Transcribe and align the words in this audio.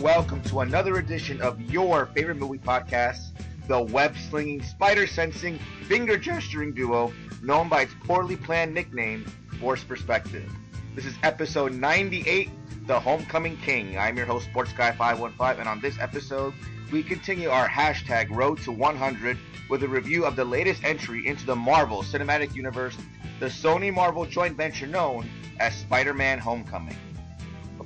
Welcome, 0.00 0.42
to 0.42 0.60
another 0.60 0.98
edition 0.98 1.40
of 1.40 1.58
your 1.58 2.06
favorite 2.06 2.36
movie 2.36 2.58
podcast, 2.58 3.30
the 3.66 3.80
web 3.80 4.14
slinging, 4.28 4.62
spider 4.62 5.06
sensing, 5.06 5.58
finger 5.88 6.18
gesturing 6.18 6.74
duo 6.74 7.14
known 7.42 7.70
by 7.70 7.82
its 7.82 7.94
poorly 8.04 8.36
planned 8.36 8.74
nickname, 8.74 9.24
Forced 9.58 9.88
Perspective. 9.88 10.52
This 10.94 11.06
is 11.06 11.14
episode 11.22 11.72
98, 11.72 12.50
The 12.86 13.00
Homecoming 13.00 13.56
King. 13.56 13.96
I'm 13.98 14.18
your 14.18 14.26
host, 14.26 14.44
Sports 14.46 14.74
Guy 14.74 14.92
515, 14.92 15.60
and 15.60 15.68
on 15.68 15.80
this 15.80 15.98
episode, 15.98 16.52
we 16.92 17.02
continue 17.02 17.48
our 17.48 17.66
hashtag 17.66 18.28
Road 18.30 18.58
to 18.64 18.72
100 18.72 19.38
with 19.70 19.82
a 19.82 19.88
review 19.88 20.26
of 20.26 20.36
the 20.36 20.44
latest 20.44 20.84
entry 20.84 21.26
into 21.26 21.46
the 21.46 21.56
Marvel 21.56 22.02
Cinematic 22.02 22.54
Universe, 22.54 22.98
the 23.40 23.46
Sony 23.46 23.92
Marvel 23.92 24.26
joint 24.26 24.58
venture 24.58 24.86
known 24.86 25.26
as 25.58 25.74
Spider 25.74 26.12
Man 26.12 26.38
Homecoming. 26.38 26.96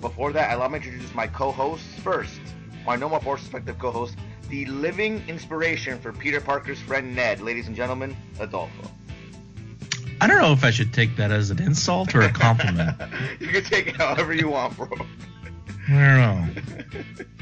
But 0.00 0.08
before 0.08 0.32
that, 0.32 0.56
allow 0.56 0.68
me 0.68 0.78
to 0.78 0.86
introduce 0.86 1.14
my 1.14 1.26
co-hosts 1.26 1.98
first. 2.00 2.40
My 2.86 2.96
No 2.96 3.08
More 3.08 3.20
Forced 3.20 3.44
Perspective 3.44 3.78
co-host, 3.78 4.16
the 4.48 4.64
living 4.66 5.22
inspiration 5.28 6.00
for 6.00 6.12
Peter 6.12 6.40
Parker's 6.40 6.80
friend 6.80 7.14
Ned. 7.14 7.40
Ladies 7.40 7.66
and 7.66 7.76
gentlemen, 7.76 8.16
Adolfo. 8.38 8.90
I 10.20 10.26
don't 10.26 10.40
know 10.40 10.52
if 10.52 10.64
I 10.64 10.70
should 10.70 10.92
take 10.92 11.16
that 11.16 11.30
as 11.30 11.50
an 11.50 11.62
insult 11.62 12.14
or 12.14 12.22
a 12.22 12.32
compliment. 12.32 12.96
you 13.40 13.48
can 13.48 13.64
take 13.64 13.88
it 13.88 13.96
however 13.96 14.34
you 14.34 14.48
want, 14.48 14.76
bro. 14.76 14.88
I 15.88 15.92
don't 15.92 16.54
know. 16.54 16.62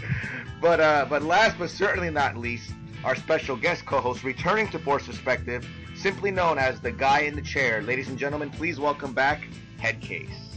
But 0.61 0.81
uh, 0.81 1.07
but 1.09 1.23
last 1.23 1.57
but 1.57 1.71
certainly 1.71 2.11
not 2.11 2.37
least, 2.37 2.73
our 3.05 3.15
special 3.15 3.57
guest 3.57 3.87
co-host 3.87 4.25
returning 4.25 4.67
to 4.71 4.79
Forced 4.81 5.07
Perspective, 5.07 5.65
simply 5.95 6.33
known 6.33 6.59
as 6.59 6.81
the 6.81 6.91
guy 6.91 7.21
in 7.21 7.37
the 7.37 7.43
chair. 7.43 7.81
Ladies 7.81 8.09
and 8.09 8.19
gentlemen, 8.19 8.51
please 8.51 8.81
welcome 8.81 9.13
back 9.13 9.47
Headcase. 9.81 10.48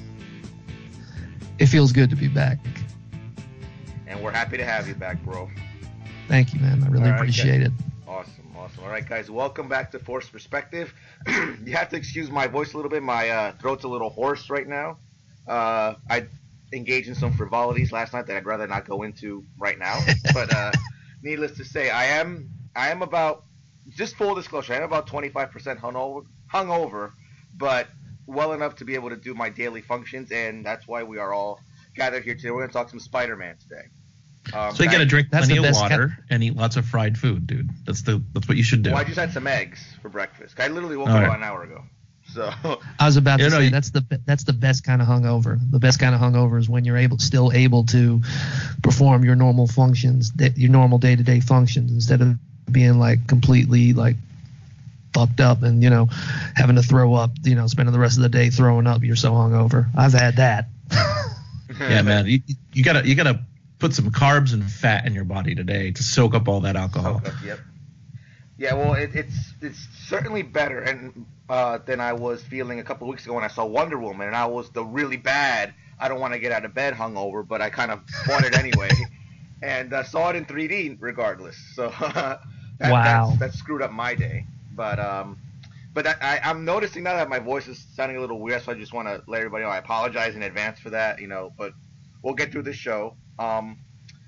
It 1.61 1.67
feels 1.67 1.91
good 1.91 2.09
to 2.09 2.16
be 2.16 2.27
back. 2.27 2.57
And 4.07 4.19
we're 4.23 4.31
happy 4.31 4.57
to 4.57 4.66
have 4.66 4.88
you 4.88 4.95
back, 4.95 5.23
bro. 5.23 5.47
Thank 6.27 6.55
you, 6.55 6.59
man. 6.59 6.83
I 6.83 6.88
really 6.88 7.03
All 7.03 7.11
right, 7.11 7.19
appreciate 7.19 7.59
guys. 7.59 7.67
it. 7.67 7.73
Awesome, 8.07 8.55
awesome. 8.57 8.83
All 8.83 8.89
right, 8.89 9.07
guys, 9.07 9.29
welcome 9.29 9.69
back 9.69 9.91
to 9.91 9.99
Forced 9.99 10.31
Perspective. 10.31 10.91
you 11.27 11.73
have 11.73 11.89
to 11.89 11.97
excuse 11.97 12.31
my 12.31 12.47
voice 12.47 12.73
a 12.73 12.77
little 12.77 12.89
bit. 12.89 13.03
My 13.03 13.29
uh, 13.29 13.51
throat's 13.61 13.83
a 13.83 13.88
little 13.88 14.09
hoarse 14.09 14.49
right 14.49 14.67
now. 14.67 14.97
Uh, 15.47 15.94
I 16.09 16.25
engaged 16.73 17.09
in 17.09 17.13
some 17.13 17.31
frivolities 17.31 17.91
last 17.91 18.13
night 18.13 18.25
that 18.25 18.38
I'd 18.38 18.47
rather 18.47 18.66
not 18.66 18.88
go 18.88 19.03
into 19.03 19.45
right 19.59 19.78
now. 19.78 19.99
but 20.33 20.51
uh, 20.51 20.72
needless 21.22 21.57
to 21.57 21.63
say, 21.63 21.91
I 21.91 22.05
am 22.05 22.49
I 22.75 22.89
am 22.89 23.03
about 23.03 23.43
just 23.88 24.16
full 24.16 24.33
disclosure. 24.33 24.73
I 24.73 24.78
am 24.78 24.83
about 24.83 25.05
25% 25.05 25.79
hungover, 25.79 26.25
hungover, 26.51 27.11
but 27.55 27.88
well 28.25 28.53
enough 28.53 28.75
to 28.77 28.85
be 28.85 28.95
able 28.95 29.09
to 29.09 29.15
do 29.15 29.33
my 29.33 29.49
daily 29.49 29.81
functions, 29.81 30.31
and 30.31 30.65
that's 30.65 30.87
why 30.87 31.03
we 31.03 31.17
are 31.17 31.33
all 31.33 31.59
gathered 31.95 32.23
here 32.23 32.35
today. 32.35 32.51
We're 32.51 32.59
going 32.59 32.69
to 32.69 32.73
talk 32.73 32.89
some 32.89 32.99
Spider-Man 32.99 33.57
today. 33.57 33.87
Um, 34.53 34.73
So 34.75 34.83
you 34.83 34.89
got 34.89 34.97
to 34.99 35.05
drink 35.05 35.29
plenty 35.29 35.53
the 35.53 35.57
of 35.57 35.63
best 35.63 35.81
water 35.81 36.17
and 36.29 36.43
eat 36.43 36.55
lots 36.55 36.75
of 36.75 36.85
fried 36.85 37.17
food, 37.17 37.47
dude. 37.47 37.69
That's 37.85 38.01
the 38.01 38.21
that's 38.33 38.47
what 38.47 38.57
you 38.57 38.63
should 38.63 38.83
do. 38.83 38.91
Well, 38.91 38.99
I 38.99 39.03
just 39.03 39.17
had 39.19 39.31
some 39.31 39.47
eggs 39.47 39.83
for 40.01 40.09
breakfast. 40.09 40.59
I 40.59 40.67
literally 40.67 40.97
woke 40.97 41.09
All 41.09 41.15
up 41.15 41.21
right. 41.21 41.27
about 41.27 41.37
an 41.37 41.43
hour 41.43 41.63
ago. 41.63 41.83
So 42.33 42.49
I 42.99 43.05
was 43.05 43.17
about 43.17 43.37
to 43.37 43.43
You 43.43 43.49
know, 43.49 43.59
say 43.59 43.69
that's 43.69 43.91
the 43.91 44.21
that's 44.25 44.45
the 44.45 44.53
best 44.53 44.83
kind 44.83 45.01
of 45.01 45.07
hungover. 45.07 45.59
The 45.69 45.79
best 45.79 45.99
kind 45.99 46.15
of 46.15 46.21
hungover 46.21 46.59
is 46.59 46.69
when 46.69 46.85
you're 46.85 46.97
able 46.97 47.19
still 47.19 47.51
able 47.51 47.85
to 47.87 48.21
perform 48.83 49.25
your 49.25 49.35
normal 49.35 49.67
functions, 49.67 50.31
that 50.33 50.57
your 50.57 50.71
normal 50.71 50.97
day 50.97 51.15
to 51.15 51.23
day 51.23 51.39
functions, 51.39 51.91
instead 51.91 52.21
of 52.21 52.37
being 52.71 52.99
like 52.99 53.27
completely 53.27 53.93
like 53.93 54.15
fucked 55.13 55.39
up 55.39 55.63
and 55.63 55.83
you 55.83 55.89
know 55.89 56.07
having 56.55 56.75
to 56.75 56.83
throw 56.83 57.13
up. 57.13 57.31
You 57.44 57.55
know, 57.55 57.67
spending 57.67 57.94
the 57.94 57.99
rest 57.99 58.17
of 58.17 58.23
the 58.23 58.29
day 58.29 58.49
throwing 58.49 58.88
up. 58.88 59.03
You're 59.03 59.16
so 59.16 59.31
hungover. 59.31 59.88
I've 59.95 60.13
had 60.13 60.38
that. 60.38 60.67
yeah, 61.79 62.01
man. 62.01 62.25
You, 62.27 62.41
you 62.73 62.83
gotta 62.83 63.07
you 63.07 63.16
gotta 63.16 63.41
put 63.79 63.94
some 63.94 64.11
carbs 64.11 64.53
and 64.53 64.63
fat 64.69 65.05
in 65.07 65.13
your 65.13 65.23
body 65.25 65.55
today 65.55 65.91
to 65.91 66.03
soak 66.03 66.33
up 66.35 66.47
all 66.47 66.61
that 66.61 66.75
alcohol. 66.75 67.22
Okay, 67.25 67.31
yep. 67.45 67.59
Yeah, 68.57 68.73
well, 68.73 68.94
it, 68.94 69.11
it's 69.16 69.53
it's 69.61 69.88
certainly 70.07 70.44
better 70.44 70.81
and 70.81 71.25
uh, 71.49 71.79
than 71.79 71.99
I 71.99 72.13
was 72.13 72.43
feeling 72.43 72.79
a 72.79 72.83
couple 72.83 73.07
weeks 73.07 73.25
ago 73.25 73.33
when 73.33 73.43
I 73.43 73.47
saw 73.47 73.66
Wonder 73.66 73.97
Woman, 73.97 74.28
and 74.28 74.35
I 74.35 74.45
was 74.45 74.69
the 74.69 74.83
really 74.85 75.17
bad. 75.17 75.73
I 75.99 76.07
don't 76.07 76.19
want 76.19 76.33
to 76.33 76.39
get 76.39 76.51
out 76.51 76.63
of 76.66 76.73
bed 76.73 76.93
hungover, 76.93 77.47
but 77.47 77.61
I 77.61 77.69
kind 77.69 77.91
of 77.91 78.01
bought 78.28 78.43
it 78.43 78.55
anyway, 78.57 78.89
and 79.61 79.93
uh, 79.93 80.03
saw 80.03 80.29
it 80.29 80.35
in 80.35 80.45
3D 80.45 80.97
regardless. 80.99 81.57
So 81.75 81.89
that, 81.99 82.39
Wow. 82.79 83.28
that's, 83.29 83.39
that 83.39 83.53
screwed 83.53 83.81
up 83.81 83.91
my 83.91 84.16
day. 84.16 84.45
But 84.75 84.99
um, 84.99 85.37
but 85.93 86.07
I, 86.07 86.39
I'm 86.43 86.63
noticing 86.65 87.03
now 87.03 87.15
that 87.15 87.29
my 87.29 87.39
voice 87.39 87.67
is 87.67 87.85
sounding 87.95 88.17
a 88.17 88.21
little 88.21 88.39
weird, 88.39 88.61
so 88.63 88.71
I 88.71 88.75
just 88.75 88.93
want 88.93 89.07
to 89.07 89.23
let 89.27 89.39
everybody 89.39 89.63
know 89.63 89.69
I 89.69 89.77
apologize 89.77 90.35
in 90.35 90.43
advance 90.43 90.79
for 90.79 90.89
that. 90.91 91.19
You 91.19 91.27
know, 91.27 91.51
but 91.57 91.73
we'll 92.21 92.33
get 92.33 92.51
through 92.51 92.63
this 92.63 92.75
show. 92.75 93.15
Um, 93.39 93.79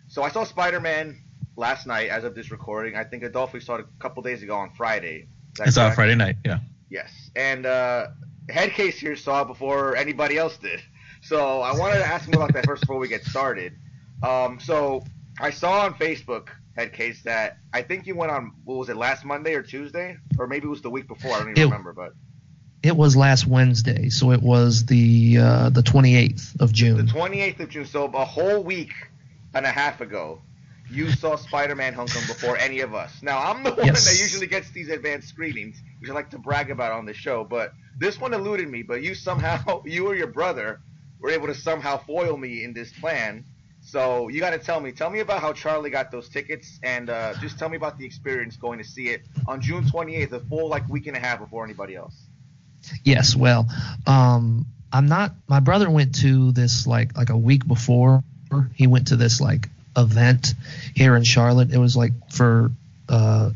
so 0.07 0.23
I 0.23 0.29
saw 0.29 0.43
Spider-Man 0.43 1.17
last 1.55 1.87
night 1.87 2.09
as 2.09 2.23
of 2.23 2.35
this 2.35 2.51
recording. 2.51 2.95
I 2.95 3.03
think 3.03 3.23
Adolfo 3.23 3.59
saw 3.59 3.75
it 3.75 3.81
a 3.81 4.01
couple 4.01 4.23
days 4.23 4.43
ago 4.43 4.55
on 4.55 4.71
Friday. 4.71 5.27
I 5.61 5.69
saw 5.69 5.89
it? 5.89 5.95
Friday 5.95 6.15
night. 6.15 6.37
Yeah. 6.43 6.59
Yes. 6.89 7.31
And 7.35 7.65
uh, 7.65 8.07
Headcase 8.47 8.93
here 8.93 9.15
saw 9.15 9.43
it 9.43 9.47
before 9.47 9.95
anybody 9.95 10.37
else 10.37 10.57
did. 10.57 10.81
So 11.21 11.61
I 11.61 11.77
wanted 11.77 11.99
to 11.99 12.05
ask 12.05 12.27
him 12.27 12.33
about 12.33 12.53
that 12.53 12.65
first 12.65 12.81
before 12.81 12.97
we 12.97 13.07
get 13.07 13.23
started. 13.23 13.73
Um, 14.21 14.59
so 14.59 15.03
I 15.39 15.49
saw 15.51 15.85
on 15.85 15.93
Facebook, 15.95 16.49
Headcase, 16.77 17.21
that 17.23 17.57
I 17.71 17.81
think 17.83 18.07
you 18.07 18.15
went 18.15 18.31
on, 18.31 18.53
what 18.65 18.77
was 18.77 18.89
it, 18.89 18.97
last 18.97 19.23
Monday 19.25 19.53
or 19.53 19.61
Tuesday? 19.61 20.17
Or 20.39 20.47
maybe 20.47 20.65
it 20.65 20.69
was 20.69 20.81
the 20.81 20.89
week 20.89 21.07
before. 21.07 21.31
I 21.33 21.39
don't 21.39 21.49
even 21.51 21.61
It- 21.61 21.65
remember. 21.65 21.93
But 21.93 22.13
It 22.81 22.97
was 22.97 23.15
last 23.15 23.47
Wednesday, 23.47 24.09
so 24.09 24.31
it 24.31 24.41
was 24.41 24.85
the 24.85 25.37
uh, 25.39 25.69
the 25.69 25.81
28th 25.83 26.59
of 26.59 26.73
June 26.73 26.97
the 26.97 27.03
28th 27.11 27.59
of 27.61 27.69
June, 27.69 27.85
so 27.85 28.05
a 28.05 28.25
whole 28.25 28.61
week 28.63 28.91
and 29.53 29.65
a 29.65 29.71
half 29.71 30.01
ago, 30.01 30.41
you 30.89 31.09
saw 31.11 31.35
Spider-Man 31.37 31.93
Homecoming 31.93 32.27
before 32.27 32.57
any 32.57 32.81
of 32.81 32.93
us. 32.93 33.21
Now 33.23 33.37
I'm 33.39 33.63
the 33.63 33.71
one 33.75 33.85
Yes. 33.85 34.03
that 34.05 34.21
usually 34.21 34.47
gets 34.47 34.69
these 34.71 34.89
advanced 34.89 35.29
screenings, 35.29 35.81
which 35.99 36.09
I 36.09 36.13
like 36.13 36.29
to 36.31 36.37
brag 36.39 36.71
about 36.71 36.91
on 36.91 37.05
the 37.05 37.13
show. 37.13 37.45
But 37.45 37.73
this 37.97 38.19
one 38.19 38.33
eluded 38.33 38.67
me. 38.69 38.81
But 38.83 39.01
you 39.01 39.15
somehow, 39.15 39.81
you 39.85 40.07
or 40.07 40.15
your 40.15 40.27
brother, 40.27 40.81
were 41.21 41.29
able 41.29 41.47
to 41.47 41.55
somehow 41.55 41.99
foil 41.99 42.35
me 42.35 42.63
in 42.65 42.73
this 42.73 42.91
plan. 42.91 43.45
So 43.83 44.29
you 44.29 44.39
got 44.39 44.51
to 44.51 44.59
tell 44.59 44.79
me, 44.79 44.91
tell 44.91 45.09
me 45.09 45.19
about 45.19 45.41
how 45.41 45.53
Charlie 45.53 45.89
got 45.89 46.09
those 46.09 46.29
tickets, 46.29 46.79
and 46.83 47.09
uh, 47.09 47.33
just 47.41 47.59
tell 47.59 47.69
me 47.69 47.75
about 47.75 47.97
the 47.97 48.05
experience 48.05 48.55
going 48.55 48.79
to 48.79 48.83
see 48.83 49.09
it 49.09 49.21
on 49.47 49.61
June 49.61 49.83
28th, 49.83 50.31
a 50.31 50.39
full 50.39 50.69
like 50.69 50.87
week 50.87 51.07
and 51.07 51.17
a 51.17 51.19
half 51.19 51.39
before 51.39 51.65
anybody 51.65 51.95
else. 51.95 52.15
Yes, 53.03 53.35
well, 53.35 53.67
um, 54.07 54.65
I'm 54.91 55.07
not. 55.07 55.33
My 55.47 55.59
brother 55.59 55.89
went 55.89 56.15
to 56.21 56.51
this 56.53 56.87
like 56.87 57.17
like 57.17 57.29
a 57.29 57.37
week 57.37 57.67
before. 57.67 58.23
He 58.75 58.87
went 58.87 59.07
to 59.07 59.15
this 59.15 59.41
like 59.41 59.69
event 59.97 60.53
here 60.95 61.15
in 61.15 61.23
Charlotte. 61.23 61.71
It 61.71 61.77
was 61.77 61.97
like 61.97 62.13
for 62.31 62.71
uh, 63.09 63.51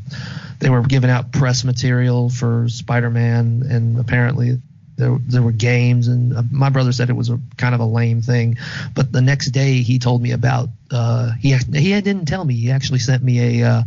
they 0.59 0.69
were 0.69 0.81
giving 0.81 1.09
out 1.09 1.31
press 1.31 1.63
material 1.63 2.29
for 2.29 2.67
Spider-Man, 2.67 3.63
and 3.69 3.99
apparently 3.99 4.61
there 4.97 5.17
there 5.21 5.41
were 5.41 5.51
games. 5.51 6.07
And 6.07 6.35
uh, 6.35 6.43
my 6.51 6.69
brother 6.69 6.91
said 6.91 7.09
it 7.09 7.13
was 7.13 7.29
a 7.29 7.39
kind 7.57 7.73
of 7.73 7.81
a 7.81 7.85
lame 7.85 8.21
thing, 8.21 8.57
but 8.93 9.11
the 9.11 9.21
next 9.21 9.51
day 9.51 9.81
he 9.81 9.99
told 9.99 10.21
me 10.21 10.31
about. 10.31 10.69
Uh, 10.91 11.31
he 11.39 11.53
he 11.53 12.01
didn't 12.01 12.25
tell 12.25 12.43
me. 12.43 12.55
He 12.55 12.71
actually 12.71 12.99
sent 12.99 13.23
me 13.23 13.61
a 13.61 13.67
uh, 13.67 13.83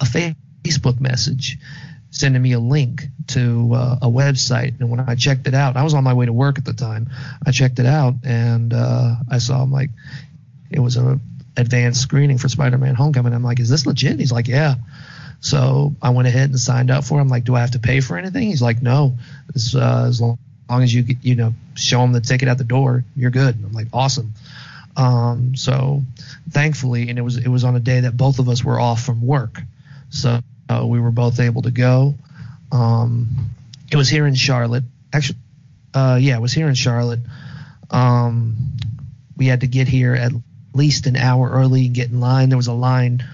a 0.00 0.04
Facebook 0.64 1.00
message 1.00 1.58
sending 2.10 2.40
me 2.40 2.52
a 2.52 2.60
link 2.60 3.02
to 3.26 3.72
uh, 3.74 3.98
a 4.02 4.06
website. 4.06 4.78
And 4.78 4.88
when 4.88 5.00
I 5.00 5.16
checked 5.16 5.48
it 5.48 5.54
out, 5.54 5.76
I 5.76 5.82
was 5.82 5.94
on 5.94 6.04
my 6.04 6.14
way 6.14 6.26
to 6.26 6.32
work 6.32 6.58
at 6.58 6.64
the 6.64 6.72
time. 6.72 7.10
I 7.44 7.50
checked 7.50 7.80
it 7.80 7.86
out 7.86 8.14
and 8.22 8.72
uh, 8.72 9.16
I 9.28 9.38
saw 9.38 9.62
him 9.62 9.72
like 9.72 9.90
it 10.70 10.78
was 10.78 10.96
a 10.96 11.18
advanced 11.56 12.00
screening 12.00 12.38
for 12.38 12.48
Spider-Man: 12.48 12.94
Homecoming. 12.94 13.32
I'm 13.32 13.44
like, 13.44 13.60
is 13.60 13.68
this 13.68 13.86
legit? 13.86 14.18
He's 14.18 14.32
like, 14.32 14.48
yeah. 14.48 14.76
So 15.40 15.94
I 16.00 16.10
went 16.10 16.28
ahead 16.28 16.50
and 16.50 16.58
signed 16.58 16.90
up 16.90 17.04
for. 17.04 17.14
Him. 17.14 17.22
I'm 17.22 17.28
like, 17.28 17.44
do 17.44 17.54
I 17.54 17.60
have 17.60 17.72
to 17.72 17.78
pay 17.78 18.00
for 18.00 18.16
anything? 18.16 18.48
He's 18.48 18.62
like, 18.62 18.80
no. 18.80 19.18
As, 19.54 19.74
uh, 19.74 20.06
as 20.08 20.20
long, 20.20 20.38
long 20.68 20.82
as 20.82 20.94
you 20.94 21.04
you 21.22 21.34
know 21.34 21.54
show 21.74 22.00
them 22.00 22.12
the 22.12 22.20
ticket 22.20 22.48
at 22.48 22.58
the 22.58 22.64
door, 22.64 23.04
you're 23.16 23.30
good. 23.30 23.54
I'm 23.54 23.72
like, 23.72 23.88
awesome. 23.92 24.32
Um, 24.96 25.56
so 25.56 26.02
thankfully, 26.50 27.08
and 27.10 27.18
it 27.18 27.22
was 27.22 27.36
it 27.36 27.48
was 27.48 27.64
on 27.64 27.76
a 27.76 27.80
day 27.80 28.00
that 28.00 28.16
both 28.16 28.38
of 28.38 28.48
us 28.48 28.64
were 28.64 28.78
off 28.78 29.02
from 29.02 29.20
work, 29.26 29.60
so 30.10 30.40
uh, 30.68 30.86
we 30.86 31.00
were 31.00 31.10
both 31.10 31.40
able 31.40 31.62
to 31.62 31.70
go. 31.70 32.14
Um, 32.70 33.50
it 33.90 33.96
was 33.96 34.08
here 34.08 34.26
in 34.26 34.34
Charlotte. 34.34 34.84
Actually, 35.12 35.38
uh, 35.94 36.18
yeah, 36.20 36.36
it 36.36 36.40
was 36.40 36.52
here 36.52 36.68
in 36.68 36.74
Charlotte. 36.74 37.20
Um, 37.90 38.56
we 39.36 39.46
had 39.46 39.60
to 39.60 39.66
get 39.66 39.88
here 39.88 40.14
at 40.14 40.32
least 40.72 41.06
an 41.06 41.16
hour 41.16 41.50
early 41.50 41.86
and 41.86 41.94
get 41.94 42.10
in 42.10 42.20
line. 42.20 42.48
There 42.48 42.58
was 42.58 42.66
a 42.66 42.72
line 42.72 43.24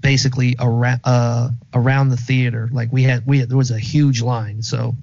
basically 0.00 0.56
around 0.58 1.00
uh, 1.04 1.50
around 1.74 2.08
the 2.08 2.16
theater. 2.16 2.68
Like 2.72 2.92
we 2.92 3.02
had 3.02 3.26
we 3.26 3.40
had, 3.40 3.48
there 3.48 3.56
was 3.56 3.70
a 3.70 3.78
huge 3.78 4.22
line, 4.22 4.62
so 4.62 4.94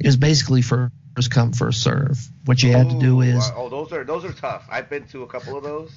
it 0.00 0.06
was 0.06 0.16
basically 0.16 0.62
first 0.62 0.92
come 1.30 1.52
first 1.52 1.82
serve. 1.82 2.18
What 2.44 2.62
you 2.62 2.70
had 2.70 2.90
to 2.90 2.98
do 2.98 3.20
is 3.20 3.34
uh, 3.36 3.52
oh, 3.56 3.68
those 3.68 3.92
are 3.92 4.04
those 4.04 4.24
are 4.24 4.32
tough. 4.32 4.66
I've 4.70 4.88
been 4.90 5.06
to 5.08 5.22
a 5.22 5.26
couple 5.26 5.56
of 5.56 5.62
those, 5.62 5.92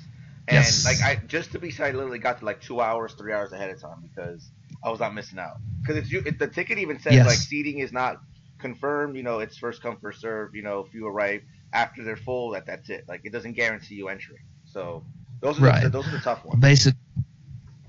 and 0.48 0.56
Yes. 0.56 0.86
like 0.86 1.02
I 1.02 1.20
just 1.28 1.52
to 1.54 1.60
be 1.60 1.72
safe, 1.72 1.88
I 1.88 1.92
literally 1.92 2.20
got 2.20 2.40
to 2.40 2.46
like 2.46 2.62
two 2.62 2.82
hours, 2.82 3.14
three 3.14 3.34
hours 3.34 3.52
ahead 3.52 3.70
of 3.70 3.82
time 3.82 4.02
because 4.02 4.50
I 4.84 4.90
was 4.90 5.00
not 5.00 5.14
missing 5.14 5.40
out. 5.40 5.58
Because 5.82 5.98
it's 5.98 6.12
you, 6.12 6.22
it, 6.26 6.40
the 6.40 6.48
ticket 6.48 6.78
even 6.78 7.00
says 7.00 7.16
Yes. 7.16 7.26
like 7.26 7.38
seating 7.38 7.80
is 7.80 7.92
not 7.92 8.18
confirmed. 8.60 9.16
You 9.16 9.24
know, 9.24 9.40
it's 9.40 9.58
first 9.58 9.82
come 9.82 9.98
first 10.02 10.22
serve. 10.22 10.56
You 10.56 10.62
know, 10.64 10.86
if 10.88 10.94
you 10.94 11.08
arrive 11.08 11.42
after 11.74 12.04
they're 12.04 12.18
full, 12.18 12.52
that 12.52 12.66
that's 12.66 12.90
it. 12.90 13.06
Like 13.08 13.22
it 13.24 13.32
doesn't 13.32 13.54
guarantee 13.54 13.96
you 13.96 14.10
entry. 14.10 14.38
So 14.66 15.04
those 15.42 15.60
are 15.60 15.72
the, 15.72 15.90
those 15.90 16.08
are 16.08 16.12
the 16.12 16.20
tough 16.20 16.44
ones. 16.46 16.62
basic 16.62 16.96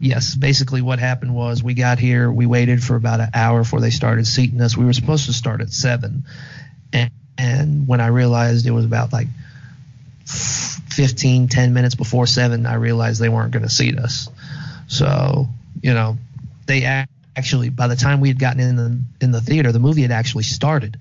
yes 0.00 0.35
basically 0.35 0.82
what 0.82 0.99
happened 0.99 1.32
was 1.35 1.62
we 1.62 1.75
got 1.75 1.99
here 1.99 2.31
we 2.31 2.47
waited 2.47 2.82
for 2.82 2.97
about 2.97 3.20
an 3.20 3.29
hour 3.35 3.61
before 3.61 3.81
they 3.81 3.91
started 3.91 4.26
seating 4.26 4.61
us. 4.61 4.76
We 4.76 4.85
were 4.85 4.93
supposed 4.93 5.26
to 5.26 5.32
start 5.32 5.61
at 5.61 5.73
seven. 5.73 6.25
And, 6.93 7.11
and 7.38 7.87
when 7.87 8.00
i 8.00 8.08
realized 8.08 8.67
it 8.67 8.73
was 8.73 8.85
about 8.85 9.12
like 9.12 9.29
15 10.25 11.49
10 11.49 11.75
minutes 11.75 11.94
before 11.94 12.26
seven 12.26 12.67
i 12.67 12.75
realized 12.75 13.20
they 13.20 13.29
weren't 13.29 13.52
going 13.52 13.62
to 13.62 13.70
seat 13.70 13.99
us. 13.99 14.29
So 14.88 15.47
you 15.82 15.94
know 15.94 16.19
they 16.67 16.85
actually 17.37 17.69
by 17.69 17.87
the 17.87 17.97
time 17.97 18.20
we 18.20 18.29
had 18.29 18.38
gotten 18.38 18.61
in 18.61 18.76
the 18.76 19.00
in 19.20 19.31
the 19.31 19.41
theater 19.41 19.70
the 19.70 19.79
movie 19.79 20.02
had 20.02 20.11
actually 20.11 20.44
started 20.44 20.99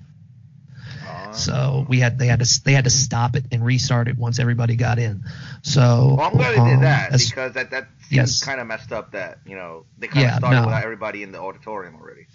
So 1.32 1.84
we 1.88 2.00
had 2.00 2.18
they 2.18 2.26
had 2.26 2.40
to 2.40 2.60
they 2.64 2.72
had 2.72 2.84
to 2.84 2.90
stop 2.90 3.36
it 3.36 3.44
and 3.52 3.64
restart 3.64 4.08
it 4.08 4.16
once 4.18 4.38
everybody 4.38 4.76
got 4.76 4.98
in 4.98 5.22
so 5.62 6.16
well, 6.16 6.26
I'm 6.26 6.36
glad 6.36 6.52
they 6.52 6.60
um, 6.60 6.68
did 6.70 6.80
that 6.80 7.12
as- 7.12 7.28
because 7.30 7.52
that 7.54 7.70
that 7.70 7.88
Yes. 8.10 8.40
kind 8.42 8.60
of 8.60 8.66
messed 8.66 8.92
up. 8.92 9.12
That 9.12 9.38
you 9.46 9.56
know 9.56 9.84
they 9.98 10.08
kind 10.08 10.26
of 10.26 10.32
Yeah, 10.32 10.38
started 10.38 10.62
no. 10.62 10.66
without 10.66 10.82
everybody 10.82 11.22
in 11.22 11.32
the 11.32 11.40
auditorium 11.40 11.94
already. 11.96 12.26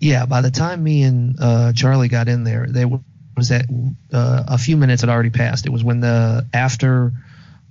Yeah, 0.00 0.26
by 0.26 0.40
the 0.40 0.50
time 0.50 0.82
me 0.82 1.02
and 1.02 1.36
uh, 1.40 1.72
Charlie 1.72 2.08
got 2.08 2.28
in 2.28 2.44
there, 2.44 2.66
they 2.66 2.82
w- 2.82 3.02
was 3.36 3.48
that 3.48 3.66
uh, 4.12 4.44
a 4.48 4.58
few 4.58 4.76
minutes 4.76 5.02
had 5.02 5.10
already 5.10 5.30
passed. 5.30 5.66
It 5.66 5.70
was 5.70 5.84
when 5.84 6.00
the 6.00 6.46
after 6.52 7.12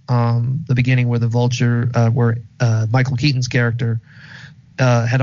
um, 0.07 0.63
the 0.67 0.75
beginning 0.75 1.07
where 1.07 1.19
the 1.19 1.27
vulture, 1.27 1.89
uh, 1.93 2.09
where 2.09 2.37
uh, 2.59 2.87
Michael 2.91 3.17
Keaton's 3.17 3.47
character 3.47 3.99
uh, 4.79 5.05
had 5.05 5.21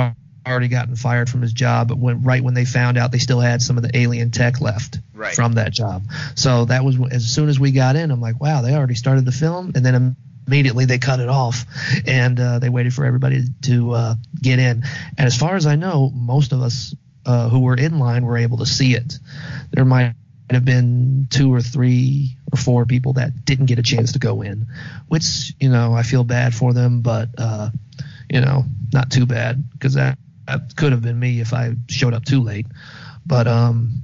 already 0.50 0.68
gotten 0.68 0.96
fired 0.96 1.28
from 1.28 1.42
his 1.42 1.52
job, 1.52 1.88
but 1.88 1.98
when 1.98 2.22
right 2.22 2.42
when 2.42 2.54
they 2.54 2.64
found 2.64 2.96
out 2.98 3.12
they 3.12 3.18
still 3.18 3.40
had 3.40 3.62
some 3.62 3.76
of 3.76 3.82
the 3.82 3.96
alien 3.96 4.30
tech 4.30 4.60
left 4.60 4.98
Right. 5.14 5.34
from 5.34 5.54
that 5.54 5.72
job. 5.72 6.04
So 6.36 6.64
that 6.66 6.84
was 6.84 6.96
as 7.10 7.26
soon 7.26 7.48
as 7.48 7.58
we 7.58 7.72
got 7.72 7.96
in, 7.96 8.10
I'm 8.10 8.20
like, 8.20 8.40
wow, 8.40 8.62
they 8.62 8.74
already 8.74 8.94
started 8.94 9.24
the 9.24 9.32
film, 9.32 9.72
and 9.74 9.84
then 9.84 10.16
immediately 10.46 10.84
they 10.84 10.98
cut 10.98 11.20
it 11.20 11.28
off, 11.28 11.64
and 12.06 12.38
uh, 12.38 12.58
they 12.60 12.68
waited 12.68 12.94
for 12.94 13.04
everybody 13.04 13.42
to 13.62 13.90
uh, 13.92 14.14
get 14.40 14.58
in. 14.58 14.84
And 15.16 15.26
as 15.26 15.36
far 15.36 15.56
as 15.56 15.66
I 15.66 15.76
know, 15.76 16.10
most 16.14 16.52
of 16.52 16.62
us 16.62 16.94
uh, 17.26 17.48
who 17.48 17.60
were 17.60 17.74
in 17.76 17.98
line 17.98 18.24
were 18.24 18.38
able 18.38 18.58
to 18.58 18.66
see 18.66 18.94
it. 18.94 19.18
There 19.72 19.84
might 19.84 20.14
have 20.50 20.64
been 20.64 21.26
two 21.28 21.52
or 21.52 21.60
three 21.60 22.36
or 22.52 22.56
four 22.56 22.86
people 22.86 23.14
that 23.14 23.44
didn't 23.44 23.66
get 23.66 23.78
a 23.78 23.82
chance 23.82 24.12
to 24.12 24.18
go 24.18 24.40
in, 24.42 24.66
which 25.08 25.52
you 25.60 25.68
know 25.68 25.92
I 25.92 26.02
feel 26.04 26.24
bad 26.24 26.54
for 26.54 26.72
them, 26.72 27.02
but 27.02 27.28
uh, 27.36 27.70
you 28.30 28.40
know 28.40 28.64
not 28.92 29.10
too 29.10 29.26
bad 29.26 29.70
because 29.72 29.94
that, 29.94 30.16
that 30.48 30.74
could 30.76 30.92
have 30.92 31.02
been 31.02 31.18
me 31.18 31.40
if 31.40 31.52
I 31.52 31.74
showed 31.88 32.14
up 32.14 32.24
too 32.24 32.40
late. 32.40 32.66
But 33.26 33.46
um, 33.46 34.02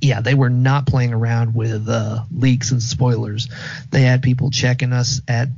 yeah, 0.00 0.20
they 0.20 0.34
were 0.34 0.50
not 0.50 0.86
playing 0.86 1.14
around 1.14 1.54
with 1.54 1.88
uh, 1.88 2.24
leaks 2.32 2.72
and 2.72 2.82
spoilers. 2.82 3.48
They 3.90 4.02
had 4.02 4.22
people 4.22 4.50
checking 4.50 4.92
us 4.92 5.20
at 5.28 5.48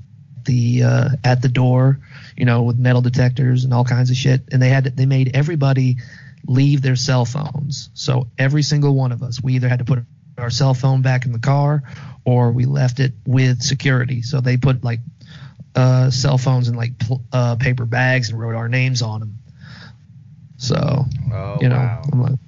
the 0.45 0.83
uh, 0.85 1.09
at 1.25 1.43
the 1.43 1.49
door, 1.49 1.99
you 2.37 2.45
know, 2.45 2.63
with 2.63 2.79
metal 2.79 3.01
detectors 3.01 3.65
and 3.65 3.73
all 3.75 3.85
kinds 3.85 4.11
of 4.11 4.17
shit. 4.17 4.43
And 4.53 4.61
they 4.61 4.69
had 4.69 4.85
they 4.85 5.07
made 5.07 5.35
everybody 5.35 5.97
leave 6.47 6.83
their 6.83 6.97
cell 6.97 7.25
phones. 7.25 7.91
So 7.95 8.29
every 8.39 8.63
single 8.63 8.95
one 8.95 9.13
of 9.13 9.23
us, 9.23 9.43
we 9.43 9.55
either 9.55 9.69
had 9.69 9.81
to 9.81 9.85
put 9.85 10.01
our 10.39 10.51
cell 10.51 10.75
phone 10.75 11.03
back 11.03 11.25
in 11.25 11.33
the 11.33 11.39
car 11.39 11.83
or 12.25 12.53
we 12.53 12.67
left 12.67 13.01
it 13.01 13.15
with 13.27 13.63
security. 13.63 14.23
So 14.23 14.41
they 14.41 14.59
put 14.59 14.85
like 14.85 15.01
uh, 15.75 16.11
cell 16.11 16.39
phones 16.39 16.69
in 16.69 16.77
like 16.77 16.99
pl- 16.99 17.25
uh, 17.33 17.57
paper 17.57 17.85
bags 17.85 18.31
and 18.31 18.39
wrote 18.39 18.55
our 18.55 18.69
names 18.69 19.03
on 19.03 19.21
them. 19.21 19.39
So 20.59 21.05
Oh, 21.33 21.61
you 21.61 21.69
know, 21.69 21.77
wow. 21.77 22.03
I'm 22.13 22.23
like, 22.23 22.39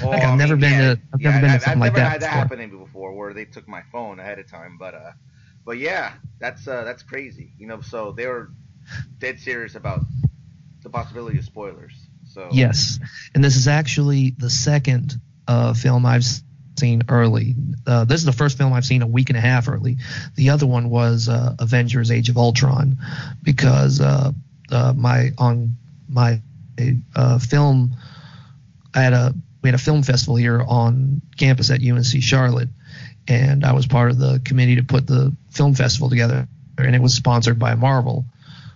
Well, 0.00 0.10
Like, 0.10 0.22
I've 0.24 0.34
I 0.34 0.36
never 0.36 0.56
mean, 0.56 0.60
been 0.60 0.72
yeah, 0.72 0.94
to- 0.94 1.00
I've 1.12 1.20
never 1.20 1.40
been 1.40 1.50
to 1.50 1.60
I've, 1.60 1.62
something 1.64 1.80
like 1.80 1.92
never 1.92 1.96
that 1.96 2.10
had 2.10 2.20
that 2.22 2.30
before. 2.30 2.40
happen 2.40 2.58
to 2.58 2.66
me 2.66 2.78
before, 2.78 3.12
where 3.14 3.32
they 3.34 3.44
took 3.44 3.68
my 3.68 3.82
phone 3.92 4.20
ahead 4.20 4.38
of 4.38 4.48
time. 4.50 4.76
But 4.78 4.94
uh, 4.94 5.12
but 5.64 5.78
yeah, 5.78 6.12
that's 6.38 6.66
uh, 6.66 6.84
that's 6.84 7.02
crazy. 7.02 7.52
You 7.58 7.66
know, 7.66 7.80
so 7.80 8.12
they 8.12 8.26
were 8.26 8.50
dead 9.18 9.40
serious 9.40 9.74
about 9.74 10.00
the 10.82 10.90
possibility 10.90 11.38
of 11.38 11.44
spoilers. 11.44 11.94
So 12.26 12.48
Yes, 12.52 12.98
and 13.34 13.42
this 13.42 13.56
is 13.56 13.68
actually 13.68 14.30
the 14.30 14.50
second 14.50 15.14
uh, 15.46 15.74
film 15.74 16.04
I've 16.06 16.24
seen 16.78 17.02
early. 17.08 17.54
Uh, 17.86 18.04
this 18.04 18.20
is 18.20 18.24
the 18.26 18.32
first 18.32 18.58
film 18.58 18.72
I've 18.72 18.84
seen 18.84 19.02
a 19.02 19.06
week 19.06 19.30
and 19.30 19.36
a 19.36 19.40
half 19.40 19.68
early. 19.68 19.98
The 20.34 20.50
other 20.50 20.66
one 20.66 20.90
was 20.90 21.28
uh, 21.28 21.54
Avengers: 21.58 22.10
Age 22.10 22.28
of 22.28 22.36
Ultron, 22.36 22.96
because 23.42 24.00
uh, 24.00 24.32
uh, 24.70 24.92
my 24.96 25.30
on 25.38 25.76
my 26.08 26.40
uh, 27.14 27.38
film, 27.38 27.96
I 28.94 29.02
had 29.02 29.12
a 29.12 29.34
we 29.62 29.68
had 29.68 29.74
a 29.74 29.82
film 29.82 30.02
festival 30.02 30.36
here 30.36 30.60
on 30.60 31.22
campus 31.36 31.70
at 31.70 31.82
UNC 31.82 32.22
Charlotte, 32.22 32.68
and 33.28 33.64
I 33.64 33.72
was 33.72 33.86
part 33.86 34.10
of 34.10 34.18
the 34.18 34.40
committee 34.44 34.76
to 34.76 34.82
put 34.82 35.06
the 35.06 35.34
film 35.50 35.74
festival 35.74 36.10
together, 36.10 36.48
and 36.78 36.94
it 36.94 37.00
was 37.00 37.14
sponsored 37.14 37.58
by 37.58 37.74
Marvel. 37.74 38.24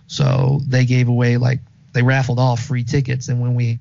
So 0.07 0.61
they 0.65 0.85
gave 0.85 1.09
away 1.09 1.37
like 1.37 1.59
they 1.93 2.03
raffled 2.03 2.39
off 2.39 2.63
free 2.63 2.83
tickets, 2.83 3.27
and 3.27 3.41
when 3.41 3.55
we 3.55 3.79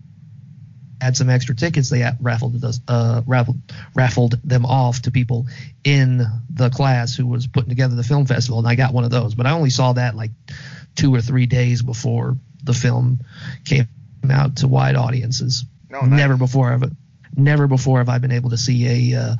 had 1.01 1.17
some 1.17 1.29
extra 1.29 1.55
tickets, 1.55 1.91
they 1.91 2.11
raffled 2.21 2.65
uh, 2.89 3.23
raffled 3.27 3.59
raffled 3.95 4.41
them 4.43 4.65
off 4.65 5.03
to 5.03 5.11
people 5.11 5.47
in 5.85 6.27
the 6.51 6.71
class 6.71 7.15
who 7.15 7.27
was 7.27 7.47
putting 7.47 7.69
together 7.69 7.95
the 7.95 8.03
film 8.03 8.27
festival, 8.27 8.59
and 8.59 8.67
I 8.67 8.75
got 8.75 8.93
one 8.93 9.05
of 9.05 9.11
those. 9.11 9.35
But 9.35 9.47
I 9.47 9.53
only 9.53 9.71
saw 9.71 9.93
that 9.93 10.17
like 10.17 10.31
two 10.97 11.15
or 11.15 11.21
three 11.21 11.47
days 11.47 11.83
before 11.83 12.37
the 12.65 12.75
film 12.75 13.21
came 13.65 13.87
out 14.31 14.57
to 14.57 14.69
wide 14.69 14.97
audiences. 14.97 15.65
No, 15.91 16.01
nice. 16.01 16.11
Never 16.11 16.37
before 16.37 16.71
have 16.71 16.91
never 17.37 17.67
before 17.67 17.99
have 17.99 18.09
I 18.09 18.19
been 18.19 18.33
able 18.33 18.51
to 18.51 18.57
see 18.57 19.13
a 19.13 19.21
uh, 19.21 19.37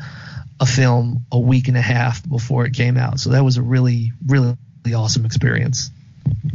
a 0.61 0.67
film 0.67 1.27
a 1.33 1.39
week 1.39 1.69
and 1.69 1.77
a 1.77 1.83
half 1.83 2.27
before 2.29 2.67
it 2.67 2.75
came 2.75 2.97
out. 2.97 3.21
So 3.21 3.31
that 3.31 3.45
was 3.45 3.57
a 3.57 3.63
really 3.63 4.13
really 4.27 4.57
awesome 4.95 5.25
experience. 5.25 5.91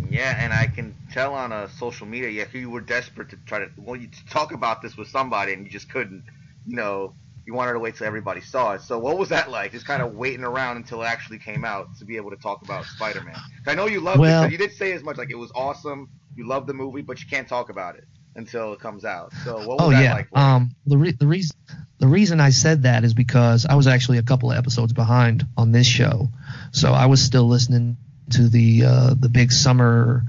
Yeah, 0.10 0.36
and 0.38 0.52
I 0.54 0.68
can 0.68 0.96
tell 1.12 1.34
on 1.34 1.52
uh, 1.54 1.70
social 1.70 2.06
media, 2.06 2.30
yeah, 2.30 2.46
you 2.54 2.70
were 2.70 2.82
desperate 2.82 3.30
to 3.30 3.38
try 3.46 3.60
to 3.60 3.70
well, 3.78 3.96
you 3.96 4.10
talk 4.30 4.54
about 4.54 4.82
this 4.82 4.98
with 4.98 5.08
somebody, 5.08 5.54
and 5.54 5.66
you 5.66 5.72
just 5.72 5.90
couldn't. 5.90 6.24
You 6.68 6.76
know, 6.76 7.14
you 7.46 7.54
wanted 7.54 7.74
to 7.74 7.80
wait 7.80 7.96
till 7.96 8.08
everybody 8.08 8.42
saw 8.42 8.74
it. 8.74 8.82
So 8.82 9.00
what 9.00 9.18
was 9.18 9.30
that 9.30 9.50
like? 9.50 9.72
Just 9.72 9.86
kind 9.86 10.02
of 10.02 10.14
waiting 10.14 10.44
around 10.44 10.78
until 10.78 11.02
it 11.02 11.06
actually 11.06 11.40
came 11.40 11.66
out 11.66 11.98
to 12.00 12.06
be 12.06 12.18
able 12.18 12.30
to 12.32 12.36
talk 12.36 12.62
about 12.62 12.86
Spider-Man. 12.86 13.36
I 13.66 13.76
know 13.76 13.88
you 13.88 14.00
loved 14.00 14.20
Well- 14.20 14.44
it. 14.44 14.52
You 14.52 14.58
did 14.58 14.74
say 14.74 14.92
as 14.92 15.04
much 15.04 15.18
like 15.18 15.32
it 15.32 15.38
was 15.38 15.52
awesome. 15.56 16.10
You 16.36 16.48
loved 16.48 16.68
the 16.68 16.74
movie, 16.74 17.02
but 17.02 17.22
you 17.22 17.28
can't 17.28 17.48
talk 17.48 17.70
about 17.70 17.96
it. 17.96 18.06
Until 18.36 18.74
it 18.74 18.80
comes 18.80 19.06
out. 19.06 19.34
So 19.44 19.58
what 19.58 19.78
was 19.78 19.80
Oh 19.82 19.92
that 19.92 20.04
yeah. 20.04 20.14
like? 20.14 20.28
um, 20.38 20.72
the 20.86 20.98
re- 20.98 21.12
the 21.12 21.28
reason 21.28 21.56
the 22.00 22.08
reason 22.08 22.40
I 22.40 22.50
said 22.50 22.84
that 22.84 23.04
is 23.04 23.14
because 23.14 23.66
I 23.66 23.76
was 23.76 23.88
actually 23.88 24.18
a 24.18 24.24
couple 24.24 24.52
of 24.52 24.58
episodes 24.58 24.94
behind 24.94 25.46
on 25.58 25.72
this 25.72 25.88
show, 25.88 26.30
so 26.72 26.94
I 26.94 27.06
was 27.08 27.22
still 27.22 27.48
listening 27.48 27.98
to 28.32 28.48
the 28.48 28.84
uh, 28.86 29.14
the 29.18 29.30
big 29.30 29.52
summer 29.52 30.24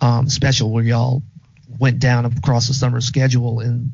um, 0.00 0.28
special 0.28 0.70
where 0.72 0.84
y'all 0.84 1.22
went 1.78 1.98
down 1.98 2.24
across 2.26 2.68
the 2.68 2.74
summer 2.74 3.00
schedule 3.00 3.60
and 3.60 3.92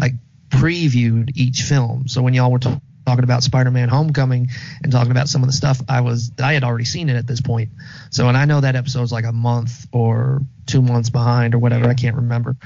like 0.00 0.12
previewed 0.48 1.30
each 1.36 1.62
film. 1.62 2.08
So 2.08 2.22
when 2.22 2.34
y'all 2.34 2.50
were 2.50 2.58
t- 2.58 2.80
talking 3.06 3.24
about 3.24 3.42
Spider-Man: 3.42 3.88
Homecoming 3.88 4.48
and 4.82 4.92
talking 4.92 5.10
about 5.10 5.28
some 5.28 5.42
of 5.42 5.48
the 5.48 5.52
stuff, 5.52 5.80
I 5.88 6.00
was 6.00 6.32
I 6.42 6.54
had 6.54 6.64
already 6.64 6.84
seen 6.84 7.08
it 7.08 7.16
at 7.16 7.26
this 7.26 7.40
point. 7.40 7.70
So 8.10 8.28
and 8.28 8.36
I 8.36 8.44
know 8.44 8.60
that 8.60 8.76
episode's 8.76 9.12
like 9.12 9.24
a 9.24 9.32
month 9.32 9.86
or 9.92 10.40
two 10.66 10.82
months 10.82 11.10
behind 11.10 11.54
or 11.54 11.58
whatever. 11.58 11.88
I 11.88 11.94
can't 11.94 12.16
remember. 12.16 12.56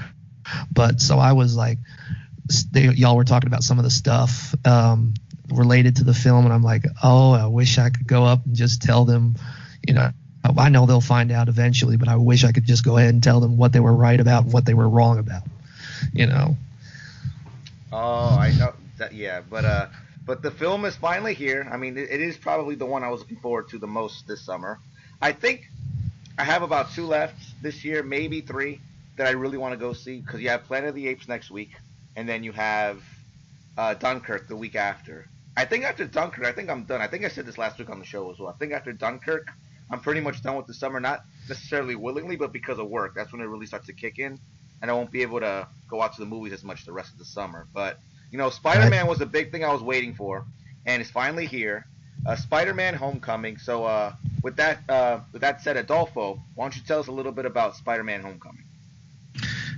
But 0.71 1.01
so 1.01 1.17
I 1.17 1.33
was 1.33 1.55
like, 1.55 1.79
they, 2.71 2.89
y'all 2.89 3.15
were 3.15 3.23
talking 3.23 3.47
about 3.47 3.63
some 3.63 3.79
of 3.79 3.83
the 3.83 3.91
stuff 3.91 4.53
um, 4.65 5.13
related 5.49 5.97
to 5.97 6.03
the 6.03 6.13
film, 6.13 6.45
and 6.45 6.53
I'm 6.53 6.63
like, 6.63 6.85
oh, 7.03 7.33
I 7.33 7.47
wish 7.47 7.77
I 7.77 7.89
could 7.89 8.07
go 8.07 8.23
up 8.23 8.45
and 8.45 8.55
just 8.55 8.81
tell 8.81 9.05
them, 9.05 9.35
you 9.87 9.93
know, 9.93 10.11
I 10.57 10.69
know 10.69 10.85
they'll 10.85 11.01
find 11.01 11.31
out 11.31 11.47
eventually, 11.47 11.97
but 11.97 12.07
I 12.07 12.17
wish 12.17 12.43
I 12.43 12.51
could 12.51 12.65
just 12.65 12.85
go 12.85 12.97
ahead 12.97 13.13
and 13.13 13.23
tell 13.23 13.39
them 13.39 13.57
what 13.57 13.73
they 13.73 13.79
were 13.79 13.93
right 13.93 14.19
about 14.19 14.43
and 14.43 14.53
what 14.53 14.65
they 14.65 14.75
were 14.75 14.87
wrong 14.87 15.17
about, 15.17 15.43
you 16.13 16.27
know. 16.27 16.55
Oh, 17.91 18.37
I 18.37 18.53
know 18.57 18.73
that. 18.97 19.13
Yeah, 19.13 19.41
but 19.49 19.65
uh, 19.65 19.87
but 20.25 20.41
the 20.41 20.51
film 20.51 20.85
is 20.85 20.95
finally 20.95 21.33
here. 21.33 21.67
I 21.71 21.77
mean, 21.77 21.97
it, 21.97 22.09
it 22.11 22.21
is 22.21 22.37
probably 22.37 22.75
the 22.75 22.85
one 22.85 23.03
I 23.03 23.09
was 23.09 23.21
looking 23.21 23.37
forward 23.37 23.69
to 23.69 23.79
the 23.79 23.87
most 23.87 24.27
this 24.27 24.41
summer. 24.41 24.79
I 25.21 25.31
think 25.31 25.67
I 26.37 26.43
have 26.43 26.61
about 26.61 26.91
two 26.91 27.07
left 27.07 27.61
this 27.63 27.83
year, 27.83 28.03
maybe 28.03 28.41
three 28.41 28.81
that 29.17 29.27
I 29.27 29.31
really 29.31 29.57
want 29.57 29.73
to 29.73 29.77
go 29.77 29.93
see 29.93 30.19
because 30.19 30.41
you 30.41 30.49
have 30.49 30.63
Planet 30.63 30.89
of 30.89 30.95
the 30.95 31.07
Apes 31.07 31.27
next 31.27 31.49
week, 31.51 31.71
and 32.15 32.27
then 32.27 32.43
you 32.43 32.51
have 32.51 33.03
uh, 33.77 33.93
Dunkirk 33.93 34.47
the 34.47 34.55
week 34.55 34.75
after. 34.75 35.27
I 35.57 35.65
think 35.65 35.85
after 35.85 36.05
Dunkirk, 36.05 36.45
I 36.45 36.51
think 36.51 36.69
I'm 36.69 36.83
done. 36.83 37.01
I 37.01 37.07
think 37.07 37.23
I 37.23 37.29
said 37.29 37.45
this 37.45 37.57
last 37.57 37.79
week 37.79 37.89
on 37.89 37.99
the 37.99 38.05
show 38.05 38.29
as 38.31 38.39
well. 38.39 38.49
I 38.49 38.53
think 38.53 38.73
after 38.73 38.91
Dunkirk, 38.91 39.47
I'm 39.89 40.01
pretty 40.01 40.19
much 40.19 40.41
done 40.43 40.57
with 40.57 40.67
the 40.67 40.73
summer. 40.73 40.99
Not 40.99 41.23
necessarily 41.47 41.95
willingly, 41.95 42.35
but 42.35 42.51
because 42.51 42.77
of 42.79 42.89
work. 42.89 43.15
That's 43.15 43.31
when 43.31 43.41
it 43.41 43.45
really 43.45 43.65
starts 43.65 43.85
to 43.87 43.93
kick 43.93 44.19
in, 44.19 44.37
and 44.81 44.91
I 44.91 44.93
won't 44.93 45.11
be 45.11 45.21
able 45.21 45.39
to 45.39 45.67
go 45.87 46.01
out 46.01 46.13
to 46.15 46.19
the 46.19 46.25
movies 46.25 46.53
as 46.53 46.63
much 46.63 46.85
the 46.85 46.91
rest 46.91 47.13
of 47.13 47.19
the 47.19 47.25
summer. 47.25 47.67
But 47.73 47.99
you 48.31 48.37
know, 48.37 48.49
Spider-Man 48.49 49.07
was 49.07 49.21
a 49.21 49.25
big 49.25 49.51
thing 49.51 49.63
I 49.63 49.71
was 49.71 49.81
waiting 49.81 50.13
for, 50.13 50.45
and 50.85 51.01
it's 51.01 51.11
finally 51.11 51.45
here. 51.45 51.85
Uh, 52.25 52.35
Spider-Man: 52.35 52.95
Homecoming. 52.95 53.57
So, 53.57 53.85
uh, 53.85 54.13
with 54.41 54.57
that, 54.57 54.79
uh, 54.89 55.19
with 55.31 55.41
that 55.41 55.61
said, 55.61 55.77
Adolfo, 55.77 56.41
why 56.55 56.65
don't 56.65 56.75
you 56.75 56.81
tell 56.85 56.99
us 56.99 57.07
a 57.07 57.11
little 57.11 57.31
bit 57.31 57.45
about 57.45 57.77
Spider-Man: 57.77 58.21
Homecoming? 58.21 58.63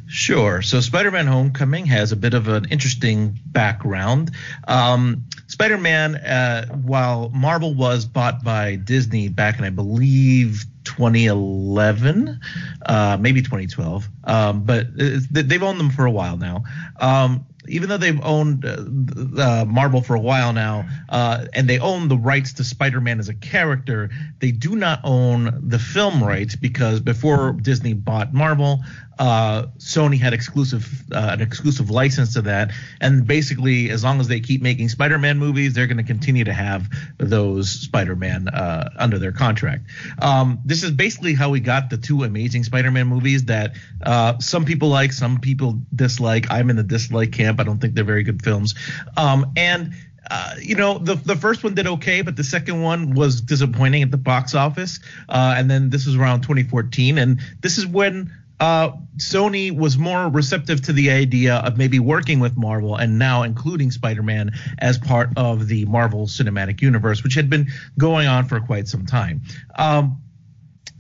Sure. 0.08 0.62
So 0.62 0.80
Spider-Man: 0.80 1.28
Homecoming 1.28 1.86
has 1.88 2.14
a 2.14 2.16
bit 2.16 2.34
of 2.34 2.48
an 2.48 2.66
interesting 2.72 3.38
background. 3.46 4.32
Um, 4.68 5.26
Spider-Man, 5.48 6.16
uh, 6.16 6.66
while 6.68 7.30
Marvel 7.30 7.74
was 7.74 8.06
bought 8.06 8.44
by 8.44 8.76
Disney 8.76 9.28
back 9.28 9.60
in, 9.60 9.66
I 9.66 9.70
believe, 9.70 10.66
2011, 10.86 12.40
uh, 12.86 13.18
maybe 13.20 13.42
2012, 13.42 14.08
um, 14.24 14.64
but 14.64 14.88
uh, 15.00 15.20
they've 15.30 15.64
owned 15.64 15.80
them 15.80 15.90
for 15.90 16.06
a 16.06 16.12
while 16.12 16.38
now. 16.38 16.64
Um, 17.00 17.46
even 17.68 17.90
though 17.90 17.98
they've 17.98 18.24
owned 18.24 18.66
uh, 18.66 19.42
uh, 19.42 19.66
Marvel 19.66 20.02
for 20.02 20.16
a 20.16 20.20
while 20.20 20.54
now, 20.54 20.88
uh, 21.10 21.46
and 21.54 21.68
they 21.68 21.80
own 21.80 22.08
the 22.08 22.18
rights 22.18 22.54
to 22.54 22.64
Spider-Man 22.64 23.20
as 23.20 23.30
a 23.30 23.34
character, 23.34 24.10
they 24.40 24.52
do 24.52 24.76
not 24.76 25.02
own 25.04 25.68
the 25.68 25.80
film 25.80 26.24
rights 26.24 26.56
because 26.56 27.00
before 27.00 27.52
Disney 27.54 27.94
bought 27.94 28.34
Marvel, 28.34 28.84
uh, 29.20 29.68
Sony 29.78 30.20
had 30.20 30.34
exclusive 30.34 31.04
uh, 31.12 31.30
an 31.34 31.42
exclusive 31.42 31.90
license 31.90 32.34
to 32.34 32.42
that, 32.44 32.72
and 33.02 33.26
basically, 33.26 33.90
as 33.90 34.04
long 34.04 34.20
as 34.20 34.28
they 34.28 34.40
keep 34.40 34.62
making 34.62 34.90
Spider-Man 34.90 35.38
movies, 35.38 35.74
they're 35.74 35.88
going 35.88 35.98
to 35.98 36.04
continue 36.04 36.44
to 36.44 36.54
have 36.54 36.88
those 37.18 37.70
Spider-Man 37.70 38.48
uh, 38.50 38.90
under 38.98 39.20
their 39.20 39.32
contract. 39.32 39.86
Um, 40.22 40.60
this 40.66 40.84
is 40.84 40.92
basically 40.92 41.34
how 41.34 41.50
we 41.50 41.60
got 41.60 41.90
the 41.90 41.98
two 41.98 42.24
amazing 42.24 42.64
Spider-Man 42.64 43.08
movies 43.08 43.46
that 43.46 43.76
uh, 44.04 44.38
some 44.40 44.66
people 44.66 44.90
like, 44.90 45.12
some 45.12 45.40
people 45.40 45.80
dislike. 45.96 46.48
I'm 46.50 46.70
in 46.70 46.76
the 46.76 46.84
dislike 46.84 47.32
camp. 47.32 47.60
I 47.60 47.64
don't 47.64 47.80
think 47.80 47.96
they're 47.96 48.04
very 48.04 48.24
good 48.24 48.44
films. 48.44 48.76
Um, 49.16 49.52
and 49.56 49.94
uh, 50.30 50.56
you 50.62 50.76
know, 50.76 50.98
the 50.98 51.16
the 51.16 51.36
first 51.36 51.64
one 51.64 51.74
did 51.74 51.88
okay, 51.88 52.22
but 52.22 52.36
the 52.36 52.44
second 52.44 52.82
one 52.82 53.14
was 53.14 53.42
disappointing 53.42 54.04
at 54.04 54.12
the 54.12 54.18
box 54.18 54.56
office. 54.56 55.00
Uh, 55.30 55.56
and 55.58 55.72
then 55.72 55.90
this 55.90 56.06
was 56.06 56.16
around 56.16 56.42
2014, 56.42 57.18
and 57.18 57.40
this 57.62 57.78
is 57.78 57.88
when 57.88 58.32
uh, 58.60 58.92
Sony 59.18 59.76
was 59.76 59.98
more 59.98 60.30
receptive 60.30 60.82
to 60.84 60.94
the 60.94 61.12
idea 61.12 61.56
of 61.58 61.78
maybe 61.78 62.00
working 62.00 62.40
with 62.40 62.58
Marvel 62.58 62.96
and 62.96 63.20
now 63.20 63.44
including 63.44 63.92
Spider-Man 63.92 64.52
as 64.80 64.98
part 64.98 65.30
of 65.38 65.68
the 65.68 65.86
Marvel 65.86 66.28
Cinematic 66.28 66.82
Universe, 66.82 67.24
which 67.24 67.36
had 67.36 67.50
been 67.50 67.68
going 67.98 68.28
on 68.28 68.48
for 68.48 68.60
quite 68.60 68.88
some 68.88 69.06
time. 69.06 69.42
Um, 69.78 70.22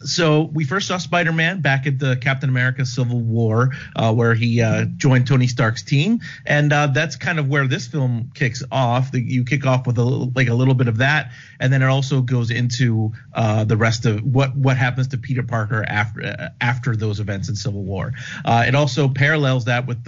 so 0.03 0.43
we 0.43 0.63
first 0.63 0.87
saw 0.87 0.97
Spider-Man 0.97 1.61
back 1.61 1.87
at 1.87 1.99
the 1.99 2.17
Captain 2.17 2.49
America 2.49 2.85
Civil 2.85 3.19
War, 3.19 3.71
uh, 3.95 4.13
where 4.13 4.33
he 4.33 4.61
uh, 4.61 4.85
joined 4.97 5.27
Tony 5.27 5.47
Stark's 5.47 5.83
team, 5.83 6.19
and 6.45 6.71
uh, 6.71 6.87
that's 6.87 7.15
kind 7.15 7.39
of 7.39 7.47
where 7.47 7.67
this 7.67 7.87
film 7.87 8.31
kicks 8.33 8.63
off. 8.71 9.09
You 9.13 9.43
kick 9.43 9.65
off 9.65 9.87
with 9.87 9.97
a 9.97 10.03
little, 10.03 10.31
like 10.35 10.49
a 10.49 10.53
little 10.53 10.75
bit 10.75 10.87
of 10.87 10.97
that, 10.97 11.31
and 11.59 11.71
then 11.73 11.81
it 11.81 11.87
also 11.87 12.21
goes 12.21 12.51
into 12.51 13.13
uh, 13.33 13.63
the 13.63 13.77
rest 13.77 14.05
of 14.05 14.23
what 14.23 14.55
what 14.55 14.77
happens 14.77 15.07
to 15.09 15.17
Peter 15.17 15.43
Parker 15.43 15.83
after 15.87 16.23
uh, 16.23 16.49
after 16.61 16.95
those 16.95 17.19
events 17.19 17.49
in 17.49 17.55
Civil 17.55 17.83
War. 17.83 18.13
Uh, 18.45 18.65
it 18.67 18.75
also 18.75 19.07
parallels 19.07 19.65
that 19.65 19.87
with 19.87 20.07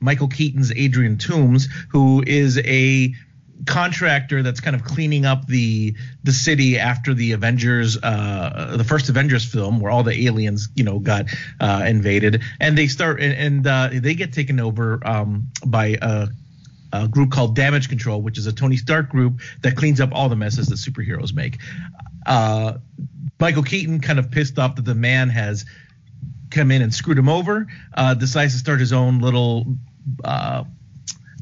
Michael 0.00 0.28
Keaton's 0.28 0.72
Adrian 0.72 1.16
Toomes, 1.16 1.68
who 1.90 2.22
is 2.26 2.58
a 2.58 3.14
contractor 3.66 4.42
that's 4.42 4.60
kind 4.60 4.76
of 4.76 4.84
cleaning 4.84 5.24
up 5.24 5.46
the 5.46 5.94
the 6.22 6.32
city 6.32 6.78
after 6.78 7.14
the 7.14 7.32
Avengers 7.32 7.96
uh 8.02 8.74
the 8.76 8.84
first 8.84 9.08
Avengers 9.08 9.44
film 9.44 9.80
where 9.80 9.90
all 9.90 10.02
the 10.02 10.26
aliens 10.26 10.68
you 10.74 10.84
know 10.84 10.98
got 10.98 11.26
uh 11.60 11.84
invaded 11.86 12.42
and 12.60 12.76
they 12.76 12.86
start 12.86 13.20
and, 13.20 13.32
and 13.32 13.66
uh 13.66 13.88
they 13.92 14.14
get 14.14 14.32
taken 14.32 14.60
over 14.60 15.00
um 15.06 15.48
by 15.66 15.96
a 16.02 16.28
a 16.94 17.08
group 17.08 17.32
called 17.32 17.56
Damage 17.56 17.88
Control, 17.88 18.22
which 18.22 18.38
is 18.38 18.46
a 18.46 18.52
Tony 18.52 18.76
Stark 18.76 19.08
group 19.08 19.40
that 19.62 19.76
cleans 19.76 20.00
up 20.00 20.10
all 20.12 20.28
the 20.28 20.36
messes 20.36 20.68
that 20.68 20.76
superheroes 20.76 21.34
make. 21.34 21.58
Uh, 22.24 22.74
Michael 23.40 23.64
Keaton, 23.64 24.00
kind 24.00 24.20
of 24.20 24.30
pissed 24.30 24.60
off 24.60 24.76
that 24.76 24.84
the 24.84 24.94
man 24.94 25.28
has 25.28 25.66
come 26.50 26.70
in 26.70 26.82
and 26.82 26.94
screwed 26.94 27.18
him 27.18 27.28
over, 27.28 27.66
uh, 27.94 28.14
decides 28.14 28.52
to 28.52 28.60
start 28.60 28.78
his 28.78 28.92
own 28.92 29.18
little 29.18 29.76
uh, 30.22 30.62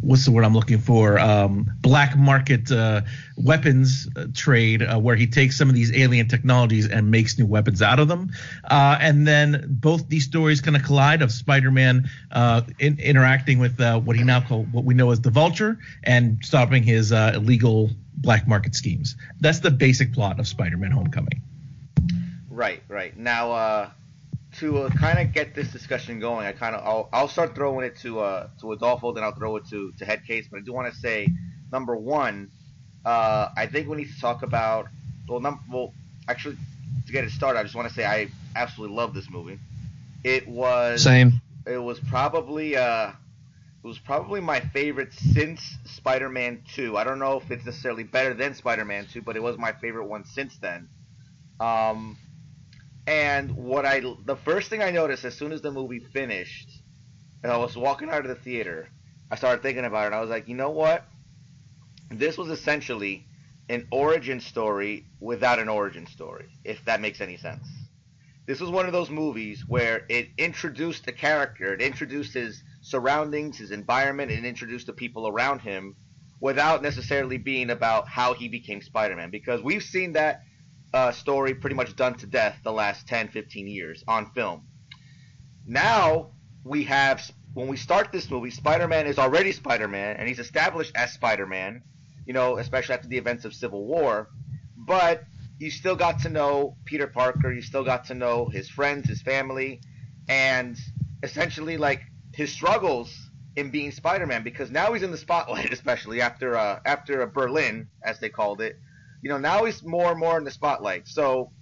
what's 0.03 0.25
the 0.25 0.33
word 0.33 0.45
I'm 0.45 0.55
looking 0.55 0.79
for? 0.79 1.19
Um, 1.19 1.71
black 1.81 2.17
market 2.17 2.71
uh, 2.71 3.03
weapons 3.37 4.09
uh, 4.17 4.27
trade, 4.35 4.83
uh, 4.83 4.99
where 4.99 5.17
he 5.17 5.27
takes 5.27 5.57
some 5.57 5.69
of 5.69 5.75
these 5.75 5.97
alien 5.97 6.29
technologies 6.29 6.89
and 6.89 7.11
makes 7.11 7.39
new 7.39 7.47
weapons 7.47 7.81
out 7.81 7.99
of 7.99 8.09
them. 8.09 8.31
Uh, 8.65 8.99
and 9.01 9.27
then 9.27 9.65
both 9.69 10.09
these 10.09 10.25
stories 10.25 10.61
kind 10.61 10.77
of 10.77 10.83
collide 10.83 11.23
of 11.23 11.33
Spider-Man 11.33 12.11
uh, 12.33 12.63
in, 12.79 12.99
interacting 12.99 13.59
with 13.59 13.81
uh, 13.81 13.99
what 14.01 14.17
he 14.17 14.25
now 14.25 14.41
call 14.41 14.65
what 14.65 14.85
we 14.85 14.93
know 14.93 15.11
as 15.13 15.21
the 15.21 15.31
Vulture 15.31 15.79
and 16.03 16.45
stopping 16.45 16.83
his 16.83 17.13
illegal 17.13 17.91
black 18.17 18.47
market 18.47 18.75
schemes. 18.75 19.17
That's 19.41 19.61
the 19.61 19.71
basic 19.71 20.13
plot 20.13 20.39
of 20.39 20.47
Spider-Man: 20.47 20.91
Homecoming. 20.91 21.41
Right, 22.51 22.83
right. 22.89 23.17
Now, 23.17 23.93
to 24.59 24.79
uh, 24.79 24.91
kind 24.91 25.19
of 25.19 25.33
get 25.33 25.55
this 25.55 25.71
discussion 25.73 26.21
going, 26.21 26.47
I 26.47 26.53
kind 26.53 26.77
of 26.77 26.87
I'll, 26.87 27.09
I'll 27.13 27.29
start 27.29 27.55
throwing 27.55 27.87
it 27.87 27.97
to 27.99 28.21
uh, 28.21 28.49
to 28.61 28.73
Adolfo, 28.73 29.13
then 29.13 29.25
I'll 29.25 29.35
throw 29.35 29.57
it 29.57 29.67
to 29.71 29.93
to 29.99 30.05
Headcase. 30.05 30.51
But 30.51 30.61
I 30.61 30.63
do 30.63 30.73
want 30.73 30.93
to 30.93 30.99
say, 30.99 31.29
number 31.73 31.97
one, 31.97 32.51
uh, 33.05 33.49
I 33.57 33.67
think 33.67 33.89
we 33.89 33.97
need 33.97 34.13
to 34.13 34.21
talk 34.21 34.43
about 34.43 34.87
well, 35.29 35.41
num- 35.41 35.61
well, 35.71 35.93
actually, 36.29 36.57
to 37.07 37.13
get 37.13 37.25
it 37.25 37.31
started, 37.31 37.59
I 37.59 37.63
just 37.63 37.75
want 37.75 37.89
to 37.89 37.95
say 37.95 38.05
I 38.05 38.29
absolutely 38.55 38.97
love 38.97 39.15
this 39.15 39.31
movie. 39.31 39.59
It 40.25 40.47
was 40.47 41.03
same. 41.03 41.41
It 41.67 41.79
was 41.79 41.99
probably 42.01 42.77
uh, 42.77 43.13
it 43.83 43.87
was 43.87 43.99
probably 43.99 44.41
my 44.41 44.61
favorite 44.61 45.13
since 45.13 45.77
Spider-Man 45.87 46.63
2. 46.75 46.97
I 46.97 47.05
don't 47.05 47.19
know 47.19 47.39
if 47.39 47.51
it's 47.51 47.65
necessarily 47.65 48.05
better 48.05 48.33
than 48.35 48.55
Spider-Man 48.55 49.07
2, 49.13 49.23
but 49.23 49.37
it 49.37 49.43
was 49.43 49.59
my 49.59 49.73
favorite 49.73 50.07
one 50.07 50.25
since 50.25 50.57
then. 50.59 50.89
Um, 51.59 52.17
and 53.07 53.51
what 53.57 53.85
I 53.85 54.01
the 54.01 54.37
first 54.37 54.71
thing 54.71 54.83
I 54.83 54.91
noticed 54.91 55.25
as 55.25 55.35
soon 55.35 55.53
as 55.53 55.63
the 55.63 55.73
movie 55.73 56.01
finished, 56.13 56.69
and 57.43 57.53
I 57.53 57.57
was 57.57 57.77
walking 57.77 58.11
out 58.11 58.21
of 58.21 58.29
the 58.29 58.35
theater, 58.35 58.89
I 59.31 59.37
started 59.37 59.63
thinking 59.63 59.85
about 59.85 60.13
it. 60.13 60.15
I 60.15 60.21
was 60.21 60.31
like, 60.31 60.49
you 60.49 60.55
know 60.55 60.71
what? 60.71 61.07
This 62.11 62.37
was 62.39 62.51
essentially 62.51 63.27
an 63.69 63.89
origin 63.91 64.41
story 64.41 65.07
without 65.21 65.59
an 65.59 65.69
origin 65.69 66.07
story, 66.07 66.47
if 66.65 66.85
that 66.85 67.01
makes 67.01 67.21
any 67.21 67.37
sense. 67.37 67.67
This 68.47 68.61
was 68.61 68.71
one 68.71 68.87
of 68.87 68.93
those 68.93 69.09
movies 69.09 69.65
where 69.67 70.03
it 70.09 70.29
introduced 70.37 71.07
the 71.07 71.13
character, 71.13 71.73
it 71.73 71.81
introduced 71.81 72.35
his 72.35 72.63
surroundings, 72.83 73.59
his 73.59 73.71
environment, 73.71 74.33
and 74.33 74.45
introduced 74.45 74.87
the 74.87 74.93
people 74.93 75.29
around 75.29 75.61
him 75.61 75.95
without 76.41 76.83
necessarily 76.83 77.39
being 77.39 77.71
about 77.71 78.09
how 78.09 78.35
he 78.35 78.49
became 78.49 78.83
Spider-Man. 78.83 79.31
Because 79.31 79.63
we've 79.63 79.83
seen 79.83 80.13
that 80.15 80.43
uh, 80.95 81.13
story 81.13 81.55
pretty 81.55 81.77
much 81.77 81.97
done 81.97 82.15
to 82.15 82.27
death 82.27 82.59
the 82.65 82.73
last 82.73 83.07
10, 83.09 83.29
15 83.29 83.67
years 83.67 84.05
on 84.07 84.31
film. 84.33 84.67
Now 85.67 86.33
we 86.65 86.85
have 86.85 87.31
when 87.55 87.69
we 87.69 87.77
start 87.77 88.13
this 88.13 88.31
movie, 88.31 88.51
Spider-Man 88.51 89.07
is 89.07 89.19
already 89.19 89.53
Spider-Man, 89.53 90.17
and 90.17 90.27
he's 90.27 90.39
established 90.39 90.93
as 90.95 91.13
Spider-Man. 91.13 91.83
You 92.27 92.33
know, 92.33 92.59
especially 92.59 92.95
after 92.95 93.09
the 93.09 93.19
events 93.19 93.45
of 93.45 93.53
Civil 93.53 93.85
War. 93.85 94.29
But 94.77 95.25
you 95.59 95.71
still 95.71 95.97
got 95.97 96.21
to 96.21 96.29
know 96.29 96.77
Peter 96.85 97.07
Parker. 97.07 97.53
You 97.53 97.63
still 97.63 97.85
got 97.85 98.05
to 98.07 98.15
know 98.15 98.47
his 98.47 98.69
friends, 98.69 99.09
his 99.09 99.21
family, 99.23 99.81
and 100.29 100.79
essentially 101.23 101.77
like 101.77 102.03
his 102.33 102.53
struggles 102.53 103.13
in 103.57 103.71
being 103.71 103.91
Spider-Man 103.91 104.43
because 104.43 104.71
now 104.71 104.93
he's 104.93 105.03
in 105.03 105.11
the 105.11 105.19
spotlight, 105.19 105.73
especially 105.73 106.21
after 106.21 106.57
uh, 106.57 106.81
after 106.85 107.27
Berlin, 107.27 107.89
as 108.05 108.19
they 108.21 108.29
called 108.29 108.61
it. 108.61 108.77
You 109.23 109.29
know, 109.31 109.39
now 109.39 109.65
he's 109.65 109.83
more 109.85 110.11
and 110.11 110.21
more 110.21 110.37
in 110.37 110.45
the 110.45 110.51
spotlight. 110.51 111.07
So 111.09 111.53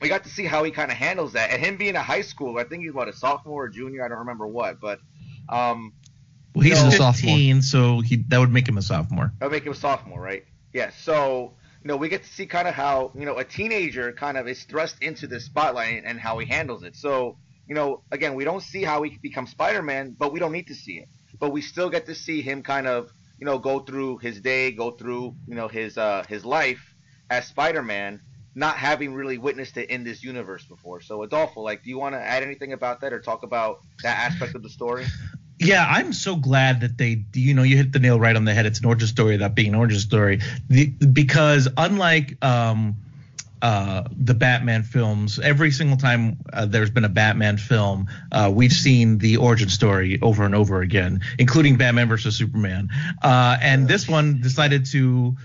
we 0.00 0.08
got 0.08 0.24
to 0.24 0.30
see 0.30 0.44
how 0.44 0.64
he 0.64 0.70
kind 0.70 0.90
of 0.90 0.96
handles 0.96 1.34
that. 1.34 1.50
And 1.50 1.62
him 1.64 1.76
being 1.76 1.94
a 1.96 2.02
high 2.02 2.22
school, 2.22 2.58
I 2.58 2.64
think 2.64 2.82
he's 2.82 2.92
what 2.92 3.08
a 3.08 3.12
sophomore 3.12 3.64
or 3.64 3.68
junior, 3.68 4.04
I 4.04 4.08
don't 4.08 4.18
remember 4.18 4.46
what, 4.46 4.80
but 4.80 4.98
um, 5.48 5.92
Well, 6.54 6.62
he's 6.64 6.82
No. 6.82 6.88
a 6.88 6.90
15, 6.90 7.62
so 7.62 8.00
he 8.00 8.16
that 8.28 8.38
would 8.38 8.52
make 8.52 8.68
him 8.68 8.76
a 8.76 8.82
sophomore. 8.82 9.32
that 9.38 9.46
would 9.46 9.52
make 9.52 9.64
him 9.64 9.72
a 9.72 9.76
sophomore, 9.76 10.20
right? 10.20 10.44
Yeah. 10.72 10.90
So 10.90 11.54
you 11.82 11.88
know, 11.88 11.96
we 11.96 12.08
get 12.10 12.22
to 12.24 12.28
see 12.28 12.46
kind 12.46 12.68
of 12.68 12.74
how 12.74 13.12
you 13.14 13.24
know 13.24 13.38
a 13.38 13.44
teenager 13.44 14.12
kind 14.12 14.36
of 14.36 14.46
is 14.48 14.64
thrust 14.64 14.96
into 15.00 15.26
the 15.26 15.40
spotlight 15.40 16.02
and 16.04 16.18
how 16.20 16.38
he 16.38 16.46
handles 16.46 16.82
it. 16.82 16.96
So 16.96 17.38
you 17.66 17.74
know, 17.74 18.02
again, 18.10 18.34
we 18.34 18.44
don't 18.44 18.62
see 18.62 18.82
how 18.82 19.02
he 19.02 19.16
becomes 19.22 19.50
Spider-Man, 19.52 20.16
but 20.18 20.32
we 20.32 20.40
don't 20.40 20.50
need 20.52 20.66
to 20.66 20.74
see 20.74 20.94
it. 20.94 21.08
But 21.38 21.52
we 21.52 21.62
still 21.62 21.88
get 21.88 22.06
to 22.06 22.14
see 22.16 22.42
him 22.42 22.62
kind 22.64 22.88
of 22.88 23.10
you 23.40 23.46
know 23.46 23.58
go 23.58 23.80
through 23.80 24.18
his 24.18 24.40
day, 24.40 24.70
go 24.70 24.90
through 24.90 25.34
you 25.48 25.54
know 25.54 25.68
his 25.68 25.98
uh, 25.98 26.24
his 26.28 26.44
life 26.44 26.94
as 27.30 27.46
Spider-Man, 27.46 28.20
not 28.54 28.76
having 28.76 29.14
really 29.14 29.38
witnessed 29.38 29.76
it 29.76 29.88
in 29.90 30.04
this 30.04 30.22
universe 30.22 30.64
before. 30.66 31.00
So 31.00 31.22
Adolfo, 31.22 31.60
like, 31.60 31.82
do 31.82 31.90
you 31.90 31.98
want 31.98 32.14
to 32.14 32.20
add 32.20 32.42
anything 32.42 32.72
about 32.72 33.00
that 33.00 33.12
or 33.12 33.20
talk 33.20 33.42
about 33.42 33.80
that 34.02 34.18
aspect 34.18 34.54
of 34.54 34.62
the 34.62 34.68
story? 34.68 35.06
Yeah, 35.58 35.86
I'm 35.88 36.12
so 36.14 36.36
glad 36.36 36.80
that 36.80 36.96
they, 36.96 37.24
you 37.34 37.52
know, 37.52 37.62
you 37.62 37.76
hit 37.76 37.92
the 37.92 37.98
nail 37.98 38.18
right 38.18 38.34
on 38.34 38.46
the 38.46 38.54
head. 38.54 38.64
It's 38.64 38.80
an 38.80 38.86
origin 38.86 39.08
story 39.08 39.32
without 39.34 39.54
being 39.54 39.68
an 39.68 39.74
origin 39.74 40.00
story, 40.00 40.40
the, 40.68 40.86
because 40.86 41.68
unlike 41.76 42.42
um, 42.42 42.96
uh, 43.62 44.04
the 44.16 44.34
Batman 44.34 44.82
films, 44.82 45.38
every 45.38 45.70
single 45.70 45.96
time 45.96 46.38
uh, 46.52 46.66
there's 46.66 46.90
been 46.90 47.04
a 47.04 47.08
Batman 47.10 47.56
film, 47.58 48.06
uh, 48.32 48.50
we've 48.54 48.72
seen 48.72 49.18
the 49.18 49.36
origin 49.36 49.68
story 49.68 50.18
over 50.22 50.44
and 50.44 50.54
over 50.54 50.80
again, 50.80 51.20
including 51.38 51.76
Batman 51.76 52.08
versus 52.08 52.36
Superman. 52.36 52.88
Uh, 53.22 53.56
and 53.60 53.86
this 53.88 54.08
one 54.08 54.40
decided 54.40 54.86
to 54.86 55.36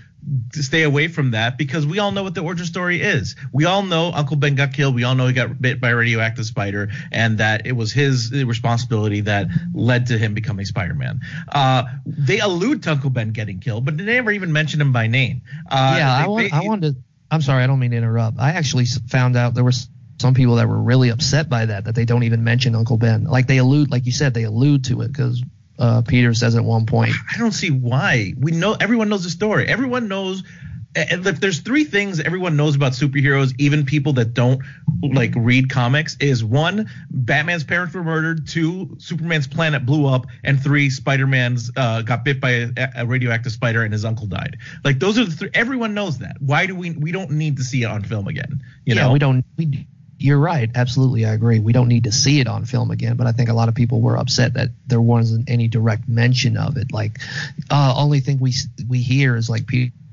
to 0.52 0.60
stay 0.64 0.82
away 0.82 1.06
from 1.06 1.30
that 1.30 1.56
because 1.56 1.86
we 1.86 2.00
all 2.00 2.10
know 2.10 2.24
what 2.24 2.34
the 2.34 2.40
origin 2.42 2.66
story 2.66 3.00
is. 3.00 3.36
We 3.52 3.64
all 3.64 3.82
know 3.84 4.10
Uncle 4.12 4.34
Ben 4.34 4.56
got 4.56 4.72
killed. 4.72 4.96
We 4.96 5.04
all 5.04 5.14
know 5.14 5.28
he 5.28 5.32
got 5.32 5.60
bit 5.62 5.80
by 5.80 5.90
a 5.90 5.96
radioactive 5.96 6.44
spider, 6.46 6.88
and 7.12 7.38
that 7.38 7.64
it 7.64 7.72
was 7.76 7.92
his 7.92 8.32
responsibility 8.32 9.20
that 9.20 9.46
led 9.72 10.06
to 10.06 10.18
him 10.18 10.34
becoming 10.34 10.64
Spider-Man. 10.66 11.20
Uh, 11.48 11.84
they 12.04 12.40
allude 12.40 12.82
to 12.84 12.90
Uncle 12.90 13.10
Ben 13.10 13.30
getting 13.30 13.60
killed, 13.60 13.84
but 13.84 13.96
they 13.96 14.04
never 14.04 14.32
even 14.32 14.52
mention 14.52 14.80
him 14.80 14.92
by 14.92 15.06
name. 15.06 15.42
Uh, 15.70 15.94
yeah, 15.98 16.12
I 16.12 16.26
want. 16.26 16.50
they- 16.50 16.56
I 16.56 16.60
wanted. 16.62 16.94
To, 16.96 17.00
I'm 17.30 17.42
sorry, 17.42 17.64
I 17.64 17.66
don't 17.66 17.78
mean 17.78 17.90
to 17.90 17.96
interrupt. 17.96 18.38
I 18.38 18.50
actually 18.50 18.86
found 18.86 19.36
out 19.36 19.54
there 19.54 19.64
were 19.64 19.72
some 20.18 20.34
people 20.34 20.56
that 20.56 20.68
were 20.68 20.80
really 20.80 21.10
upset 21.10 21.48
by 21.48 21.66
that. 21.66 21.84
That 21.84 21.94
they 21.94 22.04
don't 22.04 22.22
even 22.22 22.44
mention 22.44 22.74
Uncle 22.74 22.96
Ben. 22.96 23.24
Like 23.24 23.46
they 23.46 23.58
allude, 23.58 23.90
like 23.90 24.06
you 24.06 24.12
said, 24.12 24.34
they 24.34 24.44
allude 24.44 24.84
to 24.84 25.02
it 25.02 25.08
because 25.08 25.42
uh, 25.78 26.02
Peter 26.02 26.34
says 26.34 26.54
at 26.56 26.64
one 26.64 26.86
point. 26.86 27.12
I 27.32 27.38
don't 27.38 27.52
see 27.52 27.70
why. 27.70 28.32
We 28.38 28.52
know 28.52 28.76
everyone 28.78 29.08
knows 29.08 29.24
the 29.24 29.30
story. 29.30 29.66
Everyone 29.66 30.08
knows. 30.08 30.42
And 30.96 31.26
if 31.26 31.40
there's 31.40 31.60
three 31.60 31.84
things 31.84 32.20
everyone 32.20 32.56
knows 32.56 32.74
about 32.74 32.92
superheroes, 32.92 33.54
even 33.58 33.84
people 33.84 34.14
that 34.14 34.32
don't 34.32 34.62
like 35.02 35.34
read 35.36 35.68
comics, 35.68 36.16
is 36.20 36.42
one, 36.42 36.88
Batman's 37.10 37.64
parents 37.64 37.94
were 37.94 38.02
murdered, 38.02 38.48
two, 38.48 38.96
Superman's 38.98 39.46
planet 39.46 39.84
blew 39.84 40.06
up, 40.06 40.26
and 40.42 40.60
three, 40.60 40.88
Spider-Man's 40.88 41.70
uh, 41.76 42.00
got 42.00 42.24
bit 42.24 42.40
by 42.40 42.50
a, 42.50 42.70
a 42.96 43.06
radioactive 43.06 43.52
spider 43.52 43.82
and 43.82 43.92
his 43.92 44.06
uncle 44.06 44.26
died. 44.26 44.56
Like 44.84 44.98
those 44.98 45.18
are 45.18 45.24
the 45.26 45.32
three. 45.32 45.50
Everyone 45.52 45.92
knows 45.92 46.18
that. 46.18 46.36
Why 46.40 46.64
do 46.66 46.74
we? 46.74 46.92
We 46.92 47.12
don't 47.12 47.32
need 47.32 47.58
to 47.58 47.64
see 47.64 47.82
it 47.82 47.86
on 47.86 48.02
film 48.02 48.26
again. 48.26 48.62
You 48.84 48.94
yeah, 48.94 49.02
know. 49.02 49.12
we 49.12 49.18
don't. 49.18 49.44
We. 49.58 49.86
You're 50.18 50.38
right. 50.38 50.70
Absolutely, 50.74 51.26
I 51.26 51.34
agree. 51.34 51.58
We 51.58 51.74
don't 51.74 51.88
need 51.88 52.04
to 52.04 52.12
see 52.12 52.40
it 52.40 52.48
on 52.48 52.64
film 52.64 52.90
again, 52.90 53.16
but 53.16 53.26
I 53.26 53.32
think 53.32 53.50
a 53.50 53.52
lot 53.52 53.68
of 53.68 53.74
people 53.74 54.00
were 54.00 54.16
upset 54.16 54.54
that 54.54 54.70
there 54.86 55.00
wasn't 55.00 55.50
any 55.50 55.68
direct 55.68 56.08
mention 56.08 56.56
of 56.56 56.78
it. 56.78 56.90
Like, 56.90 57.18
uh, 57.68 57.92
only 57.94 58.20
thing 58.20 58.38
we 58.38 58.54
we 58.88 59.02
hear 59.02 59.36
is 59.36 59.50
like 59.50 59.66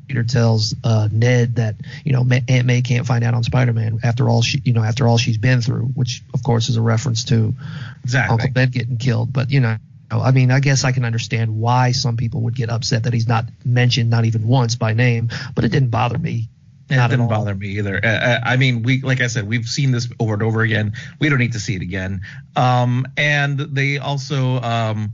Peter 0.07 0.23
tells 0.23 0.75
uh, 0.83 1.07
Ned 1.11 1.55
that 1.55 1.75
you 2.03 2.13
know 2.13 2.25
Aunt 2.47 2.65
May 2.65 2.81
can't 2.81 3.05
find 3.05 3.23
out 3.23 3.33
on 3.33 3.43
Spider-Man 3.43 3.99
after 4.03 4.29
all 4.29 4.41
she 4.41 4.61
you 4.63 4.73
know 4.73 4.83
after 4.83 5.07
all 5.07 5.17
she's 5.17 5.37
been 5.37 5.61
through, 5.61 5.85
which 5.85 6.23
of 6.33 6.43
course 6.43 6.69
is 6.69 6.77
a 6.77 6.81
reference 6.81 7.25
to 7.25 7.53
exactly. 8.03 8.33
Uncle 8.33 8.49
Ben 8.51 8.69
getting 8.69 8.97
killed. 8.97 9.31
But 9.31 9.51
you 9.51 9.59
know, 9.59 9.77
I 10.11 10.31
mean, 10.31 10.51
I 10.51 10.59
guess 10.59 10.83
I 10.83 10.91
can 10.91 11.05
understand 11.05 11.57
why 11.57 11.91
some 11.91 12.17
people 12.17 12.41
would 12.41 12.55
get 12.55 12.69
upset 12.69 13.03
that 13.03 13.13
he's 13.13 13.27
not 13.27 13.45
mentioned, 13.65 14.09
not 14.09 14.25
even 14.25 14.47
once 14.47 14.75
by 14.75 14.93
name. 14.93 15.29
But 15.55 15.65
it 15.65 15.69
didn't 15.69 15.89
bother 15.89 16.17
me. 16.17 16.49
It 16.89 16.97
Not 16.97 17.09
didn't 17.09 17.29
bother 17.29 17.55
me 17.55 17.69
either. 17.69 17.99
Uh, 18.03 18.07
uh, 18.07 18.39
I 18.43 18.57
mean, 18.57 18.83
we 18.83 19.01
like 19.01 19.21
I 19.21 19.27
said, 19.27 19.47
we've 19.47 19.65
seen 19.65 19.91
this 19.91 20.09
over 20.19 20.33
and 20.33 20.43
over 20.43 20.61
again. 20.61 20.93
We 21.19 21.29
don't 21.29 21.39
need 21.39 21.53
to 21.53 21.59
see 21.59 21.75
it 21.75 21.81
again. 21.81 22.21
Um, 22.55 23.07
and 23.15 23.57
they 23.57 23.97
also, 23.99 24.59
um, 24.61 25.13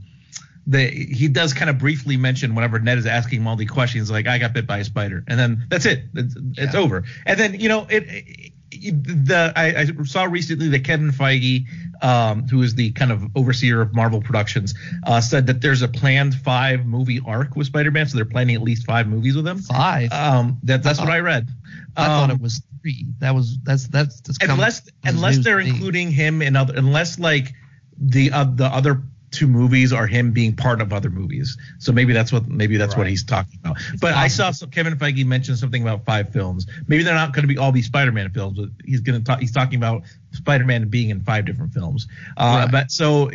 they 0.70 0.90
he 0.90 1.28
does 1.28 1.52
kind 1.52 1.68
of 1.70 1.78
briefly 1.78 2.16
mention 2.16 2.54
whenever 2.54 2.78
Ned 2.78 2.98
is 2.98 3.06
asking 3.06 3.40
him 3.40 3.46
all 3.48 3.56
the 3.56 3.66
questions, 3.66 4.10
like 4.10 4.26
I 4.26 4.38
got 4.38 4.52
bit 4.54 4.66
by 4.66 4.78
a 4.78 4.84
spider, 4.84 5.24
and 5.26 5.38
then 5.38 5.66
that's 5.68 5.86
it. 5.86 6.04
It's, 6.14 6.34
it's 6.56 6.74
Yeah. 6.74 6.80
over. 6.80 7.04
And 7.26 7.38
then 7.38 7.60
you 7.60 7.68
know 7.68 7.86
it. 7.90 8.04
it 8.08 8.52
the 8.72 9.52
I, 9.56 9.80
I 9.80 10.04
saw 10.04 10.24
recently 10.24 10.68
that 10.68 10.84
Kevin 10.84 11.10
Feige, 11.10 11.66
um, 12.02 12.46
who 12.48 12.62
is 12.62 12.76
the 12.76 12.92
kind 12.92 13.10
of 13.10 13.24
overseer 13.34 13.80
of 13.82 13.92
Marvel 13.94 14.20
Productions, 14.22 14.74
uh, 15.04 15.20
said 15.20 15.48
that 15.48 15.60
there's 15.60 15.82
a 15.82 15.88
planned 15.88 16.34
five 16.36 16.86
movie 16.86 17.20
arc 17.26 17.56
with 17.56 17.66
Spider-Man, 17.66 18.06
so 18.06 18.16
they're 18.16 18.24
planning 18.24 18.54
at 18.54 18.62
least 18.62 18.86
five 18.86 19.08
movies 19.08 19.34
with 19.36 19.46
him. 19.46 19.58
Five. 19.58 20.12
Um, 20.12 20.58
that, 20.62 20.84
that's 20.84 21.00
what 21.00 21.10
I 21.10 21.18
read. 21.18 21.48
I 21.96 22.06
thought 22.06 22.30
Um, 22.30 22.36
it 22.36 22.40
was 22.40 22.62
three. 22.80 23.06
That 23.18 23.34
was 23.34 23.58
that's 23.64 23.88
that's, 23.88 24.20
that's 24.20 24.38
unless 24.40 24.88
unless 25.04 25.38
they're 25.38 25.60
including 25.60 26.12
him 26.12 26.40
in 26.40 26.54
other 26.54 26.74
unless 26.76 27.18
like 27.18 27.52
the 27.98 28.30
uh, 28.30 28.44
the 28.44 28.66
other 28.66 29.02
two 29.30 29.46
movies 29.46 29.92
are 29.92 30.06
him 30.06 30.32
being 30.32 30.56
part 30.56 30.80
of 30.80 30.92
other 30.92 31.10
movies. 31.10 31.56
So 31.78 31.92
maybe 31.92 32.12
that's 32.12 32.32
what 32.32 32.48
maybe 32.48 32.76
that's 32.76 32.96
what 32.96 33.06
he's 33.06 33.24
talking 33.24 33.58
about. 33.62 33.78
But 34.00 34.14
I 34.14 34.28
saw 34.28 34.50
some, 34.50 34.70
Kevin 34.70 34.96
Feige 34.96 35.24
mentioned 35.24 35.58
something 35.58 35.82
about 35.82 36.04
five 36.04 36.32
films. 36.32 36.66
Maybe 36.88 37.02
they're 37.02 37.14
not 37.14 37.32
going 37.32 37.42
to 37.42 37.48
be 37.48 37.58
all 37.58 37.72
be 37.72 37.82
Spider-Man 37.82 38.30
films, 38.30 38.58
but 38.58 38.70
he's 38.84 39.00
going 39.00 39.18
to 39.18 39.24
talk. 39.24 39.40
He's 39.40 39.52
talking 39.52 39.76
about 39.76 40.02
Spider-Man 40.32 40.88
being 40.88 41.10
in 41.10 41.20
five 41.20 41.44
different 41.44 41.72
films. 41.72 42.06
Uh, 42.36 42.58
Right. 42.60 42.70
But 42.70 42.90
so 42.90 43.30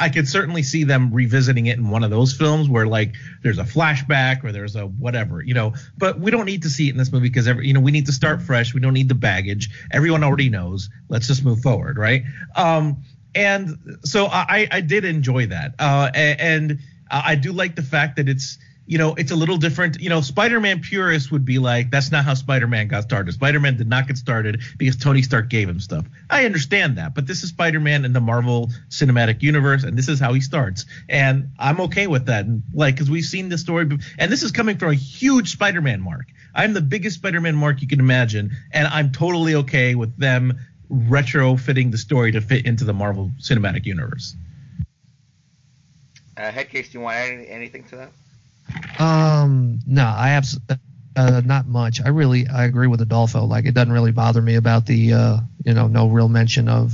I 0.00 0.08
could 0.08 0.28
certainly 0.28 0.62
see 0.62 0.84
them 0.84 1.12
revisiting 1.12 1.66
it 1.66 1.78
in 1.78 1.88
one 1.90 2.02
of 2.02 2.10
those 2.10 2.32
films 2.32 2.68
where 2.68 2.86
like 2.86 3.14
there's 3.42 3.58
a 3.58 3.64
flashback 3.64 4.42
or 4.42 4.52
there's 4.52 4.74
a 4.74 4.86
whatever, 4.86 5.42
you 5.42 5.54
know. 5.54 5.74
But 5.96 6.18
we 6.18 6.30
don't 6.30 6.46
need 6.46 6.62
to 6.62 6.70
see 6.70 6.88
it 6.88 6.92
in 6.92 6.96
this 6.96 7.12
movie 7.12 7.28
because 7.28 7.46
every, 7.46 7.66
you 7.66 7.74
know 7.74 7.80
we 7.80 7.92
need 7.92 8.06
to 8.06 8.12
start 8.12 8.42
fresh. 8.42 8.74
We 8.74 8.80
don't 8.80 8.94
need 8.94 9.08
the 9.08 9.14
baggage. 9.14 9.70
Everyone 9.90 10.24
already 10.24 10.48
knows. 10.48 10.88
Let's 11.08 11.26
just 11.26 11.44
move 11.44 11.60
forward, 11.60 11.98
right? 11.98 12.24
Um, 12.56 13.04
and 13.36 13.98
so 14.02 14.26
I, 14.26 14.66
I 14.70 14.80
did 14.80 15.04
enjoy 15.04 15.46
that, 15.46 15.74
uh, 15.78 16.10
and 16.14 16.80
I 17.10 17.36
do 17.36 17.52
like 17.52 17.76
the 17.76 17.82
fact 17.82 18.16
that 18.16 18.28
it's 18.28 18.58
you 18.86 18.98
know 18.98 19.14
it's 19.14 19.30
a 19.30 19.36
little 19.36 19.58
different. 19.58 20.00
You 20.00 20.08
know, 20.08 20.20
Spider-Man 20.20 20.80
purists 20.80 21.30
would 21.30 21.44
be 21.44 21.58
like, 21.58 21.90
that's 21.90 22.10
not 22.10 22.24
how 22.24 22.34
Spider-Man 22.34 22.88
got 22.88 23.02
started. 23.02 23.32
Spider-Man 23.32 23.76
did 23.76 23.88
not 23.88 24.06
get 24.08 24.16
started 24.16 24.62
because 24.78 24.96
Tony 24.96 25.22
Stark 25.22 25.50
gave 25.50 25.68
him 25.68 25.80
stuff. 25.80 26.06
I 26.30 26.46
understand 26.46 26.96
that, 26.98 27.14
but 27.14 27.26
this 27.26 27.42
is 27.42 27.50
Spider-Man 27.50 28.04
in 28.04 28.12
the 28.12 28.20
Marvel 28.20 28.70
Cinematic 28.88 29.42
Universe, 29.42 29.84
and 29.84 29.96
this 29.96 30.08
is 30.08 30.18
how 30.18 30.32
he 30.32 30.40
starts, 30.40 30.86
and 31.08 31.50
I'm 31.58 31.80
okay 31.82 32.06
with 32.06 32.26
that. 32.26 32.46
And, 32.46 32.62
like, 32.72 32.94
because 32.94 33.10
we've 33.10 33.24
seen 33.24 33.48
this 33.48 33.60
story, 33.60 33.88
and 34.18 34.32
this 34.32 34.42
is 34.42 34.50
coming 34.50 34.78
from 34.78 34.90
a 34.90 34.94
huge 34.94 35.52
Spider-Man 35.52 36.00
mark. 36.00 36.26
I'm 36.54 36.72
the 36.72 36.80
biggest 36.80 37.16
Spider-Man 37.16 37.54
mark 37.54 37.82
you 37.82 37.88
can 37.88 38.00
imagine, 38.00 38.56
and 38.72 38.88
I'm 38.88 39.12
totally 39.12 39.56
okay 39.56 39.94
with 39.94 40.16
them 40.16 40.58
retrofitting 40.90 41.90
the 41.90 41.98
story 41.98 42.32
to 42.32 42.40
fit 42.40 42.66
into 42.66 42.84
the 42.84 42.92
Marvel 42.92 43.30
Cinematic 43.40 43.86
Universe. 43.86 44.36
Uh, 46.36 46.50
Headcase, 46.50 46.90
do 46.92 46.98
you 46.98 47.00
want 47.00 47.16
to 47.16 47.22
add 47.22 47.46
anything 47.48 47.84
to 47.84 47.96
that? 47.96 49.00
Um, 49.00 49.80
no, 49.86 50.04
I 50.04 50.28
have 50.28 50.46
uh, 51.16 51.40
not 51.44 51.66
much. 51.66 52.00
I 52.04 52.08
really 52.08 52.46
I 52.46 52.64
agree 52.64 52.88
with 52.88 53.00
Adolfo. 53.00 53.44
Like 53.44 53.64
it 53.64 53.74
doesn't 53.74 53.92
really 53.92 54.12
bother 54.12 54.42
me 54.42 54.56
about 54.56 54.86
the 54.86 55.12
uh, 55.12 55.36
you 55.64 55.72
know 55.74 55.86
no 55.86 56.08
real 56.08 56.28
mention 56.28 56.68
of 56.68 56.92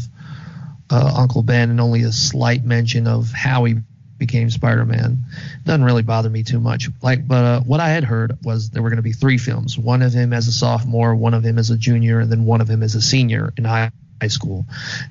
uh, 0.90 1.12
Uncle 1.16 1.42
Ben 1.42 1.70
and 1.70 1.80
only 1.80 2.02
a 2.02 2.12
slight 2.12 2.64
mention 2.64 3.06
of 3.06 3.32
how 3.32 3.64
he 3.64 3.76
became 4.24 4.48
Spider-Man. 4.50 5.18
Doesn't 5.64 5.82
really 5.82 6.04
bother 6.04 6.30
me 6.30 6.44
too 6.44 6.60
much. 6.60 6.88
Like, 7.02 7.26
but 7.26 7.44
uh, 7.44 7.60
what 7.62 7.80
I 7.80 7.88
had 7.88 8.04
heard 8.04 8.38
was 8.44 8.70
there 8.70 8.80
were 8.80 8.90
going 8.90 8.98
to 8.98 9.02
be 9.02 9.12
three 9.12 9.36
films: 9.36 9.76
one 9.76 10.00
of 10.00 10.12
him 10.12 10.32
as 10.32 10.46
a 10.46 10.52
sophomore, 10.52 11.16
one 11.16 11.34
of 11.34 11.44
him 11.44 11.58
as 11.58 11.70
a 11.70 11.76
junior, 11.76 12.20
and 12.20 12.30
then 12.30 12.44
one 12.44 12.60
of 12.60 12.70
him 12.70 12.84
as 12.84 12.94
a 12.94 13.02
senior 13.02 13.52
in 13.56 13.64
high 13.64 13.90
high 14.20 14.28
school. 14.28 14.64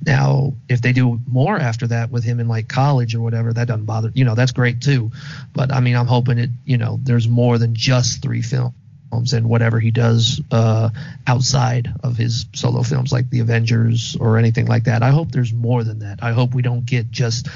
Now, 0.05 0.53
if 0.69 0.81
they 0.81 0.93
do 0.93 1.19
more 1.27 1.59
after 1.59 1.87
that 1.87 2.09
with 2.09 2.23
him 2.23 2.39
in 2.39 2.47
like 2.47 2.69
college 2.69 3.13
or 3.13 3.19
whatever, 3.19 3.51
that 3.51 3.67
doesn't 3.67 3.85
bother. 3.85 4.11
You 4.13 4.23
know, 4.23 4.35
that's 4.35 4.53
great 4.53 4.79
too. 4.79 5.11
But 5.53 5.73
I 5.73 5.81
mean, 5.81 5.97
I'm 5.97 6.07
hoping 6.07 6.37
it. 6.37 6.51
You 6.63 6.77
know, 6.77 6.97
there's 7.03 7.27
more 7.27 7.57
than 7.57 7.75
just 7.75 8.21
three 8.21 8.41
films. 8.41 8.73
and 9.33 9.49
whatever 9.49 9.77
he 9.81 9.91
does 9.91 10.39
uh, 10.51 10.89
outside 11.27 11.93
of 12.01 12.15
his 12.15 12.45
solo 12.53 12.81
films, 12.83 13.11
like 13.11 13.29
the 13.29 13.41
Avengers 13.41 14.15
or 14.17 14.37
anything 14.37 14.67
like 14.67 14.85
that. 14.85 15.03
I 15.03 15.09
hope 15.09 15.33
there's 15.33 15.51
more 15.51 15.83
than 15.83 15.99
that. 15.99 16.23
I 16.23 16.31
hope 16.31 16.53
we 16.53 16.61
don't 16.61 16.85
get 16.85 17.11
just 17.11 17.49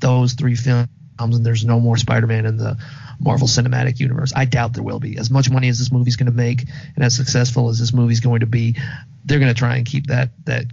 those 0.00 0.32
three 0.32 0.56
films 0.56 0.88
and 1.30 1.46
there's 1.46 1.64
no 1.64 1.78
more 1.78 1.96
Spider-Man 1.96 2.46
in 2.46 2.56
the 2.56 2.76
Marvel 3.20 3.46
Cinematic 3.46 4.00
Universe. 4.00 4.32
I 4.34 4.44
doubt 4.46 4.72
there 4.74 4.82
will 4.82 4.98
be. 5.00 5.16
As 5.18 5.30
much 5.30 5.48
money 5.50 5.68
as 5.68 5.78
this 5.78 5.92
movie's 5.92 6.16
going 6.16 6.26
to 6.26 6.36
make 6.36 6.64
and 6.96 7.04
as 7.04 7.14
successful 7.16 7.68
as 7.68 7.78
this 7.78 7.92
movie's 7.94 8.20
going 8.20 8.40
to 8.40 8.46
be, 8.46 8.76
they're 9.24 9.38
going 9.38 9.52
to 9.54 9.58
try 9.58 9.76
and 9.76 9.86
keep 9.86 10.08
that 10.08 10.30
that 10.46 10.64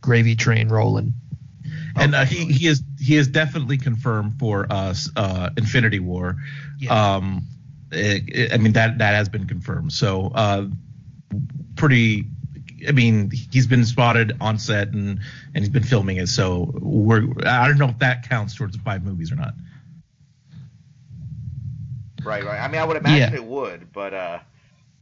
gravy 0.00 0.36
train 0.36 0.68
rolling. 0.68 1.12
and 1.96 2.14
uh, 2.14 2.24
he 2.24 2.44
he 2.52 2.66
is 2.68 2.82
he 3.00 3.16
is 3.16 3.26
definitely 3.28 3.78
confirmed 3.78 4.38
for 4.38 4.66
us 4.70 5.10
uh, 5.16 5.50
Infinity 5.56 5.98
War. 5.98 6.36
Yeah. 6.78 7.14
Um, 7.16 7.46
it- 7.90 8.28
it- 8.28 8.52
I 8.52 8.58
mean 8.58 8.72
that 8.74 8.98
that 8.98 9.14
has 9.14 9.28
been 9.28 9.46
confirmed. 9.46 9.92
So 9.92 10.30
uh, 10.34 10.66
pretty. 11.76 12.26
I 12.86 12.92
mean, 12.92 13.30
he's 13.50 13.66
been 13.66 13.84
spotted 13.86 14.36
on 14.40 14.58
set 14.58 14.88
and 14.88 15.18
and 15.54 15.64
he's 15.64 15.70
been 15.70 15.82
filming 15.82 16.18
it. 16.18 16.28
So 16.28 16.70
we're 16.78 17.26
I 17.44 17.66
don't 17.68 17.78
know 17.78 17.88
if 17.88 17.98
that 18.00 18.28
counts 18.28 18.54
towards 18.54 18.76
the 18.76 18.82
five 18.82 19.02
movies 19.02 19.32
or 19.32 19.36
not. 19.36 19.54
Right, 22.26 22.44
right. 22.44 22.60
I 22.60 22.68
mean, 22.68 22.80
I 22.80 22.84
would 22.84 22.96
imagine 22.96 23.32
Yeah. 23.32 23.38
it 23.38 23.44
would, 23.44 23.92
but 23.92 24.12
uh, 24.12 24.38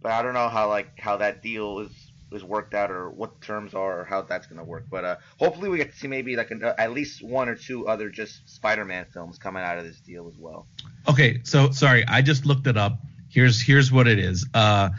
but 0.02 0.12
I 0.12 0.22
don't 0.22 0.34
know 0.34 0.48
how 0.48 0.68
like 0.68 0.98
how 1.00 1.16
that 1.16 1.42
deal 1.42 1.80
is 1.80 1.90
is 2.32 2.42
worked 2.44 2.74
out 2.74 2.90
or 2.90 3.10
what 3.10 3.38
the 3.40 3.46
terms 3.46 3.74
are 3.74 4.00
or 4.00 4.04
how 4.04 4.22
that's 4.22 4.46
gonna 4.46 4.64
work. 4.64 4.84
But 4.90 5.04
uh, 5.04 5.16
hopefully 5.38 5.68
we 5.68 5.78
get 5.78 5.92
to 5.92 5.96
see 5.96 6.08
maybe 6.08 6.36
like 6.36 6.50
an, 6.50 6.62
uh, 6.64 6.74
at 6.76 6.92
least 6.92 7.22
one 7.22 7.48
or 7.48 7.54
two 7.54 7.86
other 7.88 8.10
just 8.10 8.48
Spider-Man 8.48 9.06
films 9.12 9.38
coming 9.38 9.62
out 9.62 9.78
of 9.78 9.84
this 9.84 10.00
deal 10.00 10.28
as 10.28 10.36
well. 10.36 10.66
Okay, 11.08 11.40
so 11.44 11.70
sorry, 11.70 12.04
I 12.06 12.22
just 12.22 12.44
looked 12.44 12.66
it 12.66 12.76
up. 12.76 12.98
Here's 13.30 13.60
here's 13.60 13.90
what 13.90 14.06
it 14.06 14.18
is. 14.18 14.46
Uh, 14.52 14.90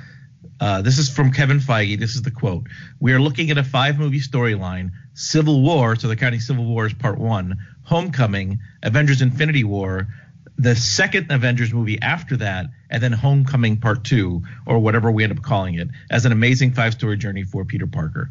uh, 0.62 0.82
this 0.82 0.98
is 0.98 1.10
from 1.10 1.32
Kevin 1.32 1.60
Feige. 1.60 2.00
This 2.00 2.16
is 2.16 2.22
the 2.22 2.32
quote: 2.32 2.68
"We 3.00 3.14
are 3.14 3.20
looking 3.20 3.52
at 3.52 3.58
a 3.58 3.64
five-movie 3.64 4.22
storyline: 4.22 4.92
Civil 5.14 5.62
War, 5.62 5.96
so 5.96 6.08
they're 6.08 6.16
counting 6.16 6.40
Civil 6.40 6.66
War 6.66 6.86
is 6.86 6.94
Part 6.94 7.18
One, 7.20 7.58
Homecoming, 7.84 8.60
Avengers: 8.84 9.22
Infinity 9.22 9.64
War, 9.64 10.08
the 10.58 10.76
second 10.76 11.32
Avengers 11.32 11.74
movie 11.74 12.02
after 12.02 12.38
that, 12.38 12.68
and 12.90 13.04
then 13.04 13.12
Homecoming 13.12 13.78
Part 13.82 14.04
Two, 14.06 14.44
or 14.66 14.80
whatever 14.80 15.12
we 15.12 15.24
end 15.24 15.38
up 15.38 15.44
calling 15.44 15.76
it, 15.76 15.90
as 16.10 16.26
an 16.26 16.32
amazing 16.32 16.72
five-story 16.74 17.18
journey 17.18 17.44
for 17.44 17.66
Peter 17.66 17.88
Parker." 17.88 18.30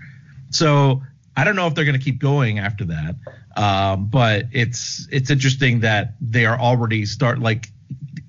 So 0.51 1.03
I 1.37 1.45
don't 1.45 1.57
know 1.57 1.67
if 1.67 1.75
they're 1.75 1.85
going 1.85 1.99
to 1.99 2.05
keep 2.05 2.19
going 2.21 2.59
after 2.61 2.85
that, 2.87 3.17
um, 3.57 4.07
but 4.07 4.47
it's 4.53 5.07
it's 5.11 5.31
interesting 5.31 5.81
that 5.81 6.15
they 6.21 6.47
are 6.47 6.59
already 6.59 7.05
start 7.07 7.41
like 7.41 7.69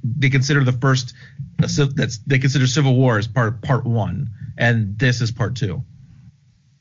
they 0.04 0.30
consider 0.30 0.64
the 0.64 0.72
first 0.74 1.14
that's 1.58 2.18
they 2.28 2.40
consider 2.40 2.68
Civil 2.68 2.96
War 2.96 3.18
as 3.18 3.28
part 3.28 3.62
part 3.62 3.86
one, 3.86 4.30
and 4.58 5.00
this 5.00 5.22
is 5.22 5.32
part 5.32 5.56
two. 5.56 5.84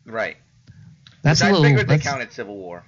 Right. 0.04 0.36
That's 1.22 1.40
Which 1.40 1.44
a 1.46 1.48
I 1.48 1.50
little. 1.52 1.64
figured 1.64 1.86
they 1.88 1.94
that's- 1.96 2.06
counted 2.10 2.32
Civil 2.32 2.56
War. 2.56 2.84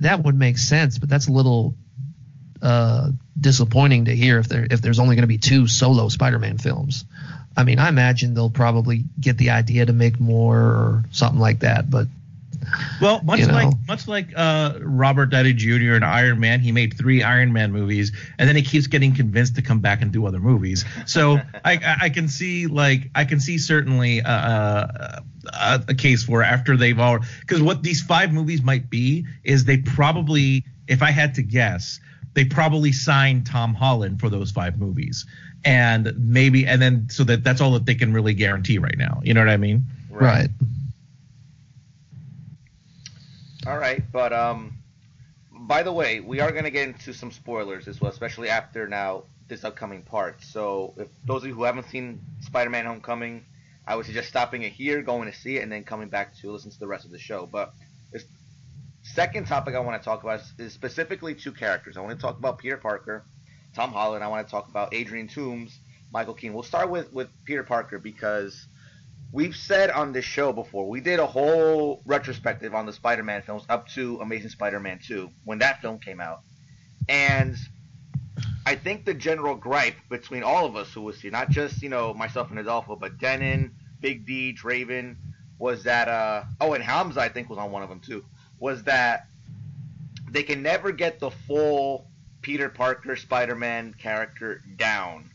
that 0.00 0.24
would 0.24 0.36
make 0.38 0.58
sense, 0.58 0.98
but 0.98 1.08
that's 1.08 1.28
a 1.28 1.32
little 1.32 1.76
uh, 2.64 3.10
disappointing 3.38 4.06
to 4.06 4.16
hear 4.16 4.38
if 4.38 4.48
there 4.48 4.66
if 4.70 4.80
there's 4.80 4.98
only 4.98 5.16
going 5.16 5.22
to 5.22 5.28
be 5.28 5.38
two 5.38 5.68
solo 5.68 6.08
Spider-Man 6.08 6.58
films. 6.58 7.04
I 7.56 7.62
mean, 7.62 7.78
I 7.78 7.88
imagine 7.88 8.34
they'll 8.34 8.50
probably 8.50 9.04
get 9.20 9.38
the 9.38 9.50
idea 9.50 9.86
to 9.86 9.92
make 9.92 10.18
more 10.18 10.56
or 10.56 11.04
something 11.12 11.38
like 11.38 11.60
that, 11.60 11.88
but 11.88 12.08
Well, 13.00 13.22
much 13.22 13.40
You 13.40 13.46
know. 13.48 13.52
like 13.52 13.74
much 13.86 14.08
like 14.08 14.28
uh, 14.34 14.78
Robert 14.80 15.26
Downey 15.26 15.52
Jr. 15.52 15.92
and 15.92 16.04
Iron 16.04 16.40
Man, 16.40 16.60
he 16.60 16.72
made 16.72 16.96
three 16.96 17.22
Iron 17.22 17.52
Man 17.52 17.70
movies, 17.70 18.12
and 18.38 18.48
then 18.48 18.56
he 18.56 18.62
keeps 18.62 18.86
getting 18.86 19.14
convinced 19.14 19.56
to 19.56 19.62
come 19.62 19.80
back 19.80 20.02
and 20.02 20.10
do 20.10 20.26
other 20.26 20.40
movies. 20.40 20.84
So 21.06 21.38
I, 21.64 21.96
I, 22.00 22.08
can 22.08 22.28
see 22.28 22.66
like 22.66 23.10
I 23.14 23.26
can 23.26 23.40
see 23.40 23.58
certainly 23.58 24.22
uh, 24.22 24.30
uh, 24.32 25.20
a, 25.52 25.84
a 25.88 25.94
case 25.94 26.24
for 26.24 26.42
after 26.42 26.76
they've 26.76 26.98
all 26.98 27.18
because 27.40 27.62
what 27.62 27.82
these 27.82 28.02
five 28.02 28.32
movies 28.32 28.62
might 28.62 28.88
be 28.88 29.26
is 29.44 29.64
they 29.64 29.76
probably, 29.76 30.64
if 30.88 31.02
I 31.02 31.10
had 31.10 31.34
to 31.34 31.42
guess, 31.42 32.00
they 32.34 32.44
probably 32.44 32.92
signed 32.92 33.46
Tom 33.46 33.74
Holland 33.74 34.20
for 34.20 34.28
those 34.28 34.50
five 34.50 34.78
movies, 34.78 35.24
and 35.64 36.12
maybe 36.16 36.66
and 36.66 36.82
then 36.82 37.08
so 37.08 37.24
that 37.24 37.44
that's 37.44 37.60
all 37.60 37.72
that 37.72 37.86
they 37.86 37.94
can 37.94 38.12
really 38.12 38.34
guarantee 38.34 38.78
right 38.78 38.98
now. 38.98 39.20
You 39.24 39.34
know 39.34 39.40
what 39.40 39.48
I 39.48 39.56
mean? 39.56 39.84
right. 40.10 40.48
All 43.66 43.78
right, 43.78 44.02
but 44.12 44.32
um, 44.32 44.76
by 45.50 45.82
the 45.82 45.92
way, 45.92 46.20
we 46.20 46.40
are 46.40 46.52
gonna 46.52 46.70
get 46.70 46.88
into 46.88 47.14
some 47.14 47.30
spoilers 47.30 47.88
as 47.88 48.00
well, 48.00 48.10
especially 48.10 48.50
after 48.50 48.86
now 48.86 49.24
this 49.48 49.64
upcoming 49.64 50.02
part. 50.02 50.42
So 50.42 50.94
if 50.96 51.08
those 51.24 51.42
of 51.42 51.48
you 51.48 51.54
who 51.54 51.64
haven't 51.64 51.88
seen 51.88 52.20
Spider-Man: 52.40 52.84
Homecoming, 52.84 53.44
I 53.86 53.96
would 53.96 54.06
suggest 54.06 54.28
stopping 54.28 54.62
it 54.62 54.72
here, 54.72 55.02
going 55.02 55.30
to 55.30 55.36
see 55.36 55.56
it, 55.56 55.62
and 55.62 55.72
then 55.72 55.84
coming 55.84 56.08
back 56.08 56.36
to 56.38 56.50
listen 56.50 56.70
to 56.70 56.78
the 56.78 56.86
rest 56.86 57.04
of 57.04 57.10
the 57.10 57.18
show. 57.18 57.46
But 57.46 57.72
this 58.12 58.24
second 59.04 59.46
topic 59.46 59.74
I 59.74 59.80
want 59.80 60.00
to 60.00 60.04
talk 60.04 60.22
about 60.24 60.40
is, 60.58 60.72
specifically 60.72 61.34
two 61.34 61.52
characters. 61.52 61.96
I 61.96 62.00
want 62.00 62.18
to 62.18 62.20
talk 62.20 62.38
about 62.38 62.58
Peter 62.58 62.76
Parker, 62.76 63.24
Tom 63.74 63.92
Holland. 63.92 64.24
I 64.24 64.28
want 64.28 64.46
to 64.46 64.50
talk 64.50 64.68
about 64.68 64.92
Adrian 64.92 65.28
Toomes, 65.28 65.76
Michael 66.12 66.34
Keaton. 66.34 66.54
We'll 66.54 66.62
start 66.62 66.90
with 66.90 67.12
with 67.12 67.28
Peter 67.44 67.62
Parker 67.62 67.98
because 67.98 68.66
we've 69.30 69.54
said 69.54 69.90
on 69.90 70.12
this 70.12 70.24
show 70.24 70.52
before, 70.52 70.88
we 70.88 71.00
did 71.00 71.20
a 71.20 71.26
whole 71.26 72.02
retrospective 72.06 72.74
on 72.74 72.86
the 72.86 72.92
Spider-Man 72.92 73.42
films 73.42 73.64
up 73.68 73.88
to 73.88 74.18
Amazing 74.20 74.50
Spider-Man 74.50 75.00
2 75.06 75.30
when 75.44 75.58
that 75.58 75.80
film 75.82 75.98
came 75.98 76.20
out. 76.20 76.40
And 77.08 77.56
I 78.66 78.76
think 78.76 79.04
the 79.04 79.12
general 79.12 79.54
gripe 79.54 79.96
between 80.08 80.42
all 80.42 80.64
of 80.64 80.76
us 80.76 80.92
who 80.92 81.02
was 81.02 81.20
here, 81.20 81.30
not 81.30 81.50
just, 81.50 81.82
you 81.82 81.88
know, 81.88 82.14
myself 82.14 82.50
and 82.50 82.58
Adolfo, 82.58 82.96
but 82.96 83.18
Denon, 83.18 83.74
Big 84.00 84.24
D, 84.24 84.56
Draven, 84.58 85.16
was 85.58 85.82
that, 85.84 86.08
uh, 86.08 86.44
oh, 86.60 86.72
and 86.72 86.82
Hamza, 86.82 87.20
I 87.20 87.28
think, 87.28 87.50
was 87.50 87.58
on 87.58 87.70
one 87.70 87.82
of 87.82 87.88
them 87.88 88.00
too, 88.00 88.24
was 88.64 88.84
that 88.84 89.26
they 90.30 90.42
can 90.42 90.62
never 90.62 90.90
get 90.90 91.20
the 91.20 91.30
full 91.30 92.06
Peter 92.40 92.70
Parker 92.70 93.14
Spider-Man 93.14 93.94
character 93.98 94.62
down. 94.76 95.30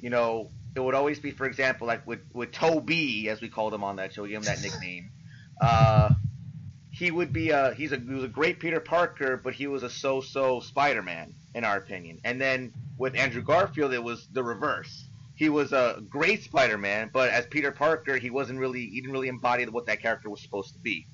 You 0.00 0.10
know, 0.10 0.50
it 0.74 0.80
would 0.80 0.96
always 0.96 1.20
be, 1.20 1.30
for 1.30 1.46
example, 1.46 1.86
like 1.86 2.04
with 2.04 2.18
with 2.32 2.50
Tobey, 2.50 3.28
as 3.28 3.40
we 3.40 3.48
called 3.48 3.72
him 3.72 3.84
on 3.84 3.94
that 3.96 4.12
show, 4.12 4.24
we 4.24 4.30
gave 4.30 4.38
him 4.38 4.44
that 4.46 4.60
nickname. 4.60 5.10
Uh, 5.60 6.14
he 6.90 7.12
would 7.12 7.32
be 7.32 7.50
a 7.50 7.74
he's 7.74 7.92
a 7.92 7.96
he 7.96 8.12
was 8.12 8.24
a 8.24 8.28
great 8.40 8.58
Peter 8.58 8.80
Parker, 8.80 9.36
but 9.36 9.54
he 9.54 9.68
was 9.68 9.84
a 9.84 9.90
so-so 9.90 10.58
Spider-Man 10.58 11.32
in 11.54 11.62
our 11.62 11.76
opinion. 11.76 12.18
And 12.24 12.40
then 12.40 12.72
with 12.98 13.14
Andrew 13.14 13.42
Garfield, 13.42 13.92
it 13.92 14.02
was 14.02 14.26
the 14.32 14.42
reverse. 14.42 15.04
He 15.36 15.48
was 15.48 15.72
a 15.72 16.02
great 16.08 16.42
Spider-Man, 16.42 17.10
but 17.12 17.30
as 17.30 17.46
Peter 17.46 17.70
Parker, 17.70 18.16
he 18.16 18.30
wasn't 18.30 18.58
really 18.58 18.86
he 18.86 19.00
didn't 19.00 19.12
really 19.12 19.28
embody 19.28 19.64
what 19.66 19.86
that 19.86 20.02
character 20.02 20.28
was 20.28 20.40
supposed 20.40 20.72
to 20.72 20.80
be. 20.80 21.06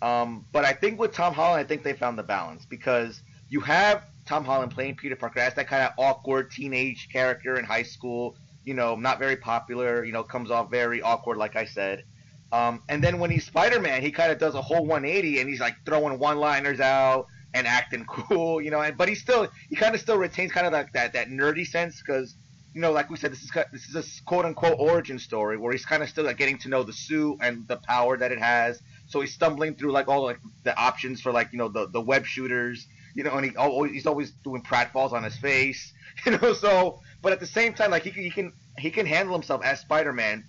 Um, 0.00 0.44
but 0.52 0.64
I 0.64 0.72
think 0.72 0.98
with 1.00 1.12
Tom 1.12 1.34
Holland, 1.34 1.64
I 1.64 1.66
think 1.66 1.82
they 1.82 1.92
found 1.92 2.18
the 2.18 2.22
balance 2.22 2.64
because 2.64 3.22
you 3.48 3.60
have 3.60 4.04
Tom 4.26 4.44
Holland 4.44 4.72
playing 4.72 4.96
Peter 4.96 5.16
Parker 5.16 5.40
as 5.40 5.54
that 5.54 5.66
kind 5.66 5.82
of 5.82 5.92
awkward 5.96 6.50
teenage 6.50 7.08
character 7.10 7.58
in 7.58 7.64
high 7.64 7.82
school. 7.82 8.36
You 8.64 8.74
know, 8.74 8.96
not 8.96 9.18
very 9.18 9.36
popular. 9.36 10.04
You 10.04 10.12
know, 10.12 10.22
comes 10.22 10.50
off 10.50 10.70
very 10.70 11.00
awkward, 11.02 11.38
like 11.38 11.56
I 11.56 11.64
said. 11.64 12.04
Um, 12.52 12.82
and 12.88 13.02
then 13.02 13.18
when 13.18 13.30
he's 13.30 13.46
Spider 13.46 13.80
Man, 13.80 14.02
he 14.02 14.10
kind 14.10 14.30
of 14.30 14.38
does 14.38 14.54
a 14.54 14.62
whole 14.62 14.86
180, 14.86 15.40
and 15.40 15.48
he's 15.48 15.60
like 15.60 15.74
throwing 15.84 16.18
one 16.18 16.38
liners 16.38 16.80
out 16.80 17.26
and 17.54 17.66
acting 17.66 18.04
cool. 18.08 18.60
You 18.60 18.70
know, 18.70 18.80
and 18.80 18.96
but 18.96 19.08
he 19.08 19.14
still 19.14 19.48
he 19.68 19.76
kind 19.76 19.94
of 19.94 20.00
still 20.00 20.16
retains 20.16 20.52
kind 20.52 20.66
of 20.66 20.72
like 20.72 20.92
that 20.92 21.14
that 21.14 21.28
nerdy 21.28 21.66
sense 21.66 22.02
because 22.04 22.36
you 22.78 22.82
know, 22.82 22.92
like 22.92 23.10
we 23.10 23.16
said, 23.16 23.32
this 23.32 23.42
is 23.42 23.50
this 23.72 23.88
is 23.88 23.96
a 23.96 24.22
quote 24.22 24.44
unquote 24.44 24.76
origin 24.78 25.18
story 25.18 25.56
where 25.56 25.72
he's 25.72 25.84
kind 25.84 26.00
of 26.00 26.08
still 26.08 26.22
like 26.22 26.36
getting 26.36 26.58
to 26.58 26.68
know 26.68 26.84
the 26.84 26.92
suit 26.92 27.38
and 27.40 27.66
the 27.66 27.76
power 27.78 28.16
that 28.16 28.30
it 28.30 28.38
has. 28.38 28.80
So 29.08 29.20
he's 29.20 29.34
stumbling 29.34 29.74
through 29.74 29.90
like 29.90 30.06
all 30.06 30.22
like 30.22 30.38
the 30.62 30.78
options 30.78 31.20
for 31.20 31.32
like 31.32 31.48
you 31.50 31.58
know 31.58 31.66
the 31.66 31.88
the 31.88 32.00
web 32.00 32.24
shooters, 32.24 32.86
you 33.16 33.24
know, 33.24 33.32
and 33.32 33.44
he 33.44 33.56
always, 33.56 33.90
he's 33.90 34.06
always 34.06 34.30
doing 34.44 34.62
pratfalls 34.62 35.10
on 35.10 35.24
his 35.24 35.36
face, 35.38 35.92
you 36.24 36.38
know. 36.38 36.52
So, 36.52 37.00
but 37.20 37.32
at 37.32 37.40
the 37.40 37.48
same 37.48 37.74
time, 37.74 37.90
like 37.90 38.04
he 38.04 38.12
can 38.12 38.22
he 38.22 38.30
can 38.30 38.52
he 38.78 38.92
can 38.92 39.06
handle 39.06 39.34
himself 39.34 39.64
as 39.64 39.80
Spider 39.80 40.12
Man. 40.12 40.44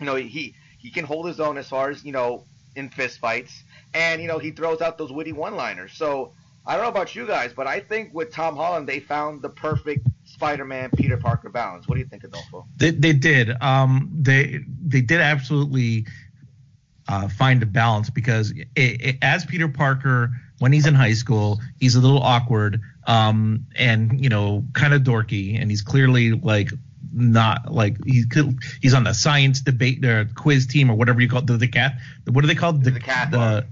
You 0.00 0.06
know, 0.06 0.16
he 0.16 0.56
he 0.80 0.90
can 0.90 1.04
hold 1.04 1.28
his 1.28 1.38
own 1.38 1.56
as 1.56 1.68
far 1.68 1.90
as 1.90 2.04
you 2.04 2.10
know 2.10 2.46
in 2.74 2.88
fist 2.88 3.20
fights, 3.20 3.62
and 3.94 4.20
you 4.20 4.26
know 4.26 4.40
he 4.40 4.50
throws 4.50 4.80
out 4.80 4.98
those 4.98 5.12
witty 5.12 5.32
one 5.32 5.54
liners. 5.54 5.92
So 5.92 6.32
I 6.66 6.74
don't 6.74 6.82
know 6.82 6.90
about 6.90 7.14
you 7.14 7.28
guys, 7.28 7.52
but 7.52 7.68
I 7.68 7.78
think 7.78 8.12
with 8.12 8.32
Tom 8.32 8.56
Holland 8.56 8.88
they 8.88 8.98
found 8.98 9.40
the 9.40 9.50
perfect 9.50 10.04
Spider-Man 10.40 10.90
Peter 10.96 11.18
Parker 11.18 11.50
balance. 11.50 11.86
What 11.86 11.96
do 11.96 12.00
you 12.00 12.06
think, 12.06 12.24
Adolfo? 12.24 12.66
They, 12.78 12.92
they 12.92 13.12
did. 13.12 13.50
Um, 13.62 14.10
they 14.22 14.60
they 14.86 15.02
did 15.02 15.20
absolutely 15.20 16.06
uh, 17.06 17.28
find 17.28 17.62
a 17.62 17.66
balance 17.66 18.08
because 18.08 18.50
it, 18.52 18.68
it, 18.74 19.16
as 19.20 19.44
Peter 19.44 19.68
Parker, 19.68 20.30
when 20.58 20.72
he's 20.72 20.86
in 20.86 20.94
high 20.94 21.12
school, 21.12 21.60
he's 21.78 21.94
a 21.94 22.00
little 22.00 22.22
awkward 22.22 22.80
um, 23.06 23.66
and 23.76 24.18
you 24.22 24.30
know 24.30 24.64
kind 24.72 24.94
of 24.94 25.02
dorky, 25.02 25.60
and 25.60 25.70
he's 25.70 25.82
clearly 25.82 26.32
like 26.32 26.70
not 27.12 27.70
like 27.70 28.02
he 28.06 28.24
could 28.26 28.58
he's 28.80 28.94
on 28.94 29.04
the 29.04 29.12
science 29.12 29.60
debate 29.60 30.02
or 30.04 30.24
quiz 30.36 30.66
team 30.66 30.90
or 30.90 30.94
whatever 30.94 31.20
you 31.20 31.28
call 31.28 31.40
it, 31.40 31.46
the 31.46 31.58
decath 31.58 32.00
what 32.30 32.44
are 32.44 32.46
they 32.46 32.54
called 32.54 32.84
The 32.84 32.92
decathlon. 32.92 33.66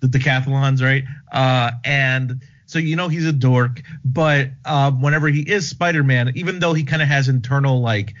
the, 0.00 0.06
the 0.06 0.18
decathlons 0.18 0.82
right 0.82 1.04
uh 1.32 1.70
and 1.84 2.42
so 2.66 2.78
you 2.78 2.96
know 2.96 3.08
he's 3.08 3.26
a 3.26 3.32
dork 3.32 3.80
but 4.04 4.50
um 4.64 5.00
whenever 5.00 5.28
he 5.28 5.40
is 5.40 5.68
spider-man 5.68 6.32
even 6.34 6.58
though 6.58 6.74
he 6.74 6.84
kind 6.84 7.02
of 7.02 7.08
has 7.08 7.28
internal 7.28 7.80
like 7.80 8.14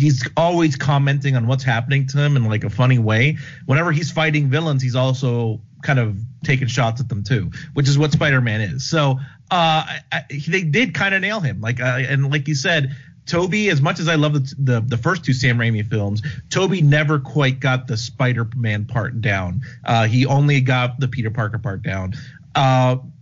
he's 0.00 0.26
always 0.36 0.76
commenting 0.76 1.36
on 1.36 1.46
what's 1.46 1.64
happening 1.64 2.06
to 2.06 2.18
him 2.18 2.36
in 2.36 2.44
like 2.46 2.64
a 2.64 2.70
funny 2.70 2.98
way. 2.98 3.36
Whenever 3.66 3.92
he's 3.92 4.10
fighting 4.10 4.48
villains, 4.48 4.82
he's 4.82 4.96
also 4.96 5.60
kind 5.82 5.98
of 5.98 6.18
taking 6.42 6.68
shots 6.68 7.00
at 7.00 7.08
them 7.08 7.22
too, 7.22 7.50
which 7.74 7.88
is 7.88 7.98
what 7.98 8.12
Spider-Man 8.12 8.62
is. 8.62 8.88
So 8.88 9.18
uh, 9.50 9.84
I, 10.12 10.24
they 10.48 10.62
did 10.62 10.94
kind 10.94 11.14
of 11.14 11.20
nail 11.20 11.40
him. 11.40 11.60
Like 11.60 11.80
uh, 11.80 11.98
and 11.98 12.30
like 12.30 12.48
you 12.48 12.54
said, 12.54 12.96
Tobey, 13.26 13.68
as 13.68 13.80
much 13.82 14.00
as 14.00 14.08
I 14.08 14.14
love 14.14 14.32
the, 14.32 14.54
the, 14.58 14.80
the 14.80 14.96
first 14.96 15.24
two 15.24 15.34
Sam 15.34 15.58
Raimi 15.58 15.88
films, 15.88 16.22
Tobey 16.48 16.80
never 16.80 17.18
quite 17.18 17.60
got 17.60 17.86
the 17.86 17.96
Spider-Man 17.96 18.86
part 18.86 19.20
down. 19.20 19.60
Uh, 19.84 20.06
he 20.06 20.26
only 20.26 20.60
got 20.62 20.98
the 20.98 21.08
Peter 21.08 21.30
Parker 21.30 21.58
part 21.58 21.82
down. 21.82 22.14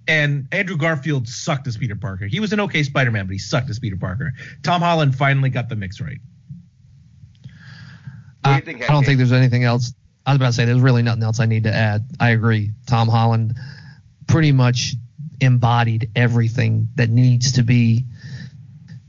And 0.09 0.49
Andrew 0.53 0.79
Garfield 0.79 1.29
sucked 1.29 1.67
as 1.67 1.77
Peter 1.77 1.95
Parker. 1.95 2.27
He 2.27 2.41
was 2.41 2.55
an 2.55 2.61
okay 2.61 2.83
Spider-Man, 2.83 3.27
but 3.27 3.33
he 3.33 3.39
sucked 3.39 3.69
as 3.69 3.79
Peter 3.79 3.97
Parker. 3.97 4.33
Tom 4.63 4.81
Holland 4.81 5.15
finally 5.15 5.51
got 5.51 5.69
the 5.69 5.77
mix 5.77 6.01
right. 6.01 6.19
Do 7.45 7.51
I, 8.45 8.57
you 8.57 8.63
think, 8.63 8.83
I 8.83 8.93
don't 8.93 9.05
think 9.05 9.19
there's 9.19 9.33
anything 9.33 9.65
else. 9.65 9.93
I 10.25 10.33
was 10.33 10.37
about 10.37 10.47
to 10.47 10.53
say 10.55 10.65
there's 10.65 10.81
really 10.81 11.03
nothing 11.03 11.23
else 11.23 11.41
I 11.41 11.47
need 11.47 11.65
to 11.65 11.75
add. 11.75 12.09
I 12.19 12.31
agree. 12.31 12.73
Tom 12.87 13.09
Holland 13.09 13.57
pretty 14.27 14.53
much 14.53 14.95
embodied 15.41 16.11
everything 16.17 16.89
that 16.95 17.11
needs 17.11 17.53
to 17.53 17.63
be 17.63 18.05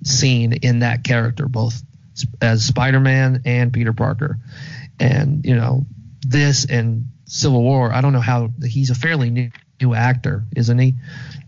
seen 0.04 0.54
in 0.54 0.80
that 0.80 1.04
character, 1.04 1.48
both 1.48 1.82
as 2.42 2.66
Spider-Man 2.66 3.44
and 3.46 3.72
Peter 3.72 3.94
Parker. 3.94 4.38
And 5.00 5.46
you 5.46 5.56
know, 5.56 5.86
this 6.22 6.66
and 6.66 7.08
Civil 7.26 7.64
War. 7.64 7.94
I 7.94 8.02
don't 8.02 8.12
know 8.12 8.20
how 8.20 8.50
he's 8.64 8.90
a 8.90 8.96
fairly 8.96 9.30
new, 9.30 9.50
new 9.82 9.94
actor, 9.94 10.44
isn't 10.56 10.78
he? 10.78 10.96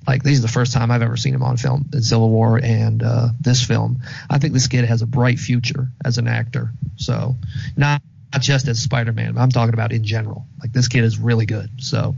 Like 0.08 0.24
this 0.24 0.34
is 0.34 0.42
the 0.42 0.48
first 0.48 0.74
time 0.74 0.92
I've 0.92 1.02
ever 1.02 1.18
seen 1.18 1.34
him 1.34 1.44
on 1.44 1.58
film 1.58 1.88
in 1.94 2.02
Civil 2.02 2.30
War 2.30 2.60
and 2.62 3.04
uh, 3.04 3.30
this 3.40 3.64
film. 3.64 4.02
I 4.30 4.40
think 4.40 4.54
this 4.54 4.68
kid 4.68 4.86
has 4.86 5.02
a 5.02 5.08
bright 5.08 5.40
future 5.40 5.90
as 6.04 6.18
an 6.18 6.28
actor. 6.28 6.72
So 6.98 7.36
not 7.78 8.02
not 8.34 8.42
just 8.42 8.68
as 8.68 8.82
Spider-Man. 8.82 9.38
I'm 9.38 9.50
talking 9.50 9.74
about 9.74 9.92
in 9.92 10.06
general. 10.06 10.46
Like 10.60 10.72
this 10.72 10.88
kid 10.88 11.04
is 11.04 11.20
really 11.20 11.46
good. 11.46 11.70
So 11.80 12.16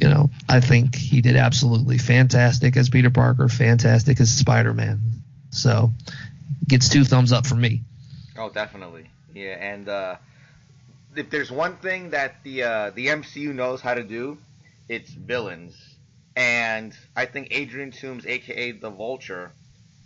you 0.00 0.08
know, 0.08 0.30
I 0.48 0.60
think 0.60 0.94
he 0.94 1.20
did 1.20 1.36
absolutely 1.36 1.98
fantastic 1.98 2.76
as 2.76 2.88
Peter 2.88 3.10
Parker, 3.10 3.48
fantastic 3.48 4.18
as 4.20 4.32
Spider-Man. 4.32 5.00
So 5.50 5.92
gets 6.66 6.88
two 6.88 7.04
thumbs 7.04 7.32
up 7.32 7.46
from 7.46 7.60
me. 7.60 7.82
Oh, 8.38 8.48
definitely. 8.48 9.10
Yeah, 9.34 9.56
and 9.60 9.88
uh, 9.88 10.16
if 11.16 11.28
there's 11.28 11.50
one 11.50 11.76
thing 11.76 12.10
that 12.10 12.42
the 12.44 12.62
uh, 12.62 12.90
the 12.90 13.08
MCU 13.08 13.54
knows 13.54 13.80
how 13.80 13.94
to 13.94 14.02
do, 14.02 14.38
it's 14.90 15.12
villains. 15.12 15.76
And 16.34 16.92
I 17.14 17.24
think 17.24 17.48
Adrian 17.52 17.92
Toomes, 17.92 18.26
aka 18.26 18.72
the 18.72 18.90
Vulture, 18.90 19.52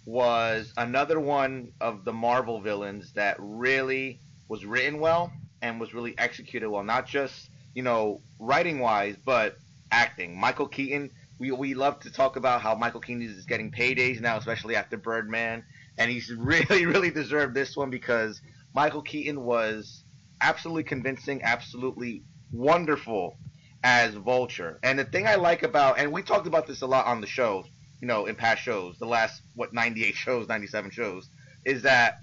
was 0.05 0.75
another 0.77 1.19
one 1.19 1.73
of 1.81 2.05
the 2.05 2.13
Marvel 2.13 2.61
villains 2.61 3.15
that 3.15 3.37
really 3.39 4.21
was 4.47 4.67
written 4.67 5.01
well 5.01 5.33
and 5.63 5.81
was 5.81 5.95
really 5.95 6.17
executed 6.19 6.69
well. 6.69 6.85
Not 6.85 7.07
just 7.07 7.49
you 7.75 7.83
know 7.83 8.21
writing 8.39 8.79
wise, 8.79 9.17
but 9.25 9.57
acting. 9.91 10.39
Michael 10.39 10.69
Keaton. 10.69 11.11
We, 11.41 11.51
we 11.51 11.75
love 11.75 11.99
to 12.01 12.13
talk 12.13 12.37
about 12.37 12.61
how 12.61 12.77
Michael 12.77 13.01
Keaton 13.01 13.23
is 13.23 13.45
getting 13.45 13.73
paydays 13.73 14.21
now, 14.21 14.37
especially 14.37 14.77
after 14.77 14.97
Birdman, 14.97 15.65
and 15.99 16.11
he's 16.11 16.31
really 16.39 16.85
really 16.85 17.11
deserved 17.11 17.55
this 17.55 17.75
one 17.75 17.89
because 17.89 18.43
Michael 18.75 19.03
Keaton 19.03 19.45
was 19.45 20.05
absolutely 20.43 20.85
convincing, 20.85 21.43
absolutely 21.43 22.23
wonderful 22.53 23.39
as 23.85 24.15
Vulture. 24.15 24.81
And 24.83 24.99
the 24.99 25.05
thing 25.05 25.27
I 25.27 25.35
like 25.35 25.63
about, 25.63 25.99
and 25.99 26.11
we 26.11 26.23
talked 26.23 26.47
about 26.47 26.67
this 26.67 26.81
a 26.81 26.87
lot 26.87 27.07
on 27.07 27.21
the 27.21 27.27
show, 27.27 27.67
you 28.01 28.09
know, 28.09 28.25
in 28.25 28.35
past 28.35 28.63
shows, 28.63 28.99
the 28.99 29.07
last 29.07 29.43
what 29.55 29.75
98 29.75 30.15
shows, 30.15 30.49
97 30.49 30.91
shows, 30.91 31.29
is 31.67 31.83
that 31.83 32.19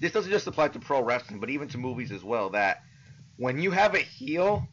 this 0.00 0.12
doesn't 0.12 0.30
just 0.30 0.46
apply 0.46 0.68
to 0.68 0.78
pro 0.78 1.02
wrestling, 1.02 1.38
but 1.38 1.50
even 1.50 1.68
to 1.68 1.78
movies 1.78 2.10
as 2.10 2.24
well. 2.24 2.50
That 2.50 2.82
when 3.36 3.60
you 3.60 3.70
have 3.72 3.94
a 3.94 3.98
heel, 3.98 4.66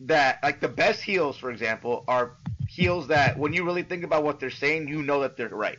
that 0.00 0.38
like 0.42 0.60
the 0.60 0.68
best 0.68 1.02
heels, 1.02 1.36
for 1.36 1.50
example, 1.50 2.04
are 2.08 2.36
heels 2.68 3.08
that 3.08 3.38
when 3.38 3.52
you 3.52 3.64
really 3.64 3.82
think 3.82 4.04
about 4.04 4.24
what 4.24 4.40
they're 4.40 4.50
saying, 4.50 4.88
you 4.88 5.02
know 5.02 5.20
that 5.20 5.36
they're 5.36 5.48
right. 5.50 5.78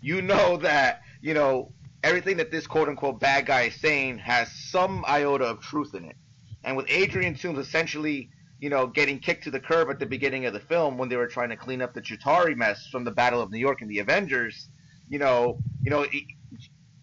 You 0.00 0.22
know 0.22 0.56
that 0.62 1.02
you 1.20 1.34
know 1.34 1.70
everything 2.02 2.38
that 2.38 2.50
this 2.50 2.66
quote 2.66 2.88
unquote 2.88 3.20
bad 3.20 3.44
guy 3.44 3.62
is 3.62 3.74
saying 3.74 4.18
has 4.18 4.50
some 4.50 5.04
iota 5.06 5.44
of 5.44 5.60
truth 5.60 5.94
in 5.94 6.06
it. 6.06 6.16
And 6.62 6.78
with 6.78 6.86
Adrian 6.88 7.34
Toomes 7.34 7.58
essentially, 7.58 8.30
you 8.60 8.70
know, 8.70 8.86
getting 8.86 9.18
kicked 9.18 9.44
to 9.44 9.50
the 9.50 9.60
curb 9.60 9.90
at 9.90 9.98
the 9.98 10.06
beginning 10.06 10.46
of 10.46 10.52
the 10.52 10.60
film 10.60 10.96
when 10.96 11.08
they 11.08 11.16
were 11.16 11.26
trying 11.26 11.50
to 11.50 11.56
clean 11.56 11.82
up 11.82 11.92
the 11.94 12.00
Chitauri 12.00 12.56
mess 12.56 12.86
from 12.86 13.04
the 13.04 13.10
Battle 13.10 13.40
of 13.40 13.50
New 13.50 13.58
York 13.58 13.82
and 13.82 13.90
the 13.90 13.98
Avengers, 13.98 14.68
you 15.08 15.18
know, 15.18 15.58
you 15.82 15.90
know, 15.90 16.02
it, 16.02 16.24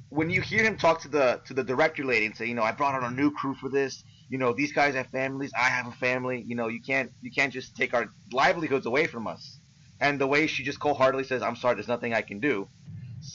when 0.09 0.29
you 0.29 0.41
hear 0.41 0.63
him 0.63 0.77
talk 0.77 1.01
to 1.01 1.07
the 1.07 1.41
to 1.45 1.53
the 1.53 1.63
director 1.63 2.03
lady 2.03 2.25
and 2.25 2.35
say, 2.35 2.45
you 2.45 2.53
know, 2.53 2.63
I 2.63 2.71
brought 2.71 2.95
on 2.95 3.03
a 3.03 3.15
new 3.15 3.31
crew 3.31 3.55
for 3.55 3.69
this. 3.69 4.03
You 4.29 4.37
know, 4.37 4.53
these 4.53 4.71
guys 4.71 4.95
have 4.95 5.07
families. 5.07 5.51
I 5.57 5.69
have 5.69 5.87
a 5.87 5.91
family. 5.91 6.43
You 6.47 6.55
know, 6.55 6.67
you 6.67 6.81
can't 6.81 7.11
you 7.21 7.31
can't 7.31 7.51
just 7.51 7.75
take 7.75 7.93
our 7.93 8.09
livelihoods 8.31 8.85
away 8.85 9.07
from 9.07 9.27
us. 9.27 9.59
And 9.99 10.19
the 10.19 10.27
way 10.27 10.47
she 10.47 10.63
just 10.63 10.79
cold-heartedly 10.79 11.25
says, 11.25 11.41
"I'm 11.41 11.55
sorry, 11.55 11.75
there's 11.75 11.87
nothing 11.87 12.13
I 12.13 12.21
can 12.21 12.39
do." 12.39 12.67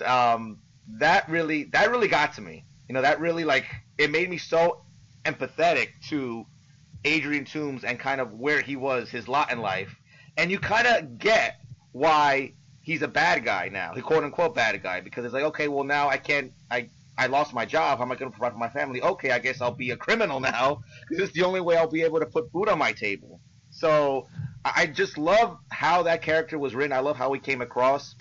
Um, 0.05 0.59
that 0.99 1.29
really 1.29 1.65
that 1.65 1.91
really 1.91 2.09
got 2.09 2.35
to 2.35 2.41
me. 2.41 2.65
You 2.89 2.95
know, 2.95 3.03
that 3.03 3.21
really 3.21 3.45
like 3.45 3.67
it 3.99 4.11
made 4.11 4.29
me 4.29 4.39
so 4.39 4.83
empathetic 5.25 5.89
to 6.09 6.47
Adrian 7.05 7.45
Toomes 7.45 7.85
and 7.85 7.99
kind 7.99 8.21
of 8.21 8.33
where 8.33 8.61
he 8.61 8.77
was, 8.77 9.11
his 9.11 9.29
lot 9.29 9.53
in 9.53 9.61
life, 9.61 9.95
and 10.37 10.51
you 10.51 10.59
kind 10.59 10.87
of 10.87 11.19
get 11.19 11.61
why 11.93 12.53
he's 12.83 13.03
a 13.03 13.09
bad 13.09 13.45
guy 13.45 13.69
now, 13.69 13.95
he 13.95 14.01
quote 14.01 14.25
unquote 14.25 14.55
bad 14.55 14.83
guy, 14.83 15.01
because 15.01 15.25
it's 15.25 15.35
like, 15.35 15.45
okay, 15.45 15.69
well 15.69 15.85
now 15.85 16.09
I 16.09 16.17
can't, 16.17 16.53
I 16.71 16.91
I 17.19 17.27
lost 17.27 17.55
my 17.55 17.65
job. 17.65 17.99
How 17.99 18.05
am 18.05 18.13
I 18.13 18.17
going 18.17 18.31
to 18.31 18.37
provide 18.37 18.53
for 18.53 18.59
my 18.59 18.69
family? 18.69 19.01
Okay, 19.01 19.31
I 19.31 19.39
guess 19.39 19.61
I'll 19.61 19.71
be 19.75 19.91
a 19.91 19.97
criminal 19.97 20.41
now 20.55 20.83
because 21.09 21.25
it's 21.25 21.33
the 21.33 21.45
only 21.45 21.61
way 21.61 21.77
I'll 21.77 21.89
be 21.89 22.03
able 22.03 22.21
to 22.21 22.27
put 22.27 22.51
food 22.53 22.69
on 22.69 22.79
my 22.79 22.93
table. 22.93 23.41
So 23.71 24.29
I 24.65 24.87
just 24.87 25.19
love 25.19 25.59
how 25.71 26.03
that 26.05 26.23
character 26.23 26.59
was 26.59 26.75
written. 26.75 26.93
I 26.93 27.01
love 27.01 27.17
how 27.17 27.33
he 27.33 27.41
came 27.41 27.63
across. 27.63 28.15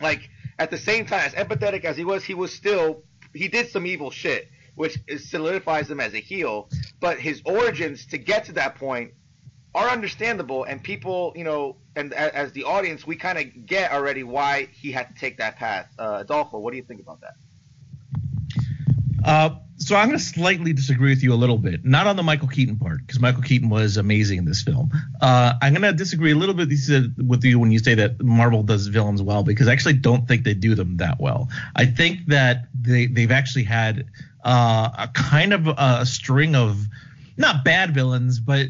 Like 0.00 0.28
at 0.58 0.70
the 0.70 0.78
same 0.78 1.06
time, 1.06 1.20
as 1.20 1.34
empathetic 1.34 1.84
as 1.84 1.96
he 1.96 2.04
was, 2.04 2.24
he 2.24 2.34
was 2.34 2.52
still 2.52 3.04
he 3.32 3.48
did 3.48 3.68
some 3.68 3.86
evil 3.86 4.10
shit, 4.10 4.48
which 4.80 4.98
is, 5.06 5.28
solidifies 5.28 5.90
him 5.90 6.00
as 6.00 6.14
a 6.14 6.20
heel. 6.20 6.70
But 7.00 7.20
his 7.20 7.42
origins 7.44 8.06
to 8.06 8.18
get 8.18 8.46
to 8.46 8.52
that 8.52 8.76
point 8.76 9.12
are 9.74 9.88
understandable, 9.88 10.64
and 10.64 10.82
people, 10.82 11.34
you 11.36 11.44
know, 11.44 11.76
and 11.94 12.14
as 12.14 12.52
the 12.52 12.64
audience, 12.64 13.06
we 13.06 13.14
kind 13.14 13.38
of 13.38 13.66
get 13.66 13.92
already 13.92 14.22
why 14.22 14.68
he 14.72 14.90
had 14.90 15.08
to 15.08 15.14
take 15.20 15.36
that 15.36 15.56
path. 15.56 15.86
Uh, 15.98 16.20
Adolfo, 16.22 16.58
what 16.58 16.70
do 16.72 16.78
you 16.78 16.82
think 16.82 17.00
about 17.00 17.20
that? 17.20 17.34
Uh, 19.22 19.50
so 19.76 19.96
I'm 19.96 20.08
going 20.08 20.18
to 20.18 20.24
slightly 20.24 20.72
disagree 20.72 21.10
with 21.10 21.22
you 21.22 21.32
a 21.34 21.36
little 21.36 21.58
bit, 21.58 21.84
not 21.84 22.06
on 22.06 22.16
the 22.16 22.22
Michael 22.22 22.48
Keaton 22.48 22.76
part, 22.76 23.00
because 23.00 23.20
Michael 23.20 23.42
Keaton 23.42 23.68
was 23.68 23.98
amazing 23.98 24.38
in 24.38 24.44
this 24.46 24.62
film. 24.62 24.90
Uh, 25.20 25.54
I'm 25.60 25.74
going 25.74 25.82
to 25.82 25.92
disagree 25.92 26.32
a 26.32 26.34
little 26.34 26.54
bit 26.54 26.68
with 26.68 27.44
you 27.44 27.58
when 27.58 27.70
you 27.70 27.78
say 27.78 27.94
that 27.94 28.20
Marvel 28.22 28.62
does 28.62 28.86
villains 28.86 29.20
well, 29.22 29.42
because 29.42 29.68
I 29.68 29.72
actually 29.72 29.94
don't 29.94 30.26
think 30.26 30.44
they 30.44 30.54
do 30.54 30.74
them 30.74 30.96
that 30.96 31.20
well. 31.20 31.48
I 31.76 31.84
think 31.84 32.26
that 32.28 32.68
they 32.74 33.06
they've 33.06 33.30
actually 33.30 33.64
had 33.64 34.06
uh, 34.44 34.90
a 34.98 35.08
kind 35.12 35.52
of 35.52 35.66
a 35.68 36.04
string 36.06 36.54
of 36.54 36.86
not 37.36 37.64
bad 37.64 37.94
villains, 37.94 38.40
but 38.40 38.66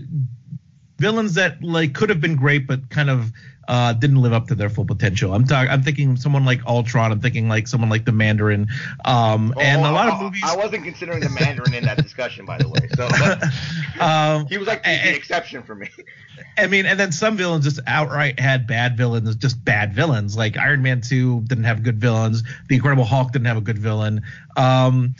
villains 0.98 1.34
that 1.34 1.62
like 1.62 1.94
could 1.94 2.08
have 2.10 2.20
been 2.20 2.36
great, 2.36 2.66
but 2.66 2.88
kind 2.90 3.10
of 3.10 3.32
uh, 3.68 3.92
didn't 3.92 4.20
live 4.20 4.32
up 4.32 4.48
to 4.48 4.54
their 4.56 4.68
full 4.68 4.84
potential. 4.84 5.32
I'm 5.32 5.44
talking. 5.44 5.70
I'm 5.70 5.82
thinking 5.82 6.16
someone 6.16 6.44
like 6.44 6.64
Ultron. 6.66 7.12
I'm 7.12 7.20
thinking 7.20 7.48
like 7.48 7.68
someone 7.68 7.88
like 7.88 8.04
the 8.04 8.10
Mandarin. 8.12 8.66
Um, 9.04 9.54
and 9.60 9.82
Oh, 9.82 9.90
a 9.90 9.92
lot 9.92 10.08
I, 10.08 10.14
of 10.16 10.20
movies. 10.22 10.42
I 10.44 10.56
wasn't 10.56 10.82
considering 10.84 11.20
the 11.20 11.28
Mandarin 11.30 11.74
in 11.74 11.84
that 11.84 11.96
discussion, 12.02 12.44
by 12.44 12.58
the 12.58 12.68
way. 12.68 12.88
So 12.96 13.06
um, 14.04 14.46
he 14.46 14.58
was 14.58 14.66
like 14.66 14.82
the, 14.82 14.88
the 14.90 14.94
and- 15.06 15.16
exception 15.16 15.62
for 15.62 15.74
me. 15.76 15.88
I 16.56 16.66
mean, 16.66 16.86
and 16.86 16.98
then 16.98 17.12
some 17.12 17.36
villains 17.36 17.64
just 17.64 17.80
outright 17.86 18.38
had 18.38 18.66
bad 18.66 18.96
villains, 18.96 19.34
just 19.36 19.64
bad 19.64 19.94
villains. 19.94 20.36
Like 20.36 20.56
Iron 20.56 20.82
Man 20.82 21.00
2 21.00 21.42
didn't 21.42 21.64
have 21.64 21.82
good 21.82 22.00
villains. 22.00 22.42
The 22.68 22.76
Incredible 22.76 23.04
Hulk 23.04 23.32
didn't 23.32 23.46
have 23.46 23.56
a 23.56 23.62
good 23.62 23.78
villain. 23.78 24.22
Um, 24.56 25.14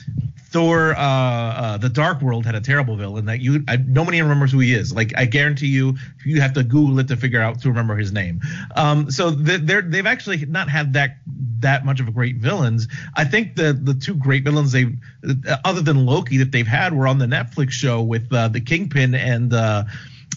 Thor, 0.51 0.97
uh, 0.97 1.01
uh, 1.01 1.77
The 1.79 1.89
Dark 1.89 2.23
World 2.23 2.45
had 2.45 2.57
a 2.57 2.61
terrible 2.61 2.97
villain 2.97 3.27
that 3.27 3.41
you 3.41 3.65
I, 3.69 3.77
nobody 3.77 4.21
remembers 4.21 4.51
who 4.51 4.59
he 4.59 4.75
is. 4.75 4.93
Like 4.93 5.13
I 5.17 5.25
guarantee 5.25 5.69
you, 5.69 5.97
you 6.25 6.41
have 6.41 6.55
to 6.55 6.65
Google 6.65 6.99
it 6.99 7.07
to 7.09 7.17
figure 7.17 7.41
out 7.41 7.61
to 7.61 7.69
remember 7.69 7.97
his 7.97 8.11
name. 8.11 8.41
Um, 8.75 9.11
so 9.13 9.31
they're 9.31 9.83
they've 9.83 10.07
actually 10.07 10.45
not 10.47 10.69
had 10.69 10.95
that 10.95 11.19
that 11.61 11.85
much 11.85 12.01
of 12.01 12.09
a 12.09 12.11
great 12.11 12.37
villains. 12.37 12.89
I 13.15 13.25
think 13.25 13.55
the 13.55 13.73
the 13.73 13.95
two 13.95 14.15
great 14.15 14.43
villains 14.43 14.73
they 14.73 14.87
uh, 15.25 15.57
other 15.65 15.83
than 15.83 16.05
Loki 16.05 16.39
that 16.39 16.51
they've 16.51 16.67
had 16.67 16.95
were 16.95 17.07
on 17.07 17.19
the 17.19 17.27
Netflix 17.27 17.71
show 17.71 18.03
with 18.03 18.33
uh, 18.33 18.49
the 18.49 18.61
Kingpin 18.61 19.15
and. 19.15 19.55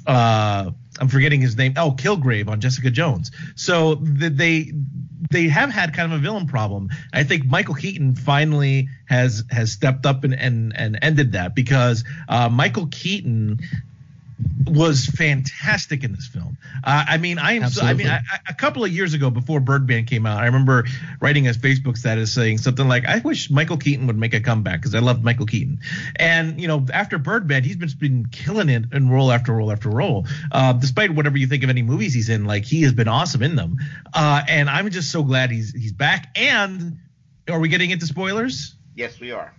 Uh, 0.06 0.72
I'm 1.00 1.08
forgetting 1.08 1.42
his 1.42 1.58
name. 1.58 1.74
Oh, 1.78 1.92
Kilgrave 1.92 2.48
on 2.48 2.62
Jessica 2.62 2.92
Jones. 2.92 3.32
So 3.56 3.96
they 3.96 4.72
they 5.32 5.48
have 5.48 5.72
had 5.72 5.94
kind 5.94 6.12
of 6.14 6.20
a 6.20 6.22
villain 6.22 6.48
problem. 6.48 6.90
I 7.12 7.24
think 7.24 7.46
Michael 7.46 7.76
Keaton 7.76 8.16
finally 8.16 8.90
has 9.06 9.44
has 9.50 9.72
stepped 9.72 10.06
up 10.06 10.24
and 10.24 10.34
and, 10.34 10.74
and 10.76 11.00
ended 11.02 11.32
that 11.34 11.56
because 11.56 12.04
uh, 12.30 12.50
Michael 12.50 12.88
Keaton 12.88 13.60
was 14.66 15.06
fantastic 15.06 16.04
in 16.04 16.14
this 16.14 16.28
film. 16.28 16.58
Uh, 16.84 17.06
I 17.08 17.18
mean, 17.18 17.38
I 17.38 17.54
am. 17.54 17.70
So, 17.70 17.84
I 17.86 17.94
mean, 17.94 18.08
I, 18.08 18.18
I, 18.18 18.40
a 18.50 18.54
couple 18.54 18.84
of 18.84 18.92
years 18.92 19.14
ago, 19.14 19.30
before 19.30 19.60
Birdman 19.60 20.06
came 20.06 20.26
out, 20.26 20.40
I 20.40 20.46
remember 20.46 20.86
writing 21.20 21.48
a 21.48 21.52
Facebook 21.52 21.98
status 21.98 22.34
saying 22.34 22.58
something 22.60 22.88
like, 22.88 23.06
"I 23.06 23.20
wish 23.20 23.50
Michael 23.50 23.78
Keaton 23.78 24.08
would 24.08 24.18
make 24.18 24.34
a 24.34 24.40
comeback 24.40 24.80
because 24.82 24.96
I 24.96 25.00
loved 25.00 25.24
Michael 25.24 25.46
Keaton." 25.46 25.80
And 26.16 26.60
you 26.60 26.68
know, 26.68 26.86
after 26.94 27.18
Birdman, 27.18 27.64
he's 27.64 27.76
been 27.76 27.90
been 28.00 28.26
killing 28.32 28.70
it 28.70 28.86
in 28.94 29.10
role 29.10 29.32
after 29.32 29.54
role 29.54 29.72
after 29.72 29.90
role. 29.90 30.26
Uh, 30.52 30.74
despite 30.74 31.14
whatever 31.14 31.38
you 31.38 31.48
think 31.48 31.64
of 31.64 31.70
any 31.70 31.82
movies 31.84 32.14
he's 32.14 32.30
in, 32.30 32.46
like 32.46 32.64
he 32.66 32.82
has 32.84 32.94
been 32.94 33.08
awesome 33.08 33.44
in 33.44 33.56
them. 33.56 33.78
Uh, 34.14 34.42
and 34.48 34.70
I'm 34.70 34.90
just 34.90 35.12
so 35.12 35.24
glad 35.24 35.52
he's 35.52 35.74
he's 35.74 35.94
back. 35.94 36.28
And 36.36 36.98
are 37.50 37.60
we 37.60 37.68
getting 37.70 37.92
into 37.92 38.06
spoilers? 38.06 38.76
Yes, 38.96 39.20
we 39.20 39.32
are. 39.32 39.54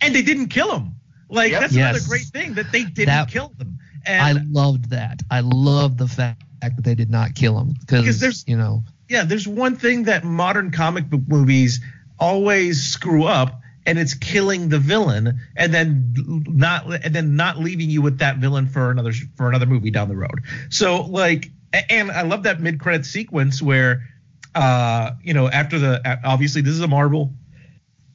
And 0.00 0.14
they 0.14 0.22
didn't 0.22 0.48
kill 0.48 0.76
him. 0.76 0.92
Like 1.30 1.52
Yep. 1.52 1.60
that's 1.60 1.72
Yes. 1.74 1.90
another 1.96 2.08
great 2.08 2.26
thing 2.26 2.54
that 2.54 2.70
they 2.72 2.84
didn't 2.84 3.06
That- 3.06 3.28
kill 3.28 3.52
them. 3.58 3.78
I 4.06 4.32
loved 4.50 4.90
that. 4.90 5.22
I 5.30 5.40
loved 5.40 5.98
the 5.98 6.08
fact 6.08 6.42
that 6.60 6.82
they 6.82 6.94
did 6.94 7.10
not 7.10 7.34
kill 7.34 7.58
him 7.58 7.74
Because 7.80 8.00
because 8.02 8.20
there's- 8.20 8.44
you 8.46 8.56
know 8.56 8.84
yeah, 9.08 9.24
there's 9.24 9.48
one 9.48 9.76
thing 9.76 10.04
that 10.04 10.22
modern 10.24 10.70
comic 10.70 11.08
book 11.08 11.22
movies 11.26 11.80
always 12.18 12.82
screw 12.82 13.24
up, 13.24 13.62
and 13.86 13.98
it's 13.98 14.12
killing 14.12 14.68
the 14.68 14.78
villain, 14.78 15.40
and 15.56 15.72
then 15.72 16.12
not 16.46 16.92
and 17.04 17.14
then 17.14 17.34
not 17.36 17.58
leaving 17.58 17.88
you 17.88 18.02
with 18.02 18.18
that 18.18 18.36
villain 18.36 18.66
for 18.66 18.90
another 18.90 19.12
for 19.36 19.48
another 19.48 19.64
movie 19.66 19.90
down 19.90 20.08
the 20.08 20.16
road. 20.16 20.42
So 20.68 21.02
like, 21.06 21.50
and 21.88 22.10
I 22.10 22.22
love 22.22 22.42
that 22.42 22.60
mid 22.60 22.78
credit 22.80 23.06
sequence 23.06 23.62
where, 23.62 24.06
uh, 24.54 25.12
you 25.22 25.32
know, 25.32 25.48
after 25.48 25.78
the 25.78 26.20
obviously 26.24 26.60
this 26.60 26.74
is 26.74 26.80
a 26.80 26.88
Marvel. 26.88 27.32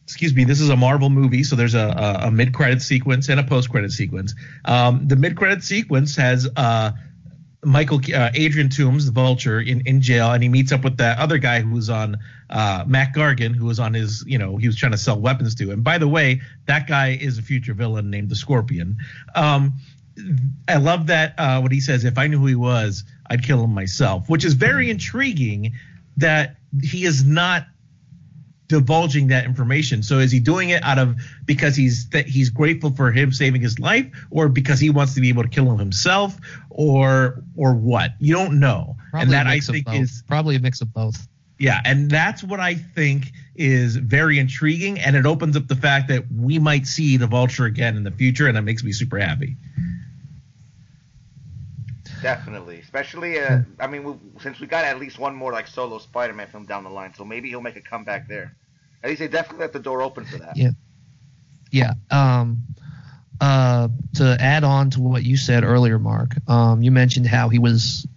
Excuse 0.03 0.35
me, 0.35 0.43
this 0.43 0.59
is 0.59 0.69
a 0.69 0.75
Marvel 0.75 1.09
movie, 1.09 1.43
so 1.43 1.55
there's 1.55 1.75
a, 1.75 2.19
a, 2.23 2.27
a 2.27 2.31
mid 2.31 2.53
credit 2.53 2.81
sequence 2.81 3.29
and 3.29 3.39
a 3.39 3.43
post 3.43 3.69
credit 3.69 3.91
sequence. 3.91 4.35
Um, 4.65 5.07
the 5.07 5.15
mid 5.15 5.37
credit 5.37 5.63
sequence 5.63 6.15
has 6.17 6.47
uh, 6.57 6.91
Michael 7.65 8.01
uh, 8.13 8.29
Adrian 8.33 8.69
Toombs, 8.69 9.05
the 9.05 9.11
Vulture, 9.11 9.59
in, 9.59 9.81
in 9.85 10.01
jail, 10.01 10.31
and 10.31 10.43
he 10.43 10.49
meets 10.49 10.71
up 10.71 10.83
with 10.83 10.97
that 10.97 11.19
other 11.19 11.37
guy 11.37 11.61
who 11.61 11.73
was 11.73 11.89
on 11.89 12.17
uh, 12.49 12.83
Mac 12.85 13.15
Gargan, 13.15 13.55
who 13.55 13.65
was 13.65 13.79
on 13.79 13.93
his, 13.93 14.23
you 14.27 14.37
know, 14.37 14.57
he 14.57 14.67
was 14.67 14.75
trying 14.75 14.91
to 14.91 14.97
sell 14.97 15.19
weapons 15.19 15.55
to. 15.55 15.71
And 15.71 15.83
by 15.83 15.97
the 15.97 16.07
way, 16.07 16.41
that 16.67 16.87
guy 16.87 17.17
is 17.19 17.37
a 17.37 17.41
future 17.41 17.73
villain 17.73 18.09
named 18.09 18.29
the 18.29 18.35
Scorpion. 18.35 18.97
Um, 19.35 19.73
I 20.67 20.77
love 20.77 21.07
that 21.07 21.33
uh, 21.37 21.59
what 21.61 21.71
he 21.71 21.79
says. 21.79 22.05
If 22.05 22.17
I 22.17 22.27
knew 22.27 22.39
who 22.39 22.45
he 22.45 22.55
was, 22.55 23.03
I'd 23.29 23.43
kill 23.43 23.63
him 23.63 23.73
myself, 23.73 24.29
which 24.29 24.45
is 24.45 24.53
very 24.53 24.89
intriguing. 24.89 25.73
That 26.17 26.57
he 26.83 27.05
is 27.05 27.25
not 27.25 27.65
divulging 28.67 29.27
that 29.27 29.45
information. 29.45 30.01
So 30.03 30.19
is 30.19 30.31
he 30.31 30.39
doing 30.39 30.69
it 30.69 30.81
out 30.83 30.97
of 30.97 31.15
because 31.45 31.75
he's 31.75 32.09
that 32.09 32.27
he's 32.27 32.49
grateful 32.49 32.91
for 32.91 33.11
him 33.11 33.31
saving 33.31 33.61
his 33.61 33.79
life, 33.79 34.07
or 34.31 34.49
because 34.49 34.79
he 34.79 34.89
wants 34.89 35.15
to 35.15 35.21
be 35.21 35.29
able 35.29 35.43
to 35.43 35.49
kill 35.49 35.71
him 35.71 35.79
himself, 35.79 36.37
or 36.69 37.43
or 37.55 37.73
what? 37.75 38.11
You 38.19 38.33
don't 38.35 38.59
know. 38.59 38.95
probably 39.11 39.23
and 39.23 39.33
that 39.33 39.45
a 39.45 39.49
I 39.49 39.53
mix 39.55 39.69
of 39.69 39.73
think 39.73 39.85
both. 39.85 39.95
is 39.95 40.23
probably 40.27 40.55
a 40.55 40.59
mix 40.59 40.81
of 40.81 40.93
both. 40.93 41.27
yeah, 41.59 41.81
and 41.85 42.09
that's 42.09 42.43
what 42.43 42.59
I 42.59 42.75
think 42.75 43.31
is 43.55 43.95
very 43.95 44.39
intriguing, 44.39 44.99
and 44.99 45.15
it 45.15 45.25
opens 45.25 45.55
up 45.55 45.67
the 45.67 45.75
fact 45.75 46.07
that 46.07 46.23
we 46.31 46.57
might 46.59 46.87
see 46.87 47.17
the 47.17 47.27
Vulture 47.27 47.65
again 47.65 47.95
in 47.95 48.03
the 48.03 48.11
future, 48.11 48.47
and 48.47 48.57
that 48.57 48.63
makes 48.63 48.83
me 48.83 48.91
super 48.91 49.19
happy. 49.19 49.57
Definitely, 52.23 52.79
especially 52.79 53.39
uh, 53.39 53.59
I 53.79 53.85
mean, 53.87 54.03
we, 54.03 54.13
since 54.41 54.59
we 54.59 54.65
got 54.65 54.85
at 54.85 54.97
least 54.99 55.19
one 55.19 55.35
more 55.35 55.51
like 55.51 55.67
solo 55.67 55.99
Spider-Man 55.99 56.47
film 56.47 56.65
down 56.65 56.83
the 56.83 56.89
line, 56.89 57.13
so 57.13 57.23
maybe 57.23 57.49
he'll 57.49 57.61
make 57.61 57.75
a 57.75 57.81
comeback 57.81 58.27
there. 58.27 58.55
At 59.03 59.09
least 59.09 59.19
they 59.19 59.27
definitely 59.27 59.59
left 59.63 59.73
the 59.73 59.79
door 59.79 60.01
open 60.01 60.25
for 60.25 60.37
that. 60.37 60.55
Yeah. 60.57 60.69
Yeah. 61.71 61.93
Um, 62.09 62.63
uh, 63.41 63.89
to 64.15 64.37
add 64.39 64.63
on 64.63 64.89
to 64.91 65.01
what 65.01 65.23
you 65.23 65.35
said 65.37 65.63
earlier, 65.63 65.99
Mark, 65.99 66.35
um, 66.49 66.81
you 66.81 66.91
mentioned 66.91 67.27
how 67.27 67.49
he 67.49 67.59
was 67.59 68.07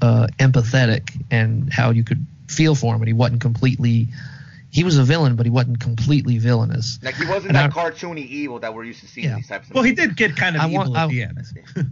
uh, 0.00 0.26
empathetic 0.38 1.22
and 1.30 1.70
how 1.72 1.90
you 1.90 2.02
could 2.02 2.24
feel 2.48 2.74
for 2.74 2.94
him, 2.94 3.02
and 3.02 3.08
he 3.08 3.12
wasn't 3.14 3.40
completely. 3.42 4.08
He 4.72 4.84
was 4.84 4.96
a 4.96 5.02
villain, 5.04 5.34
but 5.36 5.44
he 5.46 5.50
wasn't 5.50 5.80
completely 5.80 6.38
villainous. 6.38 6.98
Like 7.02 7.16
he 7.16 7.26
wasn't 7.26 7.48
And 7.48 7.56
that 7.56 7.76
I- 7.76 7.90
cartoony 7.90 8.26
evil 8.26 8.60
that 8.60 8.72
we're 8.72 8.84
used 8.84 9.00
to 9.00 9.06
seeing 9.08 9.28
Yeah. 9.28 9.36
these 9.36 9.48
types 9.48 9.68
of 9.68 9.74
Well, 9.74 9.82
he 9.84 9.92
did 9.92 10.16
get 10.16 10.36
kind 10.36 10.54
of 10.56 10.62
I 10.62 10.66
evil 10.68 10.78
want- 10.92 10.96
at 10.96 11.02
I- 11.04 11.06
the 11.08 11.22
end. 11.24 11.44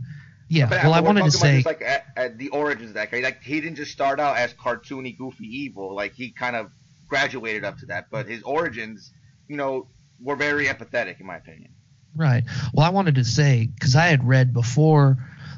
Yeah. 0.48 0.66
But 0.68 0.82
well, 0.82 0.94
I 0.94 1.00
wanted 1.00 1.24
to 1.24 1.30
say. 1.30 1.56
just 1.56 1.66
like 1.66 1.82
at, 1.82 2.06
at 2.16 2.38
the 2.38 2.48
origins 2.48 2.90
of 2.90 2.94
that 2.94 3.10
guy. 3.10 3.20
Like 3.20 3.42
he 3.42 3.60
didn't 3.60 3.76
just 3.76 3.92
start 3.92 4.18
out 4.18 4.36
as 4.36 4.54
cartoony, 4.54 5.16
goofy 5.16 5.46
evil. 5.46 5.94
Like 5.94 6.14
he 6.14 6.30
kind 6.30 6.56
of 6.56 6.70
graduated 7.06 7.64
up 7.64 7.78
to 7.78 7.86
that. 7.86 8.06
But 8.10 8.26
his 8.26 8.42
origins, 8.42 9.12
you 9.46 9.56
know, 9.56 9.88
were 10.20 10.36
very 10.36 10.66
empathetic 10.66 11.20
in 11.20 11.26
my 11.26 11.36
opinion. 11.36 11.74
Right. 12.16 12.44
Well, 12.72 12.86
I 12.86 12.90
wanted 12.90 13.16
to 13.16 13.24
say 13.24 13.68
because 13.72 13.94
I 13.94 14.06
had 14.06 14.26
read 14.26 14.52
before 14.52 15.16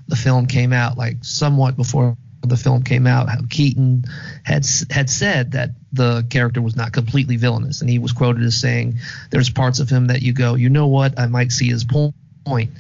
the 0.09 0.17
film 0.17 0.47
came 0.47 0.73
out, 0.73 0.99
like 0.99 1.25
somewhat 1.25 1.77
before 1.77 2.17
the 2.43 2.57
film 2.57 2.83
came 2.83 3.07
out, 3.07 3.29
how 3.29 3.41
Keaton 3.49 4.05
had 4.45 4.67
had 4.91 5.09
said 5.09 5.53
that 5.53 5.71
the 5.93 6.27
character 6.31 6.61
was 6.61 6.77
not 6.77 6.93
completely 6.93 7.37
villainous, 7.37 7.81
and 7.81 7.91
he 7.91 7.99
was 7.99 8.13
quoted 8.13 8.43
as 8.43 8.61
saying, 8.61 8.99
"There's 9.31 9.51
parts 9.51 9.79
of 9.79 9.89
him 9.89 10.09
that 10.09 10.23
you 10.23 10.33
go, 10.33 10.55
you 10.55 10.69
know 10.69 10.87
what? 10.87 11.19
I 11.19 11.27
might 11.27 11.53
see 11.53 11.69
his 11.69 11.85
po- 11.85 12.15
point," 12.45 12.71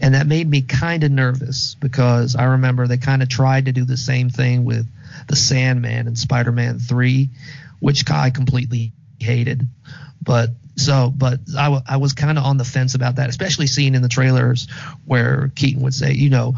and 0.00 0.14
that 0.14 0.26
made 0.26 0.48
me 0.48 0.62
kind 0.62 1.04
of 1.04 1.10
nervous 1.10 1.76
because 1.80 2.36
I 2.36 2.44
remember 2.44 2.86
they 2.86 2.98
kind 2.98 3.22
of 3.22 3.28
tried 3.28 3.66
to 3.66 3.72
do 3.72 3.84
the 3.84 3.96
same 3.96 4.30
thing 4.30 4.64
with 4.64 4.86
the 5.28 5.36
Sandman 5.36 6.06
in 6.06 6.16
Spider-Man 6.16 6.78
Three, 6.78 7.30
which 7.80 8.08
I 8.10 8.30
completely 8.30 8.92
hated. 9.18 9.66
But 10.22 10.50
so, 10.76 11.12
but 11.14 11.40
I, 11.56 11.64
w- 11.64 11.82
I 11.86 11.96
was 11.96 12.12
kind 12.12 12.38
of 12.38 12.44
on 12.44 12.56
the 12.56 12.64
fence 12.64 12.94
about 12.94 13.16
that, 13.16 13.28
especially 13.28 13.66
seeing 13.66 13.94
in 13.94 14.02
the 14.02 14.08
trailers 14.08 14.68
where 15.04 15.50
Keaton 15.54 15.82
would 15.82 15.94
say, 15.94 16.12
you 16.12 16.30
know, 16.30 16.54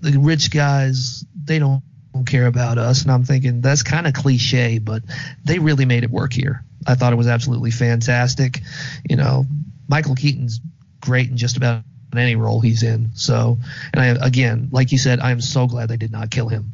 the 0.00 0.18
rich 0.18 0.50
guys, 0.50 1.24
they 1.44 1.58
don't, 1.58 1.82
don't 2.14 2.24
care 2.24 2.46
about 2.46 2.78
us. 2.78 3.02
And 3.02 3.10
I'm 3.10 3.24
thinking 3.24 3.60
that's 3.60 3.82
kind 3.82 4.06
of 4.06 4.14
cliche, 4.14 4.78
but 4.78 5.02
they 5.44 5.58
really 5.58 5.84
made 5.84 6.04
it 6.04 6.10
work 6.10 6.32
here. 6.32 6.64
I 6.86 6.94
thought 6.94 7.12
it 7.12 7.16
was 7.16 7.26
absolutely 7.26 7.70
fantastic. 7.70 8.62
You 9.08 9.16
know, 9.16 9.44
Michael 9.86 10.14
Keaton's 10.14 10.60
great 11.00 11.28
in 11.28 11.36
just 11.36 11.56
about 11.58 11.82
any 12.16 12.36
role 12.36 12.60
he's 12.60 12.82
in. 12.82 13.10
So, 13.14 13.58
and 13.92 14.00
I, 14.00 14.26
again, 14.26 14.68
like 14.72 14.92
you 14.92 14.98
said, 14.98 15.20
I'm 15.20 15.40
so 15.40 15.66
glad 15.66 15.88
they 15.88 15.96
did 15.96 16.12
not 16.12 16.30
kill 16.30 16.48
him. 16.48 16.72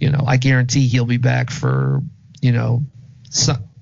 You 0.00 0.10
know, 0.10 0.24
I 0.26 0.36
guarantee 0.36 0.88
he'll 0.88 1.06
be 1.06 1.16
back 1.16 1.50
for, 1.50 2.02
you 2.40 2.52
know, 2.52 2.82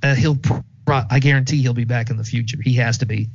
uh, 0.02 0.14
he'll. 0.14 0.38
I 0.86 1.18
guarantee 1.18 1.62
he'll 1.62 1.72
be 1.72 1.84
back 1.84 2.10
in 2.10 2.18
the 2.18 2.24
future. 2.24 2.58
He 2.62 2.74
has 2.74 2.98
to 2.98 3.06
be. 3.06 3.28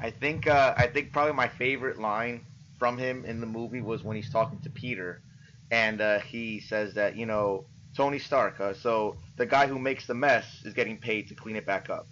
I 0.00 0.10
think 0.10 0.46
uh, 0.46 0.74
I 0.76 0.86
think 0.86 1.12
probably 1.12 1.34
my 1.34 1.48
favorite 1.48 1.98
line 1.98 2.46
from 2.78 2.96
him 2.96 3.24
in 3.24 3.40
the 3.40 3.46
movie 3.46 3.80
was 3.80 4.02
when 4.02 4.16
he's 4.16 4.30
talking 4.30 4.58
to 4.60 4.70
Peter, 4.70 5.20
and 5.70 6.00
uh, 6.00 6.20
he 6.20 6.60
says 6.60 6.94
that 6.94 7.16
you 7.16 7.26
know 7.26 7.64
Tony 7.96 8.18
Stark. 8.18 8.60
Uh, 8.60 8.72
so 8.74 9.16
the 9.36 9.46
guy 9.46 9.66
who 9.66 9.78
makes 9.78 10.06
the 10.06 10.14
mess 10.14 10.62
is 10.64 10.74
getting 10.74 10.96
paid 10.96 11.28
to 11.28 11.34
clean 11.34 11.56
it 11.56 11.66
back 11.66 11.90
up. 11.90 12.08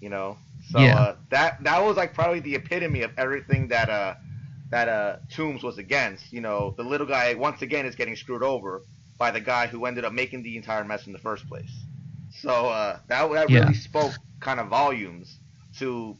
You 0.00 0.10
know, 0.10 0.38
so 0.70 0.80
Yeah. 0.80 0.94
uh, 0.94 1.16
that 1.30 1.62
that 1.64 1.80
was 1.80 1.96
like 1.96 2.14
probably 2.14 2.40
the 2.40 2.54
epitome 2.56 3.02
of 3.02 3.12
everything 3.16 3.68
that 3.68 3.90
uh 3.90 4.14
that 4.70 4.88
uh 4.88 5.16
Toombs 5.30 5.62
was 5.62 5.78
against. 5.78 6.32
You 6.32 6.40
know, 6.40 6.74
the 6.76 6.84
little 6.84 7.06
guy 7.06 7.34
once 7.34 7.62
again 7.62 7.86
is 7.86 7.96
getting 7.96 8.16
screwed 8.16 8.42
over 8.42 8.84
by 9.18 9.30
the 9.30 9.40
guy 9.40 9.66
who 9.66 9.86
ended 9.86 10.04
up 10.04 10.12
making 10.12 10.42
the 10.42 10.56
entire 10.56 10.84
mess 10.84 11.06
in 11.06 11.12
the 11.12 11.18
first 11.18 11.48
place. 11.48 11.86
So 12.28 12.68
uh, 12.68 13.00
that 13.08 13.30
that 13.32 13.50
Yeah. 13.50 13.52
really 13.52 13.74
spoke 13.74 14.20
kind 14.40 14.60
of 14.60 14.68
volumes 14.68 15.40
to 15.78 16.18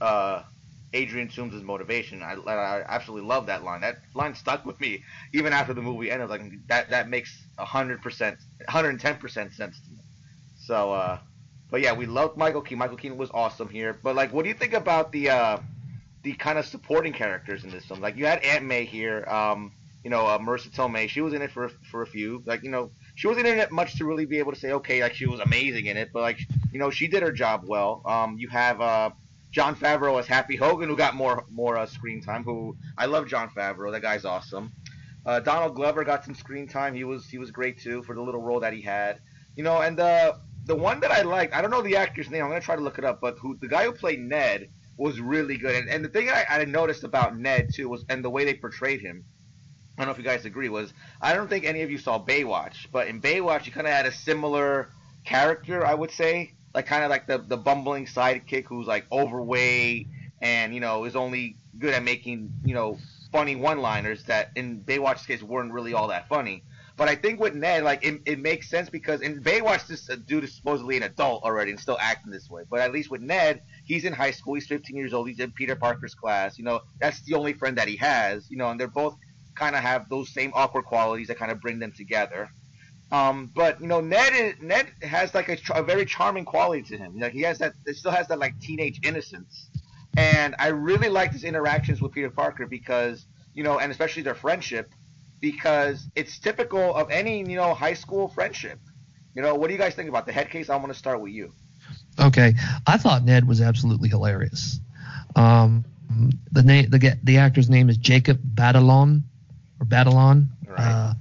uh, 0.00 0.44
Adrian 0.92 1.28
Toombs' 1.28 1.62
motivation. 1.62 2.22
I, 2.22 2.34
I 2.34 2.84
absolutely 2.88 3.28
love 3.28 3.46
that 3.46 3.62
line. 3.62 3.82
That 3.82 3.98
line 4.14 4.34
stuck 4.34 4.64
with 4.64 4.80
me 4.80 5.04
even 5.32 5.52
after 5.52 5.74
the 5.74 5.82
movie 5.82 6.10
ended. 6.10 6.30
Like 6.30 6.42
that 6.68 6.90
that 6.90 7.08
makes 7.08 7.48
hundred 7.58 8.02
percent, 8.02 8.38
hundred 8.68 8.90
and 8.90 9.00
ten 9.00 9.18
percent 9.18 9.52
sense 9.54 9.80
to 9.82 9.90
me. 9.92 9.98
So, 10.56 10.92
uh, 10.92 11.20
but 11.70 11.80
yeah, 11.80 11.92
we 11.92 12.06
loved 12.06 12.36
Michael 12.36 12.62
Keaton. 12.62 12.78
Michael 12.78 12.96
Keaton 12.96 13.18
was 13.18 13.30
awesome 13.32 13.68
here. 13.68 13.98
But 14.02 14.16
like, 14.16 14.32
what 14.32 14.42
do 14.42 14.48
you 14.48 14.54
think 14.54 14.72
about 14.72 15.12
the 15.12 15.30
uh, 15.30 15.58
the 16.22 16.32
kind 16.34 16.58
of 16.58 16.66
supporting 16.66 17.12
characters 17.12 17.64
in 17.64 17.70
this 17.70 17.84
film? 17.84 18.00
Like, 18.00 18.16
you 18.16 18.26
had 18.26 18.42
Aunt 18.42 18.64
May 18.64 18.84
here. 18.84 19.24
Um, 19.28 19.72
you 20.02 20.08
know, 20.08 20.26
uh, 20.26 20.38
Marisa 20.38 20.70
Tomei. 20.70 21.08
She 21.08 21.20
was 21.20 21.34
in 21.34 21.42
it 21.42 21.50
for 21.50 21.68
for 21.90 22.02
a 22.02 22.06
few. 22.06 22.42
Like, 22.46 22.62
you 22.62 22.70
know, 22.70 22.90
she 23.14 23.26
wasn't 23.26 23.46
in 23.46 23.58
it 23.58 23.70
much 23.70 23.96
to 23.98 24.04
really 24.04 24.24
be 24.24 24.38
able 24.38 24.52
to 24.52 24.58
say, 24.58 24.72
okay, 24.72 25.02
like 25.02 25.14
she 25.14 25.26
was 25.26 25.40
amazing 25.40 25.86
in 25.86 25.96
it. 25.96 26.10
But 26.12 26.22
like, 26.22 26.40
you 26.72 26.78
know, 26.78 26.90
she 26.90 27.06
did 27.06 27.22
her 27.22 27.32
job 27.32 27.64
well. 27.66 28.02
Um, 28.06 28.38
you 28.38 28.48
have 28.48 28.80
uh, 28.80 29.10
Jon 29.50 29.76
Favreau 29.76 30.18
as 30.18 30.26
Happy 30.26 30.56
Hogan, 30.56 30.88
who 30.88 30.96
got 30.96 31.14
more 31.14 31.44
more 31.50 31.76
uh, 31.76 31.86
screen 31.86 32.22
time. 32.22 32.44
Who 32.44 32.76
I 32.96 33.06
love 33.06 33.28
Jon 33.28 33.50
Favreau. 33.50 33.92
That 33.92 34.02
guy's 34.02 34.24
awesome. 34.24 34.72
Uh, 35.26 35.38
Donald 35.40 35.74
Glover 35.76 36.02
got 36.02 36.24
some 36.24 36.34
screen 36.34 36.66
time. 36.66 36.94
He 36.94 37.04
was 37.04 37.26
he 37.26 37.38
was 37.38 37.50
great 37.50 37.78
too 37.78 38.02
for 38.02 38.14
the 38.14 38.22
little 38.22 38.40
role 38.40 38.60
that 38.60 38.72
he 38.72 38.80
had. 38.80 39.20
You 39.54 39.64
know, 39.64 39.82
and 39.82 39.98
the 39.98 40.40
the 40.70 40.76
one 40.76 41.00
that 41.00 41.10
I 41.10 41.22
liked, 41.22 41.52
I 41.52 41.62
don't 41.62 41.72
know 41.72 41.82
the 41.82 41.96
actor's 41.96 42.30
name. 42.30 42.44
I'm 42.44 42.48
gonna 42.48 42.60
try 42.60 42.76
to 42.76 42.80
look 42.80 42.96
it 42.96 43.04
up. 43.04 43.20
But 43.20 43.38
who 43.38 43.56
the 43.56 43.66
guy 43.66 43.86
who 43.86 43.92
played 43.92 44.20
Ned 44.20 44.70
was 44.96 45.18
really 45.18 45.56
good. 45.56 45.74
And, 45.74 45.88
and 45.90 46.04
the 46.04 46.08
thing 46.08 46.28
I, 46.30 46.44
I 46.48 46.64
noticed 46.64 47.02
about 47.02 47.36
Ned 47.36 47.74
too 47.74 47.88
was 47.88 48.04
and 48.08 48.24
the 48.24 48.30
way 48.30 48.44
they 48.44 48.54
portrayed 48.54 49.00
him. 49.00 49.24
I 49.98 50.02
don't 50.02 50.06
know 50.06 50.12
if 50.12 50.18
you 50.18 50.24
guys 50.24 50.44
agree. 50.44 50.68
Was 50.68 50.92
I 51.20 51.34
don't 51.34 51.48
think 51.48 51.64
any 51.64 51.82
of 51.82 51.90
you 51.90 51.98
saw 51.98 52.24
Baywatch, 52.24 52.86
but 52.92 53.08
in 53.08 53.20
Baywatch 53.20 53.66
you 53.66 53.72
kind 53.72 53.88
of 53.88 53.92
had 53.92 54.06
a 54.06 54.12
similar 54.12 54.90
character, 55.24 55.84
I 55.84 55.92
would 55.92 56.12
say, 56.12 56.52
like 56.72 56.86
kind 56.86 57.02
of 57.02 57.10
like 57.10 57.26
the 57.26 57.38
the 57.38 57.56
bumbling 57.56 58.06
sidekick 58.06 58.66
who's 58.66 58.86
like 58.86 59.06
overweight 59.10 60.06
and 60.40 60.72
you 60.72 60.78
know 60.78 61.04
is 61.04 61.16
only 61.16 61.56
good 61.80 61.94
at 61.94 62.04
making 62.04 62.52
you 62.64 62.74
know 62.74 62.96
funny 63.32 63.56
one-liners 63.56 64.22
that 64.24 64.52
in 64.54 64.82
Baywatch's 64.82 65.26
case 65.26 65.42
weren't 65.42 65.72
really 65.72 65.94
all 65.94 66.06
that 66.08 66.28
funny. 66.28 66.62
But 67.00 67.08
I 67.08 67.14
think 67.14 67.40
with 67.40 67.54
Ned, 67.54 67.82
like 67.82 68.04
it, 68.04 68.20
it 68.26 68.40
makes 68.40 68.68
sense 68.68 68.90
because 68.90 69.22
in 69.22 69.42
Baywatch, 69.42 69.86
this 69.86 70.10
uh, 70.10 70.16
dude 70.26 70.44
is 70.44 70.54
supposedly 70.54 70.98
an 70.98 71.04
adult 71.04 71.42
already 71.44 71.70
and 71.70 71.80
still 71.80 71.96
acting 71.98 72.30
this 72.30 72.50
way. 72.50 72.64
But 72.68 72.80
at 72.80 72.92
least 72.92 73.10
with 73.10 73.22
Ned, 73.22 73.62
he's 73.86 74.04
in 74.04 74.12
high 74.12 74.32
school. 74.32 74.52
He's 74.52 74.66
15 74.66 74.94
years 74.94 75.14
old. 75.14 75.26
He's 75.26 75.40
in 75.40 75.50
Peter 75.50 75.74
Parker's 75.74 76.14
class. 76.14 76.58
You 76.58 76.64
know, 76.64 76.82
that's 77.00 77.22
the 77.22 77.36
only 77.36 77.54
friend 77.54 77.78
that 77.78 77.88
he 77.88 77.96
has. 77.96 78.50
You 78.50 78.58
know, 78.58 78.68
and 78.68 78.78
they're 78.78 78.86
both 78.86 79.16
kind 79.54 79.74
of 79.74 79.80
have 79.80 80.10
those 80.10 80.28
same 80.28 80.52
awkward 80.54 80.84
qualities 80.84 81.28
that 81.28 81.38
kind 81.38 81.50
of 81.50 81.58
bring 81.62 81.78
them 81.78 81.92
together. 81.96 82.50
Um, 83.10 83.50
but 83.54 83.80
you 83.80 83.86
know, 83.86 84.02
Ned 84.02 84.34
is, 84.34 84.54
Ned 84.60 84.92
has 85.00 85.34
like 85.34 85.48
a, 85.48 85.56
a 85.74 85.82
very 85.82 86.04
charming 86.04 86.44
quality 86.44 86.82
to 86.82 86.98
him. 86.98 87.18
Like 87.18 87.32
he 87.32 87.40
has 87.40 87.56
that, 87.60 87.72
it 87.86 87.96
still 87.96 88.12
has 88.12 88.28
that 88.28 88.38
like 88.38 88.60
teenage 88.60 89.00
innocence. 89.04 89.70
And 90.18 90.54
I 90.58 90.66
really 90.66 91.08
liked 91.08 91.32
his 91.32 91.44
interactions 91.44 92.02
with 92.02 92.12
Peter 92.12 92.28
Parker 92.28 92.66
because 92.66 93.24
you 93.54 93.64
know, 93.64 93.78
and 93.78 93.90
especially 93.90 94.22
their 94.22 94.34
friendship, 94.34 94.92
because 95.40 96.08
it's 96.14 96.38
typical 96.38 96.94
of 96.94 97.10
any 97.10 97.38
you 97.38 97.56
know 97.56 97.74
high 97.74 97.94
school 97.94 98.28
friendship. 98.28 98.78
You 99.34 99.42
know, 99.42 99.54
what 99.54 99.68
do 99.68 99.72
you 99.72 99.78
guys 99.78 99.94
think 99.94 100.08
about 100.08 100.26
the 100.26 100.32
Headcase? 100.32 100.70
I 100.70 100.76
want 100.76 100.88
to 100.88 100.98
start 100.98 101.20
with 101.20 101.32
you. 101.32 101.52
Okay, 102.18 102.54
I 102.86 102.96
thought 102.96 103.24
Ned 103.24 103.46
was 103.46 103.60
absolutely 103.60 104.08
hilarious. 104.08 104.80
Um, 105.36 105.84
the 106.50 106.62
name, 106.62 106.90
the 106.90 107.18
the 107.22 107.38
actor's 107.38 107.70
name 107.70 107.88
is 107.88 107.96
Jacob 107.96 108.40
Batalon, 108.42 109.22
or 109.78 109.86
Batalon. 109.86 110.48
Right. 110.66 111.14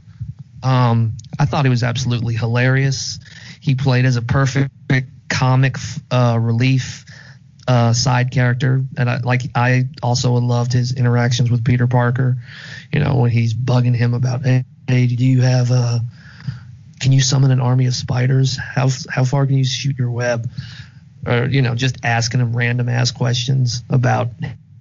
Uh, 0.63 0.67
um, 0.67 1.17
I 1.39 1.45
thought 1.45 1.65
he 1.65 1.69
was 1.69 1.83
absolutely 1.83 2.35
hilarious. 2.35 3.19
He 3.61 3.75
played 3.75 4.05
as 4.05 4.17
a 4.17 4.21
perfect 4.21 4.71
comic 5.29 5.77
uh, 6.11 6.37
relief 6.41 7.05
uh, 7.69 7.93
side 7.93 8.31
character, 8.31 8.83
and 8.97 9.07
I 9.07 9.19
like. 9.19 9.43
I 9.53 9.83
also 10.01 10.33
loved 10.33 10.73
his 10.73 10.91
interactions 10.91 11.51
with 11.51 11.63
Peter 11.63 11.85
Parker. 11.85 12.37
You 12.91 12.99
know, 12.99 13.17
when 13.17 13.29
he's 13.29 13.53
bugging 13.53 13.95
him 13.95 14.15
about, 14.15 14.43
hey, 14.43 14.65
do 14.87 15.23
you 15.23 15.41
have 15.41 15.69
a? 15.69 16.01
Can 16.99 17.11
you 17.11 17.21
summon 17.21 17.51
an 17.51 17.61
army 17.61 17.85
of 17.85 17.93
spiders? 17.93 18.57
How 18.57 18.89
how 19.07 19.23
far 19.23 19.45
can 19.45 19.55
you 19.55 19.63
shoot 19.63 19.99
your 19.99 20.09
web? 20.09 20.49
Or 21.27 21.45
you 21.45 21.61
know, 21.61 21.75
just 21.75 22.03
asking 22.03 22.39
him 22.39 22.57
random 22.57 22.89
ass 22.89 23.11
questions 23.11 23.83
about 23.87 24.29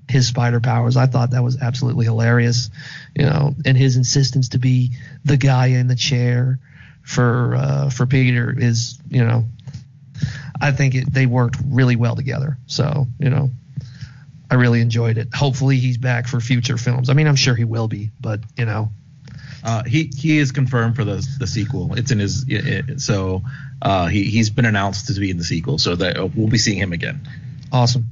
his 0.09 0.26
spider 0.26 0.61
powers. 0.61 0.97
I 0.97 1.05
thought 1.05 1.32
that 1.32 1.45
was 1.45 1.61
absolutely 1.61 2.07
hilarious. 2.07 2.70
You 3.14 3.26
know, 3.26 3.55
and 3.66 3.76
his 3.76 3.97
insistence 3.97 4.49
to 4.51 4.59
be 4.59 4.93
the 5.26 5.36
guy 5.36 5.66
in 5.66 5.89
the 5.89 5.95
chair 5.95 6.59
for 7.03 7.55
uh, 7.55 7.91
for 7.91 8.07
Peter 8.07 8.55
is, 8.59 8.99
you 9.11 9.26
know, 9.26 9.45
I 10.61 10.72
think 10.72 10.94
it, 10.94 11.12
they 11.12 11.26
worked 11.26 11.56
really 11.64 11.96
well 11.96 12.16
together. 12.16 12.59
So, 12.66 13.06
you 13.18 13.30
know, 13.30 13.50
I 14.50 14.54
really 14.54 14.80
enjoyed 14.80 15.18
it. 15.18 15.28
Hopefully 15.34 15.78
he's 15.78 15.98
back 15.98 16.26
for 16.26 16.40
future 16.40 16.76
films. 16.78 17.11
I 17.11 17.12
mean, 17.14 17.26
I'm 17.26 17.36
sure 17.36 17.54
he 17.54 17.64
will 17.64 17.88
be, 17.88 18.11
but 18.20 18.40
you 18.56 18.64
know, 18.64 18.90
Uh, 19.62 19.82
he 19.84 20.11
he 20.16 20.38
is 20.38 20.52
confirmed 20.52 20.96
for 20.96 21.04
the 21.04 21.26
the 21.38 21.46
sequel. 21.46 21.94
It's 21.94 22.11
in 22.11 22.18
his 22.18 22.44
it, 22.48 22.88
it- 22.90 23.00
so 23.00 23.42
uh, 23.82 24.06
he 24.06 24.24
he's 24.24 24.50
been 24.50 24.64
announced 24.66 25.06
to 25.09 25.20
be 25.20 25.30
in 25.30 25.36
the 25.36 25.44
sequel. 25.44 25.78
So 25.78 25.96
that 25.96 26.34
we'll 26.34 26.48
be 26.48 26.59
seeing 26.59 26.78
him 26.78 26.92
again. 26.92 27.20
awesome. 27.72 28.06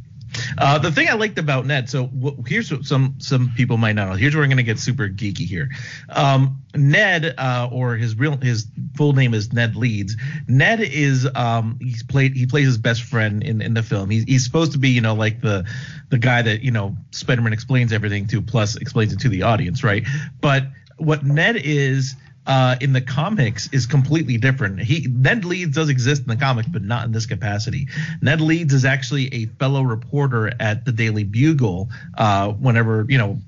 Uh, 0.59 0.79
the 0.79 0.91
thing 0.91 1.09
I 1.09 1.15
liked 1.15 1.39
about 1.39 1.67
Ned, 1.67 1.89
so 1.89 2.11
here's 2.47 2.71
what 2.71 2.85
some 2.85 3.15
some 3.19 3.53
people 3.57 3.77
might 3.77 3.93
not 3.93 4.09
know. 4.09 4.15
Here's 4.15 4.35
where 4.35 4.43
we're 4.43 4.49
gonna 4.49 4.63
get 4.63 4.79
super 4.79 5.09
geeky 5.09 5.47
here. 5.47 5.71
Um, 6.09 6.63
Ned, 6.75 7.35
uh, 7.39 7.69
or 7.71 7.97
his 7.97 8.17
real 8.17 8.37
his 8.37 8.67
full 8.97 9.13
name 9.13 9.35
is 9.35 9.53
Ned 9.53 9.77
Leeds. 9.77 10.17
Ned 10.49 10.81
is 10.81 11.29
um, 11.35 11.79
he's 11.81 12.03
played 12.03 12.37
he 12.37 12.47
plays 12.47 12.67
his 12.67 12.79
best 12.79 13.03
friend 13.03 13.43
in, 13.43 13.63
in 13.63 13.75
the 13.75 13.83
film. 13.83 14.11
He's 14.11 14.25
he's 14.25 14.45
supposed 14.45 14.73
to 14.73 14.79
be 14.79 14.91
you 14.91 15.01
know 15.01 15.15
like 15.15 15.41
the 15.41 15.67
the 16.11 16.19
guy 16.19 16.43
that 16.43 16.63
you 16.63 16.71
know 16.71 16.97
Spider-Man 17.13 17.53
explains 17.53 17.93
everything 17.93 18.27
to, 18.29 18.43
plus 18.43 18.77
explains 18.77 19.13
it 19.13 19.21
to 19.21 19.29
the 19.29 19.43
audience, 19.43 19.83
right? 19.83 20.05
But 20.41 20.65
what 20.99 21.25
Ned 21.25 21.57
is. 21.57 22.15
Uh, 22.47 22.77
in 22.81 22.93
the 22.93 23.01
comics 23.01 23.69
is 23.73 23.87
completely 23.87 24.37
different. 24.37 24.81
He 24.81 25.07
Ned 25.11 25.45
Leeds 25.45 25.75
does 25.75 25.89
exist 25.89 26.23
in 26.23 26.29
the 26.29 26.37
comics, 26.37 26.69
but 26.69 26.83
not 26.83 27.05
in 27.05 27.13
this 27.13 27.27
capacity. 27.27 27.89
Ned 28.23 28.41
Leeds 28.41 28.73
is 28.73 28.85
actually 28.85 29.33
a 29.35 29.47
fellow 29.47 29.83
reporter 29.83 30.53
at 30.61 30.85
the 30.85 30.93
Daily 30.93 31.25
Bugle. 31.25 31.89
Uh, 32.17 32.53
whenever 32.53 33.05
you 33.09 33.19
know, 33.19 33.39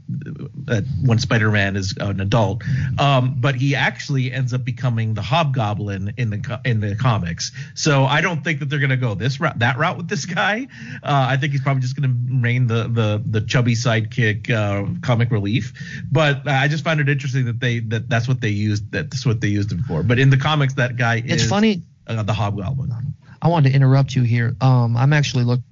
uh, 0.68 0.80
when 1.04 1.18
Spider-Man 1.18 1.76
is 1.76 1.96
an 2.00 2.20
adult, 2.20 2.62
um, 2.98 3.36
but 3.38 3.54
he 3.54 3.74
actually 3.74 4.32
ends 4.32 4.52
up 4.52 4.64
becoming 4.64 5.14
the 5.14 5.22
Hobgoblin 5.22 6.14
in 6.16 6.30
the 6.30 6.60
in 6.64 6.80
the 6.80 6.96
comics. 6.96 7.52
So 7.74 8.04
I 8.04 8.20
don't 8.20 8.42
think 8.42 8.60
that 8.60 8.66
they're 8.66 8.78
gonna 8.78 8.96
go 8.96 9.14
this 9.14 9.40
route, 9.40 9.58
that 9.60 9.78
route 9.78 9.96
with 9.96 10.08
this 10.08 10.24
guy. 10.26 10.66
Uh, 11.02 11.26
I 11.30 11.36
think 11.36 11.52
he's 11.52 11.62
probably 11.62 11.82
just 11.82 11.94
gonna 11.94 12.14
remain 12.26 12.66
the 12.66 12.88
the 12.88 13.22
the 13.24 13.40
chubby 13.42 13.74
sidekick 13.74 14.50
uh, 14.50 14.86
comic 15.02 15.30
relief. 15.30 15.72
But 16.10 16.48
I 16.48 16.68
just 16.68 16.84
found 16.84 17.00
it 17.00 17.08
interesting 17.08 17.44
that 17.46 17.60
they 17.60 17.80
that 17.80 18.08
that's 18.08 18.26
what 18.28 18.40
they 18.40 18.50
used 18.50 18.87
that's 18.90 19.26
what 19.26 19.40
they 19.40 19.48
used 19.48 19.70
him 19.70 19.82
for. 19.82 20.02
But 20.02 20.18
in 20.18 20.30
the 20.30 20.36
comics, 20.36 20.74
that 20.74 20.96
guy 20.96 21.22
It's 21.24 21.44
is 21.44 21.48
funny. 21.48 21.82
uh, 22.06 22.22
the 22.22 22.32
Hobgoblin. 22.32 22.92
I 23.40 23.48
wanted 23.48 23.70
to 23.70 23.76
interrupt 23.76 24.14
you 24.14 24.22
here. 24.22 24.56
Um, 24.60 24.96
I'm 24.96 25.12
actually 25.12 25.44
looking 25.44 25.64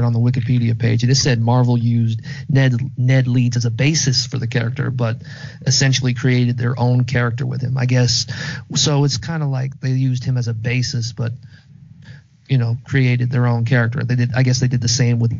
on 0.00 0.12
the 0.12 0.18
Wikipedia 0.18 0.78
page. 0.78 1.02
And 1.02 1.12
it 1.12 1.16
said 1.16 1.40
Marvel 1.40 1.76
used 1.76 2.20
Ned 2.48 2.74
Ned 2.96 3.26
Leeds 3.26 3.56
as 3.56 3.64
a 3.64 3.70
basis 3.70 4.26
for 4.26 4.38
the 4.38 4.46
character, 4.46 4.90
but 4.90 5.22
essentially 5.66 6.14
created 6.14 6.56
their 6.56 6.78
own 6.78 7.04
character 7.04 7.44
with 7.44 7.60
him. 7.60 7.76
I 7.76 7.86
guess 7.86 8.26
so. 8.74 9.04
It's 9.04 9.18
kind 9.18 9.42
of 9.42 9.50
like 9.50 9.78
they 9.80 9.90
used 9.90 10.24
him 10.24 10.36
as 10.38 10.48
a 10.48 10.54
basis, 10.54 11.12
but 11.12 11.32
you 12.48 12.58
know, 12.58 12.76
created 12.84 13.30
their 13.30 13.46
own 13.46 13.64
character. 13.64 14.02
They 14.04 14.16
did. 14.16 14.32
I 14.34 14.42
guess 14.42 14.60
they 14.60 14.68
did 14.68 14.80
the 14.80 14.88
same 14.88 15.18
with 15.18 15.32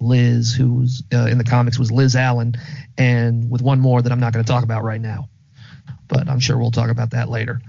Liz, 0.00 0.54
who 0.54 0.74
was 0.74 1.02
uh, 1.12 1.26
in 1.26 1.38
the 1.38 1.44
comics 1.44 1.78
was 1.78 1.90
Liz 1.92 2.16
Allen, 2.16 2.54
and 2.98 3.50
with 3.50 3.62
one 3.62 3.80
more 3.80 4.00
that 4.02 4.12
I'm 4.12 4.20
not 4.20 4.32
going 4.32 4.44
to 4.44 4.50
talk 4.50 4.64
about 4.64 4.84
right 4.84 5.00
now. 5.00 5.28
But 6.08 6.28
I'm 6.28 6.40
sure 6.40 6.58
we'll 6.58 6.70
talk 6.70 6.90
about 6.90 7.10
that 7.10 7.28
later. 7.28 7.60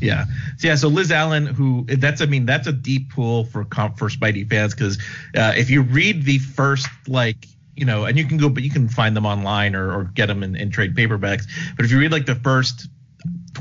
Yeah, 0.00 0.26
so, 0.58 0.68
yeah. 0.68 0.74
So 0.76 0.88
Liz 0.88 1.10
Allen, 1.10 1.46
who 1.46 1.84
that's 1.84 2.20
I 2.20 2.26
mean 2.26 2.46
that's 2.46 2.66
a 2.66 2.72
deep 2.72 3.10
pool 3.10 3.44
for 3.44 3.64
for 3.64 4.08
Spidey 4.08 4.48
fans 4.48 4.74
because 4.74 4.98
uh, 5.36 5.54
if 5.56 5.70
you 5.70 5.82
read 5.82 6.24
the 6.24 6.38
first 6.38 6.88
like 7.08 7.46
you 7.78 7.84
know, 7.84 8.04
and 8.06 8.18
you 8.18 8.24
can 8.24 8.38
go, 8.38 8.48
but 8.48 8.64
you 8.64 8.70
can 8.70 8.88
find 8.88 9.16
them 9.16 9.24
online 9.24 9.76
or, 9.76 9.92
or 9.92 10.04
get 10.04 10.26
them 10.26 10.42
in, 10.42 10.56
in 10.56 10.68
trade 10.70 10.96
paperbacks. 10.96 11.46
But 11.76 11.84
if 11.84 11.92
you 11.92 12.00
read 12.00 12.10
like 12.10 12.26
the 12.26 12.34
first 12.34 12.88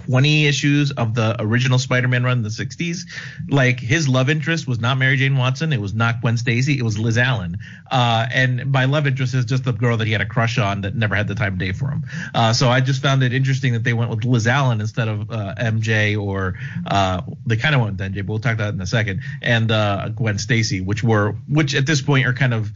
20 0.06 0.48
issues 0.48 0.92
of 0.92 1.14
the 1.14 1.36
original 1.40 1.80
Spider-Man 1.80 2.24
run 2.24 2.38
in 2.38 2.44
the 2.44 2.50
60s, 2.50 3.06
like 3.50 3.80
his 3.80 4.08
love 4.08 4.30
interest 4.30 4.68
was 4.68 4.80
not 4.80 4.98
Mary 4.98 5.18
Jane 5.18 5.38
Watson, 5.38 5.74
it 5.74 5.82
was 5.82 5.94
not 5.94 6.22
Gwen 6.22 6.38
Stacy, 6.38 6.78
it 6.78 6.84
was 6.84 6.98
Liz 6.98 7.18
Allen. 7.18 7.58
Uh, 7.90 8.28
and 8.34 8.72
by 8.72 8.86
love 8.86 9.08
interest 9.08 9.34
is 9.34 9.46
just 9.46 9.64
the 9.64 9.74
girl 9.74 9.98
that 9.98 10.08
he 10.08 10.14
had 10.14 10.22
a 10.22 10.26
crush 10.26 10.58
on 10.58 10.82
that 10.82 10.96
never 10.96 11.16
had 11.16 11.28
the 11.28 11.36
time 11.36 11.54
of 11.54 11.60
day 11.60 11.72
for 11.72 11.90
him. 11.90 12.04
Uh, 12.34 12.54
so 12.54 12.70
I 12.70 12.82
just 12.82 13.02
found 13.02 13.24
it 13.24 13.34
interesting 13.34 13.74
that 13.74 13.84
they 13.84 13.94
went 13.94 14.10
with 14.10 14.24
Liz 14.24 14.48
Allen 14.48 14.82
instead 14.82 15.08
of 15.08 15.32
uh, 15.32 15.56
MJ 15.56 16.22
or 16.22 16.56
uh, 16.86 17.22
they 17.46 17.58
kind 17.58 17.76
of 17.76 17.82
went 17.82 17.98
with 17.98 18.14
MJ, 18.14 18.18
but 18.18 18.28
we'll 18.28 18.40
talk 18.40 18.54
about 18.54 18.66
that 18.66 18.74
in 18.74 18.82
a 18.82 18.88
second, 18.88 19.22
and 19.42 19.72
uh, 19.72 20.10
Gwen 20.10 20.38
Stacy, 20.38 20.82
which 20.82 21.04
were 21.04 21.36
which 21.48 21.76
at 21.76 21.86
this 21.86 22.02
point 22.02 22.26
are 22.26 22.34
kind 22.34 22.54
of 22.54 22.72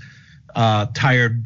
uh, 0.55 0.88
tired 0.93 1.45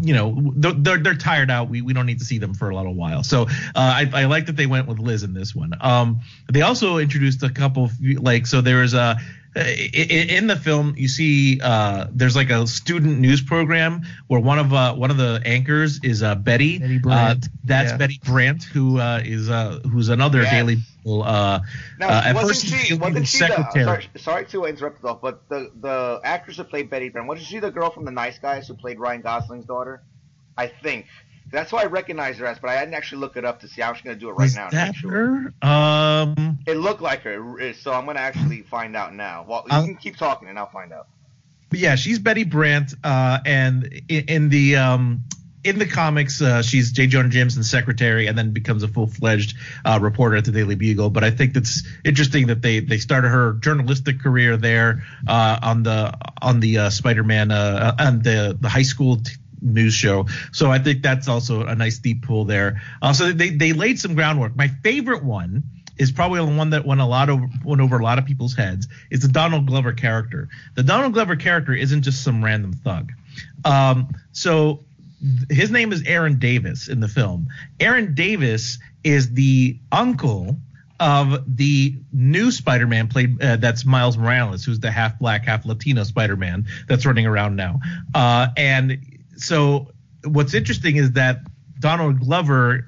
you 0.00 0.14
know 0.14 0.52
they're, 0.56 0.98
they're 0.98 1.14
tired 1.14 1.50
out. 1.50 1.68
We 1.68 1.82
we 1.82 1.92
don't 1.92 2.06
need 2.06 2.18
to 2.18 2.24
see 2.24 2.38
them 2.38 2.54
for 2.54 2.70
a 2.70 2.76
little 2.76 2.94
while. 2.94 3.22
So 3.22 3.42
uh, 3.42 3.46
I 3.74 4.10
I 4.14 4.24
like 4.24 4.46
that 4.46 4.56
they 4.56 4.66
went 4.66 4.88
with 4.88 4.98
Liz 4.98 5.22
in 5.22 5.34
this 5.34 5.54
one. 5.54 5.72
Um, 5.80 6.20
they 6.50 6.62
also 6.62 6.98
introduced 6.98 7.42
a 7.42 7.50
couple 7.50 7.84
of, 7.84 7.92
like 8.00 8.46
so 8.46 8.60
there 8.60 8.80
was 8.80 8.94
a 8.94 9.18
in, 9.54 10.30
in 10.30 10.46
the 10.46 10.56
film 10.56 10.94
you 10.96 11.08
see 11.08 11.60
uh 11.62 12.06
there's 12.10 12.34
like 12.34 12.50
a 12.50 12.66
student 12.66 13.18
news 13.20 13.42
program 13.42 14.02
where 14.28 14.40
one 14.40 14.58
of 14.58 14.72
uh 14.72 14.94
one 14.94 15.10
of 15.10 15.16
the 15.18 15.42
anchors 15.44 16.00
is 16.02 16.22
uh 16.22 16.34
Betty. 16.34 16.78
Betty 16.78 16.98
Brant. 16.98 17.44
Uh, 17.44 17.48
that's 17.64 17.90
Yeah. 17.92 17.96
Betty 17.98 18.20
Brant 18.24 18.62
who 18.64 18.98
uh 18.98 19.20
is 19.24 19.50
uh 19.50 19.80
who's 19.90 20.08
another 20.08 20.42
Yes. 20.42 20.52
Daily 20.52 20.76
Bugle, 21.04 21.22
uh 21.22 21.60
Now, 21.98 22.08
uh, 22.08 22.22
at 22.24 22.34
wasn't 22.34 22.48
first 22.50 22.66
she? 22.66 22.86
she 22.86 22.94
Wasn't 22.94 23.20
was 23.20 23.28
she 23.28 23.38
the? 23.40 23.46
secretary. 23.48 23.84
Sorry, 23.84 24.08
sorry 24.16 24.44
to 24.46 24.64
interrupt 24.64 25.02
though, 25.02 25.18
but 25.20 25.48
the 25.48 25.70
the 25.78 26.20
actress 26.24 26.56
who 26.56 26.64
played 26.64 26.88
Betty 26.88 27.10
Brant 27.10 27.28
wasn't 27.28 27.46
she 27.48 27.58
the 27.58 27.70
girl 27.70 27.90
from 27.90 28.04
The 28.06 28.10
Nice 28.12 28.38
Guys 28.38 28.68
who 28.68 28.74
played 28.74 28.98
Ryan 28.98 29.20
Gosling's 29.20 29.66
daughter? 29.66 30.02
I 30.56 30.66
think 30.66 31.06
that's 31.52 31.70
why 31.70 31.82
I 31.82 31.86
recognize 31.86 32.38
her 32.38 32.46
as, 32.46 32.58
but 32.58 32.70
I 32.70 32.80
didn't 32.80 32.94
actually 32.94 33.20
look 33.20 33.36
it 33.36 33.44
up 33.44 33.60
to 33.60 33.68
see. 33.68 33.82
I 33.82 33.90
was 33.90 34.00
gonna 34.00 34.16
do 34.16 34.28
it 34.30 34.32
right 34.32 34.46
Is 34.46 34.56
now. 34.56 34.70
that 34.70 34.94
sure. 34.96 35.52
her? 35.62 35.68
Um 35.68 36.58
It 36.66 36.76
looked 36.76 37.02
like 37.02 37.22
her, 37.22 37.72
so 37.74 37.92
I'm 37.92 38.06
gonna 38.06 38.18
actually 38.20 38.62
find 38.62 38.96
out 38.96 39.14
now. 39.14 39.44
Well, 39.48 39.62
you 39.66 39.72
I'll- 39.76 39.84
can 39.84 39.96
keep 39.96 40.16
talking 40.16 40.48
and 40.48 40.58
I'll 40.58 40.70
find 40.70 40.92
out. 40.92 41.06
But 41.70 41.78
yeah, 41.78 41.94
she's 41.94 42.18
Betty 42.18 42.44
Brant, 42.44 42.92
uh, 43.02 43.38
and 43.46 43.84
in, 44.08 44.24
in 44.28 44.48
the 44.50 44.76
um, 44.76 45.24
in 45.64 45.78
the 45.78 45.86
comics, 45.86 46.42
uh, 46.42 46.60
she's 46.60 46.92
J. 46.92 47.06
Jonah 47.06 47.30
Jameson's 47.30 47.70
secretary, 47.70 48.26
and 48.26 48.36
then 48.36 48.50
becomes 48.50 48.82
a 48.82 48.88
full 48.88 49.06
fledged 49.06 49.54
uh, 49.84 49.98
reporter 50.02 50.36
at 50.36 50.44
the 50.44 50.52
Daily 50.52 50.74
Bugle. 50.74 51.08
But 51.08 51.24
I 51.24 51.30
think 51.30 51.54
that's 51.54 51.82
interesting 52.04 52.48
that 52.48 52.60
they 52.60 52.80
they 52.80 52.98
started 52.98 53.28
her 53.28 53.54
journalistic 53.54 54.20
career 54.20 54.58
there 54.58 55.02
uh, 55.26 55.60
on 55.62 55.82
the 55.82 56.12
on 56.42 56.60
the 56.60 56.76
uh, 56.78 56.90
Spider-Man 56.90 57.50
uh, 57.50 57.94
on 57.98 58.20
the 58.22 58.54
the 58.60 58.68
high 58.68 58.82
school. 58.82 59.16
T- 59.16 59.32
news 59.62 59.94
show 59.94 60.26
so 60.52 60.70
i 60.70 60.78
think 60.78 61.02
that's 61.02 61.28
also 61.28 61.64
a 61.64 61.74
nice 61.74 61.98
deep 61.98 62.22
pool 62.22 62.44
there 62.44 62.80
uh, 63.00 63.12
so 63.12 63.32
they, 63.32 63.50
they 63.50 63.72
laid 63.72 63.98
some 63.98 64.14
groundwork 64.14 64.54
my 64.56 64.68
favorite 64.82 65.24
one 65.24 65.62
is 65.98 66.10
probably 66.10 66.40
the 66.40 66.56
one 66.56 66.70
that 66.70 66.84
went 66.84 67.00
a 67.00 67.06
lot 67.06 67.30
over 67.30 67.48
went 67.64 67.80
over 67.80 67.98
a 67.98 68.02
lot 68.02 68.18
of 68.18 68.24
people's 68.24 68.54
heads 68.54 68.88
is 69.10 69.20
the 69.20 69.28
Donald 69.28 69.66
Glover 69.66 69.92
character. 69.92 70.48
The 70.74 70.82
Donald 70.82 71.12
Glover 71.12 71.36
character 71.36 71.74
isn't 71.74 72.02
just 72.02 72.24
some 72.24 72.42
random 72.42 72.72
thug. 72.72 73.12
Um, 73.64 74.08
so 74.32 74.84
his 75.50 75.70
name 75.70 75.92
is 75.92 76.02
Aaron 76.04 76.38
Davis 76.38 76.88
in 76.88 77.00
the 77.00 77.08
film. 77.08 77.48
Aaron 77.78 78.14
Davis 78.14 78.78
is 79.04 79.32
the 79.34 79.78
uncle 79.90 80.56
of 80.98 81.56
the 81.56 81.96
new 82.12 82.50
Spider-Man 82.50 83.08
played 83.08 83.42
uh, 83.42 83.56
that's 83.56 83.84
Miles 83.84 84.16
Morales, 84.16 84.64
who's 84.64 84.80
the 84.80 84.90
half 84.90 85.18
black, 85.18 85.44
half 85.44 85.64
Latino 85.64 86.04
Spider-Man 86.04 86.66
that's 86.88 87.04
running 87.04 87.26
around 87.26 87.56
now. 87.56 87.80
Uh, 88.14 88.48
and 88.56 88.98
so 89.42 89.88
what's 90.24 90.54
interesting 90.54 90.96
is 90.96 91.12
that 91.12 91.40
Donald 91.80 92.20
Glover 92.20 92.86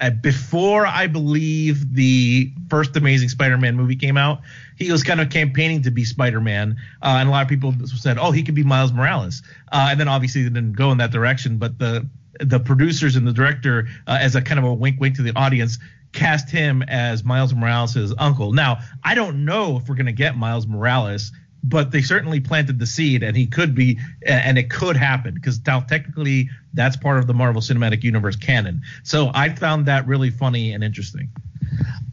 uh, 0.00 0.10
before 0.10 0.86
I 0.86 1.08
believe 1.08 1.94
the 1.94 2.52
first 2.70 2.96
Amazing 2.96 3.30
Spider-Man 3.30 3.74
movie 3.74 3.96
came 3.96 4.16
out, 4.16 4.40
he 4.76 4.92
was 4.92 5.02
kind 5.02 5.20
of 5.20 5.28
campaigning 5.30 5.82
to 5.82 5.90
be 5.90 6.04
Spider-Man, 6.04 6.76
uh, 7.02 7.16
and 7.18 7.28
a 7.28 7.32
lot 7.32 7.42
of 7.42 7.48
people 7.48 7.74
said, 7.86 8.16
"Oh, 8.16 8.30
he 8.30 8.44
could 8.44 8.54
be 8.54 8.62
Miles 8.62 8.92
Morales," 8.92 9.42
uh, 9.72 9.88
and 9.90 9.98
then 9.98 10.06
obviously 10.06 10.42
they 10.42 10.50
didn't 10.50 10.74
go 10.74 10.92
in 10.92 10.98
that 10.98 11.10
direction. 11.10 11.58
But 11.58 11.78
the 11.78 12.08
the 12.38 12.60
producers 12.60 13.16
and 13.16 13.26
the 13.26 13.32
director, 13.32 13.88
uh, 14.06 14.18
as 14.20 14.36
a 14.36 14.42
kind 14.42 14.60
of 14.60 14.64
a 14.64 14.72
wink, 14.72 15.00
wink 15.00 15.16
to 15.16 15.22
the 15.22 15.34
audience, 15.34 15.78
cast 16.12 16.48
him 16.48 16.82
as 16.82 17.24
Miles 17.24 17.52
Morales' 17.52 18.14
uncle. 18.18 18.52
Now, 18.52 18.78
I 19.02 19.16
don't 19.16 19.44
know 19.44 19.78
if 19.78 19.88
we're 19.88 19.96
gonna 19.96 20.12
get 20.12 20.36
Miles 20.36 20.68
Morales 20.68 21.32
but 21.68 21.90
they 21.90 22.02
certainly 22.02 22.40
planted 22.40 22.78
the 22.78 22.86
seed 22.86 23.22
and 23.22 23.36
he 23.36 23.46
could 23.46 23.74
be 23.74 23.98
and 24.26 24.58
it 24.58 24.70
could 24.70 24.96
happen 24.96 25.34
because 25.34 25.60
now 25.66 25.80
technically 25.80 26.48
that's 26.72 26.96
part 26.96 27.18
of 27.18 27.26
the 27.26 27.34
marvel 27.34 27.60
cinematic 27.60 28.02
universe 28.02 28.36
canon. 28.36 28.82
So 29.04 29.30
i 29.34 29.48
found 29.50 29.86
that 29.86 30.06
really 30.06 30.30
funny 30.30 30.72
and 30.72 30.82
interesting. 30.82 31.30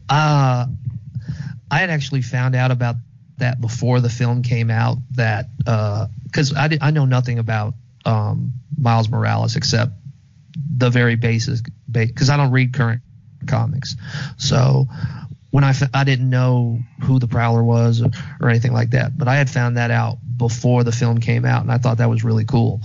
Uh 0.08 0.66
i 1.70 1.78
had 1.78 1.90
actually 1.90 2.22
found 2.22 2.54
out 2.54 2.70
about 2.70 2.96
that 3.38 3.60
before 3.60 4.00
the 4.00 4.10
film 4.10 4.42
came 4.42 4.70
out 4.70 4.98
that 5.12 5.48
because 5.58 6.54
uh, 6.54 6.68
I, 6.70 6.78
I 6.80 6.90
know 6.90 7.04
nothing 7.04 7.38
about 7.38 7.74
um, 8.04 8.52
miles 8.78 9.08
morales 9.08 9.56
except 9.56 9.92
the 10.78 10.90
very 10.90 11.16
basis 11.16 11.62
because 11.90 12.30
i 12.30 12.36
don't 12.36 12.52
read 12.52 12.72
current 12.72 13.02
comics. 13.46 13.96
So 14.36 14.86
when 15.56 15.64
I, 15.64 15.72
I 15.94 16.04
didn't 16.04 16.28
know 16.28 16.80
who 17.02 17.18
the 17.18 17.28
Prowler 17.28 17.64
was 17.64 18.02
or, 18.02 18.10
or 18.42 18.50
anything 18.50 18.74
like 18.74 18.90
that, 18.90 19.16
but 19.16 19.26
I 19.26 19.36
had 19.36 19.48
found 19.48 19.78
that 19.78 19.90
out 19.90 20.18
before 20.36 20.84
the 20.84 20.92
film 20.92 21.18
came 21.18 21.46
out, 21.46 21.62
and 21.62 21.72
I 21.72 21.78
thought 21.78 21.96
that 21.96 22.10
was 22.10 22.22
really 22.22 22.44
cool. 22.44 22.82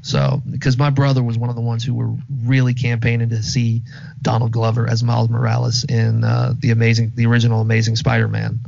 So, 0.00 0.40
because 0.50 0.78
my 0.78 0.88
brother 0.88 1.22
was 1.22 1.36
one 1.36 1.50
of 1.50 1.56
the 1.56 1.60
ones 1.60 1.84
who 1.84 1.92
were 1.92 2.14
really 2.42 2.72
campaigning 2.72 3.28
to 3.28 3.42
see 3.42 3.82
Donald 4.22 4.50
Glover 4.50 4.88
as 4.88 5.04
Miles 5.04 5.28
Morales 5.28 5.84
in 5.84 6.24
uh, 6.24 6.54
the 6.58 6.70
amazing, 6.70 7.12
the 7.16 7.26
original 7.26 7.60
Amazing 7.60 7.96
Spider-Man, 7.96 8.60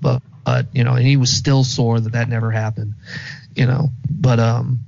but, 0.00 0.20
but 0.44 0.66
you 0.72 0.82
know, 0.82 0.94
and 0.94 1.06
he 1.06 1.16
was 1.16 1.30
still 1.30 1.62
sore 1.62 2.00
that 2.00 2.14
that 2.14 2.28
never 2.28 2.50
happened, 2.50 2.94
you 3.54 3.66
know. 3.66 3.90
But 4.10 4.40
um, 4.40 4.80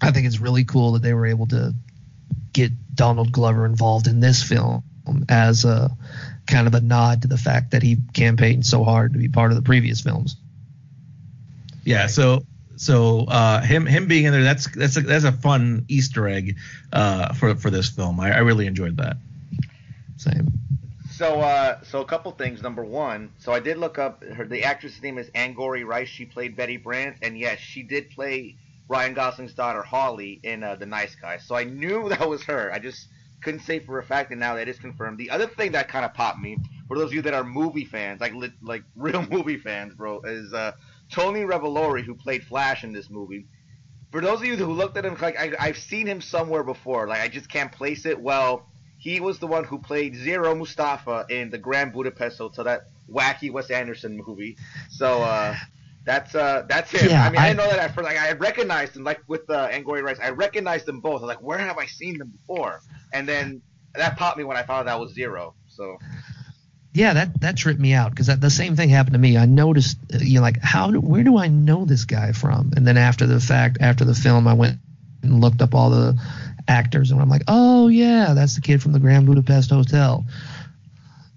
I 0.00 0.12
think 0.12 0.28
it's 0.28 0.38
really 0.38 0.62
cool 0.62 0.92
that 0.92 1.02
they 1.02 1.14
were 1.14 1.26
able 1.26 1.48
to 1.48 1.74
get 2.52 2.70
Donald 2.94 3.32
Glover 3.32 3.66
involved 3.66 4.06
in 4.06 4.20
this 4.20 4.40
film 4.40 4.84
as 5.28 5.64
a 5.64 5.90
kind 6.48 6.66
of 6.66 6.74
a 6.74 6.80
nod 6.80 7.22
to 7.22 7.28
the 7.28 7.38
fact 7.38 7.70
that 7.72 7.82
he 7.82 7.98
campaigned 8.14 8.66
so 8.66 8.82
hard 8.82 9.12
to 9.12 9.18
be 9.18 9.28
part 9.28 9.52
of 9.52 9.56
the 9.56 9.62
previous 9.62 10.00
films. 10.00 10.36
Yeah, 11.84 12.06
so 12.06 12.44
so 12.76 13.24
uh, 13.26 13.60
him 13.60 13.86
him 13.86 14.08
being 14.08 14.24
in 14.24 14.32
there 14.32 14.42
that's 14.42 14.68
that's 14.74 14.96
a, 14.96 15.00
that's 15.00 15.24
a 15.24 15.32
fun 15.32 15.84
Easter 15.88 16.28
egg 16.28 16.56
uh, 16.92 17.32
for 17.34 17.54
for 17.54 17.70
this 17.70 17.88
film. 17.88 18.18
I, 18.20 18.32
I 18.32 18.38
really 18.38 18.66
enjoyed 18.66 18.96
that. 18.96 19.16
Same. 20.16 20.52
So, 21.10 21.40
uh, 21.40 21.82
so 21.82 22.00
a 22.00 22.04
couple 22.04 22.30
things. 22.32 22.62
Number 22.62 22.84
one, 22.84 23.32
so 23.38 23.52
I 23.52 23.58
did 23.58 23.78
look 23.78 23.98
up 23.98 24.22
her. 24.22 24.46
The 24.46 24.64
actress' 24.64 25.02
name 25.02 25.18
is 25.18 25.28
Angourie 25.34 25.82
Rice. 25.82 26.08
She 26.08 26.24
played 26.24 26.56
Betty 26.56 26.76
Brant, 26.76 27.16
and 27.22 27.36
yes, 27.36 27.58
she 27.58 27.82
did 27.82 28.10
play 28.10 28.56
Ryan 28.88 29.14
Gosling's 29.14 29.52
daughter 29.52 29.82
Holly 29.82 30.38
in 30.42 30.62
uh, 30.62 30.76
The 30.76 30.86
Nice 30.86 31.16
Guy. 31.16 31.38
So 31.38 31.56
I 31.56 31.64
knew 31.64 32.08
that 32.10 32.28
was 32.28 32.44
her. 32.44 32.72
I 32.72 32.78
just 32.78 33.08
couldn't 33.40 33.60
say 33.60 33.78
for 33.78 33.98
a 33.98 34.02
fact, 34.02 34.30
and 34.30 34.40
now 34.40 34.54
that 34.54 34.68
is 34.68 34.78
confirmed. 34.78 35.18
The 35.18 35.30
other 35.30 35.46
thing 35.46 35.72
that 35.72 35.88
kind 35.88 36.04
of 36.04 36.14
popped 36.14 36.40
me, 36.40 36.58
for 36.86 36.96
those 36.96 37.06
of 37.10 37.14
you 37.14 37.22
that 37.22 37.34
are 37.34 37.44
movie 37.44 37.84
fans, 37.84 38.20
like 38.20 38.32
like 38.62 38.82
real 38.96 39.26
movie 39.30 39.58
fans, 39.58 39.94
bro, 39.94 40.20
is 40.22 40.52
uh, 40.52 40.72
Tony 41.10 41.40
Revolori, 41.40 42.02
who 42.02 42.14
played 42.14 42.44
Flash 42.44 42.84
in 42.84 42.92
this 42.92 43.10
movie. 43.10 43.46
For 44.10 44.20
those 44.20 44.40
of 44.40 44.46
you 44.46 44.56
who 44.56 44.72
looked 44.72 44.96
at 44.96 45.04
him, 45.04 45.16
like 45.20 45.38
I, 45.38 45.52
I've 45.58 45.78
seen 45.78 46.06
him 46.06 46.20
somewhere 46.20 46.64
before, 46.64 47.06
like 47.06 47.20
I 47.20 47.28
just 47.28 47.48
can't 47.48 47.70
place 47.70 48.06
it. 48.06 48.20
Well, 48.20 48.66
he 48.96 49.20
was 49.20 49.38
the 49.38 49.46
one 49.46 49.64
who 49.64 49.78
played 49.78 50.16
Zero 50.16 50.54
Mustafa 50.54 51.26
in 51.28 51.50
the 51.50 51.58
Grand 51.58 51.92
Budapest 51.92 52.38
Hotel, 52.38 52.64
that 52.64 52.88
wacky 53.10 53.50
Wes 53.50 53.70
Anderson 53.70 54.20
movie. 54.26 54.56
So 54.90 55.22
uh, 55.22 55.54
that's 56.04 56.34
uh, 56.34 56.64
that's 56.68 56.90
him. 56.90 57.10
Yeah, 57.10 57.24
I 57.24 57.30
mean, 57.30 57.40
I, 57.40 57.44
I 57.44 57.48
didn't 57.48 57.58
know 57.58 57.70
that 57.70 57.78
at 57.78 57.94
first. 57.94 58.04
Like, 58.04 58.18
I 58.18 58.32
recognized 58.32 58.96
him, 58.96 59.04
like 59.04 59.20
with 59.26 59.48
uh, 59.50 59.68
Angourie 59.70 60.02
Rice. 60.02 60.18
I 60.22 60.30
recognized 60.30 60.86
them 60.86 61.00
both. 61.00 61.20
I 61.20 61.24
was 61.24 61.28
like, 61.28 61.42
where 61.42 61.58
have 61.58 61.78
I 61.78 61.86
seen 61.86 62.18
them 62.18 62.28
before? 62.28 62.80
And 63.12 63.28
then 63.28 63.62
that 63.94 64.16
popped 64.16 64.38
me 64.38 64.44
when 64.44 64.56
I 64.56 64.62
found 64.62 64.88
that 64.88 64.98
was 64.98 65.12
Zero. 65.12 65.54
So. 65.68 65.98
Yeah, 66.94 67.12
that 67.12 67.40
that 67.42 67.56
tripped 67.56 67.78
me 67.78 67.92
out 67.92 68.10
because 68.10 68.26
the 68.26 68.50
same 68.50 68.74
thing 68.74 68.88
happened 68.88 69.12
to 69.12 69.20
me. 69.20 69.36
I 69.36 69.46
noticed, 69.46 69.98
uh, 70.12 70.18
you 70.20 70.36
know, 70.36 70.40
like 70.40 70.58
how 70.60 70.90
do, 70.90 71.00
where 71.00 71.22
do 71.22 71.36
I 71.36 71.46
know 71.46 71.84
this 71.84 72.04
guy 72.04 72.32
from? 72.32 72.72
And 72.74 72.86
then 72.86 72.96
after 72.96 73.26
the 73.26 73.38
fact, 73.38 73.78
after 73.80 74.04
the 74.04 74.14
film, 74.14 74.48
I 74.48 74.54
went 74.54 74.78
and 75.22 75.40
looked 75.40 75.60
up 75.62 75.74
all 75.74 75.90
the 75.90 76.18
actors, 76.66 77.10
and 77.10 77.20
I'm 77.20 77.28
like, 77.28 77.42
oh 77.46 77.88
yeah, 77.88 78.32
that's 78.34 78.54
the 78.54 78.62
kid 78.62 78.82
from 78.82 78.92
the 78.92 78.98
Grand 78.98 79.26
Budapest 79.26 79.70
Hotel. 79.70 80.24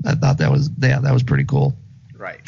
I 0.06 0.16
thought 0.16 0.40
that 0.40 0.52
was 0.52 0.70
yeah, 0.80 1.00
that 1.00 1.14
was 1.14 1.22
pretty 1.22 1.46
cool. 1.46 1.76
Right. 2.16 2.40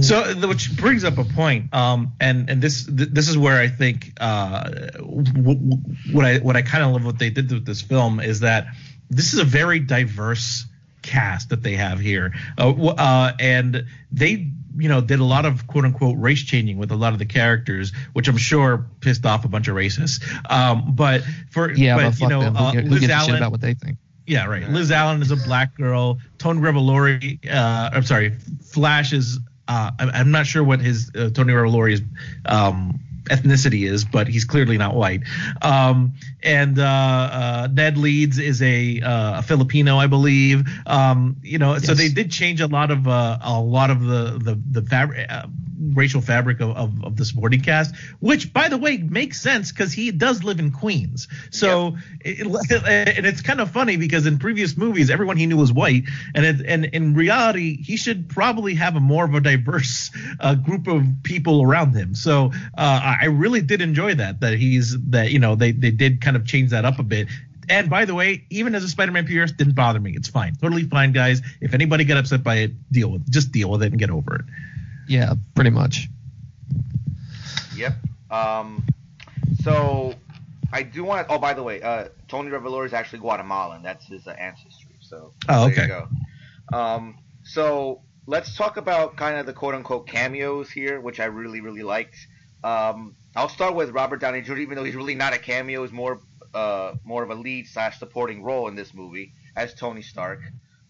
So, 0.00 0.34
which 0.48 0.74
brings 0.76 1.04
up 1.04 1.18
a 1.18 1.24
point, 1.24 1.74
um, 1.74 2.14
and 2.18 2.48
and 2.48 2.62
this 2.62 2.86
this 2.88 3.28
is 3.28 3.36
where 3.36 3.60
I 3.60 3.68
think 3.68 4.12
uh, 4.20 4.70
what 4.98 6.24
I 6.24 6.38
what 6.38 6.56
I 6.56 6.62
kind 6.62 6.84
of 6.84 6.92
love 6.92 7.04
what 7.04 7.18
they 7.18 7.30
did 7.30 7.52
with 7.52 7.66
this 7.66 7.82
film 7.82 8.20
is 8.20 8.40
that 8.40 8.68
this 9.10 9.34
is 9.34 9.38
a 9.38 9.44
very 9.44 9.80
diverse 9.80 10.64
cast 11.02 11.50
that 11.50 11.62
they 11.62 11.74
have 11.74 11.98
here, 11.98 12.32
uh, 12.56 12.70
uh, 12.70 13.32
and 13.38 13.84
they 14.10 14.50
you 14.76 14.88
know 14.88 15.02
did 15.02 15.20
a 15.20 15.24
lot 15.24 15.44
of 15.44 15.66
quote 15.66 15.84
unquote 15.84 16.16
race 16.18 16.42
changing 16.42 16.78
with 16.78 16.90
a 16.90 16.96
lot 16.96 17.12
of 17.12 17.18
the 17.18 17.26
characters, 17.26 17.92
which 18.14 18.28
I'm 18.28 18.38
sure 18.38 18.86
pissed 19.00 19.26
off 19.26 19.44
a 19.44 19.48
bunch 19.48 19.68
of 19.68 19.76
racists. 19.76 20.22
Um, 20.50 20.94
but 20.94 21.22
for 21.50 21.70
yeah, 21.70 21.96
but, 21.96 22.18
you 22.18 22.28
know, 22.28 22.40
them. 22.40 22.54
Who, 22.54 22.64
uh, 22.64 22.72
who 22.72 22.82
Liz 22.82 23.10
Allen, 23.10 23.36
about 23.36 23.50
what 23.50 23.60
they 23.60 23.74
think. 23.74 23.98
Yeah, 24.26 24.46
right. 24.46 24.66
Liz 24.68 24.90
Allen 24.90 25.20
is 25.20 25.32
a 25.32 25.36
black 25.36 25.76
girl. 25.76 26.18
Tony 26.38 26.60
Revolori, 26.60 27.44
uh, 27.50 27.90
I'm 27.92 28.04
sorry, 28.04 28.30
Flash 28.62 29.12
is 29.12 29.40
uh, 29.68 29.90
I'm 29.98 30.30
not 30.30 30.46
sure 30.46 30.62
what 30.64 30.80
his 30.80 31.10
uh, 31.14 31.30
Tony 31.30 31.52
Revolori's 31.52 32.02
um, 32.46 33.00
ethnicity 33.24 33.88
is, 33.88 34.04
but 34.04 34.26
he's 34.26 34.44
clearly 34.44 34.78
not 34.78 34.94
white. 34.94 35.22
Um, 35.60 36.14
and 36.42 36.78
uh, 36.78 36.82
uh, 36.82 37.68
Ned 37.72 37.96
Leeds 37.96 38.38
is 38.38 38.62
a, 38.62 39.00
uh, 39.00 39.38
a 39.38 39.42
Filipino, 39.42 39.98
I 39.98 40.06
believe. 40.06 40.66
Um, 40.86 41.36
you 41.42 41.58
know, 41.58 41.74
yes. 41.74 41.86
so 41.86 41.94
they 41.94 42.08
did 42.08 42.30
change 42.30 42.60
a 42.60 42.66
lot 42.66 42.90
of 42.90 43.06
uh, 43.06 43.38
a 43.42 43.60
lot 43.60 43.90
of 43.90 44.02
the 44.02 44.38
the 44.42 44.60
the 44.80 44.82
fabric. 44.86 45.26
Uh, 45.30 45.46
racial 45.94 46.20
fabric 46.20 46.60
of, 46.60 46.76
of, 46.76 47.04
of, 47.04 47.16
the 47.16 47.24
supporting 47.24 47.60
cast, 47.60 47.94
which 48.20 48.52
by 48.52 48.68
the 48.68 48.78
way 48.78 48.98
makes 48.98 49.40
sense 49.40 49.72
because 49.72 49.92
he 49.92 50.10
does 50.10 50.44
live 50.44 50.58
in 50.58 50.70
Queens. 50.70 51.28
So 51.50 51.96
yep. 52.24 52.38
it, 52.40 53.16
and 53.16 53.26
it's 53.26 53.42
kind 53.42 53.60
of 53.60 53.70
funny 53.70 53.96
because 53.96 54.26
in 54.26 54.38
previous 54.38 54.76
movies 54.76 55.10
everyone 55.10 55.36
he 55.36 55.46
knew 55.46 55.56
was 55.56 55.72
white, 55.72 56.04
and 56.34 56.44
it, 56.44 56.66
and 56.66 56.84
in 56.86 57.14
reality 57.14 57.82
he 57.82 57.96
should 57.96 58.28
probably 58.28 58.74
have 58.74 58.96
a 58.96 59.00
more 59.00 59.24
of 59.24 59.34
a 59.34 59.40
diverse 59.40 60.10
uh, 60.40 60.54
group 60.54 60.86
of 60.86 61.04
people 61.22 61.62
around 61.62 61.94
him. 61.94 62.14
So 62.14 62.52
uh, 62.76 63.16
I 63.20 63.26
really 63.26 63.60
did 63.60 63.82
enjoy 63.82 64.14
that 64.14 64.40
that 64.40 64.54
he's 64.54 64.96
that 65.10 65.30
you 65.30 65.38
know 65.38 65.54
they 65.54 65.72
they 65.72 65.90
did 65.90 66.20
kind 66.20 66.31
of 66.36 66.46
change 66.46 66.70
that 66.70 66.84
up 66.84 66.98
a 66.98 67.02
bit 67.02 67.28
and 67.68 67.88
by 67.88 68.04
the 68.04 68.14
way, 68.14 68.44
even 68.50 68.74
as 68.74 68.84
a 68.84 68.88
Spider-Man 68.88 69.26
purist, 69.26 69.56
didn't 69.56 69.74
bother 69.74 70.00
me. 70.00 70.12
It's 70.14 70.28
fine, 70.28 70.54
totally 70.56 70.84
fine, 70.84 71.12
guys. 71.12 71.42
If 71.60 71.74
anybody 71.74 72.04
got 72.04 72.18
upset 72.18 72.42
by 72.42 72.56
it, 72.56 72.92
deal 72.92 73.10
with, 73.10 73.30
just 73.30 73.52
deal 73.52 73.70
with 73.70 73.82
it 73.82 73.92
and 73.92 73.98
get 73.98 74.10
over 74.10 74.36
it. 74.36 74.44
Yeah, 75.08 75.34
pretty 75.54 75.70
much. 75.70 76.08
Yep. 77.76 77.94
Um, 78.30 78.84
so 79.62 80.14
I 80.72 80.82
do 80.82 81.04
want 81.04 81.26
to. 81.26 81.34
Oh, 81.34 81.38
by 81.38 81.54
the 81.54 81.62
way, 81.62 81.80
uh, 81.82 82.08
Tony 82.28 82.50
Revolori 82.50 82.86
is 82.86 82.92
actually 82.92 83.20
Guatemalan. 83.20 83.82
That's 83.82 84.06
his 84.06 84.26
uh, 84.26 84.30
ancestry. 84.30 84.96
So 85.00 85.32
oh, 85.48 85.66
okay. 85.66 85.74
There 85.74 85.84
you 85.84 86.08
go. 86.70 86.76
Um, 86.76 87.18
so 87.42 88.02
let's 88.26 88.56
talk 88.56 88.76
about 88.76 89.16
kind 89.16 89.38
of 89.38 89.46
the 89.46 89.52
quote 89.52 89.74
unquote 89.74 90.06
cameos 90.06 90.70
here, 90.70 91.00
which 91.00 91.20
I 91.20 91.26
really 91.26 91.60
really 91.60 91.82
liked. 91.82 92.16
Um, 92.64 93.16
I'll 93.34 93.48
start 93.48 93.74
with 93.74 93.90
Robert 93.90 94.20
Downey 94.20 94.42
Jr. 94.42 94.58
Even 94.58 94.76
though 94.76 94.84
he's 94.84 94.94
really 94.94 95.14
not 95.14 95.32
a 95.32 95.38
cameo, 95.38 95.82
is 95.82 95.92
more 95.92 96.20
uh, 96.54 96.94
more 97.04 97.22
of 97.22 97.30
a 97.30 97.34
lead 97.34 97.66
slash 97.66 97.98
supporting 97.98 98.42
role 98.42 98.68
in 98.68 98.74
this 98.74 98.92
movie 98.94 99.32
as 99.56 99.74
Tony 99.74 100.02
Stark. 100.02 100.40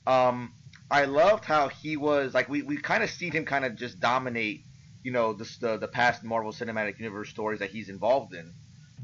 Um, 0.07 0.55
I 0.91 1.05
loved 1.05 1.45
how 1.45 1.69
he 1.69 1.97
was 1.97 2.35
like 2.35 2.49
we, 2.49 2.63
we 2.63 2.77
kind 2.77 3.03
of 3.03 3.11
seen 3.11 3.33
him 3.33 3.45
kind 3.45 3.65
of 3.65 3.77
just 3.77 4.01
dominate, 4.01 4.65
you 5.03 5.13
know, 5.13 5.33
the, 5.33 5.49
the 5.61 5.77
the 5.79 5.89
past 5.89 6.23
Marvel 6.25 6.53
Cinematic 6.53 6.99
Universe 6.99 7.31
stories 7.31 7.61
that 7.61 7.71
he's 7.71 7.89
involved 7.89 8.35
in. 8.35 8.53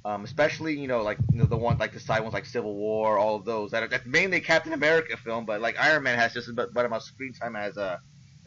Um, 0.05 0.25
especially 0.25 0.79
you 0.79 0.87
know 0.87 1.03
like 1.03 1.19
you 1.33 1.39
know 1.39 1.45
the 1.45 1.57
one 1.57 1.77
like 1.79 1.93
the 1.93 2.01
side 2.01 2.21
ones 2.21 2.33
like 2.33 2.47
Civil 2.47 2.75
War, 2.75 3.19
all 3.19 3.35
of 3.37 3.45
those 3.45 3.73
that 3.73 3.83
are 3.83 3.89
that's 3.89 4.07
mainly 4.07 4.41
Captain 4.41 4.73
America 4.73 5.17
film, 5.17 5.45
but 5.45 5.61
like 5.61 5.79
Iron 5.79 6.03
Man 6.05 6.19
has 6.19 6.33
just 6.33 6.49
about, 6.49 6.71
about 6.75 7.03
screen 7.03 7.33
time 7.33 7.57
as 7.57 7.77
uh 7.77 7.99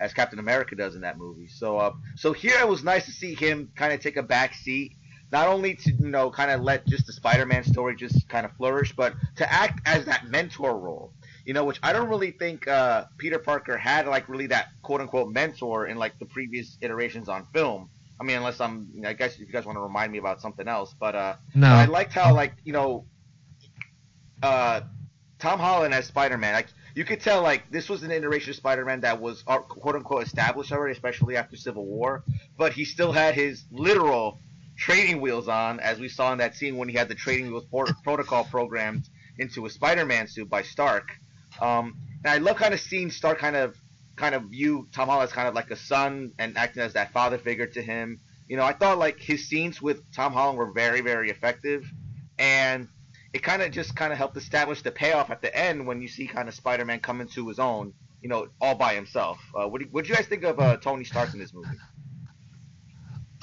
as 0.01 0.13
Captain 0.13 0.39
America 0.39 0.75
does 0.75 0.95
in 0.95 1.01
that 1.01 1.17
movie. 1.17 1.47
So 1.47 1.77
uh, 1.77 1.93
so 2.15 2.33
here 2.33 2.59
it 2.59 2.67
was 2.67 2.83
nice 2.83 3.05
to 3.05 3.11
see 3.11 3.35
him 3.35 3.71
kind 3.75 3.93
of 3.93 4.01
take 4.01 4.17
a 4.17 4.23
back 4.23 4.55
seat 4.55 4.97
not 5.31 5.47
only 5.47 5.75
to 5.75 5.91
you 5.93 6.09
know 6.09 6.29
kind 6.29 6.51
of 6.51 6.61
let 6.61 6.85
just 6.87 7.07
the 7.07 7.13
Spider-Man 7.13 7.63
story 7.63 7.95
just 7.95 8.27
kind 8.27 8.45
of 8.45 8.51
flourish, 8.57 8.93
but 8.93 9.13
to 9.37 9.51
act 9.51 9.79
as 9.85 10.05
that 10.05 10.27
mentor 10.27 10.77
role. 10.77 11.13
You 11.45 11.53
know, 11.53 11.63
which 11.65 11.79
I 11.81 11.91
don't 11.91 12.09
really 12.09 12.31
think 12.31 12.67
uh, 12.67 13.05
Peter 13.17 13.39
Parker 13.39 13.75
had 13.75 14.07
like 14.07 14.29
really 14.29 14.47
that 14.47 14.67
quote 14.83 15.01
unquote 15.01 15.31
mentor 15.31 15.87
in 15.87 15.97
like 15.97 16.19
the 16.19 16.25
previous 16.25 16.77
iterations 16.81 17.29
on 17.29 17.47
film. 17.53 17.89
I 18.19 18.23
mean, 18.23 18.37
unless 18.37 18.61
I'm, 18.61 18.91
I 19.03 19.13
guess 19.13 19.33
if 19.33 19.39
you 19.39 19.47
guys 19.47 19.65
want 19.65 19.77
to 19.77 19.81
remind 19.81 20.11
me 20.11 20.19
about 20.19 20.39
something 20.41 20.67
else, 20.67 20.93
but 20.99 21.15
uh, 21.15 21.35
No. 21.55 21.67
I 21.67 21.85
liked 21.85 22.13
how 22.13 22.35
like 22.35 22.53
you 22.63 22.73
know, 22.73 23.05
uh, 24.43 24.81
Tom 25.39 25.59
Holland 25.59 25.93
as 25.93 26.05
Spider-Man, 26.05 26.53
like 26.53 26.67
you 26.95 27.05
could 27.05 27.21
tell 27.21 27.41
like 27.41 27.69
this 27.71 27.89
was 27.89 28.03
an 28.03 28.11
iteration 28.11 28.49
of 28.49 28.55
Spider-Man 28.55 29.01
that 29.01 29.19
was 29.19 29.43
uh, 29.47 29.59
quote 29.59 29.95
unquote 29.95 30.25
established 30.25 30.71
already, 30.71 30.93
especially 30.93 31.37
after 31.37 31.55
Civil 31.55 31.85
War, 31.85 32.23
but 32.57 32.73
he 32.73 32.85
still 32.85 33.11
had 33.11 33.35
his 33.35 33.63
literal 33.71 34.39
trading 34.77 35.21
wheels 35.21 35.47
on, 35.47 35.79
as 35.79 35.99
we 35.99 36.09
saw 36.09 36.31
in 36.31 36.39
that 36.39 36.55
scene 36.55 36.77
when 36.77 36.89
he 36.89 36.97
had 36.97 37.07
the 37.07 37.15
trading 37.15 37.47
wheels 37.47 37.65
protocol 38.03 38.43
programmed 38.45 39.07
into 39.37 39.65
a 39.65 39.69
Spider-Man 39.69 40.27
suit 40.27 40.49
by 40.49 40.61
Stark. 40.63 41.11
Um, 41.61 41.97
and 42.23 42.33
I 42.33 42.37
love 42.37 42.57
kind 42.57 42.73
of 42.73 42.79
seeing 42.79 43.11
Stark 43.11 43.39
kind 43.39 43.55
of 43.55 43.75
kind 44.15 44.35
of 44.35 44.43
view 44.43 44.87
Tom 44.91 45.07
Holland 45.07 45.29
as 45.29 45.33
kind 45.33 45.47
of 45.47 45.55
like 45.55 45.71
a 45.71 45.75
son 45.75 46.31
and 46.37 46.57
acting 46.57 46.83
as 46.83 46.93
that 46.93 47.11
father 47.11 47.37
figure 47.37 47.67
to 47.67 47.81
him. 47.81 48.19
You 48.47 48.57
know, 48.57 48.63
I 48.63 48.73
thought 48.73 48.97
like 48.97 49.19
his 49.19 49.47
scenes 49.47 49.81
with 49.81 49.99
Tom 50.13 50.33
Holland 50.33 50.57
were 50.57 50.71
very, 50.71 51.01
very 51.01 51.29
effective, 51.29 51.89
and 52.37 52.89
it 53.33 53.43
kind 53.43 53.61
of 53.61 53.71
just 53.71 53.95
kind 53.95 54.11
of 54.11 54.17
helped 54.17 54.35
establish 54.37 54.81
the 54.81 54.91
payoff 54.91 55.29
at 55.29 55.41
the 55.41 55.55
end 55.55 55.87
when 55.87 56.01
you 56.01 56.07
see 56.07 56.27
kind 56.27 56.47
of 56.49 56.53
Spider-Man 56.55 56.99
come 56.99 57.21
into 57.21 57.47
his 57.47 57.59
own, 57.59 57.93
you 58.21 58.27
know, 58.29 58.47
all 58.59 58.75
by 58.75 58.93
himself. 58.93 59.39
Uh, 59.55 59.67
what 59.67 59.81
do 59.81 59.87
what 59.91 60.07
you 60.09 60.15
guys 60.15 60.25
think 60.27 60.43
of 60.43 60.59
uh, 60.59 60.77
Tony 60.77 61.03
Stark 61.05 61.33
in 61.33 61.39
this 61.39 61.53
movie? 61.53 61.67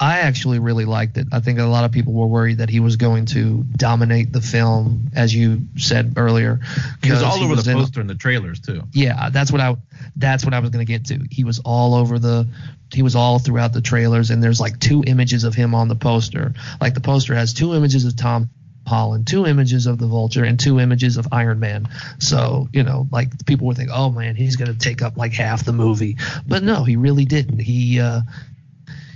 I 0.01 0.19
actually 0.19 0.59
really 0.59 0.85
liked 0.85 1.17
it. 1.17 1.27
I 1.33 1.41
think 1.41 1.59
a 1.59 1.65
lot 1.65 1.83
of 1.83 1.91
people 1.91 2.13
were 2.13 2.25
worried 2.27 2.59
that 2.59 2.69
he 2.69 2.79
was 2.79 2.95
going 2.95 3.25
to 3.27 3.65
dominate 3.75 4.31
the 4.31 4.39
film, 4.39 5.11
as 5.13 5.35
you 5.35 5.63
said 5.75 6.13
earlier. 6.15 6.61
He 7.03 7.11
was 7.11 7.21
'cause 7.21 7.37
all 7.37 7.43
over 7.43 7.61
the 7.61 7.69
in- 7.69 7.77
poster 7.77 7.99
and 7.99 8.09
the 8.09 8.15
trailers 8.15 8.61
too. 8.61 8.83
Yeah, 8.93 9.29
that's 9.29 9.51
what 9.51 9.59
I 9.59 9.75
that's 10.15 10.45
what 10.45 10.53
I 10.53 10.59
was 10.59 10.69
going 10.69 10.85
to 10.85 10.89
get 10.89 11.07
to. 11.07 11.27
He 11.29 11.43
was 11.43 11.59
all 11.59 11.95
over 11.95 12.17
the 12.17 12.47
he 12.93 13.01
was 13.01 13.15
all 13.15 13.39
throughout 13.39 13.73
the 13.73 13.81
trailers 13.81 14.29
and 14.29 14.41
there's 14.41 14.61
like 14.61 14.79
two 14.79 15.03
images 15.05 15.43
of 15.43 15.53
him 15.53 15.75
on 15.75 15.89
the 15.89 15.95
poster. 15.95 16.53
Like 16.79 16.93
the 16.93 17.01
poster 17.01 17.35
has 17.35 17.53
two 17.53 17.73
images 17.75 18.05
of 18.05 18.15
Tom 18.15 18.49
Holland, 18.89 19.27
two 19.27 19.45
images 19.45 19.85
of 19.85 19.97
the 19.99 20.07
Vulture 20.07 20.43
and 20.43 20.59
two 20.59 20.79
images 20.79 21.17
of 21.17 21.27
Iron 21.31 21.59
Man. 21.59 21.87
So, 22.19 22.67
you 22.73 22.83
know, 22.83 23.07
like 23.11 23.45
people 23.45 23.67
would 23.67 23.77
think, 23.77 23.91
"Oh 23.93 24.09
man, 24.09 24.35
he's 24.35 24.55
going 24.55 24.71
to 24.71 24.77
take 24.77 25.01
up 25.01 25.15
like 25.15 25.33
half 25.33 25.63
the 25.63 25.73
movie." 25.73 26.17
But 26.45 26.63
no, 26.63 26.83
he 26.83 26.95
really 26.95 27.25
didn't. 27.25 27.59
He 27.59 27.99
uh 27.99 28.21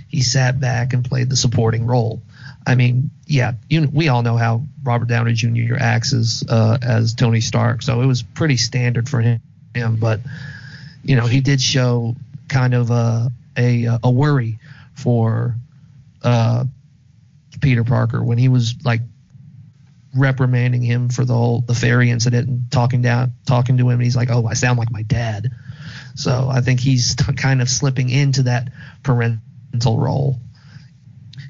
he 0.08 0.22
sat 0.22 0.60
back 0.60 0.92
and 0.92 1.04
played 1.04 1.28
the 1.28 1.36
supporting 1.36 1.86
role. 1.86 2.22
I 2.66 2.76
mean, 2.76 3.10
yeah, 3.26 3.54
you, 3.68 3.88
we 3.92 4.08
all 4.08 4.22
know 4.22 4.36
how 4.36 4.62
Robert 4.84 5.08
Downey 5.08 5.34
Jr. 5.34 5.74
acts 5.78 6.14
as 6.14 6.44
uh, 6.48 6.78
as 6.80 7.14
Tony 7.14 7.40
Stark, 7.40 7.82
so 7.82 8.00
it 8.00 8.06
was 8.06 8.22
pretty 8.22 8.56
standard 8.56 9.08
for 9.08 9.20
him. 9.20 9.40
but 9.98 10.20
you 11.02 11.16
know, 11.16 11.26
he 11.26 11.40
did 11.40 11.60
show 11.60 12.14
kind 12.48 12.74
of 12.74 12.90
a 12.90 13.30
a, 13.58 13.98
a 14.02 14.10
worry 14.10 14.58
for 14.94 15.56
uh, 16.22 16.64
Peter 17.60 17.84
Parker 17.84 18.22
when 18.22 18.38
he 18.38 18.48
was 18.48 18.76
like 18.84 19.00
reprimanding 20.16 20.82
him 20.82 21.08
for 21.08 21.24
the 21.24 21.34
whole 21.34 21.60
the 21.60 21.74
ferry 21.74 22.10
incident 22.10 22.48
and 22.48 22.70
talking 22.70 23.02
down 23.02 23.32
talking 23.46 23.78
to 23.78 23.84
him. 23.84 23.94
And 23.94 24.02
he's 24.02 24.16
like, 24.16 24.30
"Oh, 24.30 24.46
I 24.46 24.54
sound 24.54 24.78
like 24.78 24.90
my 24.90 25.02
dad." 25.02 25.50
So 26.14 26.48
I 26.50 26.60
think 26.60 26.80
he's 26.80 27.16
t- 27.16 27.32
kind 27.36 27.60
of 27.62 27.68
slipping 27.68 28.10
into 28.10 28.44
that 28.44 28.70
parental 29.02 29.98
role. 29.98 30.40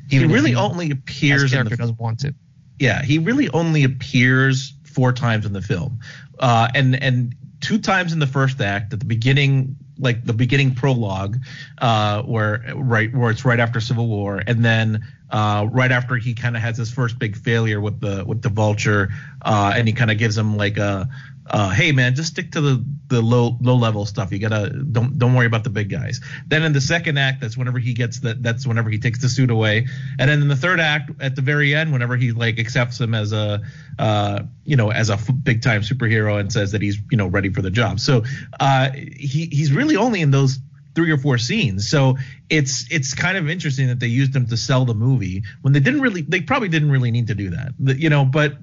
He 0.09 0.17
Even 0.17 0.31
really 0.31 0.55
only 0.55 0.87
his 0.87 0.95
appears 0.95 1.43
in 1.45 1.49
character 1.57 1.77
the 1.77 1.77
doesn't 1.77 1.99
want 1.99 2.21
to. 2.21 2.35
yeah, 2.79 3.03
he 3.03 3.19
really 3.19 3.49
only 3.51 3.85
appears 3.85 4.75
four 4.85 5.13
times 5.13 5.47
in 5.47 5.53
the 5.53 5.63
film, 5.63 6.01
uh, 6.39 6.69
and 6.75 7.01
and 7.03 7.35
two 7.61 7.79
times 7.79 8.13
in 8.13 8.19
the 8.19 8.27
first 8.27 8.61
act 8.61 8.93
at 8.93 9.01
the 9.01 9.07
beginning, 9.07 9.77
like 9.99 10.25
the 10.25 10.33
beginning 10.33 10.75
prologue, 10.75 11.39
uh, 11.79 12.23
where 12.23 12.63
right 12.75 13.15
where 13.15 13.31
it's 13.31 13.45
right 13.45 13.61
after 13.61 13.81
Civil 13.81 14.09
War, 14.09 14.43
and 14.47 14.65
then 14.65 15.07
uh, 15.31 15.67
right 15.71 15.91
after 15.91 16.17
he 16.17 16.35
kind 16.35 16.57
of 16.57 16.63
has 16.63 16.77
his 16.77 16.91
first 16.91 17.19
big 17.19 17.37
failure 17.37 17.81
with 17.81 18.01
the 18.01 18.25
with 18.25 18.43
the 18.43 18.49
Vulture, 18.49 19.09
uh, 19.43 19.73
and 19.75 19.87
he 19.89 19.95
kind 19.95 20.11
of 20.11 20.19
gives 20.19 20.37
him 20.37 20.57
like 20.57 20.77
a. 20.77 21.09
Uh, 21.47 21.71
hey 21.71 21.93
man, 21.93 22.15
just 22.15 22.31
stick 22.31 22.53
to 22.53 22.61
the, 22.61 22.85
the 23.09 23.21
low 23.21 23.59
low 23.61 23.77
level 23.77 24.07
stuff. 24.07 24.33
You 24.33 24.39
gotta 24.39 24.71
don't 24.71 25.19
don't 25.19 25.35
worry 25.35 25.47
about 25.47 25.63
the 25.63 25.71
big 25.71 25.91
guys. 25.91 26.21
Then 26.47 26.63
in 26.63 26.73
the 26.73 26.81
second 26.81 27.19
act, 27.19 27.43
that's 27.43 27.57
whenever 27.57 27.79
he 27.79 27.93
gets 27.93 28.21
that. 28.21 28.43
That's 28.43 28.67
whenever 28.67 28.89
he 28.89 28.99
takes 28.99 29.21
the 29.21 29.29
suit 29.29 29.51
away. 29.51 29.87
And 30.19 30.31
then 30.31 30.41
in 30.41 30.49
the 30.49 30.57
third 30.57 30.81
act, 30.81 31.11
at 31.21 31.37
the 31.37 31.43
very 31.43 31.75
end, 31.75 31.93
whenever 31.93 32.17
he 32.17 32.33
like 32.33 32.59
accepts 32.59 32.99
him 32.99 33.15
as 33.15 33.33
a 33.33 33.61
uh, 33.99 34.43
you 34.65 34.77
know 34.77 34.91
as 34.91 35.11
a 35.11 35.19
big 35.33 35.61
time 35.63 35.83
superhero 35.83 36.41
and 36.41 36.51
says 36.51 36.73
that 36.73 36.81
he's 36.81 36.99
you 37.11 37.19
know 37.19 37.27
ready 37.27 37.53
for 37.53 37.61
the 37.61 37.71
job. 37.71 38.01
So 38.01 38.25
uh, 38.59 38.91
he 38.93 39.47
he's 39.53 39.71
really 39.71 39.97
only 39.97 40.23
in 40.23 40.31
those 40.31 40.59
three 40.95 41.11
or 41.11 41.19
four 41.19 41.37
scenes. 41.37 41.89
So 41.89 42.17
it's 42.49 42.91
it's 42.91 43.13
kind 43.13 43.37
of 43.37 43.51
interesting 43.51 43.89
that 43.89 44.01
they 44.01 44.07
used 44.07 44.35
him 44.35 44.47
to 44.47 44.57
sell 44.57 44.85
the 44.85 44.95
movie 44.95 45.43
when 45.61 45.73
they 45.75 45.81
didn't 45.81 46.01
really 46.01 46.23
they 46.23 46.41
probably 46.41 46.69
didn't 46.69 46.91
really 46.91 47.11
need 47.11 47.27
to 47.27 47.35
do 47.35 47.51
that. 47.51 47.75
You 47.79 48.09
know, 48.09 48.25
but 48.25 48.55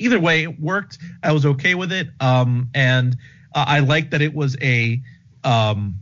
either 0.00 0.18
way 0.18 0.42
it 0.42 0.58
worked. 0.60 0.98
I 1.22 1.32
was 1.32 1.46
okay 1.46 1.74
with 1.74 1.92
it. 1.92 2.08
Um, 2.20 2.70
and 2.74 3.16
uh, 3.54 3.64
I 3.66 3.80
liked 3.80 4.12
that 4.12 4.22
it 4.22 4.34
was 4.34 4.56
a 4.60 5.00
um 5.44 5.96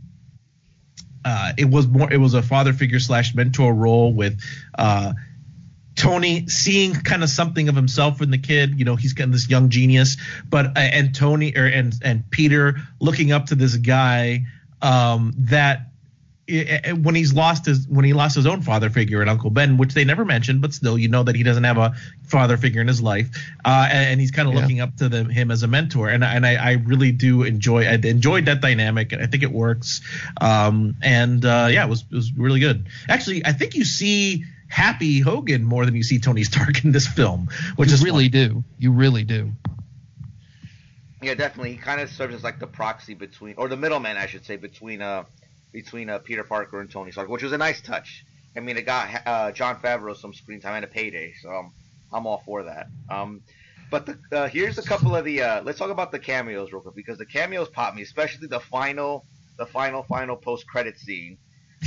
uh, 1.25 1.51
it 1.57 1.65
was 1.65 1.87
more 1.87 2.11
it 2.11 2.17
was 2.17 2.33
a 2.33 2.41
father 2.41 2.73
figure 2.73 2.99
slash 2.99 3.35
mentor 3.35 3.73
role 3.73 4.13
with 4.13 4.41
uh 4.77 5.13
Tony 5.95 6.47
seeing 6.47 6.93
kind 6.93 7.23
of 7.23 7.29
something 7.29 7.67
of 7.67 7.75
himself 7.75 8.21
in 8.21 8.31
the 8.31 8.37
kid, 8.37 8.79
you 8.79 8.85
know, 8.85 8.95
he's 8.95 9.11
kind 9.11 9.27
of 9.27 9.33
this 9.33 9.49
young 9.49 9.67
genius, 9.69 10.15
but 10.47 10.67
uh, 10.67 10.79
and 10.79 11.13
Tony 11.13 11.53
or 11.57 11.65
and 11.65 11.93
and 12.01 12.29
Peter 12.31 12.77
looking 13.01 13.33
up 13.33 13.47
to 13.47 13.55
this 13.55 13.75
guy 13.75 14.45
um, 14.81 15.33
that 15.37 15.91
when 16.49 17.15
he's 17.15 17.33
lost 17.33 17.65
his 17.65 17.87
when 17.87 18.05
he 18.05 18.13
lost 18.13 18.35
his 18.35 18.45
own 18.47 18.61
father 18.61 18.89
figure 18.89 19.21
and 19.21 19.29
Uncle 19.29 19.49
Ben, 19.49 19.77
which 19.77 19.93
they 19.93 20.03
never 20.03 20.25
mentioned, 20.25 20.61
but 20.61 20.73
still 20.73 20.97
you 20.97 21.07
know 21.07 21.23
that 21.23 21.35
he 21.35 21.43
doesn't 21.43 21.63
have 21.63 21.77
a 21.77 21.93
father 22.27 22.57
figure 22.57 22.81
in 22.81 22.87
his 22.87 23.01
life, 23.01 23.29
uh, 23.63 23.87
and, 23.91 24.09
and 24.11 24.19
he's 24.21 24.31
kind 24.31 24.47
of 24.47 24.53
Yeah. 24.53 24.61
looking 24.61 24.79
up 24.81 24.95
to 24.97 25.09
the, 25.09 25.23
him 25.25 25.51
as 25.51 25.63
a 25.63 25.67
mentor, 25.67 26.09
and 26.09 26.23
and 26.23 26.45
I, 26.45 26.55
I 26.55 26.71
really 26.73 27.11
do 27.11 27.43
enjoy 27.43 27.85
I 27.85 27.93
enjoyed 27.93 28.45
that 28.45 28.61
dynamic, 28.61 29.11
and 29.11 29.21
I 29.21 29.27
think 29.27 29.43
it 29.43 29.51
works, 29.51 30.01
um, 30.41 30.95
and 31.01 31.43
uh, 31.45 31.67
yeah, 31.71 31.85
it 31.85 31.89
was 31.89 32.05
it 32.09 32.15
was 32.15 32.33
really 32.33 32.59
good. 32.59 32.87
Actually, 33.07 33.45
I 33.45 33.51
think 33.51 33.75
you 33.75 33.85
see 33.85 34.45
Happy 34.67 35.19
Hogan 35.19 35.63
more 35.63 35.85
than 35.85 35.95
you 35.95 36.03
see 36.03 36.19
Tony 36.19 36.43
Stark 36.43 36.83
in 36.83 36.91
this 36.91 37.07
film, 37.07 37.49
which 37.75 37.89
you 37.89 37.95
is 37.95 38.03
really 38.03 38.29
do. 38.29 38.63
You 38.77 38.91
really 38.91 39.23
do. 39.23 39.51
Yeah, 41.21 41.33
definitely. 41.33 41.71
He 41.73 41.77
kind 41.77 41.99
of 41.99 42.09
serves 42.09 42.33
as 42.33 42.43
like 42.43 42.59
the 42.59 42.67
proxy 42.67 43.13
between, 43.13 43.55
or 43.57 43.67
the 43.67 43.75
middleman, 43.75 44.15
I 44.15 44.27
should 44.27 44.45
say, 44.45 44.55
between 44.55 45.01
uh 45.01 45.25
between 45.71 46.09
uh, 46.09 46.19
Peter 46.19 46.43
Parker 46.43 46.79
and 46.81 46.89
Tony 46.89 47.11
Stark, 47.11 47.29
which 47.29 47.43
was 47.43 47.51
a 47.51 47.57
nice 47.57 47.81
touch. 47.81 48.25
I 48.55 48.61
mean, 48.61 48.77
it 48.77 48.85
got 48.85 49.21
uh, 49.25 49.51
Jon 49.51 49.79
Favreau 49.79 50.15
some 50.15 50.33
screen 50.33 50.59
time 50.59 50.75
and 50.75 50.85
a 50.85 50.87
payday, 50.87 51.33
so 51.41 51.49
I'm, 51.49 51.71
I'm 52.11 52.25
all 52.25 52.41
for 52.45 52.63
that. 52.63 52.87
Um, 53.09 53.41
but 53.91 54.05
the, 54.05 54.19
uh, 54.31 54.47
here's 54.47 54.77
a 54.77 54.83
couple 54.83 55.15
of 55.15 55.25
the. 55.25 55.41
Uh, 55.41 55.61
let's 55.63 55.79
talk 55.79 55.89
about 55.89 56.11
the 56.11 56.19
cameos 56.19 56.71
real 56.71 56.81
quick 56.81 56.95
because 56.95 57.17
the 57.17 57.25
cameos 57.25 57.69
popped 57.69 57.95
me, 57.95 58.01
especially 58.01 58.47
the 58.47 58.59
final, 58.59 59.25
the 59.57 59.65
final, 59.65 60.03
final 60.03 60.35
post 60.35 60.67
credit 60.67 60.99
scene, 60.99 61.37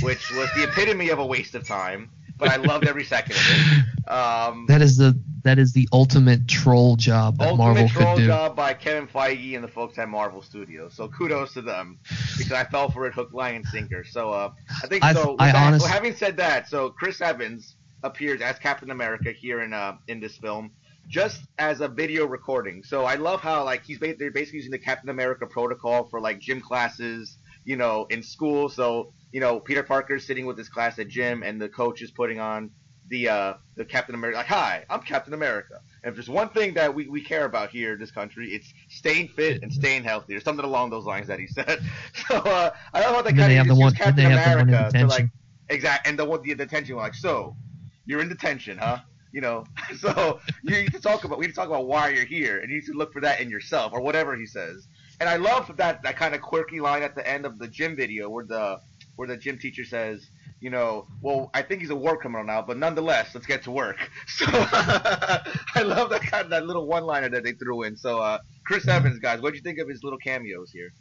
which 0.01 0.31
was 0.31 0.49
the 0.55 0.63
epitome 0.63 1.09
of 1.09 1.19
a 1.19 1.25
waste 1.25 1.55
of 1.55 1.65
time. 1.67 2.09
But 2.37 2.49
I 2.49 2.55
loved 2.57 2.87
every 2.87 3.03
second 3.05 3.35
of 3.35 3.41
it. 3.45 4.09
Um, 4.11 4.65
That 4.67 4.81
is 4.81 4.97
the 4.97 5.17
that 5.43 5.59
is 5.59 5.73
the 5.73 5.87
ultimate 5.91 6.47
troll 6.47 6.95
job 6.95 7.37
that 7.37 7.55
Marvel 7.57 7.87
could 7.89 8.15
do. 8.17 8.27
job 8.27 8.55
by 8.55 8.73
Kevin 8.73 9.07
Feige 9.07 9.55
and 9.55 9.63
the 9.63 9.67
folks 9.67 9.97
at 9.97 10.07
Marvel 10.09 10.41
Studios. 10.41 10.93
So 10.93 11.07
kudos 11.09 11.53
to 11.53 11.61
them 11.61 11.99
because 12.37 12.51
I 12.53 12.63
fell 12.63 12.89
for 12.89 13.05
it 13.07 13.13
hook, 13.13 13.33
line, 13.33 13.55
and 13.55 13.65
sinker. 13.65 14.03
So 14.03 14.31
uh, 14.31 14.51
I 14.83 14.87
think 14.87 15.03
I've- 15.03 15.19
so. 15.19 15.35
I 15.39 15.51
that, 15.51 15.55
honest- 15.67 15.85
so 15.85 15.91
having 15.91 16.15
said 16.15 16.37
that, 16.37 16.67
so 16.69 16.89
Chris 16.89 17.21
Evans 17.21 17.75
appears 18.03 18.41
as 18.41 18.57
Captain 18.59 18.91
America 18.91 19.31
here 19.31 19.61
in 19.61 19.73
uh, 19.73 19.95
in 20.07 20.19
this 20.19 20.37
film, 20.37 20.71
just 21.07 21.41
as 21.59 21.81
a 21.81 21.87
video 21.87 22.25
recording. 22.25 22.83
So 22.83 23.05
I 23.05 23.15
love 23.15 23.41
how 23.41 23.63
like 23.63 23.83
he's 23.85 23.99
ba- 23.99 24.15
they're 24.17 24.31
basically 24.31 24.57
using 24.59 24.71
the 24.71 24.79
Captain 24.79 25.09
America 25.09 25.45
protocol 25.45 26.05
for 26.09 26.19
like 26.19 26.39
gym 26.39 26.59
classes, 26.61 27.37
you 27.63 27.75
know, 27.77 28.05
in 28.09 28.23
school. 28.23 28.69
So 28.69 29.13
you 29.33 29.39
know, 29.39 29.59
Peter 29.59 29.81
Parker's 29.83 30.25
sitting 30.25 30.45
with 30.45 30.57
his 30.57 30.69
class 30.69 30.99
at 30.99 31.07
gym, 31.09 31.41
and 31.41 31.59
the 31.59 31.67
coach 31.67 32.03
is 32.03 32.11
putting 32.11 32.39
on 32.39 32.69
the 33.07 33.27
uh, 33.27 33.53
the 33.75 33.83
Captain 33.83 34.13
America. 34.13 34.37
Like, 34.37 34.45
hi, 34.45 34.85
I'm 34.91 35.01
Captain 35.01 35.33
America. 35.33 35.81
And 36.03 36.11
if 36.11 36.15
there's 36.15 36.29
one 36.29 36.49
thing 36.49 36.75
that 36.75 36.93
we, 36.93 37.07
we 37.07 37.21
care 37.21 37.45
about 37.45 37.71
here 37.71 37.93
in 37.93 37.99
this 37.99 38.11
country, 38.11 38.53
it's 38.53 38.71
staying 38.89 39.29
fit 39.29 39.63
and 39.63 39.73
staying 39.73 40.03
healthy, 40.03 40.35
or 40.35 40.39
something 40.39 40.63
along 40.63 40.91
those 40.91 41.05
lines 41.05 41.27
that 41.27 41.39
he 41.39 41.47
said. 41.47 41.79
So 42.29 42.35
uh, 42.37 42.69
I 42.93 43.01
love 43.01 43.15
how 43.15 43.21
then 43.23 43.35
kind 43.35 43.59
of 43.59 43.67
the 43.67 43.75
one- 43.75 43.93
Captain 43.95 44.23
have 44.25 44.45
the 44.45 44.63
America 44.63 44.97
to 44.99 45.07
like 45.07 45.29
exact 45.67 46.07
and 46.07 46.17
the 46.17 46.25
one 46.25 46.43
the 46.43 46.53
detention 46.53 46.95
like 46.95 47.15
so 47.15 47.57
you're 48.05 48.21
in 48.21 48.29
detention, 48.29 48.77
huh? 48.77 48.99
You 49.31 49.41
know, 49.41 49.65
so 49.97 50.39
you 50.61 50.83
need 50.83 50.93
to 50.93 50.99
talk 50.99 51.23
about 51.23 51.39
we 51.39 51.47
need 51.47 51.53
to 51.53 51.55
talk 51.55 51.67
about 51.67 51.87
why 51.87 52.09
you're 52.09 52.25
here, 52.25 52.59
and 52.59 52.69
you 52.69 52.75
need 52.77 52.85
to 52.85 52.93
look 52.93 53.11
for 53.11 53.21
that 53.21 53.41
in 53.41 53.49
yourself 53.49 53.93
or 53.93 54.01
whatever 54.01 54.35
he 54.35 54.45
says. 54.45 54.87
And 55.19 55.27
I 55.27 55.37
love 55.37 55.75
that 55.77 56.03
that 56.03 56.17
kind 56.17 56.35
of 56.35 56.41
quirky 56.41 56.79
line 56.79 57.01
at 57.01 57.15
the 57.15 57.27
end 57.27 57.47
of 57.47 57.57
the 57.57 57.67
gym 57.67 57.95
video 57.95 58.29
where 58.29 58.45
the 58.45 58.79
where 59.15 59.27
the 59.27 59.37
gym 59.37 59.57
teacher 59.57 59.85
says, 59.85 60.29
you 60.59 60.69
know, 60.69 61.07
well, 61.21 61.49
I 61.53 61.61
think 61.61 61.81
he's 61.81 61.89
a 61.89 61.95
war 61.95 62.17
criminal 62.17 62.45
now, 62.45 62.61
but 62.61 62.77
nonetheless, 62.77 63.35
let's 63.35 63.45
get 63.45 63.63
to 63.63 63.71
work. 63.71 64.09
So 64.27 64.45
I 64.49 65.83
love 65.83 66.09
that 66.09 66.21
kind 66.21 66.45
of 66.45 66.49
that 66.51 66.65
little 66.65 66.87
one-liner 66.87 67.29
that 67.29 67.43
they 67.43 67.51
threw 67.51 67.83
in. 67.83 67.95
So 67.95 68.19
uh, 68.19 68.39
Chris 68.65 68.87
Evans, 68.87 69.19
guys, 69.19 69.41
what 69.41 69.51
do 69.51 69.57
you 69.57 69.61
think 69.61 69.79
of 69.79 69.87
his 69.87 70.03
little 70.03 70.19
cameos 70.19 70.71
here? 70.71 70.93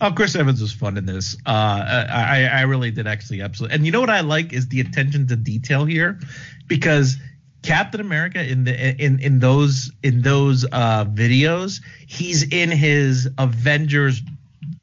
Oh, 0.00 0.10
Chris 0.10 0.34
Evans 0.34 0.60
was 0.60 0.72
fun 0.72 0.96
in 0.96 1.06
this. 1.06 1.36
Uh, 1.46 2.06
I, 2.10 2.48
I 2.52 2.62
really 2.62 2.90
did 2.90 3.06
actually 3.06 3.40
absolutely. 3.40 3.76
And 3.76 3.86
you 3.86 3.92
know 3.92 4.00
what 4.00 4.10
I 4.10 4.20
like 4.20 4.52
is 4.52 4.68
the 4.68 4.80
attention 4.80 5.28
to 5.28 5.36
detail 5.36 5.84
here, 5.84 6.18
because 6.66 7.16
Captain 7.62 8.00
America 8.00 8.44
in 8.44 8.64
the 8.64 9.02
in 9.02 9.20
in 9.20 9.38
those 9.38 9.92
in 10.02 10.22
those 10.22 10.64
uh, 10.72 11.04
videos, 11.04 11.80
he's 12.06 12.42
in 12.52 12.70
his 12.70 13.28
Avengers 13.38 14.22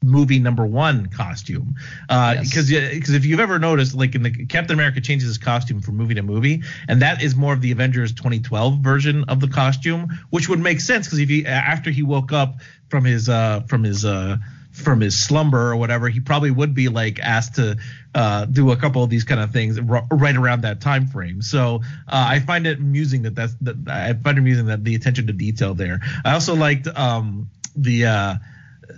movie 0.02 0.38
number 0.38 0.64
one 0.64 1.06
costume. 1.06 1.74
Because 2.08 2.70
Yes. 2.70 2.94
because 2.94 3.14
if 3.14 3.24
you've 3.26 3.40
ever 3.40 3.58
noticed, 3.58 3.94
like 3.94 4.14
in 4.14 4.22
the 4.22 4.30
Captain 4.46 4.74
America 4.74 5.00
changes 5.00 5.28
his 5.28 5.38
costume 5.38 5.80
from 5.82 5.96
movie 5.96 6.14
to 6.14 6.22
movie, 6.22 6.62
and 6.88 7.02
that 7.02 7.22
is 7.22 7.36
more 7.36 7.52
of 7.52 7.60
the 7.60 7.70
Avengers 7.72 8.12
2012 8.12 8.78
version 8.80 9.24
of 9.24 9.40
the 9.40 9.48
costume, 9.48 10.08
which 10.30 10.48
would 10.48 10.58
make 10.60 10.80
sense 10.80 11.06
because 11.06 11.18
if 11.18 11.28
he 11.28 11.44
after 11.46 11.90
he 11.90 12.02
woke 12.02 12.32
up 12.32 12.56
from 12.88 13.04
his 13.04 13.28
uh 13.28 13.60
from 13.68 13.84
his 13.84 14.04
uh 14.04 14.38
from 14.72 15.00
his 15.00 15.18
slumber 15.18 15.70
or 15.72 15.76
whatever, 15.76 16.08
he 16.08 16.20
probably 16.20 16.50
would 16.50 16.74
be 16.74 16.88
like 16.88 17.18
asked 17.18 17.56
to 17.56 17.76
uh, 18.14 18.44
do 18.44 18.70
a 18.70 18.76
couple 18.76 19.02
of 19.02 19.10
these 19.10 19.24
kind 19.24 19.40
of 19.40 19.50
things 19.50 19.78
r- 19.80 20.06
right 20.12 20.36
around 20.36 20.60
that 20.62 20.80
time 20.80 21.08
frame. 21.08 21.42
So 21.42 21.82
uh, 22.06 22.26
I 22.28 22.38
find 22.38 22.68
it 22.68 22.78
amusing 22.78 23.22
that 23.22 23.34
that's 23.34 23.54
that 23.62 23.76
I 23.88 24.12
find 24.14 24.38
it 24.38 24.40
amusing 24.40 24.66
that 24.66 24.84
the 24.84 24.94
attention 24.94 25.26
to 25.26 25.32
detail 25.32 25.74
there. 25.74 26.00
I 26.24 26.32
also 26.32 26.54
liked 26.54 26.86
um, 26.86 27.50
the. 27.76 28.06
Uh, 28.06 28.34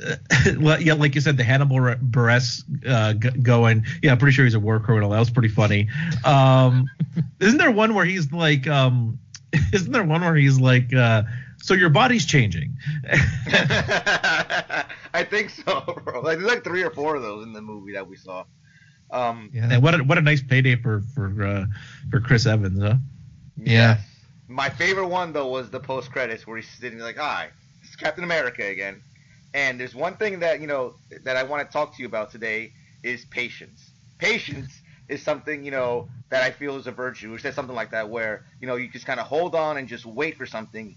well, 0.59 0.81
yeah, 0.81 0.95
like 0.95 1.15
you 1.15 1.21
said, 1.21 1.37
the 1.37 1.45
Hannibal 1.45 1.77
Buress 1.79 2.63
uh, 2.87 3.15
g- 3.15 3.31
going. 3.41 3.85
Yeah, 4.03 4.13
I'm 4.13 4.19
pretty 4.19 4.35
sure 4.35 4.45
he's 4.45 4.55
a 4.55 4.61
war 4.61 4.81
criminal. 4.81 5.11
That 5.11 5.19
was 5.19 5.31
pretty 5.31 5.49
funny. 5.49 5.89
Um, 6.25 6.87
isn't 7.41 7.59
there 7.59 7.71
one 7.71 7.95
where 7.95 8.05
he's 8.05 8.33
like, 8.33 8.67
um, 8.67 9.19
isn't 9.73 9.93
there 9.93 10.05
one 10.05 10.21
where 10.23 10.37
he's 10.37 10.59
like, 10.61 10.93
uh, 10.95 11.23
so 11.59 11.75
your 11.75 11.91
body's 11.91 12.27
changing? 12.27 12.77
I 15.15 15.25
think 15.29 15.51
so, 15.51 16.01
bro. 16.05 16.21
Like, 16.21 16.39
there's 16.39 16.51
like 16.51 16.65
three 16.65 16.83
or 16.83 16.91
four 16.91 17.17
of 17.17 17.23
those 17.23 17.45
in 17.45 17.53
the 17.53 17.63
movie 17.63 17.93
that 17.93 18.07
we 18.07 18.17
saw. 18.17 18.45
Um, 19.11 19.51
Yeah. 19.53 19.69
And 19.71 19.83
what 19.83 19.95
a, 19.95 20.03
what 20.05 20.19
a 20.19 20.23
nice 20.23 20.43
payday 20.43 20.77
for 20.77 21.03
for 21.15 21.45
uh, 21.45 21.67
for 22.11 22.21
Chris 22.21 22.47
Evans, 22.47 22.81
huh? 22.83 22.95
Yeah. 23.57 23.99
My 24.49 24.69
favorite 24.71 25.09
one 25.09 25.33
though 25.33 25.49
was 25.49 25.71
the 25.71 25.81
post 25.81 26.11
credits 26.11 26.47
where 26.47 26.57
he's 26.57 26.69
sitting 26.69 26.99
like, 26.99 27.17
"Hi, 27.17 27.51
it's 27.83 27.95
Captain 27.97 28.25
America 28.25 28.65
again." 28.67 29.03
And 29.55 29.79
there's 29.79 29.95
one 29.95 30.17
thing 30.17 30.41
that 30.41 30.61
you 30.61 30.67
know 30.67 30.95
that 31.25 31.37
I 31.37 31.43
want 31.43 31.67
to 31.67 31.73
talk 31.73 31.97
to 31.97 32.03
you 32.03 32.09
about 32.09 32.31
today 32.31 32.73
is 33.03 33.25
patience. 33.27 33.91
Patience 34.19 34.81
is 35.09 35.23
something 35.23 35.65
you 35.65 35.71
know 35.71 36.09
that 36.31 36.43
I 36.43 36.51
feel 36.51 36.77
is 36.77 36.87
a 36.87 36.93
virtue. 36.93 37.37
Says 37.39 37.55
something 37.55 37.77
like 37.77 37.91
that, 37.91 38.09
where 38.09 38.47
you 38.61 38.67
know 38.67 38.77
you 38.77 38.89
just 38.89 39.07
kind 39.07 39.21
of 39.21 39.27
hold 39.27 39.55
on 39.55 39.77
and 39.77 39.89
just 39.89 40.07
wait 40.07 40.37
for 40.37 40.47
something, 40.47 40.97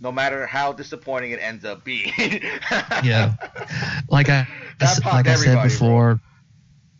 no 0.00 0.12
matter 0.12 0.46
how 0.46 0.72
disappointing 0.72 1.32
it 1.32 1.40
ends 1.40 1.64
up 1.64 1.84
being. 1.84 2.12
Yeah. 3.02 3.34
Like 4.08 4.28
I 4.28 4.46
like 4.80 5.26
I 5.26 5.34
said 5.34 5.62
before, 5.62 6.20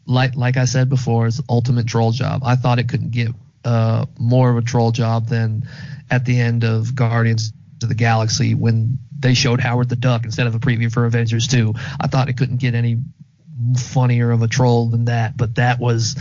like 0.06 0.34
like 0.34 0.56
I 0.56 0.64
said 0.64 0.88
before, 0.88 1.26
it's 1.26 1.40
ultimate 1.48 1.86
troll 1.86 2.12
job. 2.12 2.42
I 2.44 2.56
thought 2.56 2.78
it 2.78 2.88
couldn't 2.88 3.10
get 3.12 3.28
uh, 3.64 4.06
more 4.18 4.50
of 4.50 4.56
a 4.56 4.62
troll 4.62 4.92
job 4.92 5.28
than 5.28 5.68
at 6.10 6.24
the 6.24 6.38
end 6.38 6.64
of 6.64 6.94
Guardians 6.94 7.52
of 7.82 7.88
the 7.88 7.94
Galaxy 7.94 8.54
when 8.54 8.98
they 9.18 9.34
showed 9.34 9.60
Howard 9.60 9.88
the 9.88 9.96
Duck 9.96 10.24
instead 10.24 10.46
of 10.46 10.54
a 10.54 10.58
preview 10.58 10.92
for 10.92 11.04
Avengers 11.06 11.46
2. 11.48 11.72
I 12.00 12.06
thought 12.06 12.28
it 12.28 12.36
couldn't 12.36 12.58
get 12.58 12.74
any 12.74 12.98
funnier 13.76 14.30
of 14.30 14.42
a 14.42 14.48
troll 14.48 14.88
than 14.88 15.06
that, 15.06 15.36
but 15.36 15.54
that 15.56 15.78
was 15.78 16.16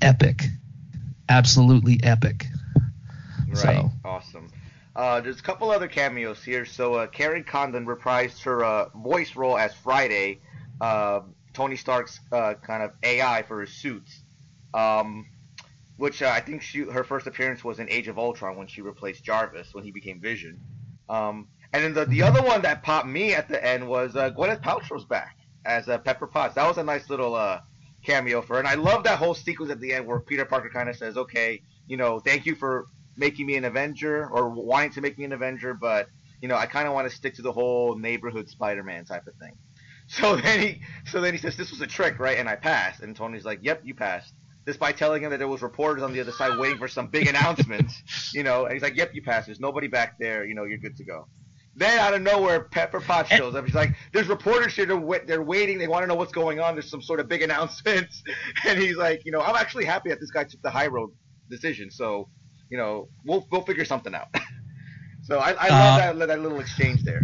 epic. 0.00 0.44
Absolutely 1.28 2.00
epic. 2.02 2.46
Right. 3.48 3.56
So- 3.58 3.90
Awesome. 4.04 4.48
Uh, 4.94 5.20
there's 5.20 5.38
a 5.38 5.42
couple 5.42 5.70
other 5.70 5.86
cameos 5.88 6.42
here. 6.42 6.64
So 6.66 6.94
uh, 6.94 7.06
Kerry 7.06 7.42
Condon 7.44 7.86
reprised 7.86 8.42
her 8.42 8.64
uh, 8.64 8.88
voice 8.90 9.36
role 9.36 9.56
as 9.56 9.72
Friday, 9.72 10.40
uh, 10.80 11.20
Tony 11.52 11.76
Stark's 11.76 12.18
uh, 12.32 12.54
kind 12.54 12.82
of 12.82 12.92
AI 13.02 13.42
for 13.42 13.60
his 13.60 13.72
suits, 13.72 14.22
um, 14.74 15.26
which 15.96 16.22
uh, 16.22 16.28
I 16.34 16.40
think 16.40 16.62
she, 16.62 16.80
her 16.80 17.04
first 17.04 17.26
appearance 17.28 17.62
was 17.62 17.78
in 17.78 17.88
Age 17.88 18.08
of 18.08 18.18
Ultron 18.18 18.56
when 18.56 18.66
she 18.66 18.82
replaced 18.82 19.22
Jarvis 19.24 19.72
when 19.74 19.84
he 19.84 19.92
became 19.92 20.20
Vision. 20.20 20.60
Um, 21.08 21.48
and 21.72 21.84
then 21.84 21.94
the, 21.94 22.04
the 22.04 22.22
other 22.22 22.42
one 22.42 22.62
that 22.62 22.82
popped 22.82 23.06
me 23.06 23.34
at 23.34 23.48
the 23.48 23.64
end 23.64 23.86
was 23.86 24.16
uh, 24.16 24.30
Gwyneth 24.30 24.62
Paltrow's 24.62 25.04
back 25.04 25.36
as 25.64 25.88
uh, 25.88 25.98
Pepper 25.98 26.26
Potts. 26.26 26.54
That 26.54 26.66
was 26.66 26.78
a 26.78 26.84
nice 26.84 27.08
little 27.08 27.34
uh, 27.34 27.60
cameo 28.04 28.42
for 28.42 28.54
her. 28.54 28.58
And 28.58 28.68
I 28.68 28.74
love 28.74 29.04
that 29.04 29.18
whole 29.18 29.34
sequence 29.34 29.70
at 29.70 29.80
the 29.80 29.92
end 29.92 30.06
where 30.06 30.20
Peter 30.20 30.44
Parker 30.44 30.70
kind 30.70 30.88
of 30.88 30.96
says, 30.96 31.16
okay, 31.16 31.62
you 31.86 31.96
know, 31.96 32.18
thank 32.18 32.46
you 32.46 32.54
for 32.54 32.86
making 33.16 33.46
me 33.46 33.56
an 33.56 33.64
Avenger 33.64 34.26
or 34.28 34.48
wanting 34.48 34.92
to 34.92 35.00
make 35.00 35.18
me 35.18 35.24
an 35.24 35.32
Avenger, 35.32 35.74
but 35.74 36.08
you 36.40 36.48
know, 36.48 36.56
I 36.56 36.66
kind 36.66 36.88
of 36.88 36.94
want 36.94 37.08
to 37.08 37.14
stick 37.14 37.34
to 37.34 37.42
the 37.42 37.52
whole 37.52 37.96
neighborhood 37.96 38.48
Spider-Man 38.48 39.04
type 39.04 39.26
of 39.26 39.34
thing. 39.36 39.56
So 40.12 40.34
then 40.34 40.58
he, 40.58 40.80
so 41.06 41.20
then 41.20 41.34
he 41.34 41.38
says, 41.38 41.56
"This 41.56 41.70
was 41.70 41.80
a 41.82 41.86
trick, 41.86 42.18
right?" 42.18 42.36
And 42.36 42.48
I 42.48 42.56
passed. 42.56 43.00
And 43.00 43.14
Tony's 43.14 43.44
like, 43.44 43.60
"Yep, 43.62 43.82
you 43.84 43.94
passed." 43.94 44.34
This 44.64 44.74
Despite 44.74 44.96
telling 44.96 45.22
him 45.22 45.30
that 45.30 45.36
there 45.36 45.46
was 45.46 45.62
reporters 45.62 46.02
on 46.02 46.12
the 46.12 46.20
other 46.20 46.32
side 46.32 46.58
waiting 46.58 46.78
for 46.78 46.88
some 46.88 47.06
big 47.06 47.28
announcement, 47.28 47.92
you 48.34 48.42
know, 48.42 48.64
and 48.64 48.74
he's 48.74 48.82
like, 48.82 48.96
"Yep, 48.96 49.14
you 49.14 49.22
passed. 49.22 49.46
There's 49.46 49.60
nobody 49.60 49.86
back 49.86 50.18
there. 50.18 50.44
You 50.44 50.56
know, 50.56 50.64
you're 50.64 50.78
good 50.78 50.96
to 50.96 51.04
go." 51.04 51.28
Then 51.80 51.98
out 51.98 52.12
of 52.12 52.20
nowhere, 52.20 52.64
Pepper 52.64 53.00
Potts 53.00 53.30
shows 53.30 53.54
up. 53.54 53.64
He's 53.64 53.74
like, 53.74 53.96
"There's 54.12 54.28
reporters 54.28 54.74
here. 54.74 54.84
They're, 54.84 55.20
they're 55.26 55.42
waiting. 55.42 55.78
They 55.78 55.88
want 55.88 56.02
to 56.02 56.06
know 56.06 56.14
what's 56.14 56.30
going 56.30 56.60
on. 56.60 56.74
There's 56.74 56.90
some 56.90 57.00
sort 57.00 57.20
of 57.20 57.28
big 57.28 57.40
announcement." 57.48 58.08
And 58.66 58.78
he's 58.78 58.96
like, 58.96 59.24
"You 59.24 59.32
know, 59.32 59.40
I'm 59.40 59.56
actually 59.56 59.86
happy 59.86 60.10
that 60.10 60.20
this 60.20 60.30
guy 60.30 60.44
took 60.44 60.60
the 60.60 60.70
high 60.70 60.88
road 60.88 61.10
decision. 61.48 61.90
So, 61.90 62.28
you 62.68 62.76
know, 62.76 63.08
we'll 63.24 63.46
we'll 63.50 63.62
figure 63.62 63.86
something 63.86 64.14
out." 64.14 64.28
so 65.22 65.38
I, 65.38 65.52
I 65.52 65.68
love 65.68 66.00
Uh, 66.00 66.12
that 66.18 66.26
that 66.28 66.40
little 66.40 66.60
exchange 66.60 67.02
there. 67.02 67.22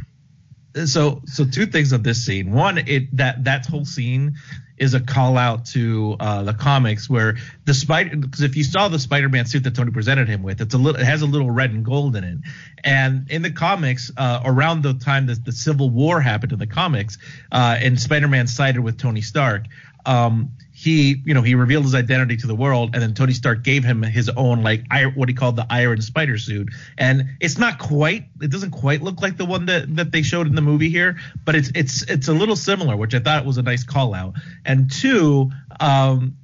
so 0.86 1.20
so 1.26 1.44
two 1.44 1.66
things 1.66 1.92
of 1.92 2.02
this 2.02 2.24
scene 2.24 2.50
one 2.52 2.78
it 2.78 3.14
that 3.16 3.44
that 3.44 3.66
whole 3.66 3.84
scene 3.84 4.34
is 4.78 4.94
a 4.94 5.00
call 5.00 5.36
out 5.36 5.66
to 5.66 6.16
uh, 6.20 6.42
the 6.42 6.52
comics 6.52 7.08
where 7.08 7.36
the 7.64 7.74
spider 7.74 8.16
because 8.16 8.42
if 8.42 8.56
you 8.56 8.64
saw 8.64 8.88
the 8.88 8.98
spider-man 8.98 9.46
suit 9.46 9.64
that 9.64 9.74
tony 9.74 9.90
presented 9.90 10.28
him 10.28 10.42
with 10.42 10.60
it's 10.60 10.74
a 10.74 10.78
little 10.78 11.00
it 11.00 11.04
has 11.04 11.22
a 11.22 11.26
little 11.26 11.50
red 11.50 11.70
and 11.70 11.84
gold 11.84 12.16
in 12.16 12.24
it. 12.24 12.38
And 12.84 13.30
in 13.30 13.42
the 13.42 13.50
comics 13.50 14.10
uh, 14.16 14.40
around 14.44 14.82
the 14.82 14.94
time 14.94 15.26
that 15.26 15.44
the 15.44 15.52
civil 15.52 15.90
war 15.90 16.20
happened 16.20 16.52
in 16.52 16.58
the 16.58 16.66
comics 16.66 17.18
uh, 17.50 17.76
and 17.80 18.00
spider-man 18.00 18.46
sided 18.46 18.80
with 18.82 18.98
tony 18.98 19.22
stark 19.22 19.64
um, 20.04 20.50
he, 20.78 21.22
you 21.24 21.32
know, 21.32 21.40
he 21.40 21.54
revealed 21.54 21.84
his 21.84 21.94
identity 21.94 22.36
to 22.36 22.46
the 22.46 22.54
world, 22.54 22.90
and 22.92 23.02
then 23.02 23.14
Tony 23.14 23.32
Stark 23.32 23.62
gave 23.64 23.82
him 23.82 24.02
his 24.02 24.28
own, 24.28 24.62
like, 24.62 24.84
what 25.14 25.26
he 25.26 25.34
called 25.34 25.56
the 25.56 25.66
Iron 25.70 26.02
Spider 26.02 26.36
suit. 26.36 26.68
And 26.98 27.30
it's 27.40 27.56
not 27.56 27.78
quite, 27.78 28.26
it 28.42 28.50
doesn't 28.50 28.72
quite 28.72 29.00
look 29.00 29.22
like 29.22 29.38
the 29.38 29.46
one 29.46 29.64
that 29.66 29.96
that 29.96 30.12
they 30.12 30.20
showed 30.20 30.46
in 30.46 30.54
the 30.54 30.60
movie 30.60 30.90
here, 30.90 31.16
but 31.46 31.54
it's 31.54 31.70
it's 31.74 32.02
it's 32.02 32.28
a 32.28 32.34
little 32.34 32.56
similar, 32.56 32.94
which 32.94 33.14
I 33.14 33.20
thought 33.20 33.46
was 33.46 33.56
a 33.56 33.62
nice 33.62 33.84
call 33.84 34.12
out. 34.12 34.34
And 34.66 34.92
two, 34.92 35.50
um, 35.80 36.36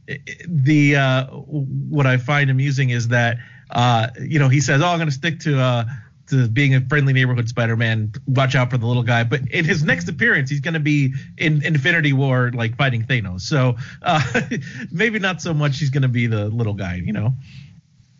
the 0.46 0.96
uh, 0.96 1.26
what 1.26 2.06
I 2.06 2.16
find 2.16 2.48
amusing 2.48 2.88
is 2.88 3.08
that, 3.08 3.36
uh, 3.70 4.08
you 4.18 4.38
know, 4.38 4.48
he 4.48 4.62
says, 4.62 4.80
"Oh, 4.80 4.86
I'm 4.86 4.96
going 4.96 5.10
to 5.10 5.14
stick 5.14 5.40
to." 5.40 5.60
Uh, 5.60 5.84
to 6.32 6.48
being 6.48 6.74
a 6.74 6.80
friendly 6.80 7.12
neighborhood 7.12 7.48
Spider-Man, 7.48 8.12
watch 8.26 8.54
out 8.54 8.70
for 8.70 8.78
the 8.78 8.86
little 8.86 9.02
guy. 9.02 9.22
But 9.24 9.42
in 9.48 9.64
his 9.64 9.84
next 9.84 10.08
appearance, 10.08 10.50
he's 10.50 10.60
going 10.60 10.74
to 10.74 10.80
be 10.80 11.14
in 11.38 11.64
Infinity 11.64 12.12
War, 12.12 12.50
like 12.52 12.76
fighting 12.76 13.04
Thanos. 13.04 13.42
So 13.42 13.76
uh, 14.02 14.40
maybe 14.90 15.18
not 15.18 15.40
so 15.40 15.54
much. 15.54 15.78
He's 15.78 15.90
going 15.90 16.02
to 16.02 16.08
be 16.08 16.26
the 16.26 16.46
little 16.48 16.74
guy, 16.74 16.96
you 16.96 17.12
know. 17.12 17.34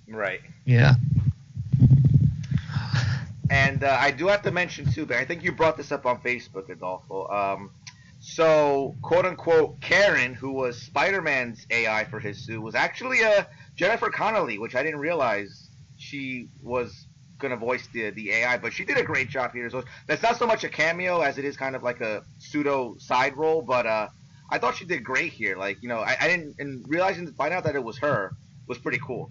Right. 0.07 0.43
Yeah. 0.65 0.95
And 3.51 3.85
uh, 3.85 3.97
I 3.99 4.11
do 4.11 4.29
have 4.29 4.43
to 4.43 4.51
mention 4.51 4.91
too, 4.91 5.05
but 5.05 5.17
I 5.17 5.25
think 5.25 5.43
you 5.43 5.53
brought 5.53 5.77
this 5.77 5.93
up 5.93 6.07
on 6.07 6.21
Facebook, 6.21 6.71
Adolfo. 6.71 7.29
Um, 7.29 7.71
so, 8.21 8.95
quote 9.03 9.27
unquote, 9.27 9.81
Karen, 9.81 10.33
who 10.33 10.53
was 10.53 10.81
Spider-Man's 10.81 11.67
AI 11.71 12.05
for 12.05 12.21
his 12.21 12.39
suit, 12.39 12.63
was 12.63 12.75
actually 12.75 13.23
uh, 13.25 13.45
Jennifer 13.75 14.11
Connelly, 14.11 14.59
which 14.59 14.75
I 14.75 14.83
didn't 14.83 15.01
realize 15.01 15.71
she 15.99 16.49
was 16.63 17.07
gonna 17.43 17.57
voice 17.57 17.86
the 17.93 18.11
the 18.11 18.32
AI, 18.32 18.57
but 18.57 18.72
she 18.72 18.84
did 18.84 18.97
a 18.97 19.03
great 19.03 19.28
job 19.28 19.53
here. 19.53 19.68
So 19.68 19.84
that's 20.07 20.22
not 20.22 20.38
so 20.38 20.47
much 20.47 20.64
a 20.64 20.68
cameo 20.68 21.20
as 21.20 21.36
it 21.38 21.45
is 21.45 21.57
kind 21.57 21.76
of 21.76 21.82
like 21.82 22.01
a 22.01 22.22
pseudo 22.38 22.97
side 22.99 23.36
role, 23.36 23.61
but 23.61 23.86
uh, 23.86 24.09
I 24.51 24.59
thought 24.59 24.76
she 24.76 24.86
did 24.86 25.05
great 25.05 25.32
here. 25.32 25.57
Like, 25.57 25.82
you 25.82 25.88
know, 25.88 25.99
I, 25.99 26.16
I 26.20 26.28
didn't 26.28 26.55
and 26.59 26.84
realizing 26.88 27.26
to 27.26 27.32
find 27.32 27.53
out 27.53 27.64
that 27.64 27.76
it 27.76 27.84
was 27.84 27.99
her 27.99 28.32
was 28.66 28.78
pretty 28.78 29.01
cool. 29.07 29.30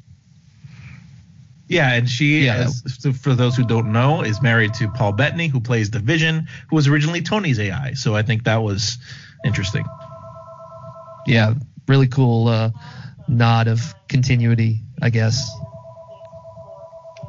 Yeah, 1.67 1.93
and 1.93 2.09
she, 2.09 2.45
Yeah. 2.45 2.65
as, 2.65 2.83
so 2.99 3.13
for 3.13 3.33
those 3.33 3.55
who 3.55 3.63
don't 3.63 3.93
know, 3.93 4.23
is 4.23 4.41
married 4.41 4.73
to 4.75 4.89
Paul 4.89 5.13
Bettany, 5.13 5.47
who 5.47 5.61
plays 5.61 5.89
the 5.89 5.99
Vision, 5.99 6.45
who 6.69 6.75
was 6.75 6.87
originally 6.89 7.21
Tony's 7.21 7.59
AI. 7.59 7.93
So 7.93 8.13
I 8.13 8.23
think 8.23 8.43
that 8.43 8.57
was 8.57 8.97
interesting. 9.45 9.85
Yeah. 11.25 11.53
Really 11.87 12.07
cool 12.07 12.49
uh, 12.49 12.71
nod 13.29 13.67
of 13.69 13.95
continuity, 14.09 14.81
I 15.01 15.09
guess. 15.09 15.49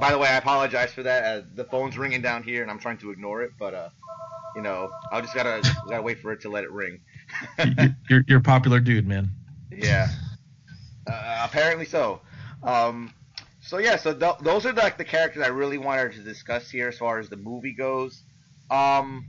By 0.03 0.11
the 0.11 0.19
way, 0.19 0.27
I 0.27 0.37
apologize 0.37 0.93
for 0.93 1.05
that. 1.05 1.23
Uh, 1.23 1.43
the 1.55 1.63
phone's 1.63 1.97
ringing 1.97 2.23
down 2.23 2.43
here, 2.43 2.63
and 2.63 2.69
I'm 2.73 2.81
trying 2.81 2.99
to 2.99 3.13
ignore 3.13 3.43
it, 3.43 3.53
but 3.57 3.73
uh, 3.73 3.91
you 4.57 4.61
know, 4.61 4.91
I 5.13 5.21
just 5.21 5.33
gotta 5.33 5.63
gotta 5.89 6.03
wait 6.03 6.19
for 6.19 6.33
it 6.33 6.41
to 6.41 6.49
let 6.49 6.65
it 6.65 6.73
ring. 6.73 6.99
you're, 8.11 8.25
you're 8.27 8.41
a 8.41 8.43
popular 8.43 8.81
dude, 8.81 9.07
man. 9.07 9.31
yeah. 9.71 10.09
Uh, 11.07 11.43
apparently 11.45 11.85
so. 11.85 12.21
Um, 12.65 13.15
so 13.61 13.79
yeah, 13.79 13.95
so 13.95 14.13
th- 14.13 14.39
those 14.41 14.67
are 14.67 14.73
like 14.73 14.99
the 14.99 15.05
characters 15.05 15.41
I 15.41 15.51
really 15.51 15.79
wanted 15.79 16.15
to 16.15 16.19
discuss 16.19 16.69
here 16.69 16.89
as 16.89 16.99
far 16.99 17.21
as 17.21 17.29
the 17.29 17.37
movie 17.37 17.73
goes. 17.73 18.25
Um, 18.73 19.29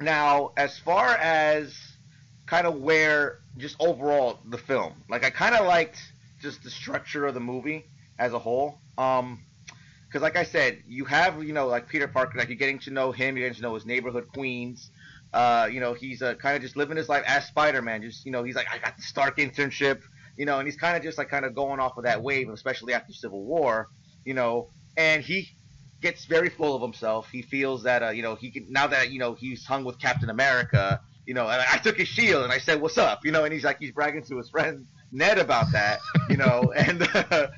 now, 0.00 0.52
as 0.56 0.78
far 0.78 1.16
as 1.16 1.76
kind 2.46 2.68
of 2.68 2.76
where 2.76 3.40
just 3.56 3.74
overall 3.80 4.38
the 4.46 4.58
film, 4.58 5.02
like 5.08 5.24
I 5.24 5.30
kind 5.30 5.56
of 5.56 5.66
liked 5.66 5.98
just 6.40 6.62
the 6.62 6.70
structure 6.70 7.26
of 7.26 7.34
the 7.34 7.40
movie 7.40 7.86
as 8.20 8.32
a 8.32 8.38
whole. 8.38 8.78
Um, 8.96 9.40
because 10.14 10.22
like 10.22 10.36
I 10.36 10.44
said, 10.44 10.84
you 10.86 11.04
have 11.06 11.42
you 11.42 11.52
know 11.52 11.66
like 11.66 11.88
Peter 11.88 12.06
Parker, 12.06 12.38
like 12.38 12.48
you're 12.48 12.56
getting 12.56 12.78
to 12.80 12.92
know 12.92 13.10
him, 13.10 13.36
you're 13.36 13.48
getting 13.48 13.56
to 13.56 13.62
know 13.62 13.74
his 13.74 13.84
neighborhood 13.84 14.28
Queens. 14.28 14.92
Uh, 15.32 15.68
you 15.68 15.80
know, 15.80 15.92
he's 15.92 16.22
uh, 16.22 16.34
kind 16.36 16.54
of 16.54 16.62
just 16.62 16.76
living 16.76 16.96
his 16.96 17.08
life 17.08 17.24
as 17.26 17.48
Spider-Man. 17.48 18.00
Just 18.00 18.24
you 18.24 18.30
know, 18.30 18.44
he's 18.44 18.54
like, 18.54 18.68
I 18.72 18.78
got 18.78 18.96
the 18.96 19.02
Stark 19.02 19.38
internship. 19.38 20.02
You 20.36 20.46
know, 20.46 20.60
and 20.60 20.68
he's 20.68 20.76
kind 20.76 20.96
of 20.96 21.02
just 21.02 21.18
like 21.18 21.30
kind 21.30 21.44
of 21.44 21.56
going 21.56 21.80
off 21.80 21.96
of 21.98 22.04
that 22.04 22.22
wave, 22.22 22.48
especially 22.48 22.94
after 22.94 23.12
Civil 23.12 23.42
War. 23.42 23.88
You 24.24 24.34
know, 24.34 24.70
and 24.96 25.20
he 25.20 25.48
gets 26.00 26.26
very 26.26 26.48
full 26.48 26.76
of 26.76 26.82
himself. 26.82 27.28
He 27.32 27.42
feels 27.42 27.82
that 27.82 28.04
uh, 28.04 28.10
you 28.10 28.22
know 28.22 28.36
he 28.36 28.52
can 28.52 28.66
now 28.70 28.86
that 28.86 29.10
you 29.10 29.18
know 29.18 29.34
he's 29.34 29.66
hung 29.66 29.82
with 29.82 29.98
Captain 29.98 30.30
America. 30.30 31.00
You 31.26 31.34
know, 31.34 31.48
and 31.48 31.60
I 31.60 31.78
took 31.78 31.96
his 31.96 32.06
shield 32.06 32.44
and 32.44 32.52
I 32.52 32.58
said, 32.58 32.80
"What's 32.80 32.98
up?" 32.98 33.24
You 33.24 33.32
know, 33.32 33.42
and 33.42 33.52
he's 33.52 33.64
like 33.64 33.80
he's 33.80 33.90
bragging 33.90 34.22
to 34.26 34.36
his 34.36 34.48
friend 34.48 34.86
Ned 35.10 35.38
about 35.38 35.72
that. 35.72 35.98
You 36.30 36.36
know, 36.36 36.72
and 36.76 37.02
uh, 37.02 37.48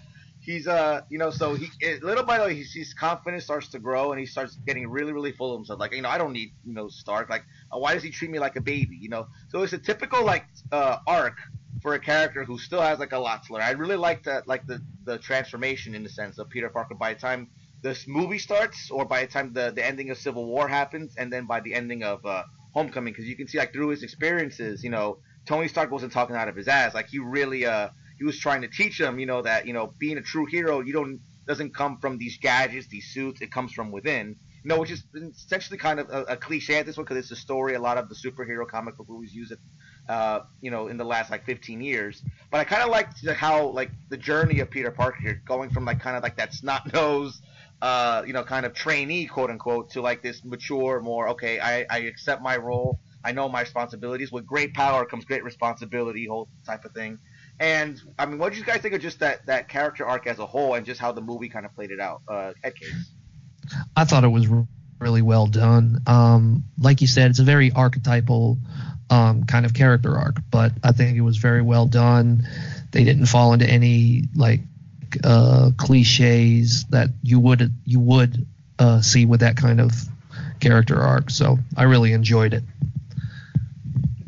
he's 0.47 0.69
uh 0.69 1.01
you 1.11 1.19
know 1.19 1.31
so 1.31 1.55
he 1.55 1.69
it, 1.81 2.03
little 2.03 2.25
by 2.25 2.39
little 2.39 2.55
his, 2.55 2.73
his 2.73 2.95
confidence 2.95 3.45
starts 3.45 3.69
to 3.69 3.81
grow 3.81 4.13
and 4.13 4.21
he 4.21 4.27
starts 4.27 4.57
getting 4.67 4.89
really 4.89 5.13
really 5.13 5.33
full 5.33 5.53
of 5.53 5.59
himself. 5.59 5.81
Like 5.81 5.93
you 5.95 6.03
know 6.03 6.09
I 6.09 6.19
don't 6.19 6.33
need 6.33 6.51
you 6.65 6.73
know 6.73 6.89
Stark. 6.89 7.29
Like 7.29 7.45
uh, 7.75 7.79
why 7.79 7.95
does 7.95 8.03
he 8.03 8.11
treat 8.11 8.31
me 8.31 8.39
like 8.39 8.57
a 8.57 8.61
baby? 8.63 8.97
You 8.99 9.11
know, 9.11 9.27
so 9.49 9.63
it's 9.63 9.73
a 9.73 9.79
typical 9.79 10.25
like 10.25 10.47
uh, 10.73 10.99
arc 11.07 11.37
for 11.83 11.95
a 11.95 11.99
character 11.99 12.45
who 12.45 12.59
still 12.59 12.81
has 12.81 12.99
like 12.99 13.13
a 13.13 13.19
lot 13.19 13.43
to 13.45 13.53
learn. 13.53 13.63
I 13.63 13.73
really 13.73 13.97
like 13.97 14.23
that 14.25 14.47
like 14.47 14.67
the 14.67 14.81
the 15.05 15.19
transformation 15.19 15.95
in 15.95 16.05
the 16.05 16.09
sense 16.09 16.39
of 16.39 16.49
Peter 16.49 16.71
Parker 16.71 16.95
by 16.95 17.13
the 17.13 17.21
time 17.21 17.51
this 17.83 18.07
movie 18.09 18.39
starts 18.39 18.91
or 18.91 19.05
by 19.05 19.23
the 19.23 19.31
time 19.31 19.53
the 19.53 19.73
the 19.75 19.85
ending 19.85 20.11
of 20.11 20.19
Civil 20.19 20.47
War 20.47 20.69
happens 20.69 21.15
and 21.19 21.33
then 21.33 21.47
by 21.47 21.61
the 21.61 21.75
ending 21.75 22.05
of 22.05 22.25
uh, 22.25 22.45
Homecoming 22.73 23.13
because 23.13 23.27
you 23.27 23.37
can 23.37 23.49
see 23.49 23.59
like 23.59 23.73
through 23.73 23.89
his 23.89 24.03
experiences, 24.03 24.85
you 24.85 24.91
know, 24.91 25.19
Tony 25.47 25.69
Stark 25.69 25.91
wasn't 25.91 26.13
talking 26.13 26.37
out 26.37 26.49
of 26.49 26.57
his 26.57 26.69
ass. 26.69 26.95
Like 26.95 27.09
he 27.09 27.19
really 27.19 27.67
uh 27.67 27.89
he 28.19 28.25
was 28.25 28.39
trying 28.39 28.63
to 28.63 28.69
teach 28.69 28.99
them, 28.99 29.19
you 29.19 29.27
know, 29.27 29.43
that 29.43 29.67
you 29.67 29.73
know 29.73 29.95
being 29.99 30.19
a 30.19 30.23
true 30.23 30.47
hero 30.47 30.81
you 30.81 30.93
don't 30.93 31.21
doesn't 31.47 31.75
come 31.75 31.99
from 32.01 32.19
these 32.19 32.39
gadgets, 32.39 32.89
these 32.89 33.09
suits. 33.13 33.41
It 33.41 33.53
comes 33.53 33.73
from 33.73 33.93
within. 33.93 34.37
You 34.65 34.69
know, 34.71 34.81
which 34.81 34.91
is 34.91 35.05
essentially 35.15 35.79
kind 35.79 36.01
of 36.01 36.11
a, 36.11 36.23
a 36.25 36.37
cliche 36.37 36.79
at 36.79 36.87
this 36.87 36.97
one 36.97 37.05
because 37.05 37.19
it's 37.19 37.31
a 37.31 37.37
story 37.37 37.75
a 37.75 37.81
lot 37.81 37.99
of 37.99 38.09
the 38.09 38.17
superhero 38.17 38.67
comic 38.67 38.97
book 38.97 39.07
movies 39.09 39.33
use 39.33 39.53
it 39.53 39.61
uh, 40.09 40.41
you 40.61 40.71
know, 40.71 40.89
in 40.89 40.97
the 40.97 41.05
last 41.05 41.31
like 41.31 41.45
15 41.45 41.81
years. 41.81 42.23
But 42.51 42.59
I 42.61 42.65
kind 42.65 42.83
of 42.83 42.91
liked 42.91 43.27
how 43.29 43.69
like 43.69 43.91
the 44.09 44.17
journey 44.17 44.61
of 44.61 44.71
Peter 44.71 44.91
Parker 44.91 45.19
here, 45.21 45.43
going 45.47 45.71
from 45.71 45.85
like 45.85 46.01
kind 46.01 46.17
of 46.17 46.23
like 46.23 46.37
that 46.37 46.55
snot 46.55 46.93
nose, 46.93 47.41
uh, 47.83 48.23
you 48.27 48.33
know, 48.33 48.45
kind 48.45 48.67
of 48.67 48.75
trainee 48.75 49.27
quote 49.27 49.51
unquote 49.51 49.91
to 49.91 50.01
like 50.01 50.23
this 50.23 50.45
mature, 50.45 51.01
more 51.01 51.31
okay, 51.31 51.59
I, 51.61 51.87
I 51.91 51.99
accept 52.01 52.43
my 52.43 52.57
role, 52.57 53.01
I 53.25 53.33
know 53.33 53.49
my 53.49 53.63
responsibilities. 53.63 54.31
With 54.31 54.47
great 54.47 54.75
power 54.75 55.05
comes 55.07 55.25
great 55.25 55.45
responsibility, 55.45 56.27
whole 56.27 56.49
type 56.65 56.85
of 56.85 56.93
thing. 56.93 57.19
And 57.59 58.01
I 58.19 58.27
mean, 58.27 58.39
what 58.39 58.51
did 58.51 58.59
you 58.59 58.65
guys 58.65 58.81
think 58.81 58.95
of 58.95 59.01
just 59.01 59.21
that 59.21 59.47
that 59.47 59.69
character 59.69 60.07
arc 60.07 60.27
as 60.27 60.39
a 60.39 60.47
whole, 60.47 60.75
and 60.75 60.85
just 60.85 61.01
how 61.01 61.13
the 61.13 61.23
movie 61.23 61.49
kind 61.49 61.65
of 61.65 61.75
played 61.75 61.91
it 61.91 62.01
out? 62.01 62.23
Uh, 62.29 62.53
Headcase. 62.65 63.07
I 63.97 64.05
thought 64.05 64.25
it 64.25 64.29
was 64.29 64.47
really 64.99 65.23
well 65.23 65.47
done. 65.47 66.01
Um, 66.07 66.65
like 66.79 67.01
you 67.01 67.07
said, 67.07 67.31
it's 67.31 67.39
a 67.39 67.45
very 67.45 67.73
archetypal 67.73 68.59
um, 69.11 69.45
kind 69.45 69.67
of 69.67 69.75
character 69.75 70.17
arc, 70.17 70.39
but 70.51 70.73
I 70.83 70.93
think 70.93 71.17
it 71.17 71.23
was 71.23 71.37
very 71.39 71.63
well 71.63 71.87
done. 71.87 72.47
They 72.93 73.05
didn't 73.05 73.27
fall 73.27 73.53
into 73.53 73.69
any 73.69 74.25
like 74.35 74.61
uh, 75.23 75.71
cliches 75.77 76.85
that 76.91 77.09
you 77.23 77.41
would 77.41 77.73
you 77.85 78.01
would 78.01 78.47
uh, 78.79 79.01
see 79.01 79.27
with 79.27 79.41
that 79.41 79.57
kind 79.57 79.81
of 79.81 79.93
character 80.61 81.01
arc. 81.01 81.31
So 81.31 81.59
I 81.77 81.85
really 81.85 82.13
enjoyed 82.13 82.55
it. 82.55 82.65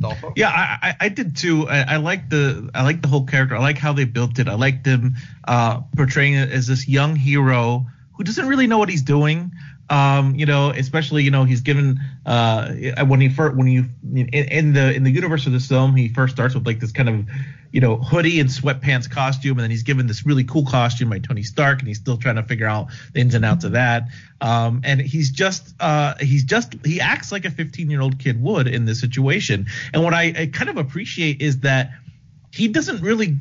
Dolfo? 0.00 0.32
Yeah, 0.36 0.50
I, 0.50 0.94
I, 1.00 1.08
did 1.08 1.36
too. 1.36 1.68
I, 1.68 1.94
I 1.94 1.96
like 1.96 2.30
the 2.30 2.70
I 2.74 2.84
like 2.84 3.02
the 3.02 3.08
whole 3.08 3.26
character. 3.26 3.56
I 3.56 3.60
like 3.60 3.78
how 3.78 3.92
they 3.92 4.04
built 4.04 4.38
it. 4.38 4.48
I 4.48 4.54
like 4.54 4.84
them 4.84 5.16
uh, 5.46 5.80
portraying 5.96 6.34
it 6.34 6.50
as 6.50 6.68
this 6.68 6.86
young 6.86 7.16
hero 7.16 7.86
who 8.16 8.24
doesn't 8.24 8.46
really 8.46 8.66
know 8.66 8.78
what 8.78 8.88
he's 8.88 9.02
doing. 9.02 9.52
Um, 9.90 10.34
you 10.34 10.46
know, 10.46 10.70
especially 10.70 11.24
you 11.24 11.30
know 11.30 11.44
he's 11.44 11.62
given 11.62 11.98
uh, 12.26 12.72
when 13.06 13.20
he 13.20 13.28
first 13.28 13.56
when 13.56 13.66
you 13.66 13.86
in, 14.14 14.28
in 14.28 14.72
the 14.72 14.94
in 14.94 15.02
the 15.02 15.10
universe 15.10 15.46
of 15.46 15.52
this 15.52 15.66
film 15.66 15.96
he 15.96 16.08
first 16.08 16.34
starts 16.34 16.54
with 16.54 16.66
like 16.66 16.78
this 16.78 16.92
kind 16.92 17.08
of 17.08 17.26
you 17.70 17.80
know 17.80 17.96
hoodie 17.96 18.40
and 18.40 18.48
sweatpants 18.48 19.10
costume 19.10 19.58
and 19.58 19.60
then 19.60 19.70
he's 19.70 19.82
given 19.82 20.06
this 20.06 20.24
really 20.24 20.44
cool 20.44 20.64
costume 20.64 21.10
by 21.10 21.18
Tony 21.18 21.42
Stark 21.42 21.80
and 21.80 21.88
he's 21.88 21.98
still 21.98 22.16
trying 22.16 22.36
to 22.36 22.42
figure 22.42 22.66
out 22.66 22.88
the 23.12 23.20
ins 23.20 23.34
and 23.34 23.44
outs 23.44 23.64
of 23.64 23.72
that. 23.72 24.08
Um, 24.40 24.80
and 24.84 25.00
he's 25.00 25.30
just 25.30 25.74
uh, 25.80 26.14
he's 26.20 26.44
just 26.44 26.74
he 26.84 27.00
acts 27.00 27.32
like 27.32 27.44
a 27.44 27.50
15 27.50 27.90
year 27.90 28.00
old 28.00 28.18
kid 28.18 28.40
would 28.42 28.68
in 28.68 28.84
this 28.84 29.00
situation. 29.00 29.66
And 29.92 30.02
what 30.02 30.14
I, 30.14 30.32
I 30.36 30.50
kind 30.52 30.70
of 30.70 30.76
appreciate 30.76 31.42
is 31.42 31.60
that 31.60 31.90
he 32.52 32.68
doesn't 32.68 33.02
really, 33.02 33.38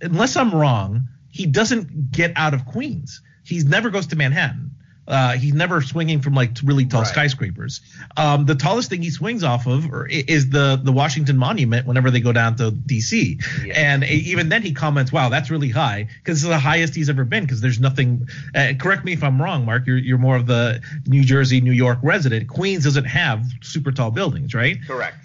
unless 0.00 0.36
I'm 0.36 0.54
wrong, 0.54 1.08
he 1.30 1.46
doesn't 1.46 2.12
get 2.12 2.32
out 2.36 2.54
of 2.54 2.66
Queens. 2.66 3.20
He 3.44 3.62
never 3.62 3.90
goes 3.90 4.06
to 4.08 4.16
Manhattan. 4.16 4.73
Uh, 5.06 5.32
he's 5.32 5.52
never 5.52 5.82
swinging 5.82 6.20
from 6.22 6.34
like 6.34 6.52
really 6.64 6.86
tall 6.86 7.02
Right. 7.02 7.08
skyscrapers. 7.10 7.80
Um, 8.16 8.46
the 8.46 8.54
tallest 8.54 8.88
thing 8.88 9.02
he 9.02 9.10
swings 9.10 9.44
off 9.44 9.66
of 9.66 9.86
or, 9.92 10.06
is 10.06 10.48
the 10.48 10.80
the 10.82 10.92
Washington 10.92 11.36
Monument 11.36 11.86
whenever 11.86 12.10
they 12.10 12.20
go 12.20 12.32
down 12.32 12.56
to 12.56 12.70
D.C. 12.70 13.38
Yeah. 13.66 13.74
And 13.76 14.04
even 14.04 14.48
then 14.48 14.62
he 14.62 14.72
comments, 14.72 15.12
"Wow, 15.12 15.28
that's 15.28 15.50
really 15.50 15.68
high," 15.68 16.08
because 16.22 16.42
it's 16.42 16.48
the 16.48 16.58
highest 16.58 16.94
he's 16.94 17.10
ever 17.10 17.24
been. 17.24 17.44
Because 17.44 17.60
there's 17.60 17.80
nothing. 17.80 18.28
Uh, 18.54 18.72
correct 18.78 19.04
me 19.04 19.12
if 19.12 19.22
I'm 19.22 19.40
wrong, 19.42 19.66
Mark. 19.66 19.86
You're 19.86 19.98
you're 19.98 20.18
more 20.18 20.36
of 20.36 20.46
the 20.46 20.80
New 21.06 21.22
Jersey, 21.22 21.60
New 21.60 21.72
York 21.72 21.98
resident. 22.02 22.48
Queens 22.48 22.84
doesn't 22.84 23.04
have 23.04 23.44
super 23.60 23.92
tall 23.92 24.10
buildings, 24.10 24.54
right? 24.54 24.78
Correct. 24.86 25.16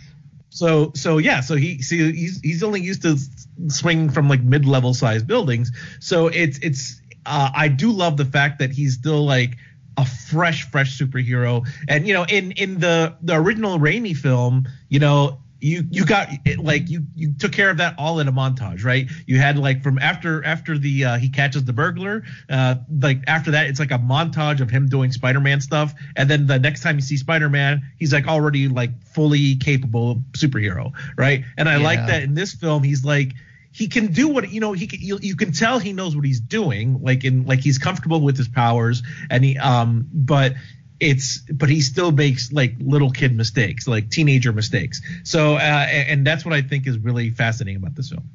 So 0.49 0.91
so 0.95 1.19
yeah, 1.19 1.39
so 1.41 1.55
he 1.55 1.81
see 1.81 2.11
he's 2.11 2.41
he's 2.41 2.63
only 2.63 2.81
used 2.81 3.03
to 3.03 3.11
s- 3.11 3.47
swing 3.67 4.09
from 4.09 4.27
like 4.27 4.41
mid 4.41 4.65
level 4.65 4.93
sized 4.93 5.25
buildings. 5.27 5.71
So 6.01 6.27
it's 6.27 6.57
it's 6.59 6.99
uh, 7.25 7.49
I 7.55 7.67
do 7.67 7.91
love 7.91 8.17
the 8.17 8.25
fact 8.25 8.59
that 8.59 8.71
he's 8.71 8.95
still 8.95 9.23
like 9.25 9.57
a 9.99 10.05
fresh 10.05 10.63
fresh 10.71 10.97
superhero. 10.97 11.67
And 11.87 12.07
you 12.07 12.13
know 12.13 12.23
in 12.23 12.51
in 12.53 12.79
the 12.79 13.15
the 13.21 13.35
original 13.35 13.79
Raimi 13.79 14.15
film, 14.15 14.67
you 14.87 14.99
know 14.99 15.39
you 15.61 15.83
you 15.91 16.05
got 16.05 16.29
it, 16.45 16.59
like 16.59 16.89
you 16.89 17.05
you 17.15 17.33
took 17.33 17.51
care 17.51 17.69
of 17.69 17.77
that 17.77 17.95
all 17.97 18.19
in 18.19 18.27
a 18.27 18.31
montage, 18.31 18.85
right? 18.85 19.09
You 19.25 19.37
had 19.39 19.57
like 19.57 19.83
from 19.83 19.99
after 19.99 20.43
after 20.45 20.77
the 20.77 21.05
uh, 21.05 21.17
he 21.17 21.29
catches 21.29 21.65
the 21.65 21.73
burglar, 21.73 22.23
uh, 22.49 22.75
like 23.01 23.23
after 23.27 23.51
that 23.51 23.67
it's 23.67 23.79
like 23.79 23.91
a 23.91 23.99
montage 23.99 24.61
of 24.61 24.69
him 24.69 24.87
doing 24.87 25.11
Spider-Man 25.11 25.59
stuff, 25.59 25.93
and 26.15 26.29
then 26.29 26.47
the 26.47 26.59
next 26.59 26.81
time 26.81 26.95
you 26.95 27.01
see 27.01 27.17
Spider-Man, 27.17 27.81
he's 27.97 28.13
like 28.13 28.27
already 28.27 28.67
like 28.69 29.03
fully 29.03 29.57
capable 29.57 30.23
superhero, 30.31 30.93
right? 31.17 31.43
And 31.57 31.67
I 31.67 31.77
like 31.77 32.07
that 32.07 32.23
in 32.23 32.33
this 32.35 32.53
film, 32.53 32.83
he's 32.83 33.03
like 33.03 33.33
he 33.71 33.87
can 33.87 34.07
do 34.11 34.27
what 34.27 34.51
you 34.51 34.59
know 34.59 34.73
he 34.73 34.87
can, 34.87 34.99
you, 35.01 35.19
you 35.21 35.35
can 35.35 35.51
tell 35.51 35.79
he 35.79 35.93
knows 35.93 36.15
what 36.15 36.25
he's 36.25 36.39
doing 36.39 37.01
like 37.01 37.23
in 37.23 37.45
like 37.45 37.59
he's 37.59 37.77
comfortable 37.77 38.21
with 38.21 38.37
his 38.37 38.47
powers 38.47 39.03
and 39.29 39.43
he 39.43 39.57
um 39.57 40.07
but 40.11 40.53
it's 40.99 41.39
but 41.51 41.69
he 41.69 41.79
still 41.79 42.11
makes 42.11 42.51
like 42.51 42.73
little 42.79 43.11
kid 43.11 43.35
mistakes 43.35 43.87
like 43.87 44.09
teenager 44.09 44.51
mistakes 44.51 45.01
so 45.23 45.55
uh 45.55 45.57
and, 45.57 46.25
that's 46.25 46.43
what 46.43 46.53
i 46.53 46.61
think 46.61 46.87
is 46.87 46.97
really 46.97 47.29
fascinating 47.29 47.77
about 47.77 47.95
this 47.95 48.09
film 48.09 48.27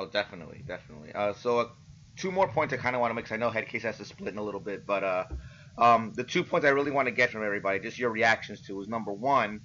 Oh, 0.00 0.06
definitely, 0.06 0.64
definitely. 0.66 1.12
Uh, 1.12 1.34
so 1.34 1.58
uh, 1.58 1.68
two 2.16 2.32
more 2.32 2.48
points 2.48 2.72
I 2.72 2.78
kind 2.78 2.96
of 2.96 3.02
want 3.02 3.10
to 3.10 3.14
make. 3.14 3.30
I 3.30 3.36
know 3.36 3.50
Headcase 3.50 3.82
has 3.82 3.98
to 3.98 4.06
split 4.06 4.32
in 4.32 4.38
a 4.38 4.42
little 4.42 4.58
bit, 4.58 4.86
but 4.86 5.04
uh, 5.04 5.24
um, 5.76 6.14
the 6.16 6.24
two 6.24 6.42
points 6.42 6.64
I 6.64 6.70
really 6.70 6.90
want 6.90 7.04
to 7.04 7.12
get 7.12 7.28
from 7.28 7.44
everybody, 7.44 7.80
just 7.80 7.98
your 7.98 8.08
reactions 8.08 8.62
to, 8.62 8.80
is 8.80 8.88
number 8.88 9.12
one, 9.12 9.60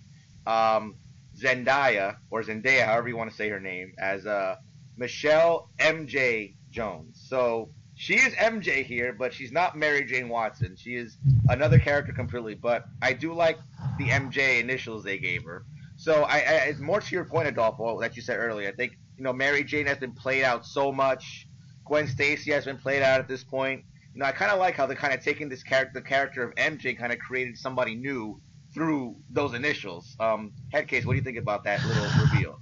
um, 0.46 0.96
Zendaya 1.38 2.18
or 2.30 2.44
Zendaya, 2.44 2.86
however 2.86 3.08
you 3.08 3.16
want 3.16 3.30
to 3.30 3.36
say 3.38 3.48
her 3.48 3.62
name, 3.62 3.94
as 3.98 4.26
uh, 4.26 4.58
Michelle 4.98 5.70
MJ 5.80 6.56
Jones. 6.72 7.26
So 7.28 7.70
she 7.96 8.16
is 8.16 8.34
MJ 8.36 8.86
here, 8.86 9.14
but 9.14 9.34
she's 9.34 9.52
not 9.52 9.78
Mary 9.78 10.04
Jane 10.06 10.30
Watson. 10.30 10.76
She 10.76 10.96
is 10.96 11.18
another 11.50 11.80
character 11.80 12.12
completely. 12.12 12.56
But 12.56 12.86
I 13.02 13.14
do 13.14 13.34
like 13.34 13.58
the 13.98 14.10
MJ 14.10 14.60
initials 14.60 15.04
they 15.04 15.18
gave 15.18 15.44
her. 15.44 15.66
So 15.96 16.24
I, 16.24 16.38
I 16.38 16.54
it's 16.68 16.80
more 16.80 17.00
to 17.00 17.16
your 17.16 17.26
point, 17.26 17.48
Adolfo, 17.48 18.00
that 18.02 18.16
you 18.16 18.22
said 18.22 18.38
earlier. 18.38 18.70
I 18.70 18.74
think 18.74 18.98
you 19.18 19.24
know 19.24 19.34
Mary 19.34 19.64
Jane 19.64 19.86
has 19.88 19.98
been 19.98 20.12
played 20.12 20.44
out 20.44 20.66
so 20.66 20.92
much. 20.92 21.48
Gwen 21.86 22.08
Stacy 22.08 22.52
has 22.52 22.66
been 22.66 22.78
played 22.78 23.02
out 23.02 23.20
at 23.20 23.28
this 23.28 23.44
point. 23.44 23.86
You 24.14 24.20
know, 24.20 24.26
I 24.26 24.32
kind 24.32 24.52
of 24.52 24.60
like 24.60 24.76
how 24.76 24.86
they're 24.86 24.96
kind 24.96 25.14
of 25.14 25.24
taking 25.24 25.50
this 25.50 25.64
character, 25.64 26.00
the 26.00 26.06
character 26.06 26.44
of 26.44 26.56
MJ, 26.56 26.98
kind 26.98 27.14
of 27.14 27.20
created 27.20 27.58
somebody 27.58 27.96
new 27.96 28.42
through 28.74 29.16
those 29.30 29.54
initials. 29.54 30.16
Um, 30.20 30.52
Headcase, 30.74 31.06
what 31.06 31.14
do 31.14 31.18
you 31.18 31.24
think 31.24 31.38
about 31.38 31.64
that 31.64 31.84
little 31.86 32.08
reveal? 32.22 32.60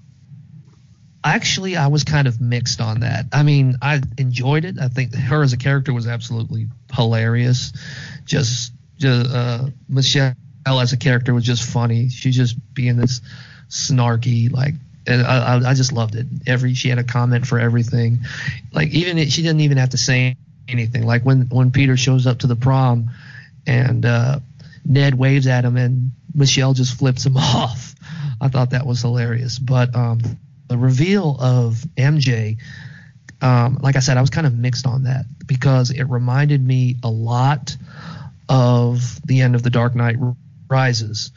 Actually, 1.23 1.77
I 1.77 1.87
was 1.87 2.03
kind 2.03 2.27
of 2.27 2.41
mixed 2.41 2.81
on 2.81 3.01
that. 3.01 3.27
I 3.31 3.43
mean, 3.43 3.77
I 3.81 4.01
enjoyed 4.17 4.65
it. 4.65 4.77
I 4.79 4.89
think 4.89 5.15
her 5.15 5.41
as 5.41 5.53
a 5.53 5.57
character 5.57 5.93
was 5.93 6.07
absolutely 6.07 6.67
hilarious. 6.91 7.71
Just, 8.25 8.73
just 8.97 9.33
uh, 9.33 9.67
Michelle 9.87 10.35
as 10.65 10.93
a 10.93 10.97
character 10.97 11.33
was 11.33 11.45
just 11.45 11.63
funny. 11.63 12.09
She 12.09 12.31
just 12.31 12.57
being 12.73 12.97
this 12.97 13.21
snarky, 13.69 14.51
like 14.51 14.73
and 15.05 15.21
I, 15.21 15.69
I, 15.69 15.73
just 15.73 15.91
loved 15.91 16.15
it. 16.15 16.27
Every 16.47 16.73
she 16.73 16.89
had 16.89 16.97
a 16.97 17.03
comment 17.03 17.45
for 17.45 17.59
everything, 17.59 18.19
like 18.71 18.89
even 18.89 19.17
she 19.29 19.41
didn't 19.41 19.61
even 19.61 19.77
have 19.77 19.89
to 19.89 19.97
say 19.97 20.37
anything. 20.67 21.05
Like 21.05 21.23
when 21.23 21.43
when 21.49 21.71
Peter 21.71 21.97
shows 21.97 22.25
up 22.25 22.39
to 22.39 22.47
the 22.47 22.55
prom, 22.55 23.11
and 23.67 24.05
uh, 24.05 24.39
Ned 24.85 25.15
waves 25.15 25.47
at 25.47 25.65
him, 25.65 25.77
and 25.77 26.11
Michelle 26.33 26.73
just 26.73 26.97
flips 26.97 27.25
him 27.25 27.37
off. 27.37 27.95
I 28.39 28.47
thought 28.47 28.71
that 28.71 28.85
was 28.85 29.01
hilarious. 29.01 29.59
But 29.59 29.95
um, 29.95 30.21
the 30.73 30.77
reveal 30.79 31.37
of 31.39 31.75
MJ, 31.95 32.57
um, 33.43 33.77
like 33.81 33.95
I 33.95 33.99
said, 33.99 34.17
I 34.17 34.21
was 34.21 34.31
kind 34.31 34.47
of 34.47 34.57
mixed 34.57 34.87
on 34.87 35.03
that 35.03 35.25
because 35.45 35.91
it 35.91 36.05
reminded 36.05 36.65
me 36.65 36.95
a 37.03 37.09
lot 37.11 37.77
of 38.49 39.21
the 39.25 39.41
end 39.41 39.53
of 39.53 39.61
The 39.61 39.69
Dark 39.69 39.93
Knight 39.93 40.15
Rises 40.67 41.31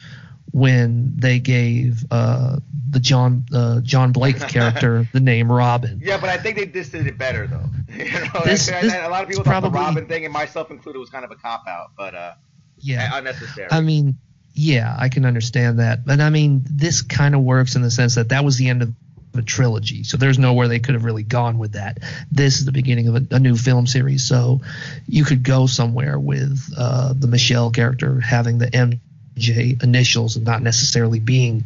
when 0.51 1.13
they 1.17 1.37
gave 1.37 2.03
uh, 2.09 2.57
the 2.89 2.99
John 2.99 3.45
uh, 3.53 3.81
John 3.81 4.11
Blake 4.11 4.39
character 4.49 5.07
the 5.13 5.19
name 5.19 5.51
Robin. 5.51 5.99
Yeah, 6.01 6.19
but 6.19 6.29
I 6.29 6.37
think 6.37 6.57
they 6.57 6.65
just 6.65 6.91
did 6.93 7.05
it 7.05 7.17
better 7.19 7.45
though. 7.45 7.69
you 7.93 8.05
know, 8.05 8.41
This- 8.43 8.71
I- 8.71 8.77
I- 8.77 8.81
this 8.81 8.93
a 8.93 9.09
lot 9.09 9.21
of 9.23 9.29
people 9.29 9.43
thought 9.43 9.61
the 9.61 9.69
Robin 9.69 10.07
thing, 10.07 10.25
and 10.25 10.33
myself 10.33 10.71
included, 10.71 10.97
was 10.97 11.11
kind 11.11 11.23
of 11.25 11.29
a 11.31 11.35
cop 11.35 11.67
out, 11.67 11.91
but 11.95 12.15
uh, 12.15 12.33
Yeah, 12.79 13.09
unnecessary. 13.13 13.67
I 13.69 13.81
mean, 13.81 14.17
yeah, 14.53 14.95
I 14.97 15.09
can 15.09 15.25
understand 15.25 15.77
that, 15.79 16.03
but 16.05 16.19
I 16.19 16.31
mean, 16.31 16.63
this 16.65 17.03
kind 17.03 17.35
of 17.35 17.41
works 17.41 17.75
in 17.75 17.83
the 17.83 17.91
sense 17.91 18.15
that 18.15 18.29
that 18.29 18.43
was 18.43 18.57
the 18.57 18.69
end 18.69 18.81
of 18.81 18.93
a 19.35 19.41
trilogy, 19.41 20.03
so 20.03 20.17
there's 20.17 20.39
nowhere 20.39 20.67
they 20.67 20.79
could 20.79 20.95
have 20.95 21.05
really 21.05 21.23
gone 21.23 21.57
with 21.57 21.73
that. 21.73 21.99
This 22.31 22.59
is 22.59 22.65
the 22.65 22.71
beginning 22.71 23.07
of 23.07 23.15
a, 23.15 23.35
a 23.35 23.39
new 23.39 23.55
film 23.55 23.87
series, 23.87 24.27
so 24.27 24.61
you 25.07 25.23
could 25.25 25.43
go 25.43 25.67
somewhere 25.67 26.19
with 26.19 26.59
uh, 26.77 27.13
the 27.17 27.27
Michelle 27.27 27.71
character 27.71 28.19
having 28.19 28.57
the 28.57 28.67
MJ 28.67 29.81
initials 29.83 30.35
and 30.35 30.45
not 30.45 30.61
necessarily 30.61 31.19
being 31.19 31.65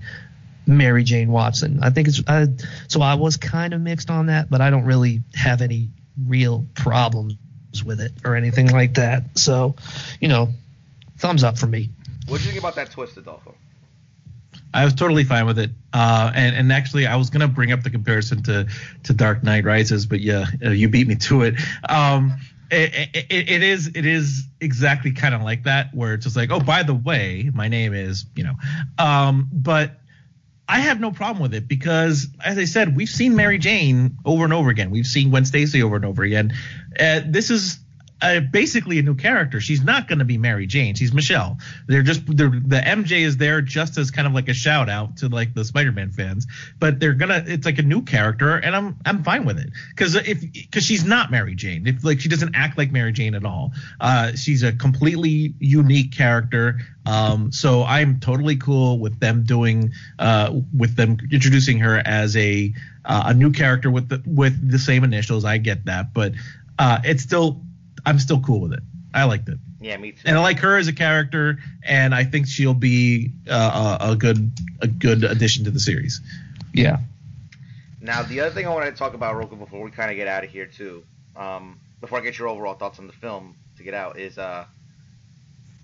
Mary 0.68 1.04
Jane 1.04 1.32
Watson. 1.32 1.80
I 1.82 1.90
think 1.90 2.08
it's 2.08 2.22
I, 2.28 2.48
so 2.88 3.02
I 3.02 3.16
was 3.16 3.38
kind 3.38 3.74
of 3.74 3.82
mixed 3.82 4.10
on 4.10 4.28
that, 4.28 4.50
but 4.50 4.62
I 4.62 4.70
don't 4.70 4.86
really 4.86 5.22
have 5.34 5.62
any 5.62 5.90
real 6.28 6.66
problems 6.76 7.38
with 7.84 8.02
it 8.02 8.12
or 8.26 8.36
anything 8.36 8.70
like 8.70 8.96
that. 8.96 9.38
So, 9.38 9.76
you 10.20 10.28
know, 10.28 10.50
thumbs 11.18 11.44
up 11.44 11.58
for 11.58 11.68
me. 11.68 11.90
what 12.28 12.40
do 12.40 12.44
you 12.46 12.52
think 12.52 12.60
about 12.60 12.76
that 12.76 12.92
twist, 12.92 13.18
Adolfo? 13.18 13.56
I 14.74 14.86
was 14.86 14.94
totally 14.94 15.24
fine 15.24 15.46
with 15.46 15.60
it. 15.60 15.72
Uh, 15.94 16.32
and 16.34 16.56
and 16.56 16.72
actually, 16.72 17.06
I 17.06 17.16
was 17.16 17.30
gonna 17.30 17.48
bring 17.48 17.72
up 17.72 17.84
the 17.84 17.90
comparison 17.90 18.44
to 18.44 18.68
to 19.04 19.14
Dark 19.14 19.44
Knight 19.44 19.66
Rises, 19.66 20.06
but 20.06 20.22
yeah, 20.22 20.46
uh, 20.66 20.70
you 20.70 20.90
beat 20.90 21.08
me 21.08 21.16
to 21.16 21.44
it. 21.44 21.56
Um, 21.88 22.38
it, 22.70 23.10
it, 23.30 23.50
it 23.50 23.64
is 23.64 23.92
it 23.96 24.06
is 24.06 24.48
exactly 24.62 25.12
kind 25.12 25.36
of 25.36 25.42
like 25.42 25.64
that, 25.64 25.94
where 25.94 26.14
it's 26.14 26.26
just 26.26 26.38
like, 26.38 26.52
oh, 26.52 26.60
by 26.60 26.84
the 26.84 26.94
way, 26.94 27.50
my 27.54 27.68
name 27.68 27.94
is, 27.94 28.26
you 28.36 28.44
know, 28.44 28.56
um, 28.98 29.50
but. 29.52 29.98
I 30.70 30.80
have 30.80 31.02
no 31.02 31.12
problem 31.12 31.42
with 31.42 31.54
it 31.54 31.68
because, 31.68 32.30
as 32.42 32.58
I 32.58 32.64
said, 32.64 32.96
we've 32.96 33.10
seen 33.10 33.36
Mary 33.36 33.58
Jane 33.58 34.16
over 34.24 34.46
and 34.46 34.54
over 34.54 34.70
again. 34.70 34.90
We've 34.90 35.06
seen 35.06 35.30
Gwen 35.30 35.44
Stacy 35.44 35.84
over 35.84 35.98
and 35.98 36.06
over 36.06 36.24
again. 36.24 36.54
Uh, 36.98 37.20
this 37.26 37.50
is 37.50 37.78
uh, 38.22 38.40
basically 38.40 39.00
a 39.00 39.02
new 39.02 39.16
character. 39.16 39.60
She's 39.60 39.84
not 39.84 40.08
going 40.08 40.20
to 40.20 40.26
be 40.26 40.38
Mary 40.38 40.68
Jane. 40.68 40.96
She's 40.96 41.14
Michelle. 41.14 41.58
They're 41.88 42.04
just 42.04 42.22
they're, 42.26 42.50
the 42.50 42.78
MJ 42.78 43.22
is 43.22 43.38
there 43.38 43.62
just 43.62 43.98
as 43.98 44.12
kind 44.12 44.28
of 44.28 44.34
like 44.34 44.48
a 44.48 44.54
shout 44.54 44.90
out 44.90 45.18
to 45.18 45.30
like 45.30 45.54
the 45.54 45.66
Spider-Man 45.66 46.12
fans. 46.12 46.48
But 46.80 47.00
they're 47.00 47.14
gonna 47.14 47.44
it's 47.48 47.66
like 47.66 47.80
a 47.80 47.84
new 47.84 48.04
character, 48.04 48.56
and 48.56 48.76
I'm 48.76 48.98
I'm 49.06 49.24
fine 49.24 49.46
with 49.46 49.58
it 49.58 49.72
because 49.90 50.16
if 50.16 50.42
because 50.54 50.86
she's 50.86 51.04
not 51.04 51.32
Mary 51.32 51.56
Jane. 51.56 51.88
If 51.88 52.04
like 52.04 52.20
she 52.20 52.30
doesn't 52.30 52.56
act 52.56 52.78
like 52.78 52.92
Mary 52.92 53.12
Jane 53.12 53.36
at 53.36 53.46
all. 53.46 53.72
Uh, 54.00 54.34
she's 54.34 54.64
a 54.64 54.72
completely 54.72 55.56
unique 55.60 56.16
character. 56.16 56.80
Um, 57.06 57.52
so 57.52 57.84
I'm 57.84 58.20
totally 58.20 58.58
cool 58.58 59.00
with 59.00 59.20
them 59.20 59.44
doing 59.44 59.94
uh 60.20 60.54
with 60.78 60.96
them 60.96 61.18
introducing 61.32 61.80
her 61.80 62.02
as 62.06 62.38
a 62.38 62.74
uh, 63.04 63.24
a 63.28 63.34
new 63.34 63.52
character 63.52 63.90
with 63.90 64.10
the 64.10 64.22
with 64.26 64.70
the 64.70 64.80
same 64.80 65.04
initials. 65.04 65.46
I 65.46 65.58
get 65.58 65.86
that, 65.86 66.14
but 66.14 66.34
uh, 66.78 67.00
it's 67.04 67.24
still 67.24 67.62
I'm 68.06 68.20
still 68.20 68.40
cool 68.40 68.62
with 68.62 68.74
it. 68.74 68.82
I 69.14 69.26
liked 69.26 69.50
it, 69.50 69.58
Yeah, 69.82 69.98
me 69.98 70.14
too. 70.14 70.22
and 70.26 70.38
I 70.38 70.42
like 70.42 70.60
her 70.60 70.78
as 70.78 70.88
a 70.88 70.94
character, 70.94 71.60
and 71.84 72.16
I 72.16 72.24
think 72.24 72.48
she'll 72.48 72.74
be 72.74 73.32
uh, 73.50 73.98
a, 74.00 74.12
a 74.12 74.16
good 74.16 74.52
a 74.82 74.88
good 74.88 75.24
addition 75.26 75.66
to 75.66 75.72
the 75.72 75.80
series. 75.82 76.22
Yeah. 76.74 77.00
Now, 78.00 78.24
the 78.24 78.40
other 78.40 78.52
thing 78.52 78.66
I 78.66 78.70
wanted 78.70 78.92
to 78.92 78.98
talk 78.98 79.14
about 79.14 79.36
real 79.38 79.48
quick 79.48 79.60
before 79.60 79.82
we 79.84 79.92
kind 79.92 80.10
of 80.10 80.16
get 80.18 80.28
out 80.28 80.44
of 80.44 80.50
here 80.50 80.66
too, 80.66 81.04
um, 81.36 81.78
before 82.00 82.18
I 82.20 82.22
get 82.22 82.40
your 82.40 82.48
overall 82.48 82.74
thoughts 82.74 83.00
on 83.00 83.08
the 83.08 83.14
film 83.14 83.56
to 83.78 83.84
get 83.84 83.94
out, 83.94 84.18
is 84.18 84.38
uh, 84.38 84.66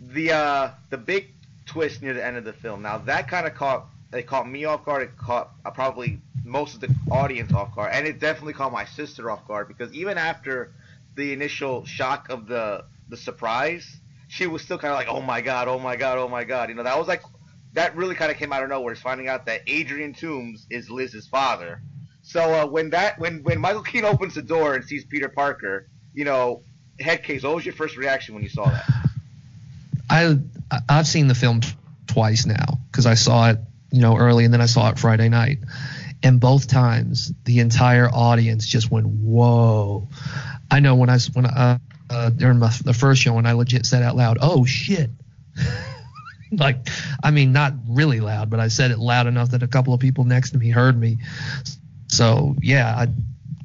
the 0.02 0.32
uh, 0.32 0.70
the 0.90 0.98
big 0.98 1.28
twist 1.66 2.02
near 2.02 2.14
the 2.14 2.26
end 2.26 2.38
of 2.38 2.46
the 2.46 2.54
film. 2.54 2.82
Now 2.82 2.98
that 3.00 3.28
kind 3.28 3.46
of 3.46 3.56
caught 3.56 3.86
it 4.14 4.26
caught 4.26 4.48
me 4.50 4.66
off 4.66 4.86
guard. 4.86 5.04
It 5.04 5.18
caught 5.18 5.52
uh, 5.66 5.72
probably 5.72 6.20
most 6.46 6.76
of 6.76 6.80
the 6.80 6.96
audience 7.12 7.54
off 7.54 7.76
guard, 7.76 7.92
and 7.94 8.08
it 8.08 8.20
definitely 8.20 8.54
caught 8.54 8.72
my 8.72 8.86
sister 8.86 9.30
off 9.30 9.46
guard 9.48 9.68
because 9.68 9.92
even 9.94 10.18
after 10.18 10.72
the 11.18 11.34
initial 11.34 11.86
shock 11.86 12.30
of 12.30 12.48
the 12.48 12.86
the 13.10 13.18
surprise, 13.18 14.00
she 14.28 14.48
was 14.48 14.62
still 14.62 14.78
kind 14.78 14.94
of 14.94 14.98
like, 14.98 15.08
"Oh 15.10 15.22
my 15.22 15.42
god, 15.42 15.68
oh 15.68 15.80
my 15.80 15.96
god, 15.98 16.18
oh 16.18 16.30
my 16.30 16.44
god." 16.46 16.70
You 16.70 16.76
know, 16.76 16.84
that 16.84 16.98
was 16.98 17.08
like 17.08 17.24
that 17.74 17.96
really 17.96 18.16
kind 18.16 18.32
of 18.32 18.38
came 18.38 18.54
out 18.54 18.64
of 18.64 18.70
nowhere. 18.70 18.94
Is 18.94 19.02
finding 19.02 19.28
out 19.28 19.46
that 19.48 19.62
Adrian 19.68 20.14
Toombs 20.14 20.66
is 20.70 20.90
Liz's 20.90 21.28
father. 21.28 21.82
So 22.22 22.42
uh, 22.42 22.66
when 22.68 22.92
that 22.92 23.20
when 23.20 23.44
when 23.44 23.60
Michael 23.60 23.84
Keaton 23.84 24.06
opens 24.10 24.36
the 24.36 24.42
door 24.42 24.76
and 24.76 24.86
sees 24.86 25.04
Peter 25.06 25.30
Parker, 25.30 25.88
you 26.14 26.26
know, 26.26 26.64
Headcase. 27.00 27.44
What 27.44 27.56
was 27.56 27.66
your 27.66 27.76
first 27.76 27.98
reaction 27.98 28.34
when 28.36 28.44
you 28.44 28.50
saw 28.50 28.70
that? 28.70 28.86
I- 30.10 30.38
I've 30.90 31.08
seen 31.08 31.28
the 31.28 31.36
film 31.36 31.62
twice 32.08 32.46
now 32.46 32.80
because 32.92 33.06
I 33.06 33.14
saw 33.16 33.52
it 33.52 33.60
you 33.92 34.02
know 34.02 34.18
early 34.18 34.46
and 34.46 34.54
then 34.54 34.62
I 34.62 34.66
saw 34.66 34.90
it 34.90 35.00
Friday 35.00 35.30
night, 35.30 35.60
and 36.24 36.40
both 36.40 36.68
times 36.68 37.32
the 37.46 37.60
entire 37.60 38.10
audience 38.10 38.68
just 38.68 38.92
went 38.92 39.08
whoa. 39.08 40.08
I 40.70 40.80
know 40.80 40.96
when 40.96 41.10
I 41.10 41.20
when 41.34 41.46
I, 41.46 41.80
when 42.10 42.20
uh, 42.20 42.30
during 42.30 42.60
my, 42.60 42.72
the 42.84 42.94
first 42.94 43.22
show 43.22 43.34
when 43.34 43.46
I 43.46 43.54
legit 43.54 43.86
said 43.86 44.04
out 44.04 44.16
loud, 44.16 44.38
oh 44.42 44.66
shit. 44.66 45.10
like 46.52 46.88
I 47.24 47.32
mean 47.32 47.52
not 47.52 47.74
really 47.88 48.20
loud, 48.20 48.50
but 48.50 48.60
I 48.60 48.68
said 48.70 48.92
it 48.92 49.00
loud 49.00 49.28
enough 49.28 49.52
that 49.52 49.64
a 49.64 49.68
couple 49.68 49.94
of 49.94 50.00
people 50.00 50.24
next 50.24 50.52
to 50.52 50.58
me 50.58 50.70
heard 50.70 51.00
me. 51.00 51.18
So 52.08 52.56
yeah, 52.62 52.96
I 52.96 53.08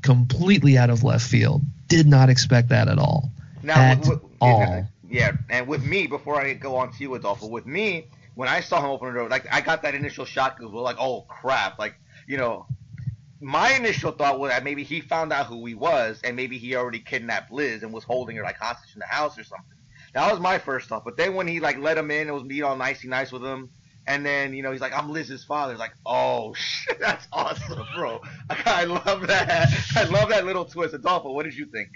completely 0.03 0.79
out 0.79 0.91
of 0.91 1.05
left 1.05 1.27
field. 1.27 1.63
Did 1.89 2.07
not 2.07 2.31
expect 2.31 2.71
that 2.71 2.89
at 2.89 2.99
all. 2.99 3.31
Now, 3.63 3.75
at 3.75 3.99
with, 4.01 4.09
with, 4.09 4.23
all. 4.41 4.87
yeah, 5.09 5.33
and 5.51 5.69
with 5.69 5.85
me, 5.85 6.07
before 6.07 6.41
I 6.41 6.55
go 6.55 6.77
on 6.77 6.91
to 6.93 7.03
you, 7.03 7.15
Adolfo, 7.15 7.47
with 7.47 7.67
me, 7.67 8.07
when 8.35 8.49
I 8.49 8.61
saw 8.61 8.81
him 8.81 8.87
open 8.87 9.09
the 9.09 9.15
door, 9.21 9.29
like 9.29 9.47
I 9.53 9.61
got 9.61 9.83
that 9.83 9.95
initial 9.95 10.25
shock 10.25 10.59
because 10.59 10.73
we're 10.73 10.81
like, 10.81 10.97
oh 10.99 11.23
crap, 11.23 11.79
like 11.79 11.95
you 12.27 12.39
know, 12.39 12.67
my 13.43 13.73
initial 13.75 14.13
thought 14.13 14.39
was 14.39 14.51
that 14.51 14.65
maybe 14.65 14.85
he 14.85 15.01
found 15.01 15.33
out 15.33 15.47
who 15.47 15.67
he 15.67 15.75
was, 15.75 16.21
and 16.23 16.37
maybe 16.37 16.59
he 16.59 16.77
already 16.77 17.01
kidnapped 17.01 17.51
Liz 17.51 17.83
and 17.83 17.93
was 17.93 18.05
holding 18.05 18.37
her 18.37 18.43
like 18.43 18.59
hostage 18.59 18.95
in 18.95 19.01
the 19.01 19.07
house 19.07 19.39
or 19.39 19.45
something. 19.45 19.67
That 20.15 20.31
was 20.31 20.41
my 20.41 20.59
first 20.59 20.89
thought. 20.89 21.05
But 21.05 21.17
then 21.17 21.35
when 21.35 21.49
he 21.49 21.61
like 21.61 21.79
let 21.79 21.99
him 21.99 22.11
in, 22.11 22.29
it 22.29 22.33
was 22.33 22.45
being 22.45 22.63
all 22.63 22.77
nicey 22.77 23.09
nice 23.09 23.33
with 23.33 23.43
him. 23.43 23.71
And 24.07 24.27
then 24.27 24.53
you 24.53 24.63
know 24.63 24.73
he's 24.73 24.81
like, 24.81 24.93
"I'm 24.93 25.11
Liz's 25.11 25.45
father." 25.45 25.77
Like, 25.77 25.93
"Oh 26.05 26.55
shit, 26.57 27.01
that's 27.01 27.27
awesome, 27.33 27.85
bro! 27.97 28.21
I 28.51 28.85
love 28.85 29.27
that. 29.29 29.69
I 29.97 30.05
love 30.05 30.29
that 30.31 30.45
little 30.45 30.65
twist." 30.65 30.95
Adolfo, 30.95 31.33
what 31.33 31.45
did 31.45 31.55
you 31.55 31.67
think? 31.67 31.89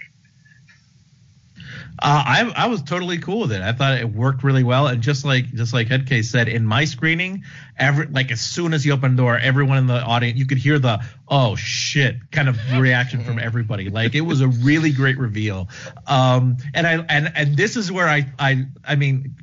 Uh, 1.99 2.23
I 2.25 2.53
I 2.55 2.67
was 2.67 2.83
totally 2.83 3.17
cool 3.17 3.41
with 3.41 3.51
it. 3.51 3.61
I 3.61 3.71
thought 3.71 3.97
it 3.97 4.07
worked 4.07 4.43
really 4.43 4.63
well, 4.63 4.87
and 4.87 5.01
just 5.01 5.25
like 5.25 5.51
just 5.53 5.73
like 5.73 5.87
Headcase 5.87 6.25
said, 6.25 6.47
in 6.47 6.65
my 6.65 6.85
screening, 6.85 7.43
every 7.77 8.05
like 8.05 8.31
as 8.31 8.39
soon 8.39 8.73
as 8.73 8.83
he 8.83 8.91
opened 8.91 9.17
the 9.17 9.23
door, 9.23 9.37
everyone 9.37 9.79
in 9.79 9.87
the 9.87 10.01
audience 10.01 10.37
you 10.37 10.45
could 10.45 10.59
hear 10.59 10.77
the 10.77 11.03
oh 11.27 11.55
shit 11.55 12.31
kind 12.31 12.49
of 12.49 12.57
reaction 12.77 13.23
from 13.23 13.39
everybody. 13.39 13.89
Like 13.89 14.13
it 14.13 14.21
was 14.21 14.41
a 14.41 14.47
really 14.47 14.91
great 14.91 15.17
reveal. 15.17 15.69
Um, 16.05 16.57
and 16.75 16.85
I 16.85 16.97
and 17.09 17.31
and 17.35 17.57
this 17.57 17.75
is 17.75 17.91
where 17.91 18.07
I 18.07 18.31
I 18.37 18.65
I 18.85 18.95
mean. 18.95 19.35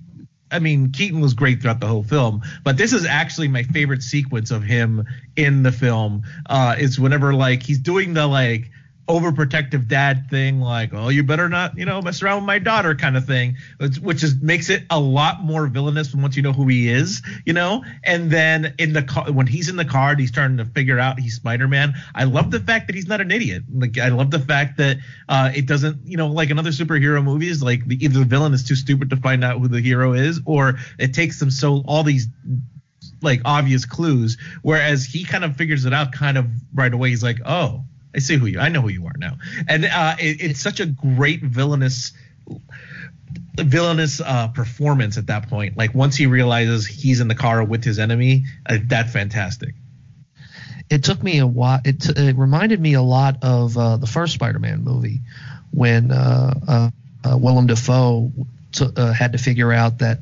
I 0.50 0.60
mean, 0.60 0.92
Keaton 0.92 1.20
was 1.20 1.34
great 1.34 1.60
throughout 1.62 1.80
the 1.80 1.88
whole 1.88 2.04
film, 2.04 2.42
but 2.62 2.76
this 2.76 2.92
is 2.92 3.04
actually 3.04 3.48
my 3.48 3.64
favorite 3.64 4.04
sequence 4.04 4.52
of 4.52 4.62
him 4.62 5.04
in 5.34 5.64
the 5.64 5.72
film. 5.72 6.22
Uh, 6.46 6.76
is 6.78 7.00
whenever 7.00 7.34
like 7.34 7.64
he's 7.64 7.80
doing 7.80 8.14
the 8.14 8.28
like 8.28 8.70
overprotective 9.06 9.86
dad 9.86 10.30
thing, 10.30 10.60
like, 10.60 10.94
oh, 10.94 11.08
you 11.08 11.22
better 11.22 11.48
not, 11.48 11.76
you 11.76 11.84
know, 11.84 12.00
mess 12.00 12.22
around 12.22 12.36
with 12.36 12.46
my 12.46 12.58
daughter 12.58 12.94
kind 12.94 13.16
of 13.16 13.26
thing, 13.26 13.56
which, 14.00 14.22
is 14.22 14.40
makes 14.40 14.70
it 14.70 14.84
a 14.88 14.98
lot 14.98 15.42
more 15.42 15.66
villainous 15.66 16.14
once 16.14 16.36
you 16.36 16.42
know 16.42 16.52
who 16.52 16.66
he 16.68 16.88
is, 16.88 17.22
you 17.44 17.52
know. 17.52 17.84
And 18.02 18.30
then 18.30 18.74
in 18.78 18.94
the 18.94 19.02
car, 19.02 19.30
when 19.30 19.46
he's 19.46 19.68
in 19.68 19.76
the 19.76 19.84
car, 19.84 20.12
and 20.12 20.20
he's 20.20 20.30
starting 20.30 20.56
to 20.56 20.64
figure 20.64 20.98
out 20.98 21.20
he's 21.20 21.34
Spider 21.36 21.68
Man. 21.68 21.94
I 22.14 22.24
love 22.24 22.50
the 22.50 22.60
fact 22.60 22.86
that 22.86 22.96
he's 22.96 23.06
not 23.06 23.20
an 23.20 23.30
idiot. 23.30 23.64
Like, 23.70 23.98
I 23.98 24.08
love 24.08 24.30
the 24.30 24.38
fact 24.38 24.78
that 24.78 24.98
uh, 25.28 25.52
it 25.54 25.66
doesn't, 25.66 26.06
you 26.06 26.16
know, 26.16 26.28
like 26.28 26.50
in 26.50 26.58
other 26.58 26.70
superhero 26.70 27.22
movies, 27.22 27.62
like 27.62 27.86
the, 27.86 28.02
either 28.02 28.20
the 28.20 28.24
villain 28.24 28.54
is 28.54 28.64
too 28.64 28.76
stupid 28.76 29.10
to 29.10 29.16
find 29.16 29.44
out 29.44 29.60
who 29.60 29.68
the 29.68 29.80
hero 29.80 30.14
is, 30.14 30.40
or 30.46 30.78
it 30.98 31.12
takes 31.12 31.38
them 31.38 31.50
so 31.50 31.82
all 31.86 32.04
these 32.04 32.26
like 33.20 33.42
obvious 33.44 33.84
clues, 33.84 34.38
whereas 34.62 35.04
he 35.04 35.24
kind 35.24 35.44
of 35.44 35.56
figures 35.56 35.84
it 35.84 35.92
out 35.92 36.12
kind 36.12 36.38
of 36.38 36.46
right 36.74 36.92
away. 36.92 37.10
He's 37.10 37.22
like, 37.22 37.40
oh. 37.44 37.84
I 38.14 38.18
see 38.20 38.36
who 38.36 38.46
you. 38.46 38.60
I 38.60 38.68
know 38.68 38.80
who 38.80 38.90
you 38.90 39.06
are 39.06 39.16
now, 39.18 39.38
and 39.68 39.84
uh, 39.84 40.14
it, 40.18 40.40
it's 40.40 40.60
such 40.60 40.80
a 40.80 40.86
great 40.86 41.42
villainous, 41.42 42.12
villainous 43.56 44.20
uh, 44.20 44.48
performance 44.48 45.18
at 45.18 45.26
that 45.26 45.48
point. 45.48 45.76
Like 45.76 45.94
once 45.94 46.16
he 46.16 46.26
realizes 46.26 46.86
he's 46.86 47.20
in 47.20 47.28
the 47.28 47.34
car 47.34 47.64
with 47.64 47.84
his 47.84 47.98
enemy, 47.98 48.44
uh, 48.66 48.78
that's 48.84 49.12
fantastic. 49.12 49.74
it 50.90 51.02
took 51.04 51.22
me 51.22 51.38
a 51.38 51.46
while. 51.46 51.80
It, 51.84 52.00
t- 52.00 52.12
it 52.16 52.36
reminded 52.36 52.80
me 52.80 52.94
a 52.94 53.02
lot 53.02 53.38
of 53.42 53.76
uh, 53.76 53.96
the 53.96 54.06
first 54.06 54.34
Spider-Man 54.34 54.84
movie 54.84 55.20
when 55.70 56.10
uh, 56.10 56.54
uh, 56.68 56.90
uh, 57.24 57.36
Willem 57.38 57.66
Dafoe 57.66 58.32
t- 58.72 58.86
had 58.96 59.32
to 59.32 59.38
figure 59.38 59.72
out 59.72 59.98
that 59.98 60.18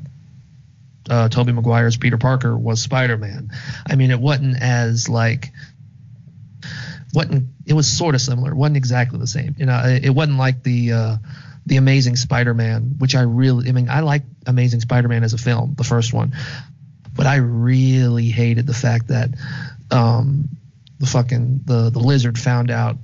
uh, 1.09 1.27
Tobey 1.29 1.51
Maguire's 1.51 1.97
Peter 1.97 2.17
Parker 2.17 2.57
was 2.57 2.81
Spider-Man. 2.81 3.51
I 3.85 3.95
mean, 3.95 4.09
it 4.11 4.19
wasn't 4.19 4.61
as 4.61 5.09
like 5.09 5.51
wasn't 7.13 7.47
it 7.65 7.73
was 7.73 7.87
sort 7.87 8.15
of 8.15 8.21
similar. 8.21 8.51
It 8.51 8.55
wasn't 8.55 8.77
exactly 8.77 9.19
the 9.19 9.27
same. 9.27 9.55
You 9.57 9.65
know, 9.65 9.79
it, 9.85 10.05
it 10.05 10.09
wasn't 10.09 10.37
like 10.37 10.63
the 10.63 10.91
uh, 10.91 11.17
the 11.65 11.77
Amazing 11.77 12.15
Spider-Man, 12.17 12.95
which 12.97 13.15
I 13.15 13.21
really, 13.21 13.69
I 13.69 13.71
mean, 13.71 13.89
I 13.89 14.01
like 14.01 14.23
Amazing 14.45 14.81
Spider-Man 14.81 15.23
as 15.23 15.33
a 15.33 15.37
film, 15.37 15.75
the 15.77 15.83
first 15.83 16.13
one, 16.13 16.33
but 17.15 17.25
I 17.25 17.37
really 17.37 18.29
hated 18.29 18.67
the 18.67 18.73
fact 18.73 19.07
that 19.07 19.29
um, 19.91 20.49
the 20.99 21.05
fucking 21.05 21.61
the 21.65 21.89
the 21.89 21.99
lizard 21.99 22.37
found 22.37 22.71
out 22.71 22.97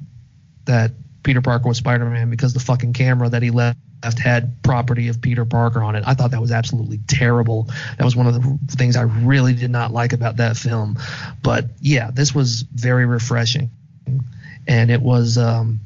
that 0.65 0.91
Peter 1.23 1.41
Parker 1.41 1.67
was 1.67 1.77
Spider-Man 1.77 2.29
because 2.29 2.53
the 2.53 2.59
fucking 2.59 2.93
camera 2.93 3.29
that 3.29 3.43
he 3.43 3.51
left 3.51 3.77
had 4.17 4.63
property 4.63 5.09
of 5.09 5.21
Peter 5.21 5.45
Parker 5.45 5.83
on 5.83 5.95
it. 5.95 6.03
I 6.07 6.13
thought 6.13 6.31
that 6.31 6.41
was 6.41 6.51
absolutely 6.51 6.99
terrible. 7.07 7.69
That 7.97 8.05
was 8.05 8.15
one 8.15 8.27
of 8.27 8.33
the 8.33 8.57
things 8.69 8.95
I 8.95 9.01
really 9.01 9.53
did 9.53 9.71
not 9.71 9.91
like 9.91 10.13
about 10.13 10.37
that 10.37 10.55
film. 10.55 10.97
But 11.43 11.65
yeah, 11.81 12.09
this 12.11 12.33
was 12.33 12.61
very 12.61 13.05
refreshing, 13.05 13.71
and 14.67 14.91
it 14.91 15.01
was. 15.01 15.37
Um, 15.37 15.81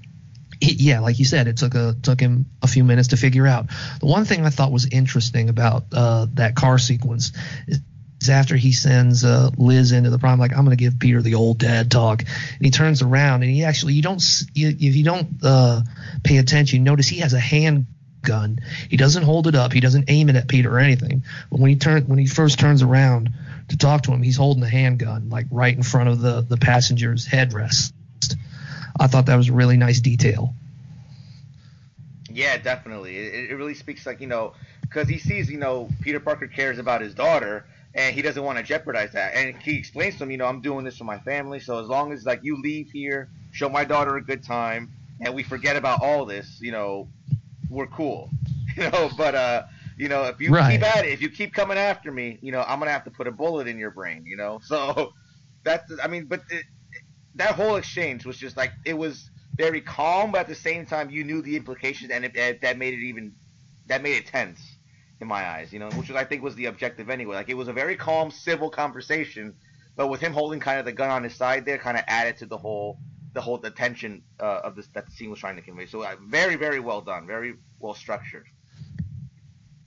it- 0.62 0.80
yeah, 0.80 1.00
like 1.00 1.20
you 1.20 1.26
said, 1.26 1.48
it 1.48 1.58
took 1.58 1.76
a 1.76 1.96
took 2.02 2.20
him 2.20 2.46
a 2.62 2.68
few 2.68 2.84
minutes 2.84 3.10
to 3.10 3.18
figure 3.18 3.46
out. 3.48 3.68
The 4.00 4.06
one 4.06 4.26
thing 4.26 4.46
I 4.46 4.50
thought 4.50 4.72
was 4.72 4.86
interesting 4.86 5.50
about 5.50 5.86
uh, 5.94 6.28
that 6.36 6.56
car 6.56 6.78
sequence 6.78 7.34
is, 7.68 7.82
after 8.30 8.56
he 8.56 8.72
sends 8.72 9.26
uh, 9.26 9.50
Liz 9.58 9.92
into 9.92 10.10
the 10.10 10.20
prom, 10.20 10.40
like 10.40 10.52
I'm 10.52 10.64
going 10.64 10.78
to 10.78 10.82
give 10.82 11.00
Peter 11.00 11.22
the 11.22 11.36
old 11.36 11.58
dad 11.60 11.92
talk, 11.92 12.22
and 12.22 12.66
he 12.66 12.72
turns 12.72 13.02
around 13.02 13.44
and 13.44 13.52
he 13.52 13.66
actually 13.66 13.94
you 13.96 14.02
don't 14.02 14.24
you, 14.54 14.70
if 14.70 14.96
you 14.96 15.04
don't 15.04 15.28
uh, 15.44 15.82
pay 16.24 16.38
attention, 16.38 16.84
notice 16.86 17.08
he 17.08 17.20
has 17.20 17.34
a 17.34 17.40
handgun. 17.40 18.60
He 18.90 18.96
doesn't 18.96 19.24
hold 19.24 19.48
it 19.48 19.56
up. 19.56 19.74
He 19.74 19.82
doesn't 19.82 20.06
aim 20.08 20.30
it 20.30 20.38
at 20.38 20.48
Peter 20.48 20.74
or 20.74 20.80
anything. 20.80 21.24
But 21.52 21.60
when 21.60 21.70
he 21.72 21.76
turn 21.76 22.04
when 22.04 22.20
he 22.20 22.26
first 22.28 22.58
turns 22.60 22.82
around 22.82 23.32
to 23.68 23.78
talk 23.78 24.04
to 24.04 24.14
him, 24.14 24.24
he's 24.24 24.38
holding 24.38 24.64
a 24.64 24.70
handgun 24.70 25.30
like 25.30 25.48
right 25.52 25.76
in 25.76 25.84
front 25.84 26.08
of 26.08 26.22
the 26.22 26.42
the 26.42 26.56
passenger's 26.58 27.28
headrest. 27.28 27.92
I 29.00 29.08
thought 29.08 29.26
that 29.28 29.36
was 29.36 29.50
a 29.50 29.54
really 29.54 29.78
nice 29.78 30.00
detail. 30.00 30.54
Yeah, 32.30 32.58
definitely. 32.58 33.18
It, 33.18 33.52
it 33.52 33.56
really 33.56 33.74
speaks 33.76 34.06
like 34.06 34.22
you 34.22 34.28
know, 34.28 34.54
because 34.90 35.08
he 35.08 35.20
sees 35.20 35.50
you 35.50 35.58
know 35.58 35.94
Peter 36.02 36.20
Parker 36.20 36.48
cares 36.48 36.78
about 36.80 37.02
his 37.02 37.14
daughter, 37.14 37.66
and 37.96 38.16
he 38.16 38.22
doesn't 38.22 38.44
want 38.44 38.58
to 38.58 38.64
jeopardize 38.64 39.12
that. 39.14 39.36
And 39.36 39.56
he 39.62 39.78
explains 39.78 40.18
to 40.18 40.24
him, 40.24 40.32
you 40.32 40.38
know, 40.38 40.46
I'm 40.46 40.62
doing 40.62 40.86
this 40.86 40.98
for 40.98 41.04
my 41.06 41.20
family, 41.20 41.60
so 41.60 41.80
as 41.80 41.88
long 41.88 42.14
as 42.14 42.26
like 42.26 42.40
you 42.44 42.62
leave 42.62 42.88
here, 42.92 43.30
show 43.52 43.70
my 43.70 43.84
daughter 43.86 44.16
a 44.16 44.24
good 44.24 44.44
time, 44.44 44.90
and 45.20 45.34
we 45.36 45.44
forget 45.44 45.76
about 45.76 46.00
all 46.02 46.26
this, 46.26 46.58
you 46.62 46.72
know, 46.72 47.10
we're 47.70 47.88
cool. 47.88 48.34
You 48.78 48.90
know, 48.90 49.10
but 49.18 49.36
uh, 49.36 49.64
you 49.98 50.10
know, 50.10 50.24
if 50.26 50.40
you 50.40 50.54
Right. 50.54 50.66
keep 50.66 50.84
at 50.84 51.06
it, 51.06 51.12
if 51.12 51.22
you 51.22 51.30
keep 51.30 51.54
coming 51.54 51.78
after 51.78 52.12
me, 52.12 52.40
you 52.42 52.52
know, 52.52 52.62
I'm 52.62 52.80
gonna 52.80 52.92
have 52.92 53.04
to 53.06 53.12
put 53.12 53.28
a 53.28 53.32
bullet 53.32 53.68
in 53.68 53.78
your 53.78 53.92
brain. 53.92 54.24
You 54.26 54.38
know, 54.38 54.60
so 54.64 55.12
that's 55.64 55.84
I 56.04 56.08
mean, 56.08 56.28
but 56.28 56.42
it, 56.50 56.64
that 57.36 57.56
whole 57.56 57.76
exchange 57.76 58.26
was 58.26 58.38
just 58.38 58.58
like 58.58 58.72
it 58.86 58.98
was 58.98 59.30
very 59.56 59.82
calm, 59.82 60.32
but 60.32 60.42
at 60.42 60.48
the 60.48 60.56
same 60.56 60.86
time, 60.86 61.10
you 61.10 61.24
knew 61.24 61.42
the 61.42 61.56
implications, 61.56 62.12
and 62.12 62.26
it, 62.26 62.36
it, 62.36 62.62
that 62.62 62.78
made 62.78 62.94
it 62.94 63.04
even 63.04 63.34
that 63.88 64.02
made 64.02 64.18
it 64.18 64.28
tense 64.28 64.62
in 65.20 65.28
my 65.28 65.46
eyes. 65.46 65.72
You 65.72 65.80
know, 65.80 65.90
which 65.92 66.10
was, 66.10 66.18
I 66.18 66.24
think 66.24 66.44
was 66.44 66.56
the 66.56 66.66
objective 66.66 67.10
anyway. 67.10 67.36
Like 67.36 67.50
it 67.50 67.56
was 67.56 67.68
a 67.68 67.74
very 67.74 67.96
calm, 67.96 68.32
civil 68.32 68.70
conversation, 68.70 69.56
but 69.96 70.08
with 70.08 70.22
him 70.22 70.34
holding 70.34 70.60
kind 70.60 70.80
of 70.80 70.86
the 70.86 70.92
gun 70.92 71.10
on 71.10 71.24
his 71.24 71.36
side 71.36 71.66
there, 71.66 71.78
kind 71.78 71.98
of 71.98 72.04
added 72.08 72.38
to 72.38 72.46
the 72.46 72.58
whole 72.58 72.98
the 73.34 73.42
whole 73.42 73.58
the 73.58 73.72
tension 73.72 74.24
uh, 74.40 74.62
of 74.64 74.76
this 74.76 74.88
that 74.94 75.12
scene 75.12 75.30
was 75.30 75.40
trying 75.40 75.56
to 75.56 75.62
convey. 75.62 75.86
So 75.86 76.04
uh, 76.04 76.16
very, 76.28 76.56
very 76.56 76.80
well 76.80 77.02
done, 77.02 77.28
very 77.28 77.56
well 77.80 77.94
structured. 77.94 78.46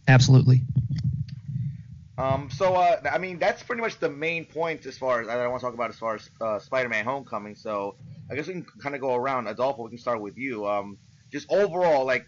Absolutely. 0.09 0.62
Um, 2.19 2.49
so 2.51 2.75
uh, 2.75 3.01
I 3.11 3.19
mean 3.19 3.39
that's 3.39 3.62
pretty 3.62 3.83
much 3.83 3.99
the 3.99 4.09
main 4.09 4.47
point 4.47 4.87
as 4.87 4.97
far 4.97 5.21
as 5.21 5.29
I 5.29 5.47
want 5.47 5.61
to 5.61 5.67
talk 5.67 5.75
about 5.75 5.91
as 5.91 5.99
far 5.99 6.14
as 6.14 6.31
uh, 6.41 6.59
Spider-Man: 6.59 7.05
Homecoming. 7.05 7.55
So 7.55 7.97
I 8.31 8.35
guess 8.35 8.47
we 8.47 8.55
can 8.55 8.67
kind 8.81 8.95
of 8.95 9.01
go 9.01 9.14
around. 9.14 9.47
Adolfo, 9.49 9.83
we 9.83 9.91
can 9.91 9.99
start 9.99 10.21
with 10.21 10.39
you. 10.39 10.67
Um, 10.67 10.99
just 11.31 11.51
overall, 11.53 12.07
like 12.07 12.27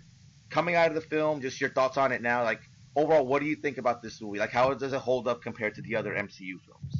coming 0.51 0.75
out 0.75 0.89
of 0.89 0.95
the 0.95 1.01
film, 1.01 1.41
just 1.41 1.61
your 1.61 1.71
thoughts 1.71 1.97
on 1.97 2.13
it 2.13 2.21
now. 2.21 2.45
Like 2.45 2.61
overall, 2.97 3.27
what 3.27 3.41
do 3.41 3.47
you 3.49 3.57
think 3.57 3.79
about 3.79 4.03
this 4.03 4.21
movie? 4.21 4.39
Like 4.39 4.51
how 4.51 4.75
does 4.75 4.93
it 4.93 5.01
hold 5.01 5.27
up 5.27 5.43
compared 5.43 5.75
to 5.77 5.83
the 5.83 5.97
other 5.97 6.13
MCU 6.15 6.61
films? 6.61 6.98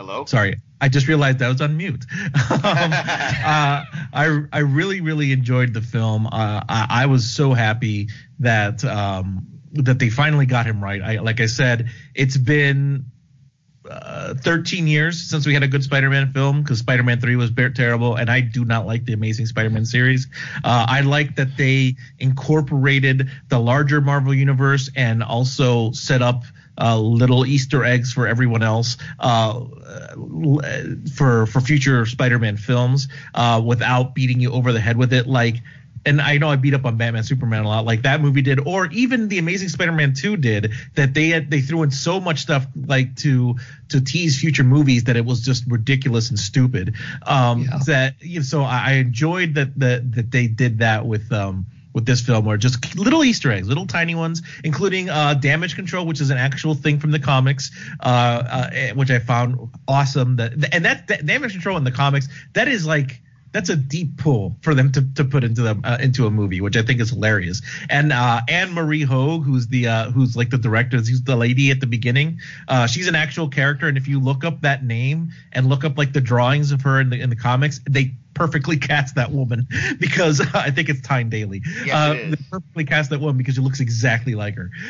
Hello. 0.00 0.24
Sorry, 0.24 0.56
I 0.80 0.88
just 0.88 1.08
realized 1.08 1.42
I 1.42 1.48
was 1.48 1.60
on 1.60 1.76
mute. 1.76 2.06
um, 2.34 2.40
uh, 2.64 3.84
I 4.14 4.44
I 4.50 4.58
really 4.60 5.02
really 5.02 5.30
enjoyed 5.30 5.74
the 5.74 5.82
film. 5.82 6.26
Uh, 6.26 6.64
I, 6.66 6.86
I 6.88 7.06
was 7.06 7.28
so 7.30 7.52
happy 7.52 8.08
that 8.38 8.82
um, 8.82 9.46
that 9.72 9.98
they 9.98 10.08
finally 10.08 10.46
got 10.46 10.64
him 10.64 10.82
right. 10.82 11.02
I 11.02 11.18
like 11.18 11.42
I 11.42 11.44
said, 11.44 11.90
it's 12.14 12.38
been 12.38 13.10
uh, 13.90 14.32
13 14.36 14.86
years 14.86 15.20
since 15.20 15.46
we 15.46 15.52
had 15.52 15.62
a 15.62 15.68
good 15.68 15.84
Spider-Man 15.84 16.32
film 16.32 16.62
because 16.62 16.78
Spider-Man 16.78 17.20
3 17.20 17.36
was 17.36 17.50
terrible, 17.74 18.16
and 18.16 18.30
I 18.30 18.40
do 18.40 18.64
not 18.64 18.86
like 18.86 19.04
the 19.04 19.12
Amazing 19.12 19.46
Spider-Man 19.46 19.84
series. 19.84 20.28
Uh, 20.64 20.86
I 20.88 21.02
like 21.02 21.36
that 21.36 21.58
they 21.58 21.96
incorporated 22.18 23.28
the 23.48 23.58
larger 23.58 24.00
Marvel 24.00 24.32
universe 24.32 24.88
and 24.96 25.22
also 25.22 25.92
set 25.92 26.22
up 26.22 26.44
uh, 26.80 26.98
little 26.98 27.44
Easter 27.46 27.84
eggs 27.84 28.12
for 28.12 28.26
everyone 28.26 28.62
else 28.62 28.96
uh, 29.18 29.60
for 31.14 31.46
for 31.46 31.60
future 31.60 32.06
Spider-Man 32.06 32.56
films 32.56 33.08
uh, 33.34 33.60
without 33.64 34.14
beating 34.14 34.40
you 34.40 34.52
over 34.52 34.72
the 34.72 34.80
head 34.80 34.96
with 34.96 35.12
it, 35.12 35.26
like 35.26 35.56
and 36.06 36.20
I 36.20 36.38
know 36.38 36.48
I 36.48 36.56
beat 36.56 36.72
up 36.72 36.86
on 36.86 36.96
Batman 36.96 37.24
Superman 37.24 37.64
a 37.64 37.68
lot, 37.68 37.84
like 37.84 38.02
that 38.02 38.22
movie 38.22 38.40
did, 38.40 38.58
or 38.66 38.86
even 38.86 39.28
the 39.28 39.38
Amazing 39.38 39.68
Spider-Man 39.68 40.14
2 40.14 40.38
did, 40.38 40.72
that 40.94 41.12
they 41.12 41.28
had 41.28 41.50
they 41.50 41.60
threw 41.60 41.82
in 41.82 41.90
so 41.90 42.20
much 42.20 42.40
stuff 42.40 42.66
like 42.74 43.16
to 43.16 43.56
to 43.90 44.00
tease 44.00 44.40
future 44.40 44.64
movies 44.64 45.04
that 45.04 45.16
it 45.16 45.24
was 45.24 45.42
just 45.42 45.64
ridiculous 45.66 46.30
and 46.30 46.38
stupid. 46.38 46.94
Um, 47.26 47.62
Yeah. 47.62 47.78
That 47.86 48.14
you 48.20 48.38
know, 48.38 48.44
so 48.44 48.62
I 48.62 48.82
I 48.84 48.92
enjoyed 48.94 49.54
that 49.54 49.78
that 49.78 50.12
that 50.12 50.30
they 50.30 50.46
did 50.46 50.78
that 50.78 51.04
with 51.06 51.30
um 51.32 51.66
with 51.92 52.06
this 52.06 52.20
film, 52.20 52.44
where 52.44 52.56
just 52.56 52.96
little 52.96 53.24
Easter 53.24 53.50
eggs, 53.50 53.68
little 53.68 53.86
tiny 53.86 54.14
ones, 54.14 54.42
including 54.64 55.08
uh, 55.08 55.34
damage 55.34 55.74
control, 55.74 56.06
which 56.06 56.20
is 56.20 56.30
an 56.30 56.38
actual 56.38 56.74
thing 56.74 56.98
from 56.98 57.10
the 57.10 57.18
comics, 57.18 57.70
uh, 58.00 58.06
uh, 58.06 58.70
eh, 58.72 58.92
which 58.92 59.10
I 59.10 59.18
found 59.18 59.70
awesome. 59.88 60.36
That 60.36 60.74
and 60.74 60.84
that, 60.84 61.08
that 61.08 61.26
damage 61.26 61.52
control 61.52 61.76
in 61.76 61.84
the 61.84 61.92
comics, 61.92 62.28
that 62.54 62.68
is 62.68 62.86
like 62.86 63.20
that's 63.52 63.68
a 63.68 63.76
deep 63.76 64.16
pull 64.16 64.56
for 64.62 64.74
them 64.74 64.92
to, 64.92 65.02
to 65.14 65.24
put 65.24 65.42
into 65.42 65.62
them 65.62 65.80
uh, 65.84 65.98
into 66.00 66.26
a 66.26 66.30
movie, 66.30 66.60
which 66.60 66.76
I 66.76 66.82
think 66.82 67.00
is 67.00 67.10
hilarious. 67.10 67.62
And 67.88 68.12
uh, 68.12 68.40
Anne 68.48 68.72
Marie 68.72 69.02
Hoag, 69.02 69.44
who's 69.44 69.66
the 69.66 69.88
uh, 69.88 70.10
who's 70.10 70.36
like 70.36 70.50
the 70.50 70.58
director, 70.58 70.98
who's 70.98 71.22
the 71.22 71.36
lady 71.36 71.70
at 71.70 71.80
the 71.80 71.86
beginning, 71.86 72.40
uh, 72.68 72.86
she's 72.86 73.08
an 73.08 73.14
actual 73.14 73.48
character. 73.48 73.88
And 73.88 73.96
if 73.96 74.06
you 74.06 74.20
look 74.20 74.44
up 74.44 74.60
that 74.62 74.84
name 74.84 75.30
and 75.52 75.68
look 75.68 75.84
up 75.84 75.98
like 75.98 76.12
the 76.12 76.20
drawings 76.20 76.72
of 76.72 76.82
her 76.82 77.00
in 77.00 77.10
the 77.10 77.20
in 77.20 77.30
the 77.30 77.36
comics, 77.36 77.80
they 77.88 78.14
perfectly 78.34 78.76
cast 78.76 79.14
that 79.16 79.30
woman 79.32 79.66
because 79.98 80.40
I 80.54 80.70
think 80.70 80.88
it's 80.88 81.00
Tyne 81.00 81.28
Daly. 81.28 81.62
Yes, 81.84 81.94
uh. 81.94 82.14
They 82.30 82.36
perfectly 82.50 82.84
cast 82.84 83.10
that 83.10 83.20
woman 83.20 83.36
because 83.36 83.54
she 83.54 83.60
looks 83.60 83.80
exactly 83.80 84.34
like 84.34 84.54
her. 84.56 84.70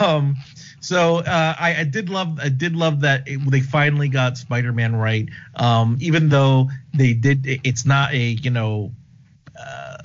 Um, 0.00 0.36
so 0.80 1.18
uh, 1.18 1.54
I, 1.58 1.76
I 1.80 1.84
did 1.84 2.10
love 2.10 2.38
I 2.40 2.48
did 2.48 2.74
love 2.76 3.00
that 3.00 3.26
it, 3.26 3.38
they 3.50 3.60
finally 3.60 4.08
got 4.08 4.36
Spider-Man 4.36 4.96
right. 4.96 5.28
Um, 5.56 5.96
even 6.00 6.28
though 6.28 6.68
they 6.94 7.12
did, 7.14 7.46
it- 7.46 7.60
it's 7.64 7.86
not 7.86 8.12
a 8.12 8.18
you 8.18 8.50
know 8.50 8.90
uh, 9.58 9.96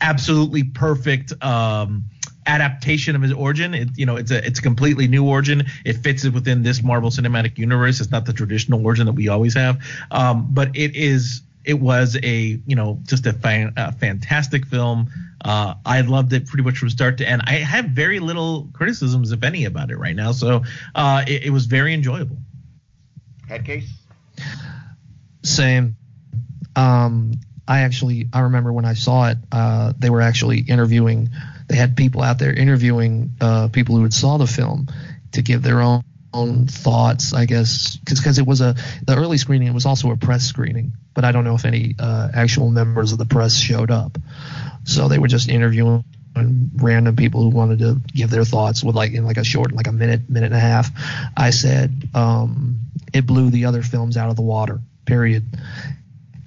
absolutely 0.00 0.62
perfect. 0.64 1.32
Um, 1.42 2.04
adaptation 2.48 3.16
of 3.16 3.22
his 3.22 3.32
origin 3.32 3.74
it, 3.74 3.88
you 3.96 4.06
know 4.06 4.14
it's 4.14 4.30
a 4.30 4.46
it's 4.46 4.60
a 4.60 4.62
completely 4.62 5.08
new 5.08 5.24
origin 5.26 5.64
it 5.84 5.94
fits 5.94 6.24
it 6.24 6.32
within 6.32 6.62
this 6.62 6.80
marvel 6.80 7.10
cinematic 7.10 7.58
universe 7.58 7.98
it's 8.00 8.12
not 8.12 8.24
the 8.24 8.32
traditional 8.32 8.84
origin 8.86 9.04
that 9.04 9.14
we 9.14 9.26
always 9.26 9.52
have 9.52 9.82
um, 10.12 10.46
but 10.52 10.68
it 10.76 10.94
is 10.94 11.42
it 11.66 11.78
was 11.78 12.16
a 12.22 12.60
you 12.66 12.76
know 12.76 12.98
just 13.02 13.26
a, 13.26 13.32
fan, 13.32 13.72
a 13.76 13.92
fantastic 13.92 14.66
film 14.66 15.08
uh, 15.44 15.74
i 15.84 16.00
loved 16.00 16.32
it 16.32 16.46
pretty 16.46 16.62
much 16.62 16.78
from 16.78 16.88
start 16.88 17.18
to 17.18 17.28
end 17.28 17.42
i 17.46 17.54
have 17.54 17.86
very 17.86 18.20
little 18.20 18.68
criticisms 18.72 19.32
if 19.32 19.42
any 19.42 19.64
about 19.64 19.90
it 19.90 19.96
right 19.98 20.16
now 20.16 20.32
so 20.32 20.62
uh, 20.94 21.24
it, 21.26 21.44
it 21.44 21.50
was 21.50 21.66
very 21.66 21.92
enjoyable 21.92 22.38
Headcase. 23.48 23.88
Same. 25.42 25.96
Um, 26.74 27.32
I 27.68 27.80
actually 27.80 28.28
I 28.32 28.40
remember 28.40 28.72
when 28.72 28.84
I 28.84 28.94
saw 28.94 29.28
it, 29.30 29.38
uh, 29.50 29.92
they 29.98 30.10
were 30.10 30.20
actually 30.20 30.60
interviewing. 30.60 31.30
They 31.68 31.76
had 31.76 31.96
people 31.96 32.22
out 32.22 32.38
there 32.38 32.52
interviewing 32.52 33.34
uh, 33.40 33.68
people 33.68 33.96
who 33.96 34.02
had 34.02 34.14
saw 34.14 34.36
the 34.36 34.46
film 34.46 34.88
to 35.32 35.42
give 35.42 35.62
their 35.62 35.80
own, 35.80 36.04
own 36.32 36.66
thoughts. 36.66 37.32
I 37.32 37.46
guess 37.46 37.96
because 37.96 38.38
it 38.38 38.46
was 38.46 38.60
a 38.60 38.74
the 39.06 39.16
early 39.16 39.38
screening. 39.38 39.68
It 39.68 39.74
was 39.74 39.86
also 39.86 40.10
a 40.10 40.16
press 40.16 40.44
screening, 40.44 40.92
but 41.14 41.24
I 41.24 41.32
don't 41.32 41.44
know 41.44 41.54
if 41.54 41.64
any 41.64 41.94
uh, 41.98 42.28
actual 42.34 42.70
members 42.70 43.12
of 43.12 43.18
the 43.18 43.26
press 43.26 43.56
showed 43.56 43.90
up. 43.90 44.18
So 44.84 45.08
they 45.08 45.18
were 45.18 45.28
just 45.28 45.48
interviewing 45.48 46.04
random 46.76 47.16
people 47.16 47.42
who 47.42 47.48
wanted 47.48 47.78
to 47.78 48.00
give 48.14 48.30
their 48.30 48.44
thoughts 48.44 48.84
with 48.84 48.94
like 48.94 49.12
in 49.12 49.24
like 49.24 49.36
a 49.36 49.44
short 49.44 49.72
like 49.72 49.86
a 49.86 49.92
minute 49.92 50.28
minute 50.28 50.46
and 50.46 50.54
a 50.54 50.60
half 50.60 50.90
i 51.36 51.50
said 51.50 52.08
um, 52.14 52.78
it 53.12 53.26
blew 53.26 53.50
the 53.50 53.64
other 53.64 53.82
films 53.82 54.16
out 54.16 54.28
of 54.28 54.36
the 54.36 54.42
water 54.42 54.80
period 55.06 55.44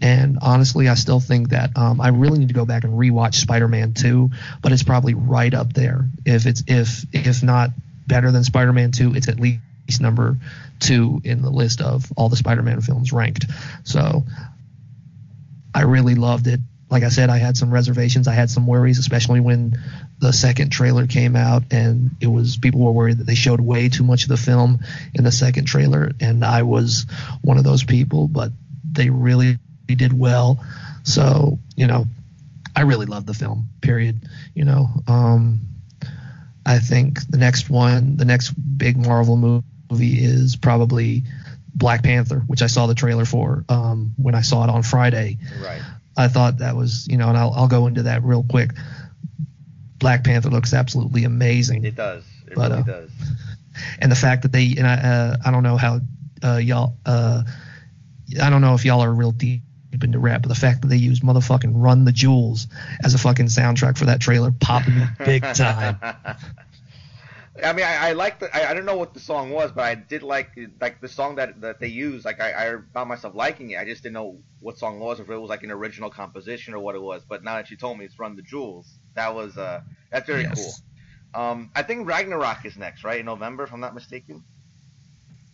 and 0.02 0.38
honestly 0.42 0.88
i 0.88 0.94
still 0.94 1.20
think 1.20 1.50
that 1.50 1.76
um, 1.76 2.00
i 2.02 2.10
really 2.10 2.40
need 2.40 2.50
to 2.50 2.54
go 2.54 2.66
back 2.66 2.84
and 2.84 2.94
rewatch 2.94 3.36
spider-man 3.36 3.94
2 3.94 4.30
but 4.62 4.72
it's 4.72 4.84
probably 4.84 5.14
right 5.14 5.54
up 5.54 5.74
there 5.74 6.08
if 6.26 6.46
it's 6.46 6.64
if 6.68 7.06
if 7.12 7.42
not 7.42 7.72
better 8.06 8.32
than 8.32 8.44
spider-man 8.44 8.92
2 8.92 9.16
it's 9.16 9.28
at 9.28 9.40
least 9.40 9.60
number 10.00 10.38
two 10.80 11.22
in 11.24 11.42
the 11.42 11.50
list 11.50 11.82
of 11.82 12.12
all 12.16 12.30
the 12.30 12.36
spider-man 12.36 12.82
films 12.82 13.12
ranked 13.14 13.46
so 13.84 14.24
i 15.74 15.82
really 15.82 16.16
loved 16.16 16.48
it 16.48 16.60
like 16.90 17.04
I 17.04 17.10
said, 17.10 17.30
I 17.30 17.38
had 17.38 17.56
some 17.56 17.72
reservations. 17.72 18.28
I 18.28 18.34
had 18.34 18.50
some 18.50 18.66
worries, 18.66 18.98
especially 18.98 19.40
when 19.40 19.80
the 20.20 20.34
second 20.34 20.72
trailer 20.72 21.06
came 21.06 21.36
out, 21.36 21.64
and 21.72 22.12
it 22.20 22.28
was 22.28 22.58
people 22.58 22.82
were 22.82 22.92
worried 22.92 23.20
that 23.20 23.28
they 23.28 23.36
showed 23.36 23.62
way 23.62 23.90
too 23.90 24.04
much 24.04 24.24
of 24.24 24.30
the 24.30 24.38
film 24.38 24.80
in 25.14 25.24
the 25.24 25.32
second 25.32 25.66
trailer, 25.66 26.12
and 26.20 26.44
I 26.44 26.64
was 26.64 27.06
one 27.42 27.58
of 27.58 27.64
those 27.64 27.84
people. 27.84 28.28
But 28.28 28.52
they 28.92 29.10
really 29.10 29.60
did 29.86 30.14
well, 30.14 30.64
so 31.04 31.60
you 31.76 31.86
know, 31.86 32.08
I 32.76 32.82
really 32.82 33.06
loved 33.06 33.28
the 33.28 33.36
film. 33.36 33.70
Period. 33.82 34.22
You 34.56 34.66
know, 34.66 34.90
um, 35.08 35.62
I 36.66 36.80
think 36.80 37.20
the 37.30 37.38
next 37.38 37.70
one, 37.70 38.18
the 38.18 38.26
next 38.26 38.50
big 38.50 38.98
Marvel 38.98 39.38
movie 39.38 39.64
is 39.92 40.56
probably 40.56 41.24
Black 41.74 42.04
Panther, 42.04 42.40
which 42.48 42.62
I 42.62 42.68
saw 42.68 42.88
the 42.88 42.96
trailer 42.96 43.26
for 43.26 43.64
um, 43.70 44.14
when 44.18 44.36
I 44.36 44.42
saw 44.42 44.64
it 44.64 44.70
on 44.70 44.84
Friday. 44.84 45.38
Right. 45.64 45.82
I 46.18 46.28
thought 46.28 46.58
that 46.60 46.76
was, 46.76 47.08
you 47.08 47.18
know, 47.18 47.30
and 47.30 47.38
I'll, 47.38 47.52
I'll 47.54 47.68
go 47.68 47.88
into 47.88 48.04
that 48.04 48.24
real 48.24 48.44
quick. 48.48 48.72
Black 49.98 50.24
Panther 50.24 50.50
looks 50.50 50.74
absolutely 50.74 51.24
amazing. 51.24 51.86
It 51.86 51.96
does. 51.96 52.24
It 52.48 52.56
But, 52.56 52.72
really 52.72 52.82
uh, 52.82 52.86
does. 52.86 53.12
and 54.00 54.12
the 54.12 54.16
fact 54.16 54.44
that 54.44 54.52
they 54.52 54.76
and 54.78 54.88
I 54.88 54.94
uh, 54.96 55.38
I 55.46 55.52
don't 55.52 55.64
know 55.64 55.78
how 55.78 56.00
uh, 56.44 56.58
y'all 56.58 56.96
uh, 57.06 57.44
I 58.42 58.50
don't 58.50 58.62
know 58.62 58.74
if 58.76 58.86
y'all 58.86 59.02
are 59.02 59.14
real 59.14 59.32
deep 59.32 59.62
into 60.02 60.20
rap, 60.20 60.42
but 60.42 60.50
the 60.50 60.56
fact 60.56 60.82
that 60.82 60.88
they 60.88 60.98
used 60.98 61.24
motherfucking 61.24 61.72
Run 61.74 62.06
the 62.06 62.12
Jewels 62.12 62.68
as 63.04 63.14
a 63.14 63.18
fucking 63.18 63.48
soundtrack 63.48 63.98
for 63.98 64.06
that 64.06 64.22
trailer 64.22 64.52
popping 64.52 64.98
me 65.00 65.06
big 65.26 65.42
time. 65.42 65.98
I 67.64 67.74
mean, 67.74 67.86
I, 67.86 68.10
I 68.10 68.12
like 68.14 68.40
the. 68.40 68.56
I, 68.56 68.72
I 68.72 68.74
don't 68.74 68.86
know 68.86 68.98
what 68.98 69.14
the 69.14 69.20
song 69.20 69.50
was, 69.52 69.72
but 69.72 69.84
I 69.84 69.96
did 69.96 70.24
like 70.24 70.52
like 70.82 71.02
the 71.02 71.08
song 71.08 71.36
that 71.36 71.62
that 71.62 71.80
they 71.80 71.88
used. 71.88 72.26
Like 72.26 72.40
I, 72.42 72.52
I 72.52 72.76
found 72.94 73.10
myself 73.10 73.36
liking 73.36 73.72
it. 73.72 73.80
I 73.80 73.86
just 73.86 74.04
didn't 74.04 74.14
know 74.14 74.38
what 74.60 74.78
song 74.78 74.98
it 74.98 75.04
was, 75.04 75.20
if 75.20 75.30
it 75.30 75.38
was 75.38 75.50
like 75.50 75.64
an 75.64 75.72
original 75.72 76.10
composition 76.10 76.74
or 76.74 76.80
what 76.80 76.96
it 76.96 77.02
was. 77.02 77.24
But 77.28 77.44
now 77.44 77.56
that 77.56 77.70
you 77.72 77.78
told 77.78 77.98
me 77.98 78.06
it's 78.06 78.18
"Run 78.20 78.36
the 78.36 78.42
Jewels," 78.42 78.98
that 79.16 79.34
was 79.34 79.58
uh 79.58 79.82
that's 80.12 80.28
very 80.28 80.44
Yes. 80.44 80.82
cool. 81.34 81.42
Um, 81.42 81.72
I 81.76 81.84
think 81.84 82.08
Ragnarok 82.08 82.66
is 82.66 82.76
next, 82.78 83.04
right? 83.04 83.20
In 83.20 83.26
November, 83.26 83.64
if 83.64 83.72
I'm 83.74 83.80
not 83.80 83.94
mistaken. 83.94 84.44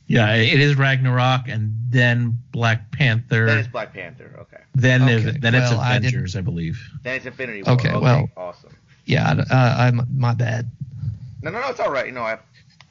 Yeah, 0.08 0.36
it 0.36 0.60
is 0.60 0.76
Ragnarok 0.78 1.48
and 1.48 1.74
then 1.90 2.38
Black 2.52 2.92
Panther. 2.92 3.48
Then 3.48 3.58
it's 3.58 3.68
Black 3.68 3.92
Panther. 3.92 4.36
Okay. 4.42 4.64
then 4.76 5.02
Okay, 5.02 5.38
then 5.40 5.56
it's 5.56 5.72
well, 5.72 5.80
I 5.80 5.94
didn't- 5.94 6.10
Avengers, 6.14 6.36
I, 6.36 6.42
believe. 6.42 6.80
Then 7.04 7.16
it's 7.16 7.26
Infinity 7.26 7.64
War. 7.64 7.74
Okay, 7.74 7.98
well- 7.98 8.30
awesome. 8.38 8.76
Yeah, 9.06 9.44
I, 9.52 9.56
I, 9.56 9.88
I'm 9.88 10.08
my 10.16 10.34
bad. 10.34 10.70
No, 11.46 11.52
no, 11.52 11.62
no, 11.62 11.70
it's 11.70 11.80
all 11.80 11.92
right. 11.92 12.08
You 12.08 12.12
know, 12.12 12.24
I 12.24 12.40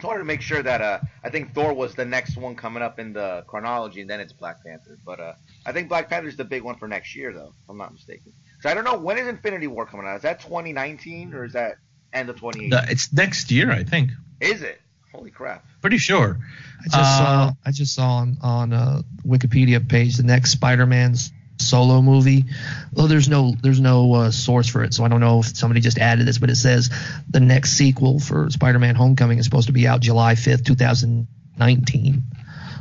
wanted 0.01 0.21
to 0.21 0.25
make 0.25 0.41
sure 0.41 0.63
that 0.63 0.81
uh, 0.81 1.01
I 1.25 1.29
think 1.29 1.55
Thor 1.55 1.75
was 1.75 1.97
the 1.97 2.05
next 2.05 2.37
one 2.37 2.55
coming 2.55 2.85
up 2.85 3.01
in 3.01 3.13
the 3.13 3.43
chronology, 3.49 4.01
and 4.01 4.09
then 4.09 4.21
it's 4.21 4.33
Black 4.33 4.65
Panther. 4.65 4.97
But 5.05 5.19
uh, 5.19 5.33
I 5.67 5.73
think 5.73 5.89
Black 5.89 6.09
Panther 6.09 6.29
is 6.29 6.37
the 6.37 6.45
big 6.45 6.63
one 6.63 6.77
for 6.77 6.87
next 6.87 7.17
year, 7.17 7.33
though, 7.33 7.49
if 7.49 7.69
I'm 7.69 7.77
not 7.77 7.93
mistaken. 7.93 8.33
So 8.61 8.71
I 8.71 8.75
don't 8.75 8.85
know 8.85 8.97
when 8.97 9.19
is 9.19 9.27
Infinity 9.27 9.67
War 9.67 9.87
coming 9.87 10.07
out. 10.07 10.15
Is 10.17 10.23
that 10.23 10.39
2019 10.41 11.35
or 11.35 11.45
is 11.45 11.55
that 11.55 11.79
end 12.13 12.31
of 12.31 12.37
2018? 12.37 12.91
It's 12.93 13.13
next 13.13 13.51
year, 13.51 13.73
I 13.73 13.83
think. 13.83 14.11
Is 14.41 14.63
it? 14.63 14.81
Holy 15.13 15.33
crap! 15.33 15.65
Pretty 15.81 15.99
sure. 15.99 16.39
I 16.81 16.85
just 16.85 16.95
Uh, 16.97 17.19
saw 17.19 17.53
I 17.67 17.71
just 17.73 17.95
saw 17.95 18.11
on 18.19 18.37
on 18.41 18.73
uh, 18.73 19.03
Wikipedia 19.27 19.87
page 19.89 20.17
the 20.17 20.23
next 20.23 20.51
Spider-Man's 20.53 21.33
solo 21.59 22.03
movie. 22.03 22.45
Well, 22.93 23.07
there's 23.07 23.29
no 23.29 23.55
there's 23.63 23.81
no 23.81 24.13
uh, 24.15 24.31
source 24.31 24.69
for 24.69 24.83
it, 24.85 24.95
so 24.95 25.05
I 25.05 25.09
don't 25.09 25.21
know 25.21 25.41
if 25.41 25.57
somebody 25.57 25.81
just 25.81 25.99
added 25.99 26.27
this, 26.27 26.39
but 26.39 26.51
it 26.51 26.57
says 26.57 26.91
the 27.29 27.41
next 27.41 27.73
sequel 27.73 28.21
for 28.21 28.51
Spider-Man: 28.51 28.95
Homecoming 28.95 29.39
is 29.39 29.45
supposed 29.45 29.67
to 29.67 29.73
be 29.73 29.87
out 29.87 30.01
July 30.01 30.35
5th, 30.35 30.65
2019. 30.65 32.23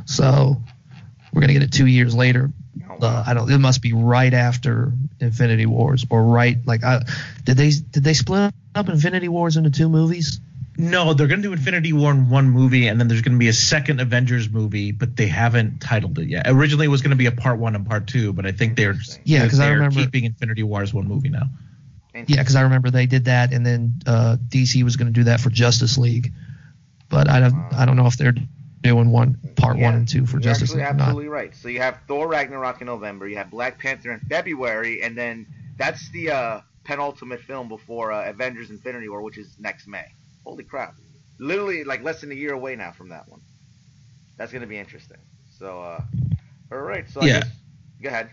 So 0.06 0.62
we're 1.32 1.40
gonna 1.40 1.52
get 1.52 1.62
it 1.62 1.72
two 1.72 1.86
years 1.86 2.14
later. 2.14 2.50
Uh. 3.00 3.24
I 3.26 3.34
don't. 3.34 3.50
It 3.50 3.58
must 3.58 3.82
be 3.82 3.92
right 3.92 4.32
after 4.32 4.92
Infinity 5.20 5.66
Wars, 5.66 6.06
or 6.10 6.22
right 6.24 6.58
like 6.64 6.84
I, 6.84 7.02
did 7.44 7.56
they 7.56 7.70
did 7.70 8.04
they 8.04 8.14
split 8.14 8.52
up 8.74 8.88
Infinity 8.88 9.28
Wars 9.28 9.56
into 9.56 9.70
two 9.70 9.88
movies? 9.88 10.40
No, 10.76 11.14
they're 11.14 11.28
going 11.28 11.40
to 11.42 11.48
do 11.48 11.52
Infinity 11.52 11.92
War 11.92 12.10
in 12.10 12.28
one 12.28 12.50
movie, 12.50 12.88
and 12.88 12.98
then 12.98 13.06
there's 13.08 13.22
going 13.22 13.34
to 13.34 13.38
be 13.38 13.48
a 13.48 13.52
second 13.52 14.00
Avengers 14.00 14.50
movie, 14.50 14.90
but 14.90 15.14
they 15.16 15.28
haven't 15.28 15.80
titled 15.80 16.18
it 16.18 16.28
yet. 16.28 16.46
Originally, 16.48 16.86
it 16.86 16.88
was 16.88 17.00
going 17.00 17.10
to 17.10 17.16
be 17.16 17.26
a 17.26 17.32
part 17.32 17.58
one 17.58 17.76
and 17.76 17.86
part 17.86 18.08
two, 18.08 18.32
but 18.32 18.44
I 18.44 18.52
think 18.52 18.76
they're 18.76 18.96
yeah, 19.24 19.44
because 19.44 19.60
I 19.60 19.70
remember- 19.70 20.00
keeping 20.00 20.24
Infinity 20.24 20.62
War 20.64 20.82
as 20.82 20.92
one 20.92 21.06
movie 21.06 21.28
now. 21.28 21.44
Yeah, 22.14 22.24
because 22.38 22.54
I 22.54 22.62
remember 22.62 22.90
they 22.90 23.06
did 23.06 23.24
that, 23.26 23.52
and 23.52 23.66
then 23.66 23.94
uh, 24.06 24.36
DC 24.48 24.82
was 24.84 24.96
going 24.96 25.08
to 25.08 25.12
do 25.12 25.24
that 25.24 25.40
for 25.40 25.50
Justice 25.50 25.98
League, 25.98 26.32
but 27.08 27.28
I 27.28 27.40
don't 27.40 27.54
I 27.72 27.86
don't 27.86 27.96
know 27.96 28.06
if 28.06 28.16
they're 28.16 28.34
doing 28.82 29.10
one 29.10 29.38
part 29.56 29.78
Yeah, 29.78 29.86
one 29.86 29.94
and 29.94 30.08
two 30.08 30.24
for 30.26 30.34
You're 30.36 30.42
Justice 30.42 30.70
actually 30.70 30.82
League 30.82 30.90
or 30.90 30.94
not. 30.94 31.00
absolutely 31.08 31.28
right. 31.28 31.54
So 31.56 31.68
you 31.68 31.80
have 31.80 31.98
Thor 32.06 32.28
Ragnarok 32.28 32.80
in 32.80 32.86
November, 32.86 33.26
you 33.26 33.36
have 33.36 33.50
Black 33.50 33.78
Panther 33.78 34.12
in 34.12 34.20
February, 34.20 35.02
and 35.02 35.16
then 35.18 35.46
that's 35.76 36.08
the 36.12 36.30
uh, 36.30 36.60
penultimate 36.84 37.40
film 37.40 37.68
before 37.68 38.12
uh, 38.12 38.28
Avengers: 38.30 38.70
Infinity 38.70 39.08
War, 39.08 39.20
which 39.22 39.36
is 39.38 39.56
next 39.58 39.88
May. 39.88 40.06
Holy 40.44 40.64
crap! 40.64 40.94
Literally 41.38 41.84
like 41.84 42.02
less 42.02 42.20
than 42.20 42.30
a 42.32 42.34
year 42.34 42.52
away 42.52 42.76
now 42.76 42.92
from 42.92 43.08
that 43.10 43.28
one. 43.28 43.40
That's 44.36 44.52
gonna 44.52 44.66
be 44.66 44.78
interesting. 44.78 45.18
So, 45.58 45.80
uh, 45.80 46.02
all 46.72 46.78
right. 46.78 47.08
So 47.08 47.20
I 47.20 47.28
Yeah. 47.28 47.40
guess, 47.40 47.50
go 48.02 48.08
ahead. 48.08 48.30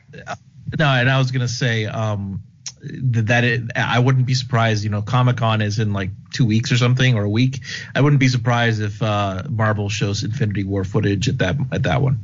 No, 0.78 0.86
and 0.88 1.10
I 1.10 1.18
was 1.18 1.32
going 1.32 1.42
to 1.42 1.48
say 1.48 1.86
um, 1.86 2.42
that 2.82 3.44
it, 3.44 3.64
I 3.76 4.00
wouldn't 4.00 4.26
be 4.26 4.34
surprised. 4.34 4.84
You 4.84 4.90
know, 4.90 5.02
Comic 5.02 5.38
Con 5.38 5.62
is 5.62 5.80
in 5.80 5.94
like 5.94 6.10
two 6.34 6.46
weeks 6.46 6.72
or 6.72 6.78
something, 6.78 7.16
or 7.16 7.24
a 7.24 7.30
week. 7.30 7.60
I 7.94 8.02
wouldn't 8.02 8.20
be 8.20 8.28
surprised 8.30 8.82
if 8.82 9.02
uh, 9.02 9.44
Marvel 9.50 9.90
shows 9.90 10.24
Infinity 10.24 10.64
War 10.64 10.84
footage 10.84 11.28
at 11.30 11.38
that 11.40 11.58
at 11.72 11.84
that 11.84 12.02
one. 12.02 12.20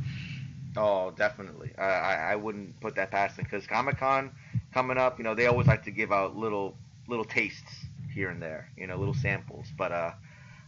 Oh, 0.75 1.11
definitely. 1.11 1.71
I, 1.77 1.83
I, 1.83 2.13
I 2.31 2.35
wouldn't 2.35 2.79
put 2.79 2.95
that 2.95 3.11
past 3.11 3.35
them 3.35 3.45
because 3.45 3.65
Comic 3.67 3.97
Con 3.97 4.31
coming 4.73 4.97
up, 4.97 5.17
you 5.17 5.23
know, 5.23 5.35
they 5.35 5.47
always 5.47 5.67
like 5.67 5.83
to 5.85 5.91
give 5.91 6.11
out 6.11 6.35
little 6.35 6.77
little 7.07 7.25
tastes 7.25 7.86
here 8.17 8.29
and 8.29 8.41
there, 8.41 8.69
you 8.75 8.87
know, 8.87 8.97
little 8.97 9.13
samples. 9.13 9.67
But 9.77 9.91
uh, 9.91 10.11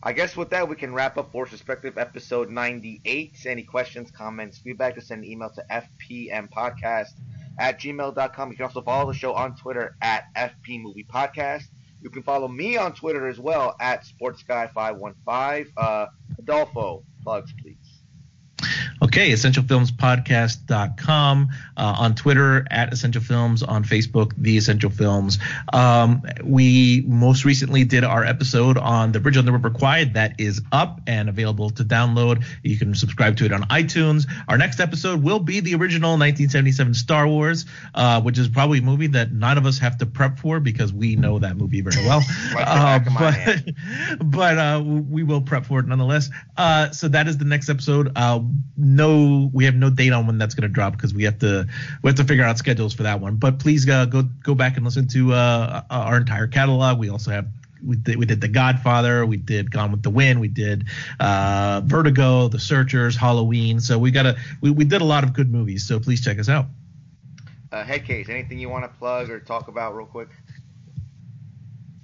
I 0.03 0.13
guess 0.13 0.37
with 0.37 0.51
that, 0.51 0.69
we 0.69 0.75
can 0.75 0.93
wrap 0.93 1.17
up 1.17 1.31
Forced 1.31 1.51
Perspective 1.51 1.97
episode 1.97 2.49
98. 2.49 3.33
Any 3.45 3.63
questions, 3.63 4.11
comments, 4.11 4.59
feedback, 4.59 4.95
just 4.95 5.07
send 5.07 5.23
an 5.23 5.29
email 5.29 5.49
to 5.49 5.65
fpmpodcast 5.71 7.13
at 7.57 7.79
gmail.com. 7.79 8.51
You 8.51 8.55
can 8.55 8.65
also 8.65 8.81
follow 8.81 9.11
the 9.11 9.17
show 9.17 9.33
on 9.33 9.55
Twitter 9.55 9.95
at 10.01 10.25
fpmoviepodcast. 10.35 11.65
You 12.01 12.09
can 12.11 12.23
follow 12.23 12.47
me 12.47 12.77
on 12.77 12.93
Twitter 12.93 13.27
as 13.27 13.39
well 13.39 13.75
at 13.79 14.05
sportsguy515. 14.05 15.67
Uh, 15.75 16.05
Adolfo, 16.37 17.03
plugs, 17.23 17.51
please. 17.61 17.68
Okay, 19.09 19.31
essentialfilmspodcast.com, 19.31 21.49
uh, 21.75 21.95
on 21.97 22.13
Twitter 22.13 22.67
at 22.69 22.93
Essential 22.93 23.23
Films, 23.23 23.63
on 23.63 23.83
Facebook, 23.83 24.33
The 24.37 24.55
Essential 24.55 24.91
Films. 24.91 25.39
Um, 25.73 26.21
we 26.43 27.03
most 27.07 27.43
recently 27.43 27.85
did 27.85 28.03
our 28.03 28.23
episode 28.23 28.77
on 28.77 29.11
The 29.11 29.19
Bridge 29.19 29.37
on 29.37 29.45
the 29.45 29.51
River 29.51 29.71
Kwai. 29.71 30.03
That 30.03 30.39
is 30.39 30.61
up 30.71 31.01
and 31.07 31.27
available 31.27 31.71
to 31.71 31.83
download. 31.83 32.45
You 32.61 32.77
can 32.77 32.93
subscribe 32.93 33.37
to 33.37 33.45
it 33.45 33.51
on 33.51 33.63
iTunes. 33.63 34.27
Our 34.47 34.59
next 34.59 34.79
episode 34.79 35.23
will 35.23 35.39
be 35.39 35.59
the 35.59 35.73
original 35.73 36.11
1977 36.11 36.93
Star 36.93 37.27
Wars, 37.27 37.65
uh, 37.95 38.21
which 38.21 38.37
is 38.37 38.47
probably 38.47 38.77
a 38.77 38.83
movie 38.83 39.07
that 39.07 39.31
none 39.31 39.57
of 39.57 39.65
us 39.65 39.79
have 39.79 39.97
to 39.97 40.05
prep 40.05 40.37
for 40.37 40.59
because 40.59 40.93
we 40.93 41.15
know 41.15 41.39
that 41.39 41.57
movie 41.57 41.81
very 41.81 42.05
well. 42.05 42.21
Uh, 42.59 42.99
back 42.99 43.07
of 43.07 43.13
my 43.13 43.63
but 44.19 44.21
but 44.29 44.57
uh, 44.57 44.83
we 44.83 45.23
will 45.23 45.41
prep 45.41 45.65
for 45.65 45.79
it 45.79 45.87
nonetheless. 45.87 46.29
Uh, 46.57 46.91
so 46.91 47.07
that 47.07 47.27
is 47.27 47.37
the 47.37 47.45
next 47.45 47.69
episode. 47.69 48.11
No, 48.99 49.49
we 49.53 49.63
have 49.63 49.75
no 49.75 49.89
date 49.89 50.11
on 50.11 50.27
when 50.27 50.37
that's 50.37 50.55
going 50.55 50.67
to 50.67 50.73
drop 50.73 50.91
because 50.91 51.13
we 51.13 51.23
have 51.23 51.39
to 51.39 51.67
we 52.03 52.09
have 52.09 52.17
to 52.17 52.25
figure 52.25 52.43
out 52.43 52.57
schedules 52.57 52.93
for 52.93 53.03
that 53.03 53.21
one. 53.21 53.37
But 53.37 53.57
please 53.57 53.87
uh, 53.87 54.05
go 54.05 54.23
go 54.23 54.55
back 54.55 54.75
and 54.75 54.83
listen 54.83 55.07
to 55.09 55.33
uh, 55.33 55.83
our 55.89 56.17
entire 56.17 56.47
catalog. 56.47 56.99
We 56.99 57.09
also 57.09 57.31
have. 57.31 57.47
We 57.81 57.95
did, 57.95 58.17
we 58.17 58.25
did 58.25 58.41
The 58.41 58.49
Godfather. 58.49 59.25
We 59.25 59.37
did 59.37 59.71
Gone 59.71 59.93
with 59.93 60.03
the 60.03 60.09
Wind. 60.09 60.41
We 60.41 60.49
did 60.49 60.87
uh, 61.17 61.79
Vertigo, 61.85 62.49
The 62.49 62.59
Searchers, 62.59 63.15
Halloween. 63.15 63.79
So 63.79 63.97
we 63.97 64.11
got 64.11 64.25
a 64.25 64.37
we, 64.59 64.69
we 64.69 64.83
did 64.83 65.01
a 65.01 65.05
lot 65.05 65.23
of 65.23 65.31
good 65.31 65.49
movies. 65.49 65.87
So 65.87 65.97
please 65.97 66.21
check 66.21 66.39
us 66.39 66.49
out. 66.49 66.65
Uh, 67.71 67.83
Headcase, 67.85 68.27
anything 68.27 68.59
you 68.59 68.67
want 68.67 68.83
to 68.83 68.99
plug 68.99 69.29
or 69.29 69.39
talk 69.39 69.69
about 69.69 69.95
real 69.95 70.07
quick? 70.07 70.27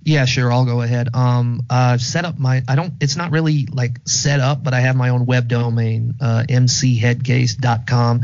Yeah, 0.05 0.25
sure. 0.25 0.51
I'll 0.53 0.65
go 0.65 0.83
ahead. 0.83 1.09
Um, 1.15 1.61
I've 1.67 2.01
set 2.01 2.25
up 2.25 2.37
my. 2.37 2.61
I 2.67 2.75
don't. 2.75 2.93
It's 3.01 3.15
not 3.15 3.31
really 3.31 3.65
like 3.65 4.01
set 4.05 4.39
up, 4.39 4.63
but 4.63 4.75
I 4.75 4.81
have 4.81 4.95
my 4.95 5.09
own 5.09 5.25
web 5.25 5.47
domain, 5.47 6.13
uh, 6.21 6.43
mcheadcase.com. 6.47 8.21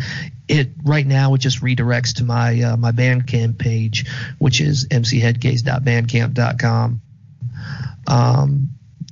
it 0.48 0.70
right 0.84 1.08
now 1.08 1.34
it 1.34 1.40
just 1.40 1.62
redirects 1.62 2.18
to 2.18 2.24
my 2.24 2.62
uh, 2.62 2.78
my 2.78 2.92
Bandcamp 2.92 3.58
page, 3.58 4.06
which 4.38 4.62
is 4.62 4.90
mcheadcase.bandcamp.com. 4.90 7.02
Um, 8.08 8.70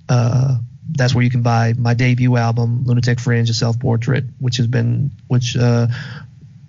uh, 0.07 0.57
that's 0.91 1.15
where 1.15 1.23
you 1.23 1.31
can 1.31 1.41
buy 1.41 1.73
my 1.75 1.95
debut 1.95 2.37
album, 2.37 2.83
Lunatic 2.85 3.19
Fringe, 3.19 3.49
a 3.49 3.55
self 3.55 3.79
portrait, 3.79 4.25
which 4.37 4.57
has 4.57 4.67
been 4.67 5.09
which 5.27 5.57
uh, 5.57 5.87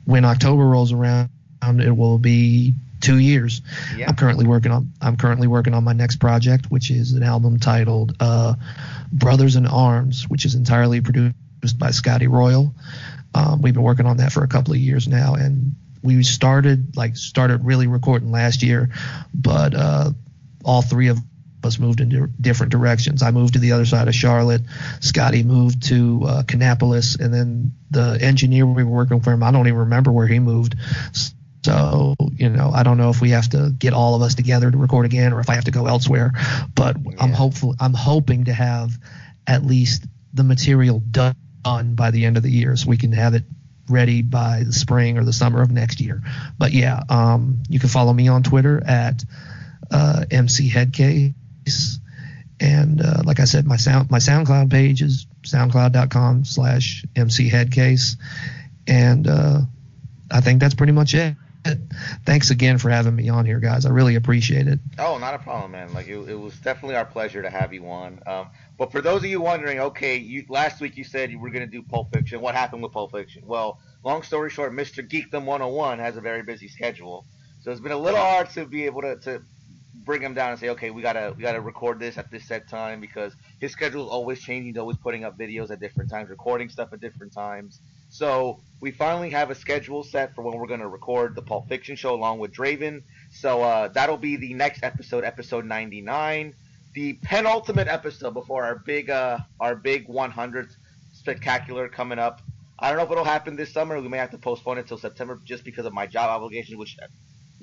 when 0.07 0.25
October 0.25 0.65
rolls 0.65 0.93
around, 0.93 1.29
it 1.63 1.95
will 1.95 2.17
be 2.17 2.73
two 3.01 3.19
years. 3.19 3.63
Yeah. 3.97 4.09
I'm 4.09 4.17
currently 4.17 4.47
working 4.47 4.73
on 4.73 4.93
I'm 5.01 5.17
currently 5.17 5.47
working 5.47 5.75
on 5.75 5.85
my 5.85 5.93
next 5.93 6.17
project, 6.17 6.71
which 6.71 6.91
is 6.91 7.13
an 7.13 7.23
album 7.23 7.59
titled 7.59 8.17
uh, 8.21 8.55
Brothers 9.13 9.57
in 9.57 9.67
Arms, 9.67 10.29
which 10.29 10.45
is 10.45 10.55
entirely 10.55 11.01
produced 11.01 11.35
by 11.79 11.91
Scotty 11.91 12.27
Royal. 12.27 12.75
Um, 13.35 13.63
we've 13.63 13.75
been 13.75 13.83
working 13.83 14.07
on 14.07 14.19
that 14.19 14.33
for 14.33 14.43
a 14.43 14.49
couple 14.49 14.73
of 14.73 14.81
years 14.81 15.07
now, 15.07 15.35
and 15.35 15.75
we 16.03 16.23
started 16.23 16.97
like 16.97 17.17
started 17.17 17.65
really 17.65 17.87
recording 17.87 18.31
last 18.31 18.63
year, 18.63 18.91
but 19.35 19.75
uh, 19.75 20.11
all 20.65 20.83
three 20.83 21.09
of 21.09 21.19
us 21.63 21.79
moved 21.79 22.01
in 22.01 22.09
di- 22.09 22.33
different 22.41 22.73
directions. 22.73 23.23
I 23.23 23.31
moved 23.31 23.55
to 23.55 23.59
the 23.59 23.73
other 23.73 23.85
side 23.85 24.09
of 24.09 24.15
Charlotte. 24.15 24.63
Scotty 25.01 25.43
moved 25.43 25.89
to 25.89 26.23
uh, 26.27 26.43
Kannapolis, 26.43 27.21
and 27.21 27.33
then 27.33 27.73
the 27.91 28.19
engineer 28.21 28.67
we 28.67 28.85
were 28.85 28.91
working 28.91 29.21
for 29.21 29.33
him, 29.33 29.43
I 29.43 29.51
don't 29.51 29.67
even 29.67 29.81
remember 29.81 30.11
where 30.13 30.27
he 30.27 30.39
moved. 30.39 30.77
So, 31.13 31.33
you 31.67 32.49
know, 32.49 32.71
I 32.75 32.83
don't 32.83 32.97
know 32.97 33.11
if 33.11 33.21
we 33.21 33.31
have 33.31 33.51
to 33.51 33.73
get 33.79 33.93
all 33.93 34.15
of 34.15 34.23
us 34.23 34.35
together 34.35 34.71
to 34.71 34.79
record 34.79 35.07
again 35.07 35.33
or 35.33 35.41
if 35.41 35.51
I 35.51 35.55
have 35.55 35.65
to 35.65 35.71
go 35.71 35.87
elsewhere, 35.87 36.33
but 36.75 36.97
I'm 37.19 37.33
hopeful 37.33 37.75
I'm 37.79 37.95
hoping 37.95 38.45
to 38.45 38.53
have 38.53 38.93
at 39.47 39.65
least 39.65 40.05
the 40.33 40.45
material 40.45 41.01
done 41.01 41.35
by 41.95 42.11
the 42.11 42.25
end 42.25 42.37
of 42.37 42.43
the 42.43 42.51
year 42.51 42.77
so 42.77 42.89
we 42.89 42.97
can 42.97 43.13
have 43.13 43.35
it 43.35 43.45
ready 43.89 44.23
by 44.23 44.63
the 44.65 44.73
spring 44.73 45.19
or 45.19 45.25
the 45.25 45.33
summer 45.33 45.61
of 45.61 45.71
next 45.71 46.01
year. 46.01 46.23
But 46.57 46.73
yeah, 46.73 47.03
um, 47.09 47.63
you 47.69 47.81
can 47.81 47.89
follow 47.89 48.13
me 48.13 48.29
on 48.29 48.43
Twitter 48.43 48.83
at 48.87 49.25
uh, 49.91 50.25
MC 50.31 50.71
Headcase. 50.71 51.35
And 52.61 53.01
uh, 53.03 53.23
like 53.25 53.41
I 53.41 53.45
said, 53.45 53.67
my 53.67 53.77
sound 53.77 54.11
my 54.11 54.19
SoundCloud 54.19 54.71
page 54.71 55.03
is 55.03 55.27
soundcloud.com 55.43 56.45
slash 56.45 57.05
MC 57.17 57.51
Headcase. 57.51 58.17
And 58.87 59.27
uh, 59.27 59.61
I 60.31 60.41
think 60.41 60.61
that's 60.61 60.75
pretty 60.75 60.93
much 60.93 61.15
it. 61.15 61.37
Thanks 62.25 62.51
again 62.51 62.79
for 62.79 62.91
having 62.91 63.15
me 63.15 63.29
on 63.29 63.45
here, 63.45 63.61
guys. 63.61 63.85
I 63.85 63.91
really 63.91 64.15
appreciate 64.15 64.67
it. 64.67 64.79
Oh, 64.99 65.19
not 65.19 65.35
a 65.35 65.39
problem, 65.39 65.73
man. 65.73 65.93
Like 65.93 66.09
it, 66.09 66.17
it 66.29 66.35
was 66.35 66.55
definitely 66.59 66.97
our 66.97 67.05
pleasure 67.05 67.43
to 67.43 67.51
have 67.51 67.73
you 67.73 67.87
on. 67.89 68.21
Um, 68.27 68.51
but 68.79 68.93
for 68.93 69.01
those 69.01 69.23
of 69.23 69.31
you 69.31 69.41
wondering, 69.41 69.81
okay, 69.81 70.17
you 70.17 70.45
last 70.49 70.81
week 70.81 70.97
you 70.97 71.05
said 71.05 71.31
you 71.31 71.39
were 71.39 71.51
going 71.51 71.65
to 71.65 71.71
do 71.71 71.83
Pulp 71.83 72.13
Fiction. 72.13 72.41
What 72.41 72.55
happened 72.55 72.83
with 72.83 72.93
Pulp 72.93 73.13
Fiction? 73.13 73.43
Well, 73.47 73.81
long 74.05 74.23
story 74.23 74.51
short, 74.51 74.73
Mr. 74.73 75.07
Geekdom 75.07 75.45
101 75.45 75.99
has 75.99 76.17
a 76.17 76.21
very 76.21 76.43
busy 76.43 76.69
schedule, 76.69 77.27
so 77.61 77.71
it's 77.71 77.81
been 77.81 77.93
a 77.93 77.99
little 77.99 78.21
hard 78.21 78.51
to 78.51 78.65
be 78.65 78.87
able 78.87 79.03
to, 79.03 79.17
to 79.17 79.43
bring 79.95 80.23
him 80.23 80.35
down 80.35 80.51
and 80.51 80.59
say, 80.59 80.71
okay, 80.71 80.91
we 80.91 81.03
gotta 81.03 81.35
we 81.37 81.43
gotta 81.43 81.61
record 81.61 81.99
this 81.99 82.17
at 82.17 82.31
this 82.31 82.47
set 82.47 82.69
time 82.69 83.01
because 83.01 83.35
his 83.59 83.73
schedule 83.73 84.05
is 84.05 84.11
always 84.11 84.41
changing. 84.41 84.73
He's 84.73 84.79
always 84.79 84.97
putting 84.97 85.25
up 85.25 85.39
videos 85.39 85.71
at 85.71 85.81
different 85.81 86.11
times, 86.11 86.31
recording 86.31 86.69
stuff 86.69 86.93
at 86.93 87.01
different 87.01 87.33
times. 87.33 87.81
So 88.11 88.61
we 88.81 88.91
finally 88.91 89.31
have 89.31 89.51
a 89.51 89.55
schedule 89.55 90.03
set 90.03 90.35
for 90.35 90.43
when 90.43 90.59
we're 90.59 90.67
gonna 90.67 90.89
record 90.89 91.35
the 91.35 91.43
Pulp 91.43 91.69
Fiction 91.69 91.97
show 91.97 92.15
along 92.15 92.41
with 92.41 92.53
Draven. 92.53 93.03
So 93.31 93.63
uh, 93.63 93.89
that'll 93.89 94.17
be 94.17 94.37
the 94.37 94.53
next 94.55 94.83
episode, 94.83 95.25
episode 95.25 95.65
99, 95.65 96.55
the 96.95 97.13
penultimate 97.23 97.89
episode 97.89 98.35
before 98.35 98.65
our 98.65 98.75
big 98.75 99.11
uh 99.11 99.39
our 99.61 99.77
big 99.77 100.09
100th 100.09 100.75
spectacular 101.13 101.89
coming 101.89 102.19
up. 102.19 102.43
I 102.79 102.89
don't 102.89 102.97
know 102.99 103.05
if 103.05 103.11
it'll 103.11 103.25
happen 103.25 103.57
this 103.57 103.73
summer. 103.73 104.01
We 104.01 104.09
may 104.09 104.19
have 104.19 104.31
to 104.31 104.39
postpone 104.39 104.79
it 104.79 104.89
till 104.89 104.99
September 104.99 105.39
just 105.45 105.65
because 105.65 105.87
of 105.87 105.93
my 105.93 106.07
job 106.07 106.31
obligations, 106.31 106.77
which 106.77 106.97
uh, 107.01 107.07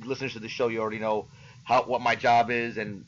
listeners 0.06 0.34
to 0.34 0.40
the 0.40 0.48
show 0.48 0.68
you 0.70 0.80
already 0.80 1.00
know 1.00 1.28
how 1.64 1.84
what 1.84 2.02
my 2.02 2.16
job 2.16 2.52
is 2.52 2.78
and 2.78 3.04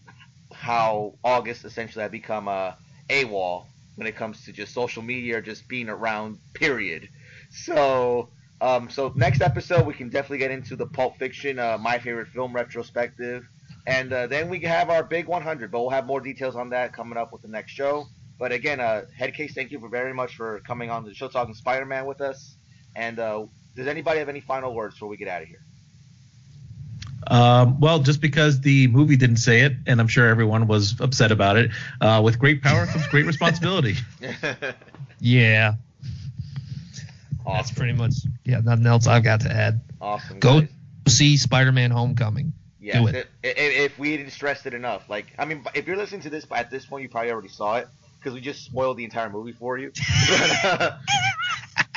how 0.51 1.13
August 1.23 1.63
essentially 1.63 2.03
I 2.03 2.09
become 2.09 2.47
a 2.47 2.77
AWOL 3.09 3.65
when 3.95 4.07
it 4.07 4.15
comes 4.15 4.43
to 4.45 4.51
just 4.51 4.73
social 4.73 5.03
media 5.03 5.37
or 5.37 5.41
just 5.41 5.67
being 5.67 5.87
around. 5.87 6.39
Period. 6.53 7.09
So 7.49 8.29
um, 8.61 8.89
so 8.89 9.13
next 9.15 9.41
episode 9.41 9.85
we 9.85 9.93
can 9.93 10.09
definitely 10.09 10.39
get 10.39 10.51
into 10.51 10.75
the 10.75 10.85
Pulp 10.85 11.17
Fiction, 11.17 11.59
uh, 11.59 11.77
my 11.77 11.97
favorite 11.99 12.27
film 12.27 12.53
retrospective, 12.53 13.47
and 13.87 14.11
uh, 14.11 14.27
then 14.27 14.49
we 14.49 14.59
have 14.61 14.89
our 14.89 15.03
big 15.03 15.27
100. 15.27 15.71
But 15.71 15.79
we'll 15.79 15.89
have 15.89 16.05
more 16.05 16.19
details 16.19 16.55
on 16.55 16.69
that 16.71 16.93
coming 16.93 17.17
up 17.17 17.31
with 17.31 17.41
the 17.41 17.47
next 17.47 17.71
show. 17.71 18.07
But 18.37 18.51
again, 18.51 18.79
uh, 18.79 19.03
Headcase, 19.17 19.53
thank 19.53 19.71
you 19.71 19.79
for 19.79 19.89
very 19.89 20.13
much 20.13 20.35
for 20.35 20.59
coming 20.61 20.89
on 20.89 21.03
the 21.03 21.13
show 21.13 21.27
talking 21.27 21.53
Spider-Man 21.53 22.05
with 22.05 22.21
us. 22.21 22.55
And 22.95 23.19
uh, 23.19 23.45
does 23.75 23.87
anybody 23.87 24.19
have 24.19 24.29
any 24.29 24.41
final 24.41 24.73
words 24.73 24.95
before 24.95 25.09
we 25.09 25.17
get 25.17 25.27
out 25.27 25.41
of 25.41 25.47
here? 25.47 25.63
Um, 27.27 27.79
well, 27.79 27.99
just 27.99 28.21
because 28.21 28.61
the 28.61 28.87
movie 28.87 29.17
didn't 29.17 29.37
say 29.37 29.61
it, 29.61 29.73
and 29.87 29.99
I'm 29.99 30.07
sure 30.07 30.27
everyone 30.27 30.67
was 30.67 30.99
upset 31.01 31.31
about 31.31 31.57
it. 31.57 31.71
Uh, 31.99 32.21
with 32.23 32.39
great 32.39 32.61
power 32.61 32.85
comes 32.85 33.07
great 33.07 33.25
responsibility. 33.25 33.95
Yeah, 35.21 35.73
that's 37.53 37.71
pretty 37.71 37.93
much 37.93 38.13
yeah. 38.43 38.59
Nothing 38.61 38.87
else 38.87 39.07
I've 39.07 39.23
got 39.23 39.41
to 39.41 39.51
add. 39.51 39.81
Awesome. 40.01 40.39
Go 40.39 40.61
guys. 40.61 40.69
see 41.07 41.37
Spider-Man: 41.37 41.91
Homecoming. 41.91 42.53
Yeah, 42.79 43.01
do 43.01 43.07
it. 43.07 43.27
i- 43.43 43.47
i- 43.47 43.51
If 43.51 43.99
we 43.99 44.15
didn't 44.15 44.31
stress 44.31 44.65
it 44.65 44.73
enough, 44.73 45.09
like 45.09 45.27
I 45.37 45.45
mean, 45.45 45.63
if 45.73 45.87
you're 45.87 45.97
listening 45.97 46.21
to 46.21 46.29
this 46.29 46.45
at 46.51 46.71
this 46.71 46.85
point, 46.85 47.03
you 47.03 47.09
probably 47.09 47.31
already 47.31 47.49
saw 47.49 47.77
it 47.77 47.87
because 48.19 48.33
we 48.33 48.41
just 48.41 48.63
spoiled 48.63 48.97
the 48.97 49.03
entire 49.03 49.29
movie 49.29 49.51
for 49.53 49.77
you. 49.77 49.91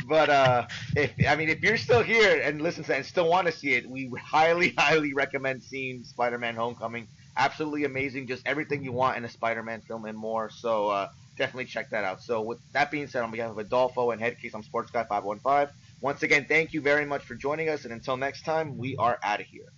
but 0.08 0.30
uh, 0.30 0.66
if 0.96 1.12
I 1.28 1.36
mean, 1.36 1.48
if 1.48 1.62
you're 1.62 1.76
still 1.76 2.02
here 2.02 2.40
and 2.42 2.60
listen 2.60 2.82
to 2.84 2.96
and 2.96 3.06
still 3.06 3.28
want 3.28 3.46
to 3.46 3.52
see 3.52 3.74
it, 3.74 3.88
we 3.88 4.10
highly, 4.20 4.74
highly 4.76 5.14
recommend 5.14 5.62
seeing 5.62 6.04
Spider-Man: 6.04 6.56
Homecoming. 6.56 7.06
Absolutely 7.36 7.84
amazing, 7.84 8.26
just 8.26 8.42
everything 8.46 8.84
you 8.84 8.92
want 8.92 9.16
in 9.16 9.24
a 9.24 9.28
Spider-Man 9.28 9.80
film 9.82 10.04
and 10.04 10.18
more. 10.18 10.50
So 10.50 10.88
uh, 10.88 11.08
definitely 11.36 11.66
check 11.66 11.90
that 11.90 12.04
out. 12.04 12.22
So 12.22 12.40
with 12.42 12.58
that 12.72 12.90
being 12.90 13.06
said, 13.06 13.22
on 13.22 13.30
behalf 13.30 13.50
of 13.50 13.58
Adolfo 13.58 14.10
and 14.10 14.20
Headcase, 14.20 14.54
I'm 14.54 14.62
Sports 14.62 14.90
Guy 14.90 15.04
515. 15.04 15.74
Once 16.00 16.22
again, 16.22 16.46
thank 16.48 16.72
you 16.72 16.80
very 16.80 17.06
much 17.06 17.22
for 17.22 17.34
joining 17.34 17.68
us, 17.68 17.84
and 17.84 17.92
until 17.92 18.16
next 18.16 18.44
time, 18.44 18.76
we 18.76 18.96
are 18.96 19.18
out 19.22 19.40
of 19.40 19.46
here. 19.46 19.72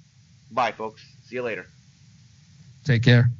Bye, 0.51 0.73
folks. 0.73 1.03
See 1.25 1.37
you 1.37 1.43
later. 1.43 1.67
Take 2.85 3.03
care. 3.03 3.31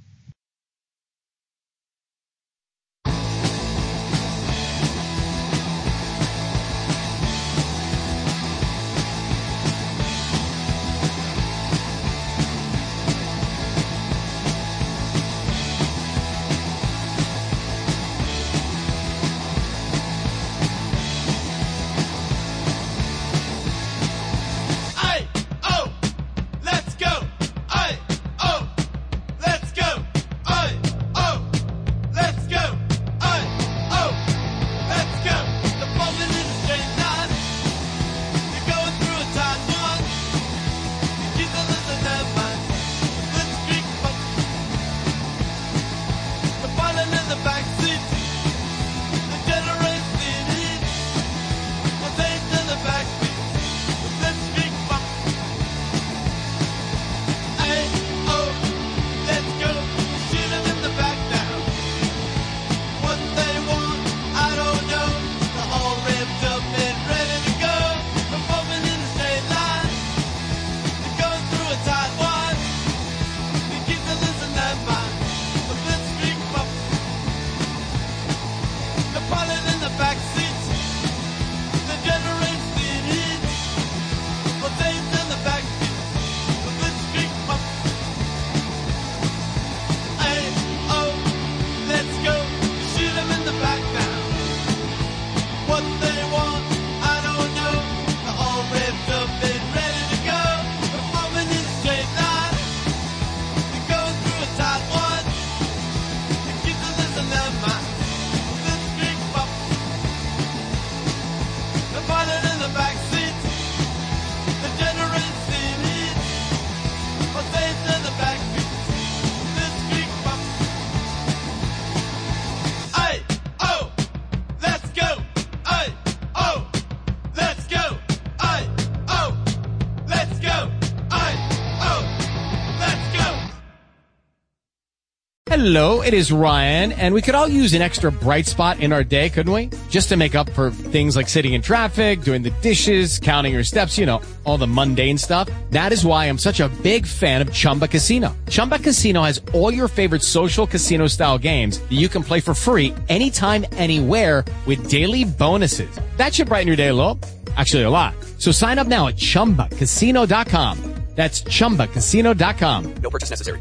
Hello, 135.57 136.01
it 136.01 136.13
is 136.13 136.33
Ryan, 136.33 136.91
and 136.91 137.15
we 137.15 137.23
could 137.23 137.37
all 137.37 137.47
use 137.47 137.75
an 137.75 137.81
extra 137.81 138.11
bright 138.11 138.49
spot 138.49 138.81
in 138.81 138.93
our 138.93 139.05
day, 139.05 139.31
couldn't 139.31 139.53
we? 139.53 139.71
Just 139.89 140.09
to 140.09 140.17
make 140.17 140.35
up 140.35 140.51
for 140.51 140.73
things 140.91 141.15
like 141.15 141.29
sitting 141.29 141.53
in 141.53 141.63
traffic, 141.63 142.23
doing 142.23 142.43
the 142.43 142.51
dishes, 142.61 143.21
counting 143.21 143.53
your 143.53 143.63
steps, 143.63 143.97
you 143.97 144.05
know, 144.05 144.21
all 144.43 144.59
the 144.59 144.67
mundane 144.67 145.17
stuff. 145.17 145.49
That 145.71 145.93
is 145.93 146.05
why 146.05 146.25
I'm 146.25 146.39
such 146.39 146.59
a 146.59 146.69
big 146.83 147.07
fan 147.07 147.41
of 147.41 147.53
Chumba 147.53 147.87
Casino. 147.87 148.37
Chumba 148.51 148.81
Casino 148.81 149.23
has 149.23 149.41
all 149.53 149.73
your 149.73 149.87
favorite 149.87 150.25
social 150.25 150.67
casino 150.67 151.07
style 151.07 151.39
games 151.39 151.79
that 151.79 152.01
you 152.03 152.09
can 152.09 152.25
play 152.25 152.41
for 152.41 152.53
free 152.53 152.93
anytime, 153.09 153.65
anywhere 153.77 154.45
with 154.67 154.91
daily 154.91 155.23
bonuses. 155.23 156.01
That 156.17 156.35
should 156.35 156.49
brighten 156.49 156.67
your 156.67 156.75
day 156.75 156.89
a 156.89 156.95
little. 156.95 157.17
Actually, 157.57 157.83
a 157.85 157.91
lot. 157.91 158.17
So 158.39 158.51
sign 158.51 158.81
up 158.81 158.89
now 158.89 159.07
at 159.07 159.15
chumbacasino.com. 159.15 160.95
That's 161.15 161.43
chumbacasino.com. 161.43 162.95
No 162.97 163.11
purchase 163.11 163.31
necessary. 163.31 163.61